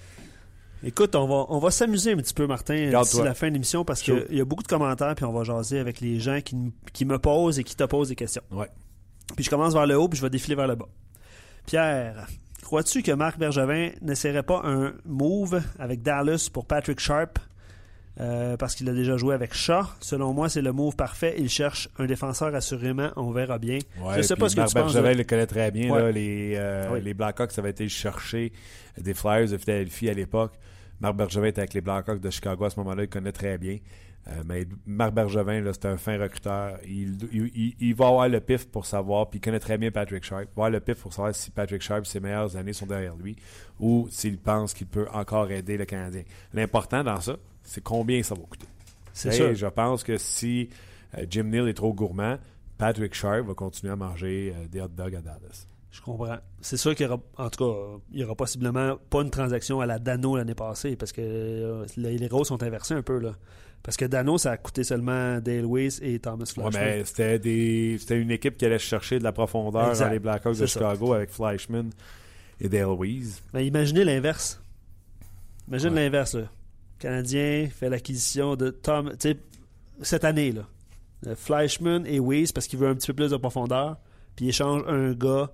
Écoute, 0.83 1.15
on 1.15 1.25
va, 1.25 1.45
on 1.49 1.59
va 1.59 1.71
s'amuser 1.71 2.11
un 2.11 2.17
petit 2.17 2.33
peu, 2.33 2.47
Martin, 2.47 2.91
d'ici 2.91 3.21
la 3.21 3.33
fin 3.33 3.47
de 3.47 3.53
l'émission 3.53 3.85
parce 3.85 4.01
qu'il 4.01 4.27
y 4.29 4.41
a 4.41 4.45
beaucoup 4.45 4.63
de 4.63 4.67
commentaires, 4.67 5.15
puis 5.15 5.25
on 5.25 5.31
va 5.31 5.43
jaser 5.43 5.79
avec 5.79 5.99
les 5.99 6.19
gens 6.19 6.41
qui, 6.41 6.55
qui 6.93 7.05
me 7.05 7.17
posent 7.17 7.59
et 7.59 7.63
qui 7.63 7.75
te 7.75 7.83
posent 7.85 8.09
des 8.09 8.15
questions. 8.15 8.43
Ouais. 8.51 8.69
Puis 9.35 9.43
je 9.43 9.49
commence 9.49 9.73
vers 9.73 9.87
le 9.87 9.97
haut, 9.97 10.07
puis 10.07 10.17
je 10.17 10.23
vais 10.23 10.29
défiler 10.29 10.55
vers 10.55 10.67
le 10.67 10.75
bas. 10.75 10.87
Pierre, 11.65 12.27
crois-tu 12.61 13.01
que 13.01 13.11
Marc 13.11 13.37
Bergevin 13.39 13.89
n'essaierait 14.01 14.43
pas 14.43 14.61
un 14.63 14.93
move 15.05 15.61
avec 15.79 16.01
Dallas 16.01 16.49
pour 16.51 16.65
Patrick 16.65 16.99
Sharp? 16.99 17.39
Euh, 18.17 18.55
parce 18.55 18.75
qu'il 18.75 18.87
a 18.87 18.93
déjà 18.93 19.17
joué 19.17 19.35
avec 19.35 19.53
Shaw. 19.53 19.83
Selon 19.99 20.31
moi, 20.33 20.47
c'est 20.47 20.61
le 20.61 20.71
move 20.71 20.95
parfait. 20.95 21.35
Il 21.37 21.49
cherche 21.49 21.89
un 21.99 22.05
défenseur 22.05 22.55
assurément. 22.55 23.09
On 23.17 23.31
verra 23.31 23.59
bien. 23.59 23.79
je 24.15 24.21
sais 24.21 24.37
pas 24.37 24.47
ce 24.47 24.55
que 24.55 24.61
tu 24.61 24.73
penses. 24.73 24.93
Bergevin 24.93 25.13
le 25.13 25.23
connaît 25.25 25.47
très 25.47 25.69
bien. 25.69 26.11
les, 26.11 26.53
euh, 26.55 26.97
les 27.01 27.13
Blackhawks, 27.13 27.51
ça 27.51 27.59
avait 27.59 27.71
été 27.71 27.89
chercher 27.89 28.53
des 28.97 29.13
Flyers 29.13 29.49
de 29.49 29.57
Philadelphie 29.57 30.09
à 30.09 30.13
l'époque. 30.13 30.53
Marc 31.01 31.15
Bergevin 31.17 31.47
était 31.47 31.59
avec 31.59 31.73
les 31.73 31.81
Blackhawks 31.81 32.21
de 32.21 32.29
Chicago 32.29 32.63
à 32.63 32.69
ce 32.69 32.79
moment-là. 32.79 33.03
Il 33.03 33.09
connaît 33.09 33.33
très 33.33 33.57
bien. 33.57 33.79
Euh, 34.27 34.41
mais 34.45 34.65
Marc 34.87 35.13
Bergevin, 35.13 35.63
c'est 35.71 35.85
un 35.85 35.97
fin 35.97 36.17
recruteur. 36.17 36.79
Il, 36.87 37.95
va 37.95 38.07
avoir 38.07 38.27
le 38.27 38.39
pif 38.39 38.67
pour 38.67 38.85
savoir, 38.85 39.29
puis 39.29 39.37
il 39.37 39.41
connaît 39.41 39.59
très 39.59 39.77
bien 39.77 39.91
Patrick 39.91 40.23
Sharp. 40.23 40.43
Il 40.43 40.45
va 40.45 40.51
avoir 40.65 40.69
le 40.71 40.79
pif 40.79 40.99
pour 40.99 41.13
savoir 41.13 41.35
si 41.35 41.51
Patrick 41.51 41.81
Sharp, 41.81 42.05
ses 42.05 42.19
meilleures 42.19 42.55
années 42.57 42.73
sont 42.73 42.87
derrière 42.87 43.15
lui, 43.15 43.35
ou 43.79 44.07
s'il 44.09 44.39
pense 44.39 44.73
qu'il 44.73 44.87
peut 44.87 45.07
encore 45.13 45.51
aider 45.51 45.77
le 45.77 45.85
Canadien. 45.85 46.23
L'important 46.53 47.03
dans 47.03 47.21
ça, 47.21 47.37
c'est 47.61 47.83
combien 47.83 48.23
ça 48.23 48.33
va 48.33 48.41
coûter. 48.41 48.67
C'est 49.13 49.31
ça. 49.31 49.53
Je 49.53 49.67
pense 49.67 50.03
que 50.03 50.17
si 50.17 50.69
euh, 51.17 51.25
Jim 51.29 51.43
Neal 51.43 51.69
est 51.69 51.75
trop 51.75 51.93
gourmand, 51.93 52.37
Patrick 52.77 53.13
Sharp 53.13 53.45
va 53.45 53.53
continuer 53.53 53.93
à 53.93 53.95
manger 53.95 54.53
euh, 54.55 54.67
des 54.67 54.81
hot 54.81 54.87
dogs 54.87 55.15
à 55.15 55.21
Dallas. 55.21 55.67
Je 55.91 56.01
comprends. 56.01 56.37
C'est 56.59 56.77
sûr 56.77 56.93
qu'il 56.95 57.05
y 57.05 57.09
aura, 57.09 57.21
en 57.37 57.49
tout 57.49 57.63
cas, 57.63 58.01
il 58.11 58.19
y 58.19 58.23
aura 58.23 58.35
possiblement 58.35 58.97
pas 59.09 59.21
une 59.21 59.29
transaction 59.29 59.79
à 59.79 59.85
la 59.85 59.97
Dano 59.99 60.35
l'année 60.35 60.55
passée, 60.55 60.97
parce 60.97 61.13
que 61.13 61.85
les 61.95 62.27
rôles 62.27 62.45
sont 62.45 62.63
inversés 62.63 62.95
un 62.95 63.03
peu, 63.03 63.19
là. 63.19 63.33
Parce 63.85 63.97
que 63.97 64.05
Dano, 64.05 64.39
ça 64.39 64.53
a 64.53 64.57
coûté 64.57 64.83
seulement 64.83 65.39
Dale 65.39 65.67
Weiss 65.67 65.99
et 66.01 66.17
Thomas. 66.17 66.51
Ouais, 66.57 66.69
mais 66.73 67.05
c'était, 67.05 67.37
des, 67.37 67.97
c'était 67.99 68.19
une 68.19 68.31
équipe 68.31 68.57
qui 68.57 68.65
allait 68.65 68.79
chercher 68.79 69.19
de 69.19 69.23
la 69.23 69.31
profondeur 69.31 69.95
dans 69.95 70.09
les 70.09 70.17
Blackhawks 70.17 70.57
de 70.57 70.65
Chicago 70.65 71.13
avec 71.13 71.29
Fleischmann 71.29 71.91
et 72.59 72.67
Dale 72.67 72.97
Weiss. 72.97 73.43
Mais 73.53 73.67
imaginez 73.67 74.03
l'inverse. 74.03 74.59
Imagine 75.67 75.93
l'inverse. 75.93 76.33
Le 76.33 76.47
Canadien 76.97 77.67
fait 77.69 77.89
l'acquisition 77.89 78.55
de 78.55 78.71
Tom. 78.71 79.13
Cette 80.01 80.23
année, 80.23 80.51
là. 80.51 80.63
Fleischmann 81.35 82.07
et 82.07 82.19
Weiss 82.19 82.51
parce 82.51 82.65
qu'il 82.65 82.79
veut 82.79 82.87
un 82.87 82.95
petit 82.95 83.07
peu 83.07 83.13
plus 83.13 83.29
de 83.29 83.37
profondeur. 83.37 83.97
Puis 84.35 84.45
il 84.45 84.49
échange 84.49 84.81
un 84.87 85.13
gars 85.13 85.51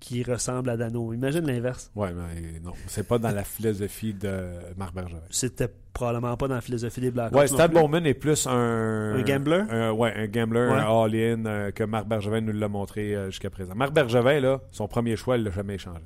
qui 0.00 0.22
ressemble 0.22 0.70
à 0.70 0.76
Dano. 0.76 1.12
Imagine 1.12 1.46
l'inverse. 1.46 1.92
Oui, 1.94 2.08
mais 2.14 2.58
non. 2.60 2.72
C'est 2.86 3.06
pas 3.06 3.18
dans 3.18 3.30
la 3.30 3.44
philosophie 3.44 4.14
de 4.14 4.48
Marc 4.76 4.94
Bergevin. 4.94 5.20
C'était 5.28 5.68
probablement 5.92 6.36
pas 6.36 6.48
dans 6.48 6.54
la 6.54 6.60
philosophie 6.62 7.02
des 7.02 7.10
Blackhawks. 7.10 7.38
Oui, 7.38 7.46
Stan 7.46 7.68
Bowman 7.68 8.06
est 8.06 8.14
plus 8.14 8.46
un. 8.46 9.14
Un 9.14 9.22
gambler? 9.22 9.62
Oui, 9.94 10.08
un 10.14 10.26
gambler, 10.26 10.60
un 10.60 11.04
all-in 11.04 11.44
euh, 11.44 11.70
que 11.70 11.84
Marc 11.84 12.06
Bergevin 12.06 12.40
nous 12.40 12.52
l'a 12.52 12.68
montré 12.68 13.14
euh, 13.14 13.26
jusqu'à 13.26 13.50
présent. 13.50 13.74
Marc 13.76 13.92
Bergevin, 13.92 14.40
là, 14.40 14.60
son 14.72 14.88
premier 14.88 15.16
choix, 15.16 15.36
il 15.36 15.44
l'a 15.44 15.50
jamais 15.50 15.74
échangé. 15.74 16.02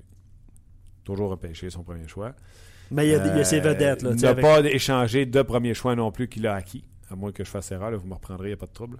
Toujours 1.04 1.30
repêché 1.30 1.70
son 1.70 1.84
premier 1.84 2.08
choix. 2.08 2.34
Mais 2.90 3.06
il 3.06 3.10
y 3.12 3.14
a, 3.14 3.44
ses 3.44 3.60
vedettes. 3.60 4.02
Là, 4.02 4.10
il 4.14 4.20
n'a 4.20 4.34
pas 4.34 4.60
échangé 4.60 5.24
de 5.24 5.42
premier 5.42 5.74
choix 5.74 5.94
non 5.94 6.10
plus 6.10 6.28
qu'il 6.28 6.46
a 6.46 6.54
acquis. 6.54 6.84
À 7.10 7.16
moins 7.16 7.32
que 7.32 7.44
je 7.44 7.50
fasse 7.50 7.70
erreur, 7.70 7.96
vous 7.96 8.08
me 8.08 8.14
reprendrez, 8.14 8.48
il 8.48 8.50
n'y 8.50 8.54
a 8.54 8.58
pas 8.58 8.66
de 8.66 8.72
trouble. 8.72 8.98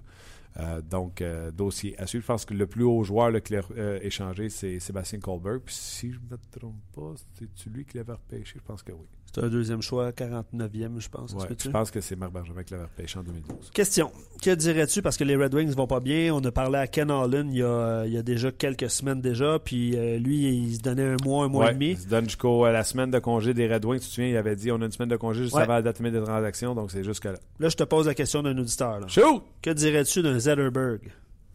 Euh, 0.57 0.81
donc, 0.81 1.21
euh, 1.21 1.51
dossier 1.51 1.99
à 1.99 2.07
suivre. 2.07 2.23
Je 2.23 2.27
pense 2.27 2.45
que 2.45 2.53
le 2.53 2.67
plus 2.67 2.83
haut 2.83 3.03
joueur 3.03 3.41
qu'il 3.43 3.57
a 3.57 3.61
euh, 3.77 3.99
échangé, 4.01 4.49
c'est 4.49 4.79
Sébastien 4.79 5.19
Colbert. 5.19 5.59
Puis 5.63 5.75
si 5.75 6.11
je 6.11 6.19
ne 6.19 6.25
me 6.31 6.37
trompe 6.51 6.81
pas, 6.93 7.13
c'est-tu 7.33 7.69
lui 7.69 7.85
qui 7.85 7.97
l'avait 7.97 8.13
repêché? 8.13 8.53
Je 8.55 8.63
pense 8.63 8.81
que 8.81 8.93
oui. 8.93 9.07
C'est 9.33 9.43
un 9.43 9.49
deuxième 9.49 9.81
choix, 9.81 10.11
49e, 10.11 10.99
je 10.99 11.09
pense. 11.09 11.35
je 11.61 11.69
pense 11.69 11.91
que 11.91 11.99
c'est 11.99 12.15
Marc 12.15 12.31
Bergevin 12.31 12.63
qui 12.63 12.71
l'avait 12.71 12.85
repêché 12.85 13.19
en 13.19 13.23
2012. 13.23 13.71
Question. 13.73 14.11
Que 14.41 14.55
dirais-tu, 14.55 15.01
parce 15.01 15.17
que 15.17 15.25
les 15.25 15.35
Red 15.35 15.53
Wings 15.53 15.73
vont 15.73 15.87
pas 15.87 15.99
bien, 15.99 16.33
on 16.33 16.39
a 16.45 16.51
parlé 16.51 16.77
à 16.77 16.87
Ken 16.87 17.11
Holland 17.11 17.49
il 17.51 17.57
y 17.57 17.63
a, 17.63 18.05
il 18.05 18.13
y 18.13 18.17
a 18.17 18.23
déjà 18.23 18.51
quelques 18.53 18.89
semaines 18.89 19.19
déjà, 19.19 19.59
puis 19.59 19.91
lui, 20.19 20.45
il 20.45 20.75
se 20.75 20.79
donnait 20.79 21.03
un 21.03 21.17
mois, 21.23 21.45
un 21.45 21.49
mois 21.49 21.71
et 21.71 21.73
demi. 21.73 21.91
Il 21.91 21.97
se 21.97 22.07
donne 22.07 22.25
jusqu'à 22.25 22.71
la 22.71 22.83
semaine 22.85 23.11
de 23.11 23.19
congé 23.19 23.53
des 23.53 23.67
Red 23.67 23.83
Wings. 23.83 23.99
Tu 23.99 24.07
te 24.07 24.13
souviens, 24.13 24.29
il 24.29 24.37
avait 24.37 24.55
dit 24.55 24.71
on 24.71 24.81
a 24.81 24.85
une 24.85 24.91
semaine 24.91 25.09
de 25.09 25.17
congé 25.17 25.43
juste 25.43 25.55
avant 25.57 25.73
la 25.73 25.81
date 25.81 26.01
des 26.01 26.21
transactions, 26.21 26.73
donc 26.73 26.91
c'est 26.91 27.03
jusque 27.03 27.25
là. 27.25 27.33
Là, 27.59 27.67
je 27.67 27.75
te 27.75 27.83
pose 27.83 28.07
la 28.07 28.13
question 28.13 28.41
d'un 28.41 28.57
auditeur. 28.57 29.01
Là. 29.01 29.07
Shoot! 29.07 29.43
Que 29.61 29.71
dirais-tu 29.71 30.21
d'un 30.21 30.39
Zetterberg? 30.39 31.11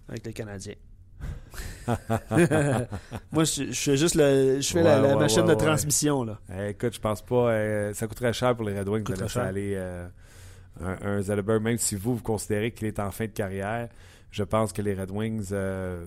avec 0.08 0.26
les 0.26 0.32
Canadiens? 0.32 0.74
Moi, 3.32 3.44
je, 3.44 3.72
fais 3.72 3.96
juste 3.96 4.14
le, 4.14 4.60
je 4.60 4.72
fais 4.72 4.82
la, 4.82 5.16
machine 5.16 5.44
de 5.44 5.54
transmission. 5.54 6.24
Là. 6.24 6.38
Eh, 6.54 6.70
écoute, 6.70 6.94
je 6.94 7.00
pense 7.00 7.22
pas. 7.22 7.50
Euh, 7.50 7.94
ça 7.94 8.06
coûterait 8.06 8.32
cher 8.32 8.54
pour 8.54 8.64
les 8.64 8.78
Red 8.78 8.88
Wings 8.88 9.04
de 9.04 9.14
laisser 9.14 9.38
aller 9.38 9.74
euh, 9.76 10.06
un, 10.80 11.20
un 11.20 11.58
même 11.58 11.78
si 11.78 11.96
vous, 11.96 12.16
vous 12.16 12.22
considérez 12.22 12.72
qu'il 12.72 12.86
est 12.86 12.98
en 12.98 13.10
fin 13.10 13.26
de 13.26 13.32
carrière. 13.32 13.88
Je 14.30 14.44
pense 14.44 14.72
que 14.72 14.82
les 14.82 14.94
Red 14.94 15.10
Wings. 15.10 15.48
Euh, 15.52 16.04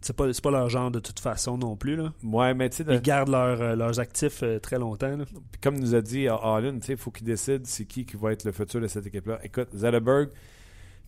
c'est 0.00 0.16
pas, 0.16 0.26
pas 0.42 0.50
leur 0.50 0.68
genre 0.70 0.90
de 0.90 0.98
toute 0.98 1.20
façon 1.20 1.58
non 1.58 1.76
plus. 1.76 1.94
Là. 1.94 2.12
Ouais, 2.24 2.54
mais 2.54 2.68
Ils 2.68 3.02
gardent 3.02 3.28
leurs 3.28 4.00
actifs 4.00 4.42
très 4.62 4.78
longtemps. 4.78 5.18
comme 5.62 5.78
nous 5.78 5.94
a 5.94 6.00
dit 6.00 6.26
Allen, 6.26 6.80
il 6.88 6.96
faut 6.96 7.10
qu'ils 7.10 7.26
décident 7.26 7.64
c'est 7.64 7.84
qui 7.84 8.06
qui 8.06 8.16
va 8.16 8.32
être 8.32 8.44
le 8.44 8.52
futur 8.52 8.80
de 8.80 8.86
cette 8.86 9.06
équipe-là. 9.06 9.38
Écoute, 9.44 9.68
Zetterberg, 9.74 10.30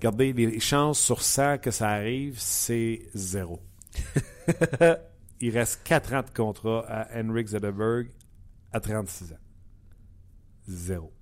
Regardez, 0.03 0.33
les 0.33 0.59
chances 0.59 0.99
sur 0.99 1.23
100 1.23 1.59
que 1.59 1.71
ça 1.71 1.91
arrive, 1.91 2.35
c'est 2.37 3.03
zéro. 3.15 3.61
Il 5.41 5.57
reste 5.57 5.83
4 5.85 6.15
ans 6.15 6.23
de 6.23 6.31
contrat 6.37 6.85
à 6.89 7.21
Henrik 7.21 7.47
Zetterberg 7.47 8.09
à 8.73 8.81
36 8.81 9.33
ans. 9.33 9.37
Zéro. 10.67 11.13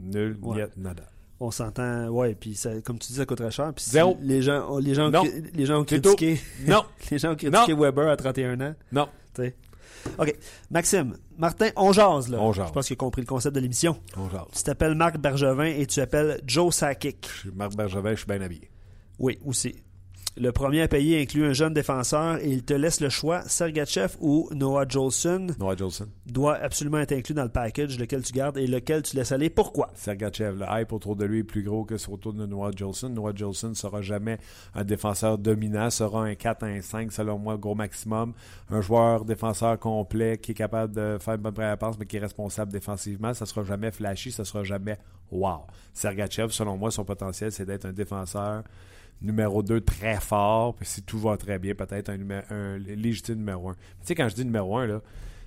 Nul, 0.00 0.36
ouais. 0.42 0.66
nada. 0.76 1.04
On 1.38 1.52
s'entend, 1.52 2.08
ouais, 2.08 2.34
puis 2.34 2.60
comme 2.84 2.98
tu 2.98 3.12
dis, 3.12 3.18
ça 3.18 3.24
coûterait 3.24 3.52
cher. 3.52 3.72
Puis 3.72 3.84
Zéro. 3.84 4.18
Les 4.20 4.42
gens, 4.42 4.78
les 4.78 4.94
gens, 4.94 5.12
les 5.54 5.66
gens 5.66 5.82
ont 5.82 5.84
critiqué. 5.84 6.40
Non. 6.66 6.82
les 7.12 7.18
gens 7.18 7.34
ont 7.34 7.36
critiqué 7.36 7.72
Weber 7.72 8.08
à 8.08 8.16
31 8.16 8.60
ans. 8.60 8.74
Non. 8.90 9.08
sais. 9.36 9.54
OK. 10.18 10.34
Maxime, 10.70 11.16
Martin, 11.38 11.70
on 11.76 11.92
jase, 11.92 12.28
là. 12.28 12.38
On 12.40 12.52
jase. 12.52 12.68
Je 12.68 12.72
pense 12.72 12.86
qu'il 12.86 12.94
a 12.94 12.96
compris 12.96 13.22
le 13.22 13.26
concept 13.26 13.54
de 13.54 13.60
l'émission. 13.60 13.96
On 14.16 14.28
jase. 14.28 14.46
Tu 14.54 14.62
t'appelles 14.62 14.94
Marc 14.94 15.18
Bergevin 15.18 15.66
et 15.66 15.86
tu 15.86 15.96
t'appelles 15.96 16.40
Joe 16.46 16.74
Sakic. 16.74 17.28
Je 17.34 17.38
suis 17.40 17.50
Marc 17.52 17.74
Bergevin, 17.74 18.10
je 18.10 18.16
suis 18.16 18.26
bien 18.26 18.40
habillé. 18.40 18.70
Oui, 19.18 19.38
aussi. 19.44 19.74
Le 20.36 20.50
premier 20.50 20.82
à 20.82 20.88
payer 20.88 21.22
inclut 21.22 21.44
un 21.44 21.52
jeune 21.52 21.74
défenseur 21.74 22.38
et 22.40 22.50
il 22.50 22.64
te 22.64 22.74
laisse 22.74 23.00
le 23.00 23.08
choix, 23.08 23.42
Sergachev 23.42 24.16
ou 24.20 24.48
Noah 24.52 24.84
Jolson. 24.88 25.46
Noah 25.60 25.76
Jolson. 25.76 26.08
Doit 26.26 26.56
absolument 26.56 26.98
être 26.98 27.12
inclus 27.12 27.34
dans 27.34 27.44
le 27.44 27.50
package, 27.50 28.00
lequel 28.00 28.24
tu 28.24 28.32
gardes 28.32 28.58
et 28.58 28.66
lequel 28.66 29.02
tu 29.02 29.14
laisses 29.14 29.30
aller. 29.30 29.48
Pourquoi? 29.48 29.92
Sergachev, 29.94 30.58
le 30.58 30.66
hype 30.68 30.92
autour 30.92 31.14
de 31.14 31.24
lui 31.24 31.38
est 31.38 31.44
plus 31.44 31.62
gros 31.62 31.84
que 31.84 31.94
autour 32.10 32.32
de 32.32 32.46
Noah 32.46 32.72
Jolson. 32.74 33.10
Noah 33.10 33.30
Jolson 33.32 33.68
ne 33.68 33.74
sera 33.74 34.02
jamais 34.02 34.38
un 34.74 34.82
défenseur 34.82 35.38
dominant, 35.38 35.88
sera 35.88 36.24
un 36.24 36.34
4, 36.34 36.64
un 36.64 36.80
5, 36.80 37.12
selon 37.12 37.38
moi, 37.38 37.56
gros 37.56 37.76
maximum. 37.76 38.32
Un 38.70 38.80
joueur 38.80 39.24
défenseur 39.24 39.78
complet 39.78 40.38
qui 40.38 40.50
est 40.50 40.56
capable 40.56 40.96
de 40.96 41.16
faire 41.20 41.34
une 41.34 41.42
bonne 41.42 41.54
première 41.54 41.78
passe, 41.78 41.96
mais 41.96 42.06
qui 42.06 42.16
est 42.16 42.20
responsable 42.20 42.72
défensivement. 42.72 43.34
Ça 43.34 43.46
sera 43.46 43.62
jamais 43.62 43.92
flashy, 43.92 44.32
ça 44.32 44.44
sera 44.44 44.64
jamais 44.64 44.98
wow. 45.30 45.60
Sergachev, 45.92 46.50
selon 46.50 46.76
moi, 46.76 46.90
son 46.90 47.04
potentiel, 47.04 47.52
c'est 47.52 47.66
d'être 47.66 47.84
un 47.84 47.92
défenseur 47.92 48.64
numéro 49.20 49.62
2 49.62 49.80
très 49.80 50.20
fort, 50.20 50.74
puis 50.74 50.86
si 50.86 51.02
tout 51.02 51.18
va 51.18 51.36
très 51.36 51.58
bien, 51.58 51.74
peut-être 51.74 52.10
un, 52.10 52.78
légitime 52.78 53.36
numéro 53.36 53.70
1. 53.70 53.72
Tu 53.74 53.80
sais, 54.02 54.14
quand 54.14 54.28
je 54.28 54.34
dis 54.34 54.44
numéro 54.44 54.76
1, 54.76 54.86
là, 54.86 55.00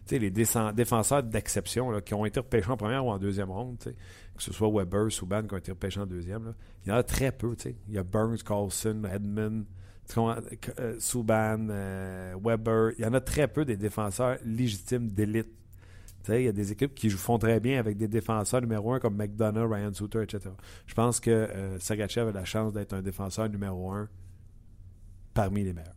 tu 0.05 0.15
sais, 0.15 0.19
les 0.19 0.31
défenseurs 0.31 1.23
d'exception 1.23 1.99
qui 2.01 2.13
ont 2.13 2.25
été 2.25 2.39
repêchés 2.39 2.69
en 2.69 2.77
première 2.77 3.05
ou 3.05 3.11
en 3.11 3.19
deuxième 3.19 3.51
ronde, 3.51 3.77
que 3.79 4.43
ce 4.43 4.53
soit 4.53 4.69
Weber, 4.69 5.11
Subban 5.11 5.43
qui 5.43 5.53
ont 5.53 5.57
été 5.57 5.71
repêchés 5.71 5.99
en 5.99 6.05
deuxième, 6.05 6.53
il 6.85 6.89
y 6.89 6.91
en 6.91 6.95
a 6.95 7.03
très 7.03 7.31
peu. 7.31 7.55
sais 7.57 7.75
Il 7.87 7.95
y 7.95 7.97
a 7.97 8.03
Burns, 8.03 8.37
Carlson, 8.43 9.03
Edmund, 9.11 9.65
Tu? 10.07 10.19
Euh, 10.79 10.95
Subban, 10.99 11.67
euh, 11.69 12.35
Weber, 12.41 12.91
il 12.97 13.03
y 13.03 13.07
en 13.07 13.13
a 13.13 13.21
très 13.21 13.47
peu 13.47 13.65
des 13.65 13.77
défenseurs 13.77 14.37
légitimes 14.45 15.09
d'élite. 15.09 15.49
Il 16.29 16.43
y 16.43 16.47
a 16.47 16.51
des 16.51 16.71
équipes 16.71 16.93
qui 16.95 17.09
jouent- 17.09 17.17
font 17.17 17.37
très 17.37 17.59
bien 17.59 17.79
avec 17.79 17.97
des 17.97 18.07
défenseurs 18.07 18.61
numéro 18.61 18.93
un 18.93 18.99
comme 18.99 19.15
McDonough, 19.15 19.71
Ryan 19.71 19.93
Suter, 19.93 20.23
etc. 20.23 20.49
Je 20.85 20.93
pense 20.93 21.19
que 21.19 21.29
euh, 21.31 21.79
Sergachev 21.79 22.29
a 22.29 22.31
la 22.31 22.45
chance 22.45 22.73
d'être 22.73 22.93
un 22.93 23.01
défenseur 23.01 23.49
numéro 23.49 23.91
un 23.91 24.07
parmi 25.33 25.63
les 25.63 25.73
meilleurs. 25.73 25.93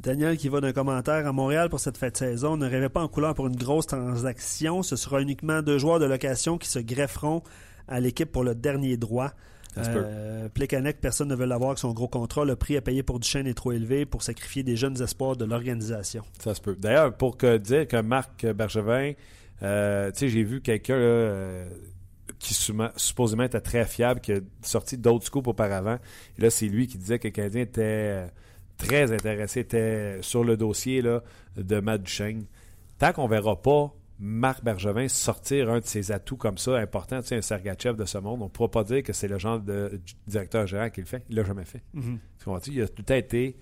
Daniel 0.00 0.36
qui 0.36 0.48
va 0.48 0.60
d'un 0.60 0.72
commentaire 0.72 1.26
à 1.26 1.32
Montréal 1.32 1.68
pour 1.70 1.80
cette 1.80 1.96
fête 1.96 2.16
saison 2.16 2.56
ne 2.56 2.68
rêvait 2.68 2.88
pas 2.88 3.02
en 3.02 3.08
couleur 3.08 3.34
pour 3.34 3.46
une 3.46 3.56
grosse 3.56 3.86
transaction. 3.86 4.82
Ce 4.82 4.96
sera 4.96 5.20
uniquement 5.22 5.62
deux 5.62 5.78
joueurs 5.78 5.98
de 6.00 6.04
location 6.04 6.58
qui 6.58 6.68
se 6.68 6.78
grefferont 6.80 7.42
à 7.88 8.00
l'équipe 8.00 8.30
pour 8.30 8.44
le 8.44 8.54
dernier 8.54 8.96
droit. 8.96 9.32
Ça 9.74 9.84
se 9.84 9.90
peut. 9.90 10.02
Euh, 10.04 10.48
Plekanec, 10.48 11.00
personne 11.00 11.28
ne 11.28 11.34
veut 11.34 11.46
l'avoir 11.46 11.70
avec 11.70 11.78
son 11.78 11.92
gros 11.92 12.06
contrat. 12.06 12.44
Le 12.44 12.54
prix 12.54 12.76
à 12.76 12.80
payer 12.80 13.02
pour 13.02 13.18
Duchesne 13.18 13.46
est 13.48 13.54
trop 13.54 13.72
élevé 13.72 14.06
pour 14.06 14.22
sacrifier 14.22 14.62
des 14.62 14.76
jeunes 14.76 15.00
espoirs 15.02 15.36
de 15.36 15.44
l'organisation. 15.44 16.22
Ça 16.38 16.54
se 16.54 16.60
peut. 16.60 16.76
D'ailleurs, 16.78 17.16
pour 17.16 17.36
que 17.36 17.56
dire 17.56 17.88
que 17.88 18.00
Marc 18.00 18.46
Bergevin, 18.46 19.12
euh, 19.62 20.10
tu 20.10 20.18
sais, 20.18 20.28
j'ai 20.28 20.42
vu 20.42 20.60
quelqu'un 20.60 20.94
euh, 20.94 21.68
qui 22.38 22.54
supposément 22.96 23.44
était 23.44 23.60
très 23.60 23.84
fiable, 23.86 24.20
qui 24.20 24.32
a 24.32 24.40
sorti 24.62 24.98
d'autres 24.98 25.26
scoops 25.26 25.48
auparavant. 25.48 25.98
Et 26.38 26.42
là, 26.42 26.50
c'est 26.50 26.66
lui 26.66 26.86
qui 26.86 26.98
disait 26.98 27.18
que 27.18 27.28
le 27.28 27.32
Canadien 27.32 27.62
était 27.62 27.82
euh, 27.82 28.26
très 28.76 29.12
intéressé, 29.12 29.60
était 29.60 30.18
sur 30.22 30.44
le 30.44 30.56
dossier 30.56 31.02
là, 31.02 31.22
de 31.56 31.80
Matt 31.80 32.02
Duchesne. 32.02 32.44
Tant 32.98 33.12
qu'on 33.12 33.26
verra 33.26 33.60
pas 33.60 33.94
Marc 34.18 34.62
Bergevin 34.62 35.08
sortir 35.08 35.70
un 35.70 35.80
de 35.80 35.84
ses 35.84 36.12
atouts 36.12 36.36
comme 36.36 36.58
ça, 36.58 36.76
important, 36.76 37.20
tu 37.20 37.28
sais, 37.28 37.36
un 37.36 37.42
Sergachev 37.42 37.96
de 37.96 38.04
ce 38.04 38.18
monde, 38.18 38.42
on 38.42 38.44
ne 38.44 38.50
pourra 38.50 38.70
pas 38.70 38.84
dire 38.84 39.02
que 39.02 39.12
c'est 39.12 39.28
le 39.28 39.38
genre 39.38 39.58
de 39.58 40.00
directeur 40.26 40.66
gérant 40.66 40.88
qui 40.90 41.00
le 41.00 41.06
fait. 41.06 41.24
Il 41.28 41.36
l'a 41.36 41.44
jamais 41.44 41.64
fait. 41.64 41.82
Tu 42.38 42.44
comprends-tu? 42.44 42.70
Il 42.70 42.82
a 42.82 42.88
tout 42.88 43.12
été 43.12 43.56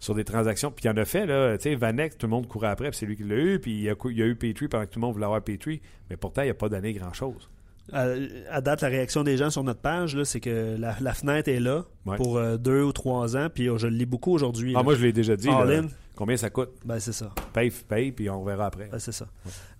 sur 0.00 0.14
des 0.14 0.24
transactions. 0.24 0.70
Puis 0.70 0.84
il 0.84 0.90
en 0.90 0.96
a 0.96 1.04
fait, 1.04 1.26
là. 1.26 1.56
Tu 1.58 1.64
sais, 1.64 1.74
Vanek, 1.74 2.18
tout 2.18 2.26
le 2.26 2.30
monde 2.30 2.46
courait 2.46 2.68
après, 2.68 2.90
puis 2.90 2.98
c'est 2.98 3.06
lui 3.06 3.16
qui 3.16 3.24
l'a 3.24 3.36
eu. 3.36 3.58
Puis 3.58 3.72
il 3.72 3.80
y 3.82 3.90
a, 3.90 3.94
il 4.10 4.22
a 4.22 4.26
eu 4.26 4.36
Petrie 4.36 4.68
pendant 4.68 4.84
que 4.86 4.90
tout 4.90 4.98
le 5.00 5.06
monde 5.06 5.14
voulait 5.14 5.26
avoir 5.26 5.42
Petrie. 5.42 5.80
Mais 6.10 6.16
pourtant, 6.16 6.42
il 6.42 6.48
n'a 6.48 6.54
pas 6.54 6.68
donné 6.68 6.92
grand-chose. 6.92 7.48
À, 7.92 8.06
à 8.50 8.60
date, 8.60 8.82
la 8.82 8.88
réaction 8.88 9.24
des 9.24 9.36
gens 9.38 9.48
sur 9.50 9.64
notre 9.64 9.80
page, 9.80 10.14
là, 10.14 10.24
c'est 10.26 10.40
que 10.40 10.76
la, 10.78 10.94
la 11.00 11.14
fenêtre 11.14 11.48
est 11.48 11.58
là 11.60 11.84
Ouais. 12.04 12.16
pour 12.16 12.36
euh, 12.36 12.56
deux 12.58 12.82
ou 12.82 12.92
trois 12.92 13.36
ans. 13.36 13.48
Puis 13.52 13.68
euh, 13.68 13.78
je 13.78 13.86
le 13.86 13.96
lis 13.96 14.06
beaucoup 14.06 14.32
aujourd'hui. 14.32 14.74
Ah, 14.76 14.82
moi, 14.82 14.94
je 14.94 15.02
l'ai 15.02 15.12
déjà 15.12 15.36
dit. 15.36 15.48
All 15.48 15.68
là. 15.68 15.78
in. 15.78 15.86
Combien 16.18 16.36
ça 16.36 16.50
coûte? 16.50 16.70
Ben, 16.84 16.98
c'est 16.98 17.12
ça. 17.12 17.32
Paye, 17.52 17.70
paye, 17.70 18.10
puis 18.10 18.28
on 18.28 18.42
verra 18.44 18.66
après. 18.66 18.88
Ben, 18.88 18.98
c'est 18.98 19.12
ça. 19.12 19.28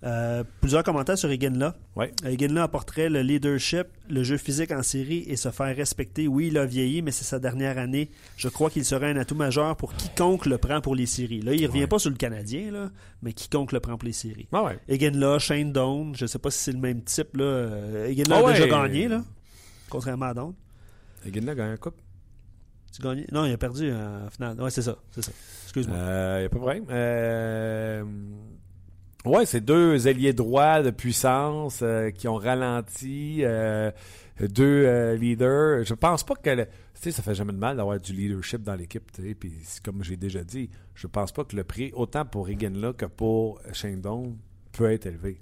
Euh, 0.05 0.45
plusieurs 0.61 0.83
commentaires 0.83 1.17
sur 1.17 1.29
Egenla. 1.29 1.75
Ouais. 1.97 2.13
Egenla 2.23 2.63
apporterait 2.63 3.09
le 3.09 3.21
leadership, 3.21 3.87
le 4.09 4.23
jeu 4.23 4.37
physique 4.37 4.71
en 4.71 4.81
série 4.81 5.25
et 5.27 5.35
se 5.35 5.51
faire 5.51 5.75
respecter. 5.75 6.29
Oui, 6.29 6.47
il 6.47 6.57
a 6.57 6.65
vieilli, 6.65 7.01
mais 7.01 7.11
c'est 7.11 7.25
sa 7.25 7.39
dernière 7.39 7.77
année. 7.77 8.09
Je 8.37 8.47
crois 8.47 8.69
qu'il 8.69 8.85
serait 8.85 9.11
un 9.11 9.17
atout 9.17 9.35
majeur 9.35 9.75
pour 9.75 9.93
quiconque 9.93 10.45
le 10.45 10.57
prend 10.57 10.79
pour 10.79 10.95
les 10.95 11.05
séries. 11.07 11.41
Là, 11.41 11.53
il 11.53 11.67
revient 11.67 11.81
Ouais. 11.81 11.87
pas 11.87 11.99
sur 11.99 12.09
le 12.09 12.15
Canadien, 12.15 12.71
là, 12.71 12.89
mais 13.21 13.33
quiconque 13.33 13.73
le 13.73 13.81
prend 13.81 13.97
pour 13.97 14.05
les 14.07 14.13
séries. 14.13 14.47
Ah 14.53 14.63
ouais. 14.63 14.79
Egenla, 14.87 15.39
Shane 15.39 15.73
Doan, 15.73 16.13
je 16.15 16.25
sais 16.25 16.39
pas 16.39 16.51
si 16.51 16.59
c'est 16.59 16.71
le 16.71 16.79
même 16.79 17.01
type. 17.03 17.35
Là. 17.35 17.43
Euh, 17.43 18.07
Egenla 18.07 18.41
Ah 18.45 18.47
a 18.47 18.53
déjà 18.53 18.67
gagné, 18.67 19.09
là, 19.09 19.23
contrairement 19.89 20.27
à 20.27 20.33
Doan. 20.33 20.53
Eginla 21.27 21.51
a 21.51 21.55
gagné 21.55 21.73
un 21.73 21.77
coupe. 21.77 21.95
Tu 22.95 23.01
gagné? 23.01 23.25
Non, 23.31 23.45
il 23.45 23.51
a 23.51 23.57
perdu 23.57 23.89
euh, 23.91 24.25
en 24.25 24.29
finale. 24.29 24.59
Ouais, 24.61 24.71
c'est 24.71 24.81
ça. 24.81 24.95
C'est 25.11 25.21
ça. 25.21 25.31
Excuse-moi. 25.69 25.97
Il 25.97 26.39
n'y 26.39 26.45
a 26.45 26.49
pas 26.49 26.55
de 26.55 26.59
problème. 26.59 26.85
Euh, 26.89 28.03
ouais, 29.23 29.45
c'est 29.45 29.61
deux 29.61 30.07
ailiers 30.07 30.33
droits 30.33 30.81
de 30.81 30.89
puissance 30.89 31.81
euh, 31.83 32.09
qui 32.09 32.27
ont 32.27 32.37
ralenti. 32.37 33.41
euh, 33.43 33.91
deux 34.39 34.85
euh, 34.87 35.15
leaders. 35.15 35.83
Je 35.83 35.93
pense 35.93 36.23
pas 36.23 36.33
que. 36.33 36.63
Tu 36.63 36.67
sais, 36.95 37.11
ça 37.11 37.21
fait 37.21 37.35
jamais 37.35 37.53
de 37.53 37.59
mal 37.59 37.77
d'avoir 37.77 37.99
du 37.99 38.13
leadership 38.13 38.63
dans 38.63 38.73
l'équipe. 38.73 39.11
Puis, 39.39 39.53
comme 39.85 40.03
j'ai 40.03 40.17
déjà 40.17 40.43
dit, 40.43 40.71
je 40.95 41.05
pense 41.05 41.31
pas 41.31 41.43
que 41.43 41.55
le 41.55 41.63
prix, 41.63 41.91
autant 41.93 42.25
pour 42.25 42.49
Eganla 42.49 42.93
que 42.93 43.05
pour 43.05 43.61
Shane 43.71 44.01
peut 44.71 44.91
être 44.91 45.05
élevé. 45.05 45.39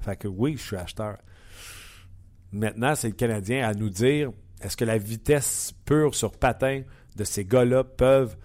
Fait 0.00 0.16
que 0.16 0.26
oui, 0.26 0.56
je 0.56 0.62
suis 0.62 0.76
acheteur. 0.76 1.18
Maintenant, 2.50 2.96
c'est 2.96 3.08
le 3.08 3.14
Canadien 3.14 3.64
à 3.64 3.74
nous 3.74 3.90
dire 3.90 4.32
est-ce 4.60 4.76
que 4.76 4.84
la 4.84 4.98
vitesse 4.98 5.72
pure 5.84 6.16
sur 6.16 6.32
patin 6.32 6.82
de 7.14 7.22
ces 7.22 7.44
gars-là 7.44 7.84
peuvent 7.84 8.36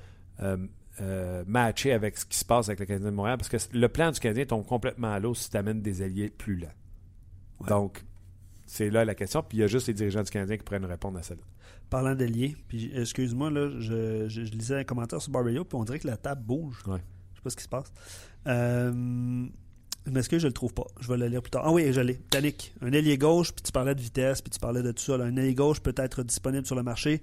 euh, 1.02 1.44
matcher 1.48 1.92
avec 1.92 2.18
ce 2.18 2.26
qui 2.26 2.38
se 2.38 2.46
passe 2.46 2.70
avec 2.70 2.80
le 2.80 2.86
Canadien 2.86 3.10
de 3.12 3.16
Montréal? 3.16 3.38
Parce 3.38 3.50
que 3.50 3.58
le 3.78 3.88
plan 3.90 4.12
du 4.12 4.20
Canadien 4.20 4.46
tombe 4.46 4.66
complètement 4.66 5.12
à 5.14 5.20
l'eau 5.20 5.34
si 5.34 5.50
tu 5.50 5.58
amènes 5.58 5.82
des 5.82 6.02
alliés 6.02 6.30
plus 6.30 6.56
lents. 6.58 7.68
Donc, 7.68 8.04
c'est 8.66 8.90
là 8.90 9.06
la 9.06 9.16
question. 9.16 9.42
Puis 9.44 9.58
il 9.58 9.62
y 9.62 9.64
a 9.64 9.68
juste 9.68 9.88
les 9.88 9.94
dirigeants 9.94 10.24
du 10.24 10.30
Canadien 10.32 10.58
qui 10.58 10.64
pourraient 10.64 10.80
nous 10.80 10.88
répondre 10.88 11.18
à 11.18 11.24
celle-là. 11.24 11.44
Parlant 11.90 12.16
d'alliés, 12.16 12.56
puis 12.68 12.92
excuse-moi, 12.96 13.52
là, 13.52 13.70
je, 13.80 14.28
je- 14.28 14.46
je 14.46 14.52
lisais 14.52 14.76
un 14.80 14.84
commentaire 14.84 15.22
sur 15.22 15.32
Barrio, 15.32 15.64
puis 15.64 15.78
on 15.78 15.84
dirait 15.84 16.00
que 16.00 16.08
la 16.08 16.18
table 16.18 16.42
bouge. 16.44 16.78
Ouais. 16.88 17.00
Je 17.34 17.38
sais 17.38 17.44
pas 17.44 17.50
ce 17.52 17.56
qui 17.56 17.64
se 17.64 17.70
passe. 17.70 17.92
Euh, 18.48 18.92
mais 18.94 20.20
est-ce 20.20 20.28
que 20.30 20.40
je 20.40 20.48
le 20.48 20.54
trouve 20.54 20.74
pas? 20.74 20.86
Je 21.00 21.08
vais 21.08 21.18
le 21.18 21.28
lire 21.28 21.42
plus 21.42 21.52
tard. 21.52 21.64
Ah 21.66 21.72
oui, 21.72 21.94
je 21.94 22.02
l'ai. 22.02 22.20
Un 22.82 22.92
ailier 22.92 23.18
gauche, 23.18 23.54
puis 23.54 23.62
tu 23.64 23.72
parlais 23.72 23.96
de 23.96 24.02
vitesse, 24.02 24.42
puis 24.42 24.50
tu 24.50 24.60
parlais 24.60 24.82
de 24.84 24.92
tout 24.92 25.04
ça. 25.04 25.18
là. 25.18 25.26
Un 25.26 25.36
ailier 25.38 25.54
gauche 25.56 25.80
peut 25.82 25.94
être 25.96 26.24
disponible 26.24 26.66
sur 26.66 26.76
le 26.76 26.84
marché. 26.84 27.22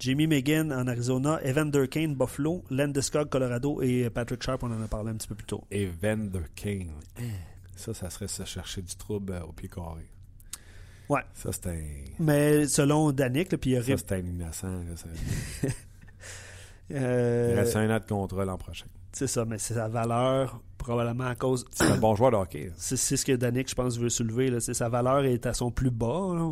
Jamie 0.00 0.26
Megan 0.26 0.72
en 0.72 0.86
Arizona, 0.88 1.40
Evan 1.42 1.70
Durkane, 1.70 2.14
Buffalo, 2.14 2.64
Landeskog, 2.70 3.28
Colorado 3.28 3.80
et 3.82 4.10
Patrick 4.10 4.42
Sharp, 4.42 4.62
on 4.62 4.70
en 4.72 4.82
a 4.82 4.88
parlé 4.88 5.10
un 5.10 5.14
petit 5.16 5.28
peu 5.28 5.34
plus 5.34 5.46
tôt. 5.46 5.64
Et 5.70 5.86
Vander 5.86 6.40
King. 6.54 6.90
Ça, 7.76 7.94
ça 7.94 8.10
serait 8.10 8.28
se 8.28 8.44
chercher 8.44 8.82
du 8.82 8.94
trouble 8.96 9.32
euh, 9.32 9.42
au 9.44 9.52
pied 9.52 9.68
carré. 9.68 10.08
Ouais. 11.08 11.20
Ça, 11.34 11.50
c'est 11.52 11.66
un. 11.68 11.82
Mais 12.18 12.66
selon 12.66 13.12
Danick, 13.12 13.56
puis 13.56 13.70
il 13.70 13.78
y 13.78 13.82
Ça, 13.82 13.92
aurait. 13.92 13.96
c'est 13.98 14.12
un 14.12 14.18
innocent. 14.26 14.68
là, 14.68 14.96
ça- 14.96 15.68
euh, 16.92 17.48
Il 17.52 17.58
reste 17.58 17.76
un 17.76 17.90
an 17.94 17.98
de 17.98 18.04
contrat 18.04 18.44
l'an 18.44 18.58
prochain. 18.58 18.86
C'est 19.14 19.26
ça, 19.26 19.44
mais 19.44 19.58
c'est 19.58 19.74
sa 19.74 19.88
valeur, 19.88 20.60
probablement 20.78 21.24
à 21.24 21.34
cause. 21.34 21.64
C'est 21.70 21.84
un 21.86 21.96
bon 21.96 22.14
joueur 22.14 22.32
de 22.32 22.36
hockey. 22.36 22.70
C'est 22.76 22.96
ce 22.96 23.24
que 23.24 23.32
Danick, 23.32 23.70
je 23.70 23.74
pense, 23.74 23.98
veut 23.98 24.08
soulever. 24.08 24.50
là. 24.50 24.60
C'est- 24.60 24.74
Sa 24.74 24.88
valeur 24.88 25.24
est 25.24 25.46
à 25.46 25.54
son 25.54 25.70
plus 25.70 25.90
bas. 25.90 26.32
là. 26.34 26.50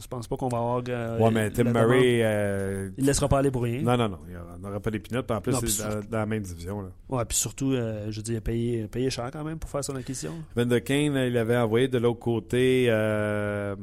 Je 0.00 0.06
pense 0.08 0.26
pas 0.28 0.36
qu'on 0.36 0.48
va 0.48 0.58
avoir. 0.58 0.82
euh, 0.88 1.18
Ouais, 1.18 1.30
mais 1.30 1.50
Tim 1.50 1.64
Murray. 1.72 2.20
euh, 2.22 2.90
Il 2.98 3.06
laissera 3.06 3.28
pas 3.28 3.38
aller 3.38 3.50
pour 3.50 3.62
rien. 3.62 3.80
Non, 3.82 3.96
non, 3.96 4.08
non. 4.08 4.18
Il 4.28 4.32
n'y 4.60 4.68
aura 4.68 4.80
pas 4.80 4.90
d'épinote. 4.90 5.30
En 5.30 5.40
plus, 5.40 5.54
c'est 5.66 5.82
dans, 5.82 6.00
dans 6.10 6.18
la 6.18 6.26
même 6.26 6.42
division. 6.42 6.82
Là. 6.82 6.88
Ouais, 7.08 7.24
puis 7.24 7.36
surtout, 7.38 7.72
euh, 7.72 8.06
je 8.10 8.16
veux 8.16 8.22
dire, 8.22 8.34
il 8.34 8.38
a 8.38 8.40
payé, 8.42 8.88
payé 8.88 9.08
cher 9.10 9.30
quand 9.32 9.44
même 9.44 9.58
pour 9.58 9.70
faire 9.70 9.84
son 9.84 9.96
acquisition. 9.96 10.32
Vander 10.56 10.80
Kane, 10.82 11.14
il 11.16 11.36
avait 11.38 11.56
envoyé 11.56 11.88
de 11.88 11.98
l'autre 11.98 12.20
côté 12.20 12.86
euh, 12.88 13.74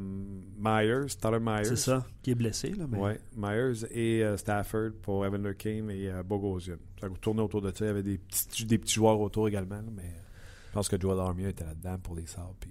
Myers, 0.60 1.06
Tyler 1.20 1.38
Myers. 1.40 1.64
C'est 1.64 1.76
ça, 1.76 2.06
qui 2.22 2.32
est 2.32 2.34
blessé. 2.34 2.70
Là, 2.70 2.84
mais... 2.88 2.98
Ouais, 2.98 3.20
Myers 3.36 3.84
et 3.92 4.22
euh, 4.22 4.36
Stafford 4.36 4.90
pour 5.02 5.24
Evander 5.24 5.54
Kane 5.56 5.90
et 5.90 6.10
euh, 6.10 6.22
Bogosian. 6.22 6.76
Ça 7.00 7.08
tournait 7.20 7.42
autour 7.42 7.62
de 7.62 7.70
ça. 7.70 7.84
Il 7.84 7.88
y 7.88 7.90
avait 7.90 8.02
des 8.02 8.18
petits, 8.18 8.64
des 8.66 8.78
petits 8.78 8.94
joueurs 8.94 9.18
autour 9.20 9.48
également. 9.48 9.76
là, 9.76 9.90
mais 9.94 10.14
je 10.68 10.72
pense 10.74 10.88
que 10.88 11.00
Joel 11.00 11.18
Armia 11.18 11.48
était 11.48 11.64
là-dedans 11.64 11.98
pour 12.02 12.14
les 12.14 12.26
Sabres. 12.26 12.54
puis, 12.60 12.70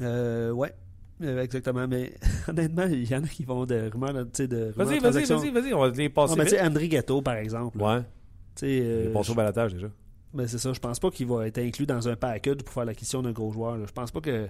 euh, 0.00 0.04
Euh, 0.04 0.50
ouais. 0.52 0.72
Euh, 1.22 1.42
exactement, 1.42 1.88
mais 1.88 2.12
honnêtement, 2.48 2.84
il 2.84 3.10
y 3.10 3.14
en 3.14 3.24
a 3.24 3.26
qui 3.26 3.44
vont 3.44 3.64
de 3.64 3.90
rumeurs, 3.90 4.26
tu 4.32 4.46
de 4.46 4.72
Vas-y, 4.76 4.98
vas-y, 4.98 5.24
vas-y, 5.24 5.50
vas-y. 5.50 5.72
On 5.74 5.80
va 5.80 5.88
les 5.88 6.08
passer. 6.10 6.34
Ah, 6.34 6.36
mais 6.38 6.44
tu 6.44 6.50
sais, 6.50 6.56
vite. 6.58 6.66
André 6.66 6.88
Gatto, 6.88 7.22
par 7.22 7.36
exemple. 7.36 7.80
ouais, 7.80 8.02
tu 8.54 8.66
euh, 8.66 9.02
il 9.04 9.10
est 9.10 9.12
passé 9.12 9.30
au 9.30 9.34
balatage 9.34 9.72
déjà. 9.74 9.88
ben, 10.34 10.46
c'est 10.46 10.58
ça, 10.58 10.72
je 10.74 10.78
pense 10.80 11.00
pas 11.00 11.10
qu'il 11.10 11.26
va 11.26 11.46
être 11.46 11.58
inclus 11.58 11.86
dans 11.86 12.06
un 12.08 12.16
package 12.16 12.58
pour 12.58 12.74
faire 12.74 12.84
l'acquisition 12.84 13.22
d'un 13.22 13.32
gros 13.32 13.50
joueur. 13.50 13.78
là. 13.78 13.84
Je 13.86 13.92
pense 13.92 14.10
pas 14.10 14.20
que 14.20 14.46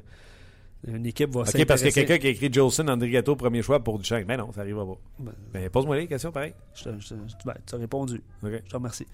une 0.87 1.07
équipe 1.07 1.31
va 1.31 1.41
Ok, 1.41 1.47
parce 1.47 1.55
a 1.55 1.59
s'intéresser- 1.87 1.93
quelqu'un 1.93 2.19
qui 2.19 2.27
a 2.27 2.31
écrit 2.31 2.53
Jolson, 2.53 2.87
André 2.89 3.11
Gatto, 3.11 3.35
premier 3.37 3.63
choix 3.63 3.83
pour 3.83 3.99
Duchamp. 3.99 4.23
Mais 4.29 4.37
non, 4.37 4.53
ça 4.53 4.61
arrivera 4.61 4.87
pas. 4.87 4.99
Ben, 5.19 5.33
Mais 5.55 5.69
pose-moi 5.71 5.97
les 5.97 6.07
questions, 6.07 6.31
pareil. 6.33 6.53
je 6.75 6.91
je 7.01 7.15
ben, 7.45 7.55
tu 7.67 7.75
as 7.75 7.79
répondu. 7.79 8.23
Je 8.43 8.49
te 8.59 8.75
remercie. 8.77 9.07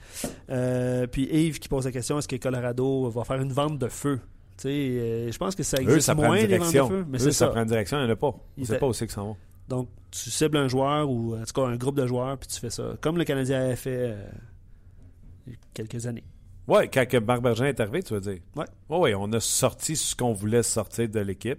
Euh, 0.51 1.07
puis 1.07 1.29
Yves 1.33 1.59
qui 1.61 1.69
pose 1.69 1.85
la 1.87 1.93
question 1.93 2.19
est-ce 2.19 2.29
que 2.29 2.37
Colorado 2.37 3.09
va 3.11 3.25
faire 3.25 3.41
une 3.41 3.53
vente 3.53 3.79
de 3.79 3.89
feu? 3.89 4.21
Euh, 4.67 5.31
Je 5.33 5.39
pense 5.39 5.55
que 5.57 5.63
ça 5.63 5.79
Eux, 5.79 5.83
existe 5.85 6.07
ça 6.07 6.15
prend 6.15 6.27
moins, 6.27 6.37
les 6.37 6.59
ventes 6.59 6.73
de 6.73 6.83
feu. 6.83 7.07
Mais 7.09 7.19
Eux, 7.19 7.31
ça 7.31 7.47
ça. 7.47 7.49
prend 7.49 7.63
une 7.63 7.69
direction, 7.69 7.99
il 7.99 8.05
n'y 8.05 8.11
en 8.11 8.13
a 8.13 8.17
pas. 8.17 8.29
On 8.29 8.61
ne 8.61 8.65
sait 8.65 8.79
pas 8.79 8.87
où 8.87 8.93
c'est 8.93 9.07
qu'ils 9.07 9.15
s'en 9.15 9.25
vont. 9.29 9.37
Donc, 9.69 9.89
tu 10.11 10.29
cibles 10.31 10.57
un 10.59 10.69
joueur 10.69 11.09
ou 11.09 11.35
en 11.37 11.45
tout 11.45 11.53
cas 11.55 11.63
un 11.67 11.77
groupe 11.77 11.97
de 11.97 12.07
joueurs, 12.07 12.37
puis 12.37 12.49
tu 12.49 12.61
fais 12.61 12.69
ça. 12.71 12.95
Comme 13.01 13.17
le 13.17 13.25
Canadien 13.25 13.61
avait 13.63 13.77
fait 13.77 13.97
euh, 14.13 14.23
il 15.47 15.53
y 15.53 15.57
a 15.57 15.59
quelques 15.73 16.07
années. 16.07 16.25
Ouais, 16.69 16.89
quand 16.89 17.07
que 17.09 17.17
Marc 17.17 17.43
Bergevin 17.43 17.67
est 17.69 17.81
arrivé, 17.81 18.03
tu 18.03 18.15
veux 18.15 18.21
dire? 18.21 18.39
Ouais, 18.57 18.65
ouais, 18.89 19.15
on 19.15 19.33
a 19.33 19.41
sorti 19.41 19.97
ce 19.97 20.15
qu'on 20.15 20.33
voulait 20.33 20.63
sortir 20.63 21.09
de 21.09 21.21
l'équipe 21.21 21.59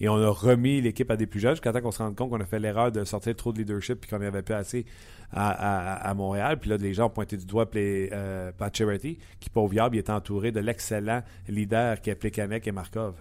et 0.00 0.08
on 0.08 0.16
a 0.16 0.28
remis 0.28 0.80
l'équipe 0.80 1.10
à 1.10 1.16
des 1.16 1.26
plus 1.26 1.40
jeunes 1.40 1.52
jusqu'à 1.54 1.72
temps 1.72 1.80
qu'on 1.80 1.90
se 1.90 1.98
rende 2.02 2.14
compte 2.16 2.30
qu'on 2.30 2.40
a 2.40 2.44
fait 2.44 2.60
l'erreur 2.60 2.92
de 2.92 3.04
sortir 3.04 3.34
trop 3.34 3.52
de 3.52 3.58
leadership 3.58 4.00
puis 4.00 4.10
qu'on 4.10 4.18
n'y 4.20 4.26
avait 4.26 4.42
pas 4.42 4.56
assez 4.58 4.86
à, 5.32 5.50
à- 5.50 6.08
à 6.08 6.14
Montréal. 6.14 6.58
Puis 6.60 6.70
là, 6.70 6.76
les 6.76 6.94
gens 6.94 7.06
ont 7.06 7.10
pointé 7.10 7.36
du 7.36 7.46
doigt 7.46 7.66
les, 7.72 8.08
euh, 8.12 8.52
Pat 8.52 8.74
Charity, 8.74 9.18
qui, 9.40 9.50
pauvre 9.50 9.72
diable, 9.72 9.96
il 9.96 9.98
est 9.98 10.10
entouré 10.10 10.52
de 10.52 10.60
l'excellent 10.60 11.22
leader 11.48 12.00
qui 12.00 12.10
est 12.10 12.14
Plekanec 12.14 12.64
et 12.66 12.72
Markov. 12.72 13.14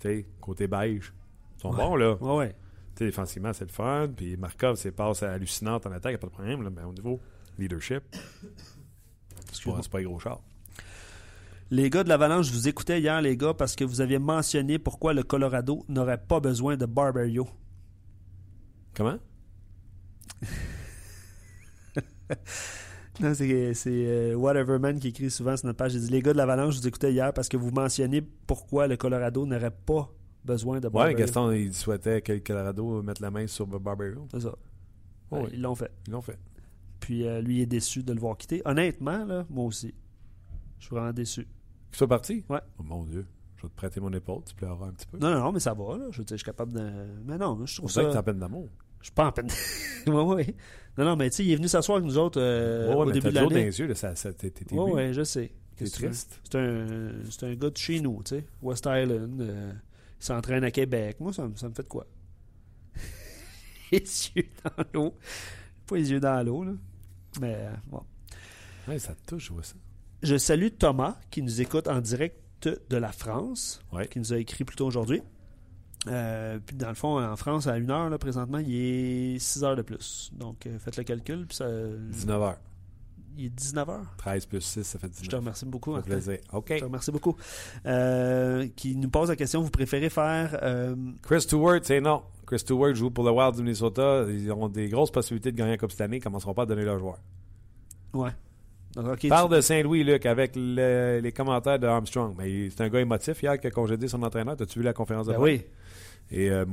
Tu 0.00 0.08
sais, 0.08 0.26
côté 0.40 0.66
beige. 0.66 1.12
Ils 1.58 1.60
sont 1.60 1.70
Ouais. 1.70 1.76
bons, 1.76 1.94
là. 1.96 2.14
Ouais. 2.20 2.48
Tu 2.94 2.98
sais, 2.98 3.04
défensivement, 3.06 3.52
c'est 3.52 3.64
le 3.66 3.70
fun. 3.70 4.08
Puis 4.16 4.36
Markov, 4.36 4.76
c'est 4.76 4.90
passe 4.90 5.22
hallucinante 5.22 5.86
en 5.86 5.92
attaque, 5.92 6.06
il 6.10 6.14
n'y 6.14 6.14
a 6.16 6.18
pas 6.18 6.26
de 6.26 6.32
problème. 6.32 6.62
Là, 6.62 6.70
mais 6.74 6.82
au 6.82 6.92
niveau 6.92 7.20
leadership, 7.58 8.02
c'est 9.52 9.64
pas, 9.64 9.80
pas 9.90 9.98
un 10.00 10.02
gros 10.02 10.18
char. 10.18 10.40
Les 11.72 11.88
gars 11.88 12.04
de 12.04 12.10
l'Avalanche, 12.10 12.48
je 12.48 12.52
vous 12.52 12.68
écoutais 12.68 13.00
hier, 13.00 13.22
les 13.22 13.34
gars, 13.34 13.54
parce 13.54 13.74
que 13.76 13.82
vous 13.82 14.02
aviez 14.02 14.18
mentionné 14.18 14.78
pourquoi 14.78 15.14
le 15.14 15.22
Colorado 15.22 15.86
n'aurait 15.88 16.22
pas 16.22 16.38
besoin 16.38 16.76
de 16.76 16.84
Barberio. 16.84 17.48
Comment? 18.94 19.16
Non, 23.20 23.34
c'est 23.34 23.76
euh, 23.86 24.34
Whateverman 24.34 24.98
qui 24.98 25.08
écrit 25.08 25.30
souvent 25.30 25.56
sur 25.56 25.66
notre 25.66 25.76
page. 25.76 25.94
Il 25.94 26.00
dit 26.00 26.10
Les 26.10 26.22
gars 26.22 26.32
de 26.32 26.38
l'Avalanche, 26.38 26.74
je 26.74 26.80
vous 26.80 26.88
écoutais 26.88 27.12
hier 27.12 27.32
parce 27.32 27.48
que 27.48 27.56
vous 27.56 27.70
mentionniez 27.70 28.22
pourquoi 28.22 28.86
le 28.86 28.96
Colorado 28.96 29.46
n'aurait 29.46 29.70
pas 29.70 30.10
besoin 30.44 30.80
de 30.80 30.88
Ouais, 30.88 30.92
Barber. 30.92 31.14
Gaston, 31.14 31.52
il 31.52 31.72
souhaitait 31.74 32.20
que 32.22 32.32
le 32.32 32.40
Colorado 32.40 33.02
mette 33.02 33.20
la 33.20 33.30
main 33.30 33.46
sur 33.46 33.66
Barber 33.66 34.12
Hill. 34.12 34.18
C'est 34.32 34.40
ça. 34.40 34.54
Oh 35.30 35.36
Ouais, 35.36 35.42
oui. 35.44 35.50
Ils 35.54 35.62
l'ont 35.62 35.74
fait. 35.74 35.92
Ils 36.06 36.12
l'ont 36.12 36.22
fait. 36.22 36.38
Puis 37.00 37.26
euh, 37.26 37.40
lui 37.40 37.60
est 37.60 37.66
déçu 37.66 38.02
de 38.02 38.12
le 38.12 38.20
voir 38.20 38.36
quitter. 38.36 38.60
Honnêtement, 38.64 39.24
là, 39.24 39.46
moi 39.48 39.64
aussi. 39.66 39.94
Je 40.78 40.86
suis 40.86 40.94
vraiment 40.96 41.12
déçu. 41.12 41.46
Qu'il 41.92 41.98
soit 41.98 42.08
parti? 42.08 42.44
Ouais. 42.48 42.58
Oh 42.78 42.82
mon 42.82 43.04
Dieu. 43.04 43.24
Je 43.58 43.62
vais 43.62 43.68
te 43.68 43.76
prêter 43.76 44.00
mon 44.00 44.12
épaule, 44.12 44.42
tu 44.44 44.56
pleureras 44.56 44.88
un 44.88 44.92
petit 44.92 45.06
peu. 45.06 45.18
Non, 45.18 45.30
non, 45.30 45.38
non, 45.38 45.52
mais 45.52 45.60
ça 45.60 45.72
va. 45.72 45.96
Là. 45.96 46.06
Je 46.10 46.18
veux 46.18 46.24
dire, 46.24 46.36
je 46.36 46.42
suis 46.42 46.44
capable 46.44 46.72
de. 46.72 46.90
Mais 47.24 47.38
non, 47.38 47.64
je 47.64 47.74
On 47.74 47.76
trouve 47.86 47.90
sait 47.92 48.00
que 48.00 48.06
t'es 48.08 48.12
ça. 48.14 48.18
en 48.18 48.22
peine 48.24 48.38
d'amour. 48.40 48.68
Je 48.98 49.04
suis 49.04 49.12
pas 49.14 49.26
en 49.26 49.32
peine. 49.32 49.48
oui, 50.08 50.12
oui. 50.46 50.54
Non, 50.98 51.04
non, 51.04 51.16
mais 51.16 51.30
tu 51.30 51.36
sais, 51.36 51.44
il 51.44 51.52
est 51.52 51.56
venu 51.56 51.68
s'asseoir 51.68 51.98
avec 51.98 52.08
nous 52.08 52.18
autres 52.18 52.40
euh, 52.40 52.88
ouais, 52.88 52.94
ouais, 52.94 53.02
au 53.02 53.06
mais 53.06 53.12
début 53.12 53.28
de 53.28 53.34
l'eau 53.38 53.44
dans 53.44 53.50
l'année. 53.50 53.64
les 53.66 53.78
yeux, 53.78 53.86
là, 53.86 53.94
ça, 53.94 54.16
ça, 54.16 54.32
t'es, 54.32 54.52
Oui, 54.72 54.90
oui. 54.94 55.12
je 55.14 55.22
sais. 55.22 55.52
T'es 55.76 55.84
veux? 55.84 55.90
triste. 55.90 56.40
C'est 56.44 56.58
un, 56.58 57.12
c'est 57.30 57.46
un 57.46 57.54
gars 57.54 57.70
de 57.70 57.76
chez 57.76 58.00
nous, 58.00 58.22
tu 58.24 58.36
sais. 58.36 58.46
West 58.62 58.84
Island. 58.90 59.40
euh, 59.40 59.72
il 60.20 60.24
s'entraîne 60.24 60.64
à 60.64 60.70
Québec. 60.70 61.16
Moi, 61.20 61.32
ça, 61.32 61.46
me- 61.48 61.54
ça 61.56 61.68
me 61.68 61.74
fait 61.74 61.82
de 61.84 61.88
quoi? 61.88 62.06
les 63.92 63.98
yeux 64.00 64.48
dans 64.64 64.84
l'eau. 64.94 65.14
Pas 65.86 65.96
les 65.96 66.10
yeux 66.10 66.20
dans 66.20 66.44
l'eau, 66.46 66.64
là. 66.64 66.72
Mais 67.40 67.54
euh, 67.58 67.72
bon. 67.86 68.02
Ouais, 68.88 68.98
ça 68.98 69.14
te 69.14 69.24
touche, 69.26 69.46
je 69.48 69.52
vois 69.52 69.62
ça. 69.62 69.74
Je 70.22 70.36
salue 70.36 70.68
Thomas 70.78 71.16
qui 71.30 71.42
nous 71.42 71.60
écoute 71.60 71.88
en 71.88 72.00
direct 72.00 72.36
de 72.88 72.96
la 72.96 73.10
France, 73.10 73.80
Ouais. 73.92 74.06
qui 74.06 74.18
nous 74.20 74.32
a 74.32 74.38
écrit 74.38 74.64
plus 74.64 74.76
tôt 74.76 74.86
aujourd'hui. 74.86 75.20
Euh, 76.08 76.58
puis 76.64 76.76
dans 76.76 76.88
le 76.88 76.94
fond, 76.94 77.20
en 77.20 77.36
France, 77.36 77.66
à 77.66 77.72
1 77.72 77.90
heure, 77.90 78.08
là, 78.10 78.18
présentement, 78.18 78.58
il 78.58 78.74
est 78.74 79.38
6 79.38 79.64
heures 79.64 79.76
de 79.76 79.82
plus. 79.82 80.30
Donc, 80.32 80.66
euh, 80.66 80.78
faites 80.78 80.96
le 80.96 81.02
calcul. 81.04 81.46
Puis 81.46 81.56
ça, 81.56 81.66
19h. 81.68 82.56
il 83.36 83.46
est 83.46 83.50
19 83.50 83.88
heures. 83.88 84.14
13 84.18 84.46
plus 84.46 84.60
6, 84.60 84.82
ça 84.84 84.98
fait 84.98 85.08
19. 85.08 85.24
Je 85.24 85.30
te 85.30 85.36
remercie 85.36 85.64
beaucoup. 85.64 85.92
Martin. 85.92 86.10
plaisir. 86.10 86.38
OK. 86.52 86.66
Je 86.70 86.78
te 86.78 86.84
remercie 86.84 87.10
beaucoup. 87.12 87.36
Euh, 87.86 88.68
qui 88.76 88.94
nous 88.96 89.08
pose 89.10 89.28
la 89.28 89.36
question 89.36 89.60
vous 89.62 89.70
préférez 89.70 90.10
faire. 90.10 90.56
Chris 91.22 91.40
Stewart, 91.42 91.80
c'est 91.82 92.00
non. 92.00 92.22
Chris 92.46 92.60
Stewart 92.60 92.94
joue 92.94 93.10
pour 93.10 93.24
le 93.24 93.30
Wild 93.32 93.56
du 93.56 93.62
Minnesota. 93.62 94.24
Ils 94.28 94.50
ont 94.52 94.68
des 94.68 94.88
grosses 94.88 95.10
possibilités 95.10 95.50
de 95.52 95.56
gagner 95.56 95.72
la 95.72 95.78
Coupe 95.78 95.90
cette 95.92 96.00
année. 96.02 96.16
Ils 96.16 96.20
ne 96.20 96.24
commenceront 96.24 96.54
pas 96.54 96.62
à 96.62 96.66
donner 96.66 96.84
leurs 96.84 96.98
joueurs. 97.00 97.18
ouais. 98.14 98.30
Donc, 98.94 99.26
Parle 99.28 99.48
tu- 99.48 99.56
de 99.56 99.60
Saint-Louis, 99.60 100.04
Luc, 100.04 100.26
avec 100.26 100.52
le- 100.54 101.20
les 101.22 101.32
commentaires 101.32 101.78
de 101.78 101.86
Armstrong. 101.86 102.34
Mais 102.38 102.68
c'est 102.70 102.82
un 102.82 102.88
gars 102.88 103.00
émotif 103.00 103.42
hier 103.42 103.58
qui 103.58 103.66
a 103.66 103.70
congédé 103.70 104.06
son 104.08 104.22
entraîneur. 104.22 104.56
As-tu 104.60 104.78
vu 104.80 104.84
la 104.84 104.92
conférence 104.92 105.26
de 105.26 105.32
Ben 105.32 105.40
oui. 105.40 105.62
Et 106.30 106.50
euh, 106.50 106.64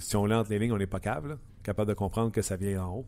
si 0.00 0.16
on 0.16 0.26
lit 0.26 0.34
entre 0.34 0.50
les 0.50 0.58
lignes, 0.58 0.72
on 0.72 0.78
n'est 0.78 0.86
pas 0.86 1.00
capable. 1.00 1.30
là. 1.30 1.34
Capable 1.62 1.88
de 1.88 1.94
comprendre 1.94 2.30
que 2.32 2.42
ça 2.42 2.56
vient 2.56 2.84
en 2.84 2.94
haut. 2.98 3.06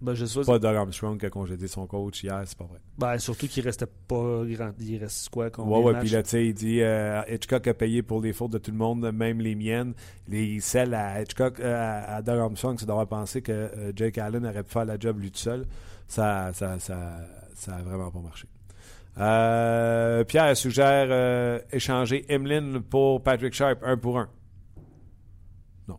Ben, 0.00 0.12
je 0.12 0.26
sais 0.26 0.42
pas 0.42 0.58
Doug 0.58 0.76
Armstrong 0.76 1.18
qui 1.18 1.24
a 1.24 1.30
congédé 1.30 1.66
son 1.66 1.86
coach 1.86 2.22
hier, 2.22 2.42
c'est 2.44 2.58
pas 2.58 2.64
vrai. 2.64 2.78
Ben, 2.98 3.16
surtout 3.18 3.46
qu'il 3.48 3.64
restait 3.64 3.86
pas 3.86 4.42
grand. 4.44 4.72
Il 4.80 4.98
reste 4.98 5.30
quoi 5.30 5.48
combien 5.50 5.78
Ouais, 5.78 5.82
ouais, 5.94 6.00
puis 6.00 6.10
là, 6.10 6.22
tu 6.22 6.30
sais, 6.30 6.46
il 6.46 6.52
dit 6.52 6.82
euh, 6.82 7.22
Hitchcock 7.30 7.66
a 7.68 7.72
payé 7.74 8.02
pour 8.02 8.20
les 8.20 8.32
fautes 8.34 8.50
de 8.52 8.58
tout 8.58 8.70
le 8.70 8.76
monde, 8.76 9.10
même 9.12 9.40
les 9.40 9.54
miennes. 9.54 9.94
Les 10.28 10.60
celles 10.60 10.92
à 10.94 11.22
Hitchcock, 11.22 11.58
euh, 11.60 11.74
à 11.74 12.16
à 12.16 12.22
Doug 12.22 12.38
Armstrong, 12.38 12.76
c'est 12.78 12.86
d'avoir 12.86 13.06
pensé 13.06 13.40
que 13.40 13.52
euh, 13.52 13.92
Jake 13.96 14.18
Allen 14.18 14.44
aurait 14.44 14.62
pu 14.64 14.72
faire 14.72 14.84
la 14.84 14.98
job 14.98 15.18
lui 15.20 15.30
tout 15.30 15.38
seul. 15.38 15.64
Ça, 16.06 16.50
ça, 16.52 16.78
ça, 16.78 17.20
ça 17.54 17.76
a 17.76 17.82
vraiment 17.82 18.10
pas 18.10 18.20
marché. 18.20 18.48
Euh, 19.18 20.24
Pierre 20.24 20.56
suggère 20.56 21.06
euh, 21.10 21.60
échanger 21.72 22.24
Emlyn 22.28 22.80
pour 22.82 23.22
Patrick 23.22 23.54
Sharp, 23.54 23.78
un 23.82 23.96
pour 23.96 24.18
un. 24.18 24.28
Non. 25.88 25.98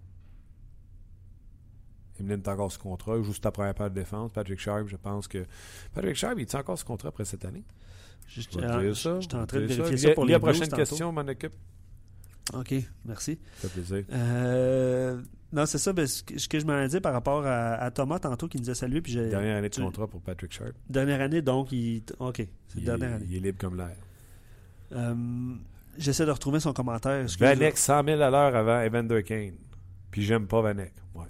Emlyn 2.20 2.36
est 2.38 2.48
encore 2.48 2.72
sous 2.72 2.80
contrat, 2.80 3.16
joue 3.22 3.32
sur 3.34 3.42
ta 3.42 3.52
première 3.52 3.74
paire 3.74 3.90
de 3.90 3.96
défense. 3.96 4.32
Patrick 4.34 4.60
Sharp, 4.60 4.88
je 4.88 4.96
pense 4.98 5.28
que. 5.28 5.46
Patrick 5.94 6.16
Sharp, 6.16 6.36
il 6.38 6.42
est 6.42 6.56
encore 6.56 6.78
sous 6.78 6.86
contrat 6.86 7.10
après 7.10 7.26
cette 7.26 7.46
année? 7.46 7.64
Je- 8.28 8.42
Je 8.42 8.60
euh, 8.60 8.94
ça. 8.94 9.20
J'étais 9.20 9.36
en 9.36 9.42
je 9.42 9.46
train 9.46 9.60
de 9.60 9.66
vérifier 9.66 9.98
ça. 9.98 10.08
ça, 10.10 10.14
pour 10.14 10.26
les 10.26 10.34
la 10.34 10.40
prochaine 10.40 10.68
question, 10.70 11.12
m'en 11.12 11.22
occupe. 11.22 11.54
OK, 12.54 12.74
merci. 13.06 13.40
Ça 13.58 13.68
fait 13.70 13.82
plaisir. 13.82 14.04
Euh, 14.12 15.20
non, 15.52 15.66
c'est 15.66 15.78
ça. 15.80 15.94
ben, 15.94 16.06
ce, 16.06 16.22
que, 16.24 16.38
ce 16.38 16.48
que 16.48 16.60
je 16.60 16.66
m'en 16.66 16.80
ai 16.80 16.88
dit 16.88 17.00
par 17.00 17.14
rapport 17.14 17.46
à, 17.46 17.74
à 17.76 17.92
Thomas 17.92 18.20
tantôt 18.20 18.48
qui 18.48 18.60
nous 18.60 18.70
a 18.70 18.76
salué. 18.76 19.02
Puis 19.02 19.14
j'ai- 19.14 19.30
Dernière 19.30 19.58
année 19.58 19.70
de 19.70 19.76
contrat 19.76 20.08
pour 20.08 20.22
Patrick 20.22 20.52
Sharp. 20.54 20.74
dernière 20.90 21.22
année, 21.22 21.42
donc, 21.42 21.72
il. 21.72 22.04
OK, 22.20 22.38
c'est 22.68 22.78
Il, 22.78 22.84
dernière 22.86 23.12
est- 23.12 23.14
année. 23.16 23.26
il 23.30 23.38
est 23.38 23.40
libre 23.40 23.58
comme 23.60 23.78
l'air. 23.78 23.96
Euh, 24.94 25.16
J'essaie 25.98 26.26
de 26.26 26.32
retrouver 26.32 26.60
son 26.60 26.74
commentaire. 26.74 27.26
Vanek, 27.40 27.78
100 27.78 28.04
000 28.04 28.22
à 28.22 28.30
l'heure 28.30 28.54
avant 28.56 28.82
Evander 28.82 29.24
Kane. 29.24 29.54
Puis 30.12 30.24
j'aime 30.24 30.46
pas 30.46 30.62
Vanek. 30.62 30.94
Ouais. 31.16 31.24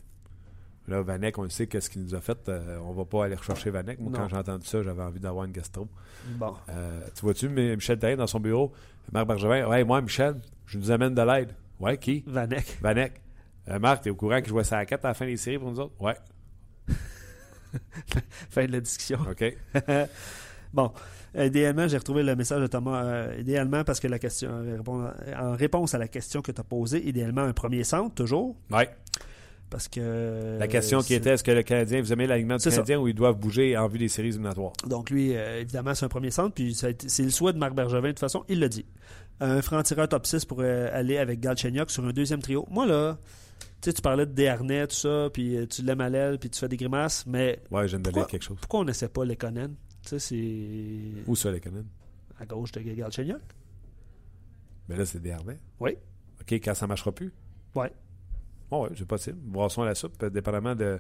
Là, 0.88 1.02
Vanek, 1.04 1.38
on 1.38 1.44
le 1.44 1.50
sait 1.50 1.68
qu'est-ce 1.68 1.88
qu'il 1.90 2.02
nous 2.02 2.16
a 2.16 2.20
fait. 2.22 2.50
euh, 2.50 2.80
on 2.84 2.92
va 2.92 3.06
pas 3.06 3.26
aller 3.26 3.36
rechercher 3.36 3.70
Vanek. 3.70 4.00
Moi, 4.00 4.12
Non. 4.12 4.18
quand 4.20 4.28
j'ai 4.30 4.36
entendu 4.38 4.66
ça, 4.66 4.82
j'avais 4.82 5.04
envie 5.04 5.20
d'avoir 5.20 5.46
une 5.46 5.52
gastro. 5.52 5.88
Bon. 6.32 6.56
Euh, 6.70 7.00
tu 7.14 7.22
vois-tu, 7.22 7.48
Michel 7.48 8.00
Therrien 8.00 8.18
dans 8.18 8.26
son 8.28 8.40
bureau, 8.40 8.74
Marc 9.12 9.28
Bergevin, 9.28 9.68
ouais, 9.68 9.84
moi, 9.84 10.02
Michel, 10.02 10.36
je 10.66 10.78
nous 10.78 10.92
amène 10.92 11.14
de 11.14 11.22
l'aide. 11.22 11.52
Ouais, 11.80 11.98
qui? 11.98 12.24
Vanek. 12.28 12.78
Vanek. 12.82 13.22
Euh, 13.70 13.80
Marc, 13.80 14.04
t'es 14.04 14.10
au 14.10 14.16
courant 14.16 14.40
qu'il 14.40 14.50
jouait 14.50 14.64
sa 14.64 14.86
4 14.86 15.06
à 15.06 15.08
la 15.10 15.14
fin 15.14 15.26
des 15.26 15.38
séries 15.38 15.58
pour 15.58 15.72
nous 15.72 15.80
autres? 15.80 15.96
Ouais. 16.00 16.16
Fin 18.50 18.66
de 18.66 18.72
la 18.72 18.80
discussion. 18.80 19.20
OK. 19.30 19.44
Bon, 20.74 20.92
euh, 21.38 21.46
idéalement, 21.46 21.88
j'ai 21.88 21.98
retrouvé 21.98 22.22
le 22.22 22.36
message 22.36 22.62
de 22.62 22.68
Thomas. 22.68 23.02
euh, 23.06 23.38
idéalement, 23.40 23.86
parce 23.86 24.02
que 24.02 24.10
la 24.10 24.20
question, 24.20 24.50
euh, 24.52 24.78
en 25.40 25.54
réponse 25.54 25.94
à 25.94 25.98
la 25.98 26.10
question 26.10 26.42
que 26.42 26.52
tu 26.52 26.60
as 26.60 26.66
posée, 26.66 27.08
idéalement 27.08 27.44
un 27.44 27.54
premier 27.54 27.86
centre, 27.86 28.14
toujours. 28.14 28.58
Ouais. 28.70 28.90
Parce 29.70 29.88
que. 29.88 30.58
La 30.60 30.68
question 30.68 31.02
qui 31.02 31.14
était 31.16 31.32
est-ce 31.32 31.44
que 31.44 31.52
le 31.52 31.64
Canadien, 31.64 32.02
vous 32.02 32.14
aimez 32.14 32.28
l'alignement 32.28 32.56
du 32.58 32.62
C'est 32.64 32.70
ça. 32.70 32.78
Canadien 32.78 33.00
ou 33.00 33.08
ils 33.08 33.14
doivent 33.16 33.38
bouger 33.38 33.76
en 33.78 33.88
vue 33.88 33.98
des 33.98 34.08
séries 34.08 34.30
éliminatoires? 34.30 34.74
Donc, 34.88 35.10
lui, 35.10 35.36
euh, 35.36 35.62
évidemment, 35.62 35.94
c'est 35.96 36.06
un 36.06 36.10
premier 36.10 36.32
centre. 36.32 36.54
Puis, 36.54 36.76
c'est 36.76 37.20
le 37.24 37.30
souhait 37.30 37.54
de 37.54 37.58
Marc 37.58 37.74
Bergevin. 37.74 38.02
De 38.04 38.08
toute 38.10 38.20
façon, 38.20 38.46
il 38.48 38.60
l'a 38.60 38.68
dit. 38.70 38.86
Un 39.42 39.62
franc-tireur 39.62 40.08
top 40.08 40.26
6 40.26 40.46
pourrait 40.46 40.90
aller 40.92 41.18
avec 41.18 41.40
Galchenyuk 41.42 41.90
sur 41.92 42.06
un 42.06 42.12
deuxième 42.14 42.42
trio. 42.42 42.66
Moi, 42.70 42.86
là, 42.86 43.18
tu 43.82 43.90
sais, 43.90 43.94
tu 43.94 44.02
parlais 44.02 44.26
de 44.26 44.32
Desharnais, 44.32 44.88
tout 44.88 44.96
ça, 44.96 45.30
puis 45.34 45.58
euh, 45.58 45.66
tu 45.68 45.82
l'aimes 45.82 46.00
à 46.00 46.10
l'aile, 46.10 46.40
puis 46.40 46.50
tu 46.50 46.58
fais 46.60 46.70
des 46.70 46.78
grimaces, 46.78 47.26
mais 47.28 47.60
Ouais, 47.70 47.86
Pourquoi? 47.88 48.12
lire 48.14 48.28
quelque 48.28 48.44
chose. 48.44 48.58
pourquoi 48.62 48.80
on 48.80 48.86
n'essaie 48.86 49.10
pas 49.10 49.26
Lekonen? 49.26 49.76
Tu 50.04 50.10
sais, 50.10 50.20
c'est 50.20 51.24
Où 51.28 51.36
ça, 51.36 51.52
les 51.52 51.60
Canadiens 51.60 51.84
à 52.40 52.46
gauche 52.46 52.72
de 52.72 52.80
Galchenyuk. 52.82 53.42
Mais 54.88 54.96
là, 54.98 55.06
c'est 55.06 55.22
des 55.22 55.32
Harnais. 55.32 55.60
Oui. 55.80 55.98
OK, 56.42 56.52
quand 56.54 56.74
ça 56.76 56.86
ne 56.86 56.90
marchera 56.90 57.12
plus. 57.12 57.34
Ouais. 57.76 57.92
Ouais, 58.72 58.90
c'est 58.98 59.08
possible. 59.08 59.38
Boisson 59.42 59.84
à 59.84 59.86
la 59.86 59.96
soupe, 59.96 60.22
euh, 60.24 60.30
dépendamment 60.30 60.76
de. 60.76 61.00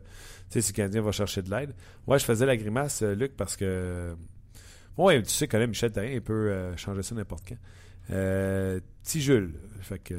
Si 0.49 0.59
le 0.59 0.73
Canadien 0.73 1.01
va 1.01 1.11
chercher 1.11 1.41
de 1.41 1.49
l'aide. 1.49 1.73
Ouais, 2.07 2.19
je 2.19 2.25
faisais 2.25 2.45
la 2.45 2.55
grimace, 2.57 3.01
euh, 3.01 3.15
Luc, 3.15 3.35
parce 3.35 3.55
que. 3.57 4.15
Ouais, 4.97 5.21
tu 5.23 5.29
sais, 5.29 5.47
quand 5.47 5.57
même, 5.57 5.69
Michel 5.71 5.91
Therrien, 5.91 6.11
il 6.11 6.21
peut 6.21 6.51
euh, 6.51 6.77
changer 6.77 7.01
ça 7.03 7.15
n'importe 7.15 7.43
quand. 7.49 7.57
Euh, 8.11 8.79
petit 9.03 9.19
Jules. 9.21 9.55
Fait 9.81 9.99
que. 9.99 10.13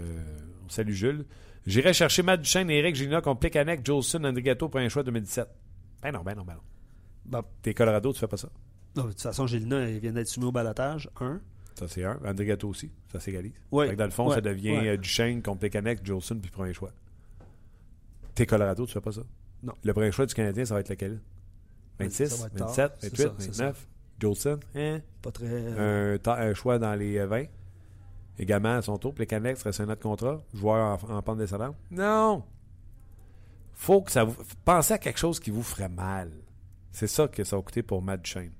on 0.65 0.69
salue 0.69 0.91
Jules. 0.93 1.25
J'irai 1.67 1.93
chercher 1.95 2.23
Matt 2.23 2.41
Duchesne, 2.43 2.71
Eric 2.71 2.95
Gina, 2.95 3.21
Complicanec, 3.21 3.85
Jolson, 3.85 4.23
Andrigato 4.25 4.69
pour 4.69 4.81
un 4.81 4.89
choix 4.89 5.03
2017. 5.03 5.49
Ben 6.03 6.13
non, 6.13 6.23
ben 6.23 6.35
non, 6.37 6.45
ben 6.45 6.55
non. 6.55 6.61
Bon, 7.25 7.43
T'es 7.63 7.75
Colorado, 7.75 8.13
tu 8.13 8.21
fais 8.21 8.29
pas 8.29 8.37
ça. 8.37 8.49
non, 8.97 9.05
de 9.05 9.09
toute 9.11 9.21
façon, 9.23 9.47
Gélina, 9.47 9.89
il 9.89 9.99
vient 9.99 10.13
d'être 10.13 10.29
soumis 10.29 10.47
au 10.47 10.53
balotage. 10.53 11.09
Un. 11.21 11.41
Ça, 11.75 11.89
c'est 11.89 12.05
un. 12.05 12.19
Andrigato 12.25 12.69
aussi. 12.69 12.91
Ça 13.11 13.19
s'égalise. 13.21 13.53
Oui. 13.73 13.95
Dans 13.97 14.05
le 14.05 14.11
fond, 14.11 14.29
Ouais. 14.29 14.35
ça 14.37 14.41
devient 14.41 14.79
Ouais. 14.79 14.99
Duchesne, 14.99 15.43
Complicanec, 15.43 16.05
Jolson, 16.05 16.39
puis 16.39 16.51
premier 16.51 16.73
choix. 16.73 16.91
T'es 18.37 18.47
Colorado, 18.47 18.87
tu 18.87 18.93
fais 18.93 19.01
pas 19.01 19.11
ça? 19.13 19.23
Non. 19.65 19.73
Le 19.83 19.93
premier 19.93 20.13
choix 20.13 20.27
du 20.27 20.35
Canadien, 20.35 20.65
ça 20.65 20.75
va 20.75 20.81
être 20.81 20.89
lequel? 20.91 21.21
26, 21.99 22.29
Ça 22.29 22.37
va 22.43 22.47
être 22.47 22.57
tard. 22.57 22.69
27, 22.69 22.93
C'est 22.99 23.09
28, 23.09 23.23
ça, 23.23 23.35
c'est 23.39 23.47
29. 23.63 23.89
Jolson, 24.21 24.61
hein? 24.77 25.01
Pas 25.23 25.31
très. 25.33 25.47
euh, 25.49 26.19
un, 26.25 26.31
un 26.31 26.55
choix 26.55 26.79
dans 26.79 26.95
les 26.95 27.19
euh, 27.19 27.27
20. 27.27 27.47
Également 28.39 28.77
à 28.77 28.83
son 28.83 28.97
tour. 28.99 29.13
Plekanec 29.15 29.57
serait 29.57 29.79
un 29.83 29.89
autre 29.89 30.03
contrat? 30.03 30.43
Joueur 30.55 31.01
en, 31.11 31.17
en 31.17 31.23
pente 31.23 31.39
descendante? 31.39 31.75
Non! 31.91 32.45
Faut 33.73 34.03
que 34.03 34.11
ça 34.13 34.25
vous. 34.25 34.37
Pensez 34.65 34.95
à 34.95 34.99
quelque 34.99 35.19
chose 35.19 35.41
qui 35.41 35.51
vous 35.51 35.63
ferait 35.63 35.89
mal. 35.89 36.31
C'est 36.93 37.07
ça 37.07 37.29
que 37.29 37.45
ça 37.45 37.57
va 37.57 37.63
coûter 37.63 37.83
pour 37.83 38.01
Matt 38.03 38.23
Duchesne. 38.23 38.53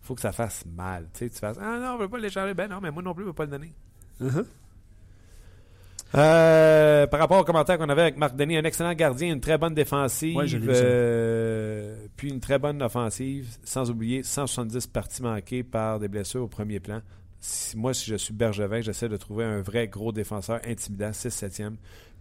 Faut 0.00 0.14
que 0.14 0.20
ça 0.22 0.32
fasse 0.32 0.64
mal. 0.66 1.08
Tu 1.12 1.20
sais, 1.20 1.30
tu 1.30 1.38
fasses 1.38 1.58
Ah 1.60 1.78
non, 1.78 1.94
on 1.94 1.98
veut 1.98 2.08
pas 2.08 2.18
l'échanger. 2.18 2.54
Ben 2.54 2.68
non, 2.70 2.80
mais 2.80 2.90
moi 2.90 3.02
non 3.02 3.14
plus, 3.14 3.22
je 3.24 3.28
veux 3.28 3.34
pas 3.34 3.44
le 3.44 3.50
donner. 3.50 3.72
uh-huh. 4.20 4.44
Euh, 6.14 7.06
par 7.06 7.20
rapport 7.20 7.40
au 7.40 7.44
commentaire 7.44 7.78
qu'on 7.78 7.88
avait 7.88 8.02
avec 8.02 8.16
Marc 8.18 8.36
Denis, 8.36 8.56
un 8.58 8.64
excellent 8.64 8.92
gardien, 8.94 9.32
une 9.32 9.40
très 9.40 9.56
bonne 9.58 9.74
défensive, 9.74 10.36
Ouais, 10.36 10.46
euh, 10.84 12.06
puis 12.16 12.28
une 12.30 12.40
très 12.40 12.58
bonne 12.58 12.82
offensive, 12.82 13.56
sans 13.64 13.90
oublier 13.90 14.22
170 14.22 14.86
parties 14.88 15.22
manquées 15.22 15.62
par 15.62 15.98
des 15.98 16.08
blessures 16.08 16.42
au 16.42 16.48
premier 16.48 16.80
plan. 16.80 17.00
Si- 17.40 17.76
moi, 17.76 17.94
si 17.94 18.10
je 18.10 18.16
suis 18.16 18.34
Bergevin, 18.34 18.82
j'essaie 18.82 19.08
de 19.08 19.16
trouver 19.16 19.44
un 19.44 19.62
vrai 19.62 19.88
gros 19.88 20.12
défenseur 20.12 20.60
intimidant, 20.66 21.12
6-7e, 21.12 21.76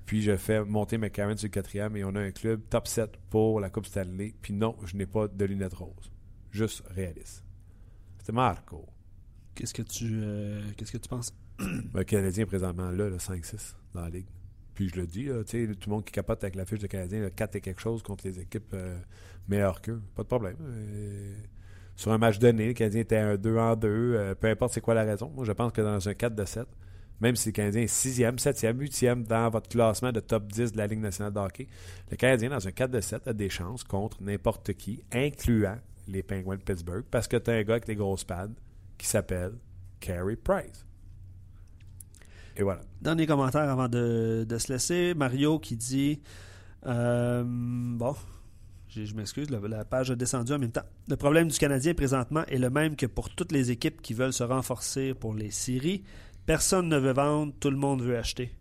puis 0.06 0.22
je 0.22 0.36
fais 0.38 0.64
monter 0.64 0.98
McCarron 0.98 1.36
sur 1.36 1.48
le 1.48 1.52
quatrième 1.52 1.96
et 1.98 2.04
on 2.04 2.16
a 2.16 2.20
un 2.22 2.32
club 2.32 2.62
top 2.70 2.88
7 2.88 3.12
pour 3.30 3.60
la 3.60 3.70
Coupe 3.70 3.86
Stanley. 3.86 4.34
Puis 4.42 4.54
non, 4.54 4.76
je 4.86 4.96
n'ai 4.96 5.06
pas 5.06 5.28
de 5.28 5.46
lunettes 5.46 5.74
roses. 5.76 6.12
Juste 6.52 6.84
réaliste. 6.90 7.44
C'était 8.20 8.32
Marco. 8.32 8.86
Qu'est-ce 9.56 9.74
que 9.74 9.82
tu. 9.82 10.20
euh, 10.24 10.62
Qu'est-ce 10.78 10.92
que 10.92 10.98
tu 10.98 11.10
penses? 11.10 11.34
Le 11.94 12.04
Canadien 12.04 12.46
présentement 12.46 12.90
là, 12.92 13.10
le 13.10 13.18
5-6 13.18 13.76
dans 13.94 14.02
la 14.02 14.10
ligue. 14.10 14.28
Puis 14.74 14.90
je 14.90 14.96
le 14.96 15.06
dis, 15.06 15.26
là, 15.26 15.44
tout 15.44 15.58
le 15.58 15.90
monde 15.90 16.06
qui 16.06 16.12
capote 16.14 16.44
avec 16.44 16.56
la 16.56 16.66
fiche 16.66 16.80
de 16.80 16.88
Canadien, 16.88 17.30
4 17.30 17.56
et 17.58 17.62
quelque 17.62 17.82
chose 17.82 18.02
contre 18.02 18.26
les 18.26 18.40
équipes 18.40 18.74
euh, 18.74 18.98
meilleures 19.48 19.82
qu'eux. 19.82 20.02
Pas 20.16 20.24
de 20.24 20.28
problème. 20.28 20.56
Euh, 20.62 21.36
sur 21.96 22.12
un 22.12 22.18
match 22.18 22.40
donné, 22.40 22.68
le 22.68 22.74
Canadien 22.74 23.02
était 23.02 23.18
un 23.18 23.36
2 23.36 23.58
en 23.58 23.76
2, 23.76 23.88
euh, 23.90 24.34
peu 24.34 24.48
importe 24.48 24.74
c'est 24.74 24.82
quoi 24.82 24.94
la 24.94 25.04
raison. 25.04 25.30
Moi, 25.36 25.44
je 25.46 25.52
pense 25.52 25.72
que 25.74 25.82
dans 25.82 26.08
un 26.08 26.14
4 26.14 26.34
de 26.34 26.46
7, 26.46 26.66
même 27.20 27.36
si 27.36 27.50
le 27.50 27.54
Canadien 27.54 27.82
est 27.82 27.94
6e, 27.94 28.40
7e, 28.40 28.78
8e 28.78 29.24
dans 29.28 29.50
votre 29.50 29.70
classement 29.70 30.12
de 30.12 30.22
top 30.22 30.48
10 30.52 30.72
de 30.72 30.78
la 30.78 30.88
Ligue 30.88 31.02
nationale 31.02 31.34
de 31.34 31.40
hockey, 31.40 31.68
le 32.10 32.16
Canadien, 32.18 32.50
dans 32.50 32.66
un 32.68 32.72
4 32.72 32.90
de 32.90 33.02
7, 33.02 33.28
a 33.28 33.34
des 33.34 33.50
chances 33.50 33.84
contre 33.84 34.24
n'importe 34.24 34.74
qui, 34.74 35.04
incluant 35.12 35.78
les 36.08 36.24
Penguins 36.24 36.56
de 36.56 36.64
Pittsburgh, 36.64 37.04
parce 37.12 37.28
que 37.28 37.38
tu 37.38 37.52
as 37.52 37.56
un 37.56 37.62
gars 37.64 37.74
avec 37.74 37.86
des 37.86 37.96
grosses 37.96 38.24
pads 38.24 38.48
qui 39.02 39.08
s'appelle 39.08 39.54
Carey 40.00 40.36
Price. 40.36 40.86
Et 42.56 42.62
voilà. 42.62 42.82
Dernier 43.02 43.26
commentaire 43.26 43.68
avant 43.68 43.88
de, 43.88 44.46
de 44.48 44.58
se 44.60 44.72
laisser. 44.72 45.16
Mario 45.16 45.58
qui 45.58 45.76
dit 45.76 46.22
euh, 46.86 47.44
Bon, 47.44 48.16
je, 48.90 49.12
m'excuse, 49.16 49.50
la, 49.50 49.58
la 49.60 49.86
page 49.86 50.12
a 50.12 50.16
descendu 50.16 50.54
en 50.54 50.60
même 50.60 50.72
temps. 50.72 50.86
Le 51.08 51.16
problème 51.16 51.48
du 51.48 51.58
Canadien 51.58 51.96
présentement 51.96 52.46
est 52.46 52.60
le 52.60 52.70
même 52.70 52.96
que 52.96 53.08
pour 53.08 53.32
toutes 53.32 53.52
les 53.52 53.72
équipes 53.72 54.04
qui 54.04 54.14
veulent 54.14 54.34
se 54.34 54.44
renforcer 54.44 55.16
pour 55.16 55.34
les 55.34 55.50
séries. 55.50 56.04
Personne 56.46 56.88
ne 56.88 57.00
veut 57.00 57.14
vendre, 57.14 57.54
tout 57.60 57.72
le 57.72 57.78
monde 57.78 58.04
veut 58.04 58.20
acheter. 58.20 58.52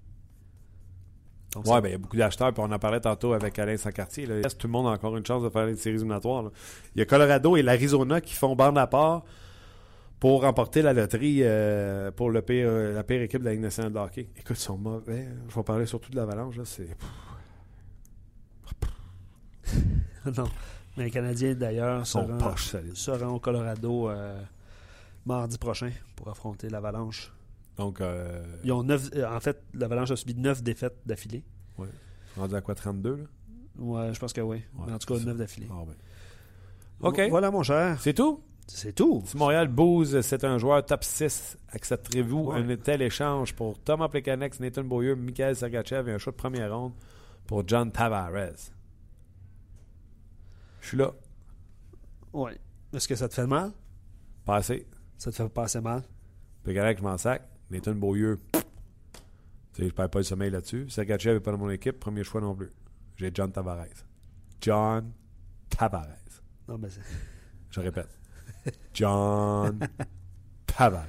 Ça- 1.53 1.80
ben, 1.82 1.88
il 1.88 1.93
y 1.93 1.95
a 1.95 1.99
beaucoup 1.99 2.16
d'acheteurs, 2.16 2.55
puis 2.55 2.62
on 2.66 2.72
en 2.72 2.78
parlait 2.78 3.01
tantôt 3.01 3.34
avec 3.34 3.59
Alain 3.59 3.76
Sancartier. 3.76 4.24
Là. 4.24 4.41
Tout 4.49 4.68
le 4.68 4.72
monde 4.72 4.86
a 4.86 4.91
encore 4.91 5.14
une 5.18 5.26
chance 5.26 5.43
de 5.43 5.51
faire 5.51 5.66
les 5.66 5.76
séries 5.76 5.97
éliminatoires. 5.97 6.51
Il 6.95 7.01
y 7.01 7.03
a 7.03 7.05
Colorado 7.05 7.59
et 7.59 7.62
l'Arizona 7.62 8.22
qui 8.22 8.32
font 8.32 8.57
bande 8.57 8.78
à 8.78 8.86
part 8.86 9.24
pour 10.21 10.43
remporter 10.43 10.83
la 10.83 10.93
loterie 10.93 11.39
euh, 11.41 12.11
pour 12.11 12.31
le 12.31 12.43
pire, 12.43 12.68
euh, 12.68 12.95
la 12.95 13.03
pire 13.03 13.23
équipe 13.23 13.41
de 13.41 13.47
la 13.47 13.53
Ligue 13.53 13.62
nationale 13.62 13.93
de 13.93 13.99
hockey. 13.99 14.29
Écoute, 14.37 14.57
ils 14.59 14.62
sont 14.62 14.77
mauvais. 14.77 15.27
Je 15.49 15.55
vais 15.55 15.62
parler 15.62 15.87
surtout 15.87 16.11
de 16.11 16.16
l'Avalanche. 16.16 16.57
C'est... 16.64 16.95
non. 20.37 20.45
Mais 20.97 21.05
les 21.05 21.11
Canadiens, 21.11 21.55
d'ailleurs, 21.55 22.07
seront, 22.07 22.39
seront 22.95 23.35
au 23.35 23.41
Colorado 23.41 24.11
euh, 24.11 24.43
mardi 25.25 25.57
prochain 25.57 25.91
pour 26.16 26.29
affronter 26.29 26.68
l'Avalanche. 26.68 27.33
Donc, 27.79 28.03
euh, 28.03 28.45
Ils 28.62 28.73
ont 28.73 28.83
neuf, 28.83 29.09
en 29.27 29.41
fait, 29.41 29.62
l'Avalanche 29.73 30.11
a 30.11 30.16
subi 30.16 30.35
neuf 30.35 30.62
défaites 30.62 30.99
d'affilée. 31.07 31.43
rendu 32.37 32.55
à 32.55 32.61
quoi, 32.61 32.75
32? 32.75 33.16
Là? 33.16 33.25
Ouais, 33.79 34.12
je 34.12 34.21
pense 34.21 34.35
que 34.35 34.43
oui. 34.43 34.59
Ouais, 34.75 34.85
Mais 34.87 34.93
en 34.93 34.99
tout 34.99 35.07
cas, 35.07 35.18
c'est 35.18 35.25
neuf 35.27 35.39
d'affilée. 35.39 35.68
Ah, 35.71 35.85
ben. 35.87 35.95
OK. 37.09 37.23
Voilà, 37.31 37.51
mon 37.51 37.62
cher. 37.62 37.97
C'est 38.01 38.12
tout? 38.12 38.43
C'est 38.77 38.93
tout. 38.93 39.23
Si 39.27 39.37
Montréal 39.37 39.68
Booze, 39.68 40.21
c'est 40.21 40.45
un 40.45 40.57
joueur 40.57 40.85
top 40.87 41.03
6, 41.05 41.59
accepterez-vous 41.73 42.53
Ouais. 42.53 42.61
un 42.61 42.77
tel 42.77 43.03
échange 43.03 43.55
pour 43.55 43.79
Thomas 43.81 44.09
Plekanec, 44.09 44.59
Nathan 44.61 44.85
Beaulieu, 44.85 45.16
Michael 45.16 45.57
Sergachev 45.57 46.09
et 46.09 46.14
un 46.14 46.18
choix 46.18 46.33
de 46.33 46.37
première 46.37 46.75
ronde 46.75 46.93
pour 47.47 47.66
John 47.66 47.91
Tavares? 47.91 48.71
Je 50.81 50.87
suis 50.89 50.97
là. 50.97 51.12
Ouais. 52.33 52.59
Est-ce 52.93 53.09
que 53.09 53.16
ça 53.16 53.29
te 53.29 53.35
fait 53.35 53.47
mal? 53.47 53.73
Passé. 54.45 54.87
Ça 55.18 55.31
te 55.31 55.37
fait 55.37 55.49
pas 55.49 55.64
assez 55.64 55.81
mal? 55.81 56.03
Plekanec, 56.62 56.99
je 56.99 57.03
m'en 57.03 57.18
sac. 57.18 57.43
Nathan 57.71 57.95
sais, 59.73 59.89
je 59.89 59.95
perds 59.95 60.11
pas 60.11 60.18
le 60.21 60.25
sommeil 60.25 60.51
là-dessus. 60.51 60.89
Sergachev 60.89 61.35
n'est 61.35 61.41
pas 61.41 61.53
dans 61.53 61.59
mon 61.59 61.71
équipe, 61.71 61.99
premier 61.99 62.25
choix 62.25 62.41
non 62.41 62.55
plus. 62.55 62.71
J'ai 63.16 63.31
John 63.35 63.51
Tavares. 63.53 64.05
John 64.61 65.12
Tavares. 65.68 66.07
Non, 66.68 66.79
mais 66.79 66.89
c'est... 66.89 67.01
Je 67.71 67.81
répète. 67.81 68.20
John 68.94 69.78
Tavares. 70.66 71.04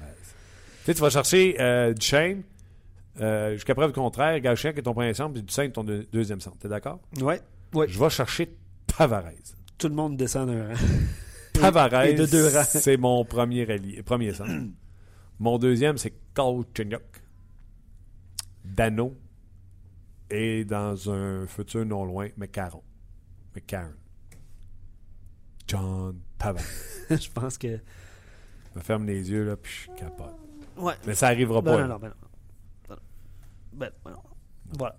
Tu 0.80 0.86
sais, 0.86 0.94
tu 0.94 1.00
vas 1.00 1.10
chercher 1.10 1.56
euh, 1.60 1.92
Duchesne. 1.94 2.42
Euh, 3.20 3.52
Jusqu'à 3.54 3.74
preuve 3.74 3.92
contraire, 3.92 4.40
Gauchien 4.40 4.72
qui 4.72 4.78
est 4.78 4.82
ton 4.82 4.94
premier 4.94 5.12
centre, 5.14 5.34
puis 5.34 5.42
Duchesne 5.42 5.70
ton 5.72 5.84
deux- 5.84 6.06
deuxième 6.12 6.40
centre. 6.40 6.58
T'es 6.58 6.68
d'accord? 6.68 7.00
Ouais. 7.20 7.40
Ouais. 7.74 7.86
Je 7.88 7.98
vais 7.98 8.10
chercher 8.10 8.56
Tavares. 8.86 9.30
Tout 9.78 9.88
le 9.88 9.94
monde 9.94 10.16
descend 10.16 10.48
d'un 10.48 10.68
rang. 10.68 10.74
Tavares, 11.52 12.02
et 12.04 12.14
de 12.14 12.24
deux 12.26 12.48
rangs. 12.48 12.64
c'est 12.64 12.96
mon 12.96 13.24
premier, 13.24 13.64
allié- 13.66 14.02
premier 14.02 14.32
centre. 14.32 14.50
mon 15.38 15.58
deuxième, 15.58 15.98
c'est 15.98 16.14
Kolchenyuk. 16.34 17.02
Dano. 18.64 19.16
Et 20.30 20.64
dans 20.64 21.10
un 21.10 21.46
futur 21.46 21.84
non 21.84 22.04
loin, 22.06 22.28
McCarron. 22.38 22.82
McCarron. 23.54 23.92
John 25.76 26.18
Tavares. 26.38 26.62
je 27.10 27.30
pense 27.30 27.56
que... 27.58 27.68
Je 28.74 28.78
me 28.78 28.82
ferme 28.82 29.06
les 29.06 29.30
yeux, 29.30 29.44
là, 29.44 29.56
puis 29.56 29.72
je 29.90 29.98
capote. 30.00 30.34
Ouais. 30.76 30.94
Mais 31.06 31.14
ça 31.14 31.26
arrivera 31.28 31.60
Ben 31.62 31.72
pas. 31.72 31.76
non, 31.76 31.82
là. 31.82 31.88
non, 31.88 31.98
ben 31.98 32.08
non. 32.08 32.14
Ben. 32.88 32.96
Ben, 33.72 33.90
ben 34.04 34.10
non. 34.12 34.22
Voilà. 34.78 34.96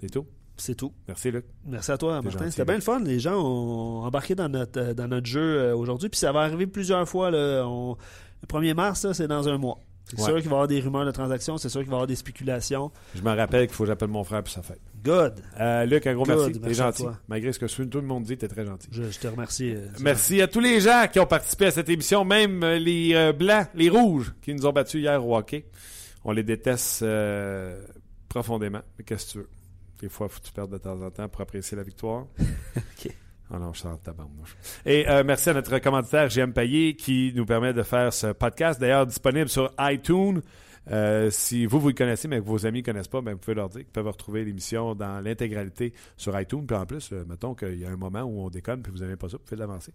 C'est 0.00 0.10
tout? 0.10 0.26
C'est 0.56 0.74
tout. 0.76 0.92
Merci, 1.08 1.30
Luc. 1.30 1.44
Merci 1.64 1.90
à 1.92 1.98
toi, 1.98 2.20
Martin. 2.22 2.50
C'était 2.50 2.64
bien 2.64 2.76
le 2.76 2.80
fun. 2.80 3.00
Les 3.00 3.18
gens 3.20 3.34
ont 3.40 4.04
embarqué 4.04 4.34
dans 4.36 4.48
notre, 4.48 4.80
euh, 4.80 4.94
dans 4.94 5.08
notre 5.08 5.26
jeu 5.26 5.40
euh, 5.60 5.76
aujourd'hui. 5.76 6.08
Puis 6.08 6.18
ça 6.18 6.30
va 6.32 6.40
arriver 6.42 6.66
plusieurs 6.66 7.08
fois. 7.08 7.30
là. 7.30 7.64
On- 7.66 7.96
Le 8.42 8.46
1er 8.46 8.74
mars, 8.74 9.10
c'est 9.12 9.26
dans 9.28 9.48
un 9.48 9.58
mois. 9.58 9.78
C'est 10.04 10.18
Ouais. 10.20 10.24
sûr 10.24 10.34
qu'il 10.36 10.44
va 10.44 10.50
y 10.50 10.54
avoir 10.54 10.68
des 10.68 10.80
rumeurs 10.80 11.04
de 11.04 11.10
transactions. 11.10 11.58
C'est 11.58 11.68
sûr 11.68 11.80
qu'il 11.80 11.90
va 11.90 11.94
y 11.94 11.98
avoir 11.98 12.06
des 12.06 12.14
spéculations. 12.16 12.90
Je 13.14 13.22
me 13.22 13.34
rappelle 13.34 13.66
qu'il 13.66 13.74
faut 13.76 13.82
que 13.84 13.88
j'appelle 13.88 14.08
mon 14.08 14.22
frère 14.24 14.42
pour 14.44 14.52
sa 14.52 14.62
fête. 14.62 14.80
Good. 15.04 15.42
Euh, 15.60 15.84
Luc, 15.84 16.06
un 16.06 16.14
gros 16.14 16.24
Good, 16.24 16.36
merci. 16.36 16.60
T'es 16.60 16.74
gentil. 16.74 17.04
Malgré 17.28 17.52
ce 17.52 17.58
que 17.58 17.82
tout 17.84 18.00
le 18.00 18.06
monde 18.06 18.24
dit, 18.24 18.36
t'es 18.36 18.48
très 18.48 18.64
gentil. 18.66 18.88
Je, 18.90 19.04
je 19.10 19.18
te 19.18 19.28
remercie. 19.28 19.74
euh, 19.74 19.86
Merci 20.00 20.40
à 20.42 20.48
tous 20.48 20.60
les 20.60 20.80
gens 20.80 21.06
qui 21.12 21.20
ont 21.20 21.26
participé 21.26 21.66
à 21.66 21.70
cette 21.70 21.88
émission, 21.88 22.24
même 22.24 22.62
euh, 22.62 22.78
les 22.78 23.14
euh, 23.14 23.32
blancs, 23.32 23.68
les 23.74 23.88
rouges 23.88 24.32
qui 24.42 24.54
nous 24.54 24.66
ont 24.66 24.72
battus 24.72 25.00
hier 25.00 25.24
au 25.24 25.36
hockey. 25.36 25.66
On 26.24 26.32
les 26.32 26.42
déteste 26.42 27.04
profondément. 28.28 28.80
Mais 28.98 29.04
qu'est-ce 29.04 29.26
que 29.26 29.32
tu 29.32 29.38
veux? 29.38 29.48
Des 30.00 30.08
fois, 30.08 30.26
il 30.30 30.32
faut 30.34 30.40
que 30.40 30.46
tu 30.46 30.52
perdes 30.52 30.72
de 30.72 30.78
temps 30.78 31.00
en 31.00 31.10
temps 31.10 31.28
pour 31.28 31.40
apprécier 31.40 31.76
la 31.76 31.82
victoire. 31.82 32.26
OK. 32.76 33.10
Ah 33.50 33.58
non, 33.58 33.72
je 33.72 33.80
sens 33.80 33.98
ta 34.02 34.12
bande. 34.12 34.28
Et 34.84 35.08
euh, 35.08 35.24
merci 35.24 35.48
à 35.48 35.54
notre 35.54 35.78
commanditaire 35.78 36.28
GM 36.28 36.52
Payet 36.52 36.94
qui 36.94 37.32
nous 37.34 37.46
permet 37.46 37.72
de 37.72 37.82
faire 37.82 38.12
ce 38.12 38.28
podcast, 38.32 38.78
d'ailleurs 38.78 39.06
disponible 39.06 39.48
sur 39.48 39.72
iTunes. 39.80 40.42
Euh, 40.90 41.30
si 41.30 41.66
vous, 41.66 41.80
vous 41.80 41.88
le 41.88 41.94
connaissez, 41.94 42.28
mais 42.28 42.38
que 42.38 42.44
vos 42.44 42.66
amis 42.66 42.80
ne 42.80 42.84
connaissent 42.84 43.08
pas, 43.08 43.20
ben, 43.20 43.32
vous 43.32 43.38
pouvez 43.38 43.54
leur 43.54 43.68
dire 43.68 43.82
qu'ils 43.82 43.92
peuvent 43.92 44.06
retrouver 44.06 44.44
l'émission 44.44 44.94
dans 44.94 45.20
l'intégralité 45.20 45.92
sur 46.16 46.38
iTunes. 46.38 46.66
Puis 46.66 46.76
en 46.76 46.86
plus, 46.86 47.12
euh, 47.12 47.24
mettons 47.28 47.54
qu'il 47.54 47.78
y 47.78 47.84
a 47.84 47.90
un 47.90 47.96
moment 47.96 48.22
où 48.22 48.40
on 48.40 48.50
déconne 48.50 48.82
puis 48.82 48.92
vous 48.92 48.98
n'aimez 48.98 49.16
pas 49.16 49.28
ça, 49.28 49.36
vous 49.36 49.44
pouvez 49.44 49.58
l'avancer. 49.58 49.92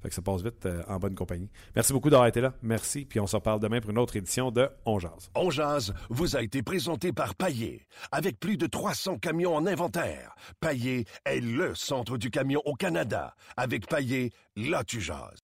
Fait 0.00 0.08
que 0.08 0.14
ça 0.14 0.22
passe 0.22 0.42
vite 0.42 0.64
euh, 0.66 0.82
en 0.88 0.98
bonne 0.98 1.14
compagnie. 1.14 1.50
Merci 1.74 1.92
beaucoup 1.92 2.10
d'avoir 2.10 2.28
été 2.28 2.40
là. 2.40 2.54
Merci. 2.62 3.04
Puis 3.04 3.18
on 3.18 3.26
se 3.26 3.36
reparle 3.36 3.60
demain 3.60 3.80
pour 3.80 3.90
une 3.90 3.98
autre 3.98 4.16
édition 4.16 4.50
de 4.50 4.68
On 4.84 4.98
Jase. 4.98 5.30
On 5.34 5.50
jase 5.50 5.94
vous 6.08 6.36
a 6.36 6.42
été 6.42 6.62
présenté 6.62 7.12
par 7.12 7.34
Paillé. 7.34 7.86
Avec 8.12 8.38
plus 8.38 8.56
de 8.56 8.66
300 8.66 9.18
camions 9.18 9.56
en 9.56 9.66
inventaire, 9.66 10.34
Paillé 10.60 11.04
est 11.24 11.40
le 11.40 11.74
centre 11.74 12.16
du 12.16 12.30
camion 12.30 12.62
au 12.64 12.74
Canada. 12.74 13.34
Avec 13.56 13.86
Paillé, 13.88 14.32
là 14.56 14.84
tu 14.84 15.00
jases. 15.00 15.37